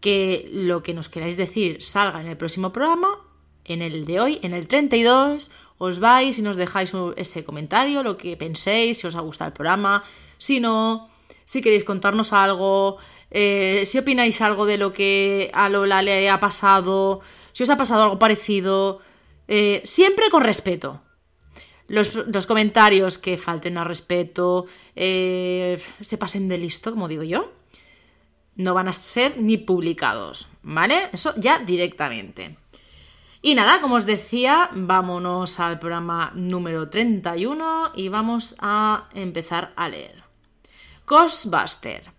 que 0.00 0.48
lo 0.52 0.82
que 0.82 0.94
nos 0.94 1.08
queráis 1.08 1.36
decir 1.36 1.82
salga 1.82 2.20
en 2.20 2.28
el 2.28 2.36
próximo 2.36 2.72
programa, 2.72 3.08
en 3.64 3.82
el 3.82 4.04
de 4.06 4.20
hoy, 4.20 4.38
en 4.42 4.54
el 4.54 4.66
32, 4.68 5.50
os 5.78 6.00
vais 6.00 6.38
y 6.38 6.42
nos 6.42 6.56
dejáis 6.56 6.92
ese 7.16 7.44
comentario, 7.44 8.02
lo 8.02 8.16
que 8.16 8.36
penséis, 8.36 8.98
si 8.98 9.06
os 9.06 9.16
ha 9.16 9.20
gustado 9.20 9.48
el 9.48 9.54
programa, 9.54 10.02
si 10.38 10.60
no, 10.60 11.08
si 11.44 11.62
queréis 11.62 11.84
contarnos 11.84 12.32
algo, 12.32 12.98
eh, 13.30 13.84
si 13.86 13.98
opináis 13.98 14.40
algo 14.40 14.66
de 14.66 14.78
lo 14.78 14.92
que 14.92 15.50
a 15.52 15.68
Lola 15.68 16.02
le 16.02 16.30
ha 16.30 16.40
pasado, 16.40 17.20
si 17.52 17.62
os 17.62 17.70
ha 17.70 17.76
pasado 17.76 18.02
algo 18.02 18.18
parecido, 18.18 19.00
eh, 19.46 19.80
siempre 19.84 20.30
con 20.30 20.42
respeto. 20.42 21.02
Los, 21.88 22.46
comentarios 22.46 23.16
que 23.16 23.38
falten 23.38 23.78
a 23.78 23.84
respeto, 23.84 24.66
eh, 24.94 25.80
se 26.02 26.18
pasen 26.18 26.48
de 26.48 26.58
listo, 26.58 26.90
como 26.90 27.08
digo 27.08 27.22
yo, 27.22 27.50
no 28.58 28.74
van 28.74 28.88
a 28.88 28.92
ser 28.92 29.40
ni 29.40 29.56
publicados, 29.56 30.48
¿vale? 30.62 31.08
Eso 31.12 31.32
ya 31.36 31.60
directamente. 31.60 32.58
Y 33.40 33.54
nada, 33.54 33.80
como 33.80 33.94
os 33.94 34.04
decía, 34.04 34.68
vámonos 34.74 35.60
al 35.60 35.78
programa 35.78 36.32
número 36.34 36.90
31 36.90 37.92
y 37.94 38.08
vamos 38.08 38.56
a 38.58 39.08
empezar 39.14 39.72
a 39.76 39.88
leer. 39.88 40.24
Ghostbuster. 41.06 42.12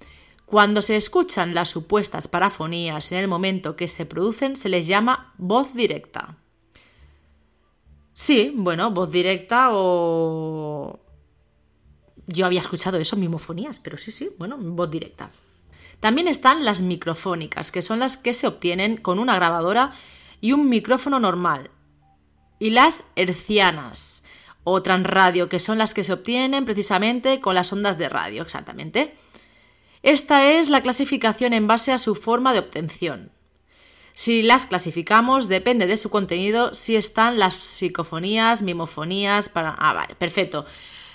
Cuando 0.46 0.82
se 0.82 0.96
escuchan 0.96 1.54
las 1.54 1.70
supuestas 1.70 2.30
parafonías 2.30 3.12
en 3.12 3.18
el 3.20 3.28
momento 3.28 3.76
que 3.76 3.90
se 3.90 4.06
producen, 4.06 4.56
se 4.56 4.70
les 4.70 4.88
llama 4.88 5.34
voz 5.38 5.74
directa. 5.74 6.38
Sí, 8.14 8.54
bueno, 8.56 8.92
voz 8.92 9.12
directa 9.12 9.70
o... 9.72 11.00
Yo 12.28 12.46
había 12.46 12.62
escuchado 12.62 12.98
eso, 12.98 13.18
mimofonías, 13.18 13.80
pero 13.80 13.98
sí, 13.98 14.12
sí, 14.12 14.30
bueno, 14.38 14.58
voz 14.58 14.90
directa. 14.90 15.32
También 16.00 16.28
están 16.28 16.66
las 16.66 16.82
microfónicas, 16.82 17.72
que 17.72 17.82
son 17.82 18.00
las 18.00 18.18
que 18.18 18.34
se 18.34 18.48
obtienen 18.48 18.98
con 18.98 19.20
una 19.20 19.36
grabadora 19.36 19.92
y 20.42 20.54
un 20.54 20.70
micrófono 20.70 21.20
normal. 21.20 21.72
Y 22.58 22.72
las 22.72 23.04
hercianas 23.16 24.24
o 24.64 24.82
transradio, 24.82 25.50
que 25.50 25.60
son 25.60 25.78
las 25.78 25.94
que 25.94 26.04
se 26.04 26.14
obtienen 26.14 26.66
precisamente 26.66 27.42
con 27.42 27.56
las 27.56 27.72
ondas 27.74 27.98
de 27.98 28.10
radio, 28.10 28.42
exactamente. 28.42 29.16
Esta 30.04 30.52
es 30.52 30.70
la 30.70 30.82
clasificación 30.82 31.54
en 31.54 31.68
base 31.68 31.92
a 31.92 31.98
su 31.98 32.16
forma 32.16 32.54
de 32.54 32.60
obtención. 32.60 33.32
Si 34.14 34.44
las 34.44 34.66
clasificamos, 34.66 35.48
depende 35.48 35.88
de 35.88 35.98
su 35.98 36.10
contenido, 36.10 36.74
si 36.74 36.96
están 36.96 37.40
las 37.40 37.56
psicofonías, 37.56 38.62
mimofonías, 38.62 39.50
para... 39.50 39.70
Ah, 39.78 39.94
vale, 39.94 40.16
perfecto. 40.16 40.66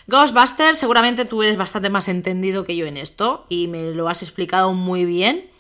Ghostbusters, 0.07 0.79
seguramente 0.79 1.25
tú 1.25 1.43
eres 1.43 1.57
bastante 1.57 1.89
más 1.89 2.09
entendido 2.09 2.65
que 2.65 2.77
yo 2.77 2.87
en 2.87 2.97
esto 2.97 3.47
y 3.49 3.69
me 3.69 3.93
lo 3.93 4.09
has 4.09 4.23
explicado 4.23 4.73
muy 4.75 5.05
bien, 5.05 5.51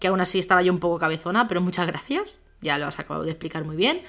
que 0.00 0.08
aún 0.08 0.20
así 0.20 0.38
estaba 0.38 0.62
yo 0.62 0.72
un 0.72 0.80
poco 0.80 0.98
cabezona, 0.98 1.46
pero 1.46 1.60
muchas 1.60 1.86
gracias, 1.86 2.40
ya 2.60 2.78
lo 2.78 2.86
has 2.86 2.98
acabado 2.98 3.24
de 3.24 3.30
explicar 3.30 3.64
muy 3.64 3.76
bien. 3.76 4.02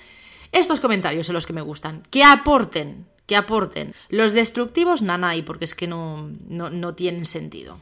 Estos 0.52 0.80
comentarios 0.80 1.28
son 1.28 1.36
los 1.36 1.46
que 1.46 1.54
me 1.54 1.62
gustan, 1.62 2.02
que 2.10 2.24
aporten, 2.24 3.06
que 3.28 3.36
aporten. 3.36 3.94
Los 4.10 4.34
destructivos, 4.34 5.02
nanay, 5.02 5.44
porque 5.44 5.66
es 5.66 5.76
que 5.76 5.88
no, 5.88 6.30
no, 6.48 6.70
no 6.70 6.96
tienen 6.96 7.26
sentido. 7.26 7.82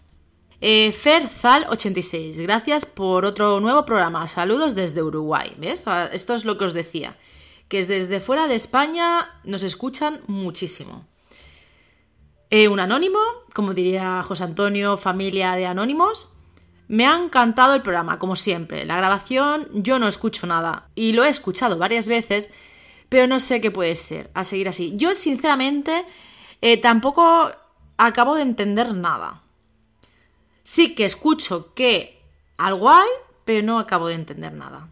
Eh, 0.65 0.93
Ferzal86, 0.93 2.41
gracias 2.41 2.85
por 2.85 3.25
otro 3.25 3.59
nuevo 3.59 3.83
programa. 3.83 4.27
Saludos 4.27 4.75
desde 4.75 5.03
Uruguay. 5.03 5.53
¿Ves? 5.57 5.87
Ah, 5.87 6.09
Esto 6.11 6.35
es 6.35 6.45
lo 6.45 6.57
que 6.57 6.65
os 6.65 6.73
decía. 6.73 7.17
Que 7.67 7.79
es 7.79 7.87
desde 7.87 8.21
fuera 8.21 8.47
de 8.47 8.55
España 8.55 9.41
nos 9.43 9.63
escuchan 9.63 10.21
muchísimo. 10.27 11.05
Eh, 12.55 12.67
un 12.67 12.79
anónimo, 12.79 13.17
como 13.51 13.73
diría 13.73 14.21
José 14.21 14.43
Antonio, 14.43 14.95
familia 14.95 15.53
de 15.53 15.65
anónimos. 15.65 16.33
Me 16.87 17.07
ha 17.07 17.17
encantado 17.17 17.73
el 17.73 17.81
programa, 17.81 18.19
como 18.19 18.35
siempre. 18.35 18.85
La 18.85 18.95
grabación 18.95 19.67
yo 19.73 19.97
no 19.97 20.07
escucho 20.07 20.45
nada 20.45 20.87
y 20.93 21.13
lo 21.13 21.23
he 21.23 21.29
escuchado 21.29 21.79
varias 21.79 22.07
veces, 22.07 22.53
pero 23.09 23.25
no 23.25 23.39
sé 23.39 23.59
qué 23.59 23.71
puede 23.71 23.95
ser 23.95 24.29
a 24.35 24.43
seguir 24.43 24.69
así. 24.69 24.95
Yo, 24.97 25.15
sinceramente, 25.15 26.05
eh, 26.61 26.77
tampoco 26.77 27.49
acabo 27.97 28.35
de 28.35 28.43
entender 28.43 28.93
nada. 28.93 29.41
Sí 30.61 30.93
que 30.93 31.05
escucho 31.05 31.73
que 31.73 32.21
algo 32.57 32.91
hay, 32.91 33.09
pero 33.45 33.65
no 33.65 33.79
acabo 33.79 34.09
de 34.09 34.13
entender 34.13 34.53
nada. 34.53 34.89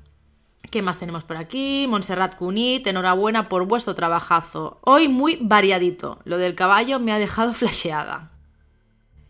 ¿Qué 0.71 0.81
más 0.81 0.99
tenemos 0.99 1.25
por 1.25 1.35
aquí? 1.35 1.85
Montserrat 1.89 2.37
Cunit, 2.37 2.87
enhorabuena 2.87 3.49
por 3.49 3.65
vuestro 3.65 3.93
trabajazo. 3.93 4.79
Hoy 4.85 5.09
muy 5.09 5.37
variadito. 5.41 6.19
Lo 6.23 6.37
del 6.37 6.55
caballo 6.55 6.97
me 6.97 7.11
ha 7.11 7.19
dejado 7.19 7.53
flasheada. 7.61 8.31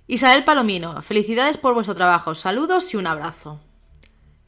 Isabel 0.06 0.44
Palomino, 0.44 1.02
felicidades 1.02 1.58
por 1.58 1.74
vuestro 1.74 1.96
trabajo. 1.96 2.36
Saludos 2.36 2.94
y 2.94 2.98
un 2.98 3.08
abrazo. 3.08 3.60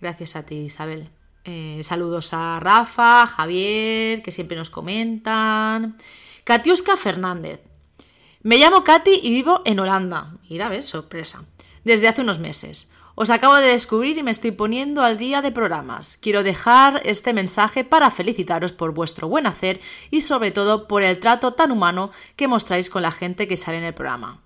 Gracias 0.02 0.36
a 0.36 0.46
ti, 0.46 0.56
Isabel. 0.58 1.10
Eh, 1.46 1.82
saludos 1.84 2.32
a 2.34 2.60
Rafa, 2.60 3.24
a 3.24 3.28
Javier, 3.28 4.22
que 4.22 4.32
siempre 4.32 4.56
nos 4.56 4.70
comentan. 4.70 5.98
Katiuska 6.44 6.96
Fernández. 6.96 7.60
Me 8.44 8.58
llamo 8.58 8.84
Katy 8.84 9.20
y 9.24 9.32
vivo 9.32 9.64
en 9.66 9.80
Holanda. 9.80 10.38
Mira, 10.48 10.70
ves, 10.70 10.86
sorpresa 10.86 11.44
desde 11.84 12.08
hace 12.08 12.22
unos 12.22 12.40
meses. 12.40 12.92
Os 13.16 13.30
acabo 13.30 13.56
de 13.56 13.68
descubrir 13.68 14.18
y 14.18 14.24
me 14.24 14.32
estoy 14.32 14.50
poniendo 14.50 15.04
al 15.04 15.20
día 15.20 15.44
de 15.44 15.52
programas. 15.52 16.18
Quiero 16.18 16.42
dejar 16.42 17.00
este 17.06 17.32
mensaje 17.32 17.84
para 17.84 18.10
felicitaros 18.10 18.72
por 18.72 18.92
vuestro 18.92 19.28
buen 19.28 19.46
hacer 19.46 19.80
y 20.10 20.22
sobre 20.22 20.50
todo 20.50 20.88
por 20.88 21.04
el 21.04 21.20
trato 21.20 21.54
tan 21.54 21.72
humano 21.72 22.10
que 22.36 22.48
mostráis 22.48 22.90
con 22.90 23.04
la 23.04 23.12
gente 23.12 23.48
que 23.48 23.56
sale 23.56 23.78
en 23.78 23.84
el 23.84 23.94
programa. 23.94 24.42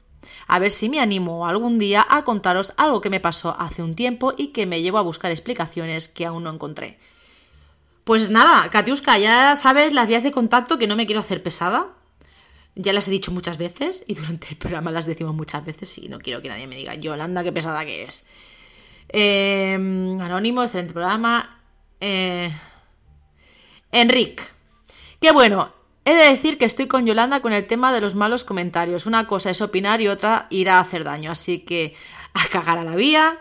A 0.48 0.60
ver 0.60 0.72
si 0.72 0.90
me 0.90 1.00
animo 1.00 1.48
algún 1.48 1.80
día 1.80 2.06
a 2.10 2.26
contaros 2.26 2.74
algo 2.76 3.00
que 3.00 3.10
me 3.10 3.22
pasó 3.22 3.56
hace 3.58 3.82
un 3.82 3.96
tiempo 3.96 4.34
y 4.36 4.48
que 4.48 4.66
me 4.66 4.82
llevo 4.82 4.98
a 4.98 5.04
buscar 5.04 5.32
explicaciones 5.32 6.10
que 6.10 6.26
aún 6.26 6.44
no 6.44 6.50
encontré. 6.50 6.98
Pues 8.04 8.30
nada, 8.30 8.70
Katiuska, 8.70 9.18
ya 9.18 9.56
sabes 9.56 9.94
las 9.94 10.10
vías 10.10 10.24
de 10.24 10.34
contacto 10.34 10.78
que 10.78 10.88
no 10.88 10.98
me 10.98 11.06
quiero 11.06 11.22
hacer 11.22 11.42
pesada. 11.42 11.88
Ya 12.76 12.92
las 12.92 13.08
he 13.08 13.12
dicho 13.12 13.32
muchas 13.32 13.58
veces 13.58 14.04
y 14.08 14.16
durante 14.16 14.50
el 14.50 14.58
programa 14.58 14.92
las 14.92 15.06
decimos 15.06 15.34
muchas 15.34 15.66
veces 15.66 15.98
y 15.98 16.10
no 16.10 16.20
quiero 16.20 16.42
que 16.42 16.50
nadie 16.50 16.68
me 16.68 16.76
diga, 16.76 16.96
Yolanda, 16.96 17.46
qué 17.46 17.54
pesada 17.54 17.86
que 17.86 18.04
es. 18.04 18.28
Eh, 19.10 19.74
anónimo, 19.74 20.64
excelente 20.64 20.94
programa. 20.94 21.62
Eh, 22.00 22.52
Enric. 23.92 24.42
Qué 25.22 25.32
bueno. 25.32 25.74
He 26.06 26.16
de 26.16 26.32
decir 26.32 26.58
que 26.58 26.66
estoy 26.66 26.88
con 26.88 27.06
Yolanda 27.06 27.42
con 27.42 27.52
el 27.52 27.68
tema 27.68 27.92
de 27.92 28.00
los 28.00 28.16
malos 28.16 28.44
comentarios. 28.44 29.06
Una 29.06 29.28
cosa 29.28 29.50
es 29.50 29.62
opinar 29.62 30.02
y 30.02 30.08
otra 30.08 30.48
ir 30.50 30.70
a 30.70 30.80
hacer 30.80 31.04
daño. 31.04 31.32
Así 31.32 31.60
que 31.60 31.96
a 32.34 32.48
cagar 32.48 32.78
a 32.78 32.84
la 32.84 32.96
vía. 32.96 33.38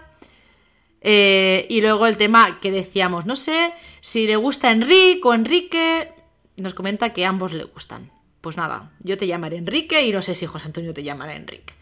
Eh, 1.01 1.67
y 1.69 1.81
luego 1.81 2.07
el 2.07 2.17
tema 2.17 2.59
que 2.59 2.73
decíamos, 2.73 3.27
no 3.27 3.37
sé 3.37 3.73
si 4.01 4.27
le 4.27 4.35
gusta 4.35 4.73
Enrique 4.73 5.21
o 5.23 5.35
Enrique. 5.35 6.13
Nos 6.57 6.75
comenta 6.75 7.13
que 7.13 7.25
ambos 7.25 7.53
le 7.53 7.65
gustan. 7.65 8.11
Pues 8.41 8.57
nada, 8.57 8.91
yo 9.01 9.17
te 9.17 9.27
llamaré 9.27 9.59
Enrique 9.59 10.05
y 10.05 10.13
no 10.13 10.23
sé 10.23 10.35
si 10.35 10.47
José 10.47 10.67
Antonio 10.67 10.95
te 10.95 11.03
llamará 11.03 11.35
Enrique. 11.37 11.75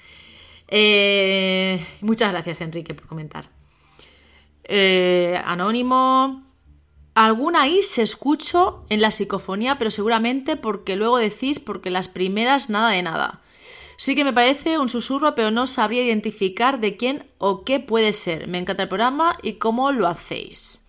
Eh, 0.69 1.85
muchas 2.01 2.31
gracias, 2.33 2.61
Enrique, 2.61 2.95
por 2.95 3.07
comentar. 3.07 3.49
Eh, 4.65 5.41
anónimo. 5.45 6.43
Alguna 7.15 7.69
I 7.69 7.83
se 7.83 8.03
escucho 8.03 8.85
en 8.89 9.01
la 9.01 9.13
psicofonía, 9.13 9.79
pero 9.79 9.91
seguramente 9.91 10.57
porque 10.57 10.97
luego 10.97 11.19
decís 11.19 11.61
porque 11.61 11.91
las 11.91 12.09
primeras 12.09 12.71
nada 12.71 12.91
de 12.91 13.03
nada. 13.03 13.41
Sí 13.97 14.17
que 14.17 14.25
me 14.25 14.33
parece 14.33 14.79
un 14.79 14.89
susurro, 14.89 15.37
pero 15.37 15.53
no 15.53 15.69
sabría 15.69 16.03
identificar 16.03 16.81
de 16.81 16.97
quién 16.97 17.31
o 17.39 17.65
qué 17.65 17.79
puede 17.79 18.13
ser. 18.13 18.49
Me 18.49 18.59
encanta 18.59 18.83
el 18.85 18.89
programa 18.89 19.39
y 19.43 19.55
cómo 19.55 19.93
lo 19.93 20.09
hacéis. 20.09 20.85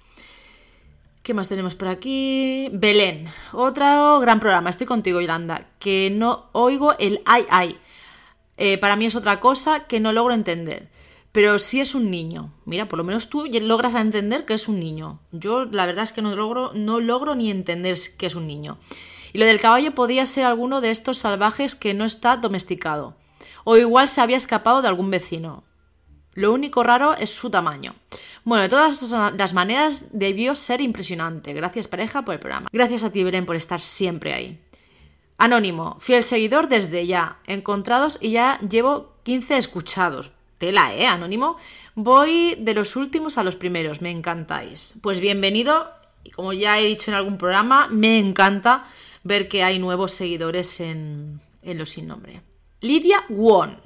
¿Qué 1.22 1.34
más 1.34 1.48
tenemos 1.48 1.76
por 1.76 1.88
aquí? 1.88 2.70
Belén, 2.72 3.28
otro 3.52 4.20
gran 4.20 4.40
programa. 4.40 4.70
Estoy 4.70 4.88
contigo, 4.88 5.22
Yolanda, 5.22 5.68
que 5.80 6.12
no 6.12 6.50
oigo 6.52 6.98
el 6.98 7.22
ay 7.26 7.46
ay. 7.50 7.78
Eh, 8.58 8.78
para 8.78 8.96
mí 8.96 9.06
es 9.06 9.16
otra 9.16 9.40
cosa 9.40 9.88
que 9.88 10.00
no 10.00 10.14
logro 10.14 10.34
entender. 10.34 10.90
Pero 11.36 11.60
sí 11.60 11.82
es 11.82 11.96
un 11.96 12.10
niño. 12.10 12.54
Mira, 12.64 12.88
por 12.88 12.96
lo 12.96 13.04
menos 13.04 13.28
tú 13.28 13.44
logras 13.46 13.94
entender 13.96 14.46
que 14.46 14.54
es 14.54 14.70
un 14.70 14.80
niño. 14.80 15.20
Yo 15.34 15.66
la 15.66 15.86
verdad 15.86 16.06
es 16.06 16.14
que 16.14 16.22
no 16.22 16.34
logro, 16.34 16.72
no 16.74 17.02
logro 17.02 17.36
ni 17.36 17.52
entender 17.52 17.98
que 18.18 18.28
es 18.28 18.36
un 18.36 18.48
niño. 18.48 18.78
Y 19.34 19.40
lo 19.40 19.46
del 19.46 19.60
caballo 19.60 19.94
podía 19.94 20.26
ser 20.28 20.46
alguno 20.46 20.80
de 20.80 20.92
estos 20.92 21.18
salvajes 21.18 21.76
que 21.76 21.94
no 21.94 22.06
está 22.06 22.38
domesticado. 22.38 23.18
O 23.66 23.76
igual 23.76 24.08
se 24.08 24.22
había 24.22 24.38
escapado 24.38 24.82
de 24.82 24.88
algún 24.88 25.12
vecino. 25.12 25.66
Lo 26.36 26.54
único 26.54 26.84
raro 26.84 27.18
es 27.18 27.32
su 27.32 27.50
tamaño. 27.50 27.96
Bueno, 28.46 28.62
de 28.62 28.70
todas 28.70 29.12
las 29.38 29.54
maneras 29.54 30.06
debió 30.14 30.56
ser 30.56 30.80
impresionante. 30.80 31.52
Gracias 31.52 31.90
pareja 31.90 32.24
por 32.24 32.36
el 32.36 32.40
programa. 32.40 32.70
Gracias 32.72 33.04
a 33.04 33.12
ti 33.12 33.26
Belén 33.26 33.46
por 33.46 33.58
estar 33.58 33.82
siempre 33.82 34.34
ahí. 34.34 34.64
Anónimo, 35.38 35.98
fiel 36.00 36.24
seguidor 36.24 36.70
desde 36.70 37.06
ya. 37.06 37.40
Encontrados 37.46 38.20
y 38.22 38.32
ya 38.32 38.58
llevo 38.60 39.18
15 39.24 39.58
escuchados. 39.58 40.32
Tela, 40.58 40.94
¿eh? 40.96 41.08
Anónimo. 41.08 41.58
Voy 41.96 42.56
de 42.56 42.74
los 42.74 42.96
últimos 42.96 43.38
a 43.38 43.44
los 43.44 43.56
primeros, 43.56 44.02
me 44.02 44.12
encantáis. 44.12 44.96
Pues 45.02 45.20
bienvenido, 45.20 45.92
y 46.24 46.32
como 46.32 46.54
ya 46.54 46.80
he 46.80 46.86
dicho 46.86 47.12
en 47.12 47.16
algún 47.16 47.38
programa, 47.38 47.88
me 47.88 48.20
encanta 48.20 48.86
ver 49.24 49.48
que 49.48 49.64
hay 49.64 49.80
nuevos 49.80 50.12
seguidores 50.12 50.80
en, 50.80 51.42
en 51.62 51.78
Los 51.78 51.92
Sin 51.92 52.08
Nombre. 52.08 52.42
Lidia 52.82 53.24
Won. 53.30 53.78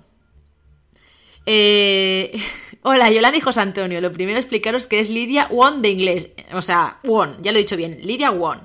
Eh, 1.45 2.39
hola, 2.83 3.09
Yolanda 3.09 3.37
y 3.37 3.41
José 3.41 3.61
Antonio. 3.61 4.01
Lo 4.01 4.11
primero 4.11 4.37
explicaros 4.37 4.87
que 4.87 4.99
es 4.99 5.09
Lidia 5.09 5.47
Won 5.49 5.81
de 5.81 5.89
inglés. 5.89 6.31
O 6.53 6.61
sea, 6.61 6.99
Won, 7.03 7.37
ya 7.41 7.51
lo 7.51 7.57
he 7.57 7.61
dicho 7.61 7.77
bien. 7.77 7.99
Lidia 8.03 8.31
Won. 8.31 8.61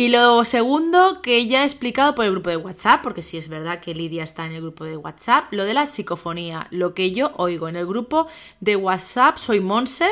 Y 0.00 0.08
lo 0.08 0.46
segundo, 0.46 1.20
que 1.20 1.46
ya 1.46 1.60
he 1.60 1.64
explicado 1.64 2.14
por 2.14 2.24
el 2.24 2.30
grupo 2.30 2.48
de 2.48 2.56
WhatsApp, 2.56 3.02
porque 3.02 3.20
sí 3.20 3.36
es 3.36 3.50
verdad 3.50 3.80
que 3.80 3.94
Lidia 3.94 4.24
está 4.24 4.46
en 4.46 4.52
el 4.52 4.62
grupo 4.62 4.86
de 4.86 4.96
WhatsApp, 4.96 5.52
lo 5.52 5.64
de 5.64 5.74
la 5.74 5.86
psicofonía, 5.86 6.68
lo 6.70 6.94
que 6.94 7.12
yo 7.12 7.32
oigo 7.36 7.68
en 7.68 7.76
el 7.76 7.84
grupo 7.84 8.26
de 8.60 8.76
WhatsApp, 8.76 9.36
soy 9.36 9.60
Monse, 9.60 10.08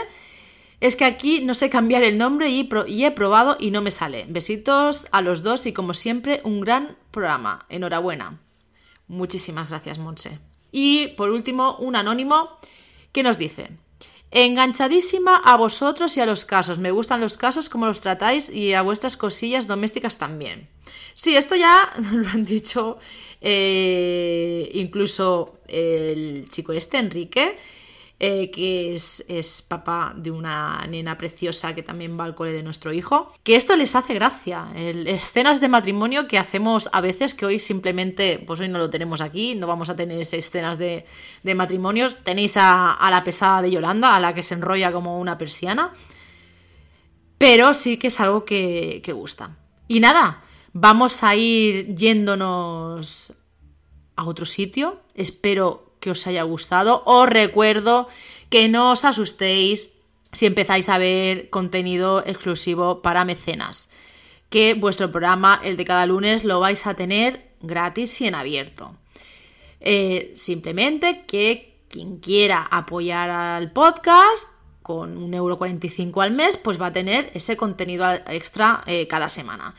es 0.81 0.95
que 0.95 1.07
aquí 1.07 1.41
no 1.41 1.55
sé 1.55 1.71
cambiar 1.71 2.03
el 2.03 2.19
nombre 2.19 2.51
y, 2.51 2.69
y 2.87 3.05
he 3.07 3.11
probado 3.13 3.57
y 3.59 3.71
no 3.71 3.81
me 3.81 3.91
sale. 3.91 4.27
Besitos 4.29 5.09
a 5.11 5.23
los 5.23 5.43
dos 5.43 5.65
y 5.65 5.73
como 5.73 5.95
siempre, 5.95 6.43
un 6.45 6.61
gran 6.61 6.95
programa. 7.11 7.65
Enhorabuena. 7.71 8.39
Muchísimas 9.07 9.71
gracias, 9.71 9.99
Monse. 9.99 10.39
Y 10.71 11.15
por 11.17 11.31
último, 11.31 11.79
un 11.79 11.97
anónimo 11.97 12.59
que 13.13 13.23
nos 13.23 13.39
dice, 13.39 13.71
enganchadísima 14.31 15.37
a 15.37 15.57
vosotros 15.57 16.17
y 16.17 16.21
a 16.21 16.27
los 16.27 16.45
casos. 16.45 16.79
Me 16.79 16.91
gustan 16.91 17.21
los 17.21 17.37
casos, 17.37 17.69
como 17.69 17.87
los 17.87 18.01
tratáis 18.01 18.51
y 18.51 18.75
a 18.75 18.83
vuestras 18.83 19.17
cosillas 19.17 19.67
domésticas 19.67 20.19
también. 20.19 20.69
Sí, 21.15 21.37
esto 21.37 21.57
ya 21.57 21.93
lo 22.13 22.29
han 22.29 22.45
dicho 22.45 22.99
eh, 23.41 24.71
incluso 24.75 25.61
el 25.67 26.49
chico 26.49 26.73
este, 26.73 26.99
Enrique, 26.99 27.57
eh, 28.21 28.51
que 28.51 28.95
es, 28.95 29.25
es, 29.29 29.63
papá 29.63 30.13
de 30.17 30.33
una 30.33 30.85
nena 30.89 31.17
preciosa 31.17 31.75
que 31.75 31.85
también 31.85 32.19
va 32.19 32.25
al 32.25 32.35
cole 32.35 32.53
de 32.53 32.65
nuestro 32.65 32.93
hijo, 32.93 33.33
que 33.45 33.55
esto 33.55 33.77
les 33.77 33.95
hace 33.95 34.13
gracia. 34.15 34.69
Escenas 34.75 35.61
de 35.61 35.69
matrimonio 35.69 36.27
que 36.27 36.37
hacemos 36.37 36.89
a 36.93 37.01
veces, 37.01 37.35
que 37.35 37.47
hoy 37.47 37.61
simplemente, 37.61 38.43
pues 38.45 38.59
hoy 38.59 38.69
no 38.69 38.79
lo 38.79 38.91
tenemos 38.91 39.21
aquí, 39.21 39.55
no 39.55 39.69
vamos 39.69 39.89
a 39.89 39.95
tener 39.95 40.21
escenas 40.21 40.79
de, 40.79 41.05
de 41.45 41.55
matrimonios. 41.55 42.17
Tenéis 42.25 42.57
a, 42.57 42.95
a, 42.95 43.11
la 43.11 43.23
pesada 43.23 43.63
de 43.63 43.71
Yolanda, 43.71 44.17
a 44.17 44.21
la 44.21 44.35
que 44.35 44.43
se 44.43 44.55
enrolla 44.55 44.91
como 44.91 45.21
una 45.21 45.39
persiana. 45.39 45.93
pero 47.39 47.73
sí 47.73 47.99
que 47.99 48.09
es 48.09 48.19
algo 48.21 48.45
que, 48.45 49.01
que 49.05 49.13
gusta. 49.13 49.57
Y 49.87 50.01
nada, 50.01 50.43
vamos 50.73 51.23
a 51.23 51.37
ir 51.37 51.95
yéndonos 51.95 53.33
a 54.17 54.25
otro 54.25 54.45
sitio. 54.45 55.01
Espero 55.15 55.88
que 56.01 56.11
os 56.11 56.27
haya 56.27 56.43
gustado. 56.43 57.03
Os 57.07 57.29
recuerdo 57.29 58.09
que 58.51 58.69
no 58.69 58.93
os 58.93 59.05
asustéis 59.05 59.99
si 60.33 60.47
empezáis 60.47 60.89
a 60.89 60.99
ver 60.99 61.51
contenido 61.51 62.25
exclusivo 62.27 63.03
para 63.03 63.25
mecenas. 63.25 63.91
Que 64.51 64.75
vuestro 64.75 65.11
programa, 65.11 65.61
el 65.63 65.77
de 65.77 65.85
cada 65.85 66.07
lunes, 66.07 66.45
lo 66.45 66.61
vais 66.61 66.87
a 66.87 66.95
tener 66.95 67.53
gratis 67.61 68.21
y 68.21 68.27
en 68.27 68.35
abierto. 68.35 68.97
Eh, 69.81 70.33
simplemente 70.37 71.25
que 71.27 71.81
quien 71.89 72.19
quiera 72.19 72.67
apoyar 72.71 73.31
al 73.31 73.73
podcast 73.73 74.49
con 74.83 75.31
1,45€ 75.31 76.23
al 76.23 76.33
mes, 76.33 76.57
pues 76.57 76.81
va 76.81 76.87
a 76.87 76.93
tener 76.93 77.31
ese 77.35 77.57
contenido 77.57 78.07
extra 78.27 78.83
eh, 78.87 79.07
cada 79.07 79.29
semana. 79.29 79.75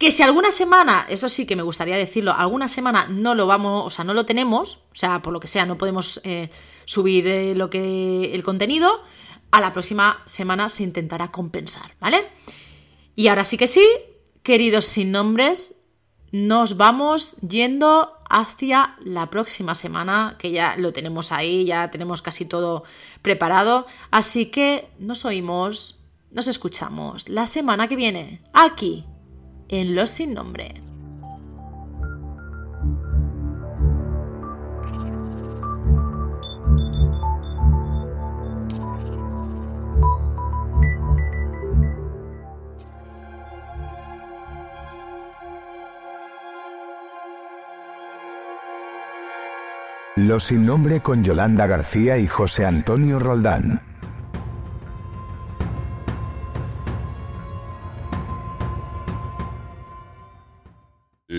Que 0.00 0.10
si 0.10 0.22
alguna 0.22 0.50
semana, 0.50 1.04
eso 1.10 1.28
sí 1.28 1.44
que 1.44 1.56
me 1.56 1.62
gustaría 1.62 1.94
decirlo, 1.94 2.32
alguna 2.32 2.68
semana 2.68 3.06
no 3.10 3.34
lo 3.34 3.46
vamos, 3.46 3.84
o 3.84 3.90
sea, 3.90 4.02
no 4.02 4.14
lo 4.14 4.24
tenemos, 4.24 4.76
o 4.92 4.94
sea, 4.94 5.20
por 5.20 5.30
lo 5.30 5.40
que 5.40 5.46
sea, 5.46 5.66
no 5.66 5.76
podemos 5.76 6.22
eh, 6.24 6.48
subir 6.86 7.28
eh, 7.28 7.54
lo 7.54 7.68
que 7.68 8.32
el 8.32 8.42
contenido, 8.42 9.02
a 9.50 9.60
la 9.60 9.74
próxima 9.74 10.22
semana 10.24 10.70
se 10.70 10.84
intentará 10.84 11.30
compensar, 11.30 11.96
¿vale? 12.00 12.26
Y 13.14 13.28
ahora 13.28 13.44
sí 13.44 13.58
que 13.58 13.66
sí, 13.66 13.86
queridos 14.42 14.86
sin 14.86 15.12
nombres, 15.12 15.82
nos 16.32 16.78
vamos 16.78 17.36
yendo 17.46 18.14
hacia 18.30 18.96
la 19.04 19.28
próxima 19.28 19.74
semana, 19.74 20.36
que 20.38 20.50
ya 20.50 20.76
lo 20.78 20.94
tenemos 20.94 21.30
ahí, 21.30 21.66
ya 21.66 21.90
tenemos 21.90 22.22
casi 22.22 22.46
todo 22.46 22.84
preparado. 23.20 23.86
Así 24.10 24.46
que 24.46 24.88
nos 24.98 25.26
oímos, 25.26 26.00
nos 26.30 26.48
escuchamos 26.48 27.28
la 27.28 27.46
semana 27.46 27.86
que 27.86 27.96
viene, 27.96 28.40
aquí, 28.54 29.04
en 29.70 29.94
Los 29.94 30.10
Sin 30.10 30.34
Nombre. 30.34 30.74
Los 50.16 50.44
sin 50.44 50.66
nombre 50.66 51.00
con 51.00 51.24
Yolanda 51.24 51.66
García 51.66 52.18
y 52.18 52.26
José 52.26 52.66
Antonio 52.66 53.18
Roldán. 53.18 53.89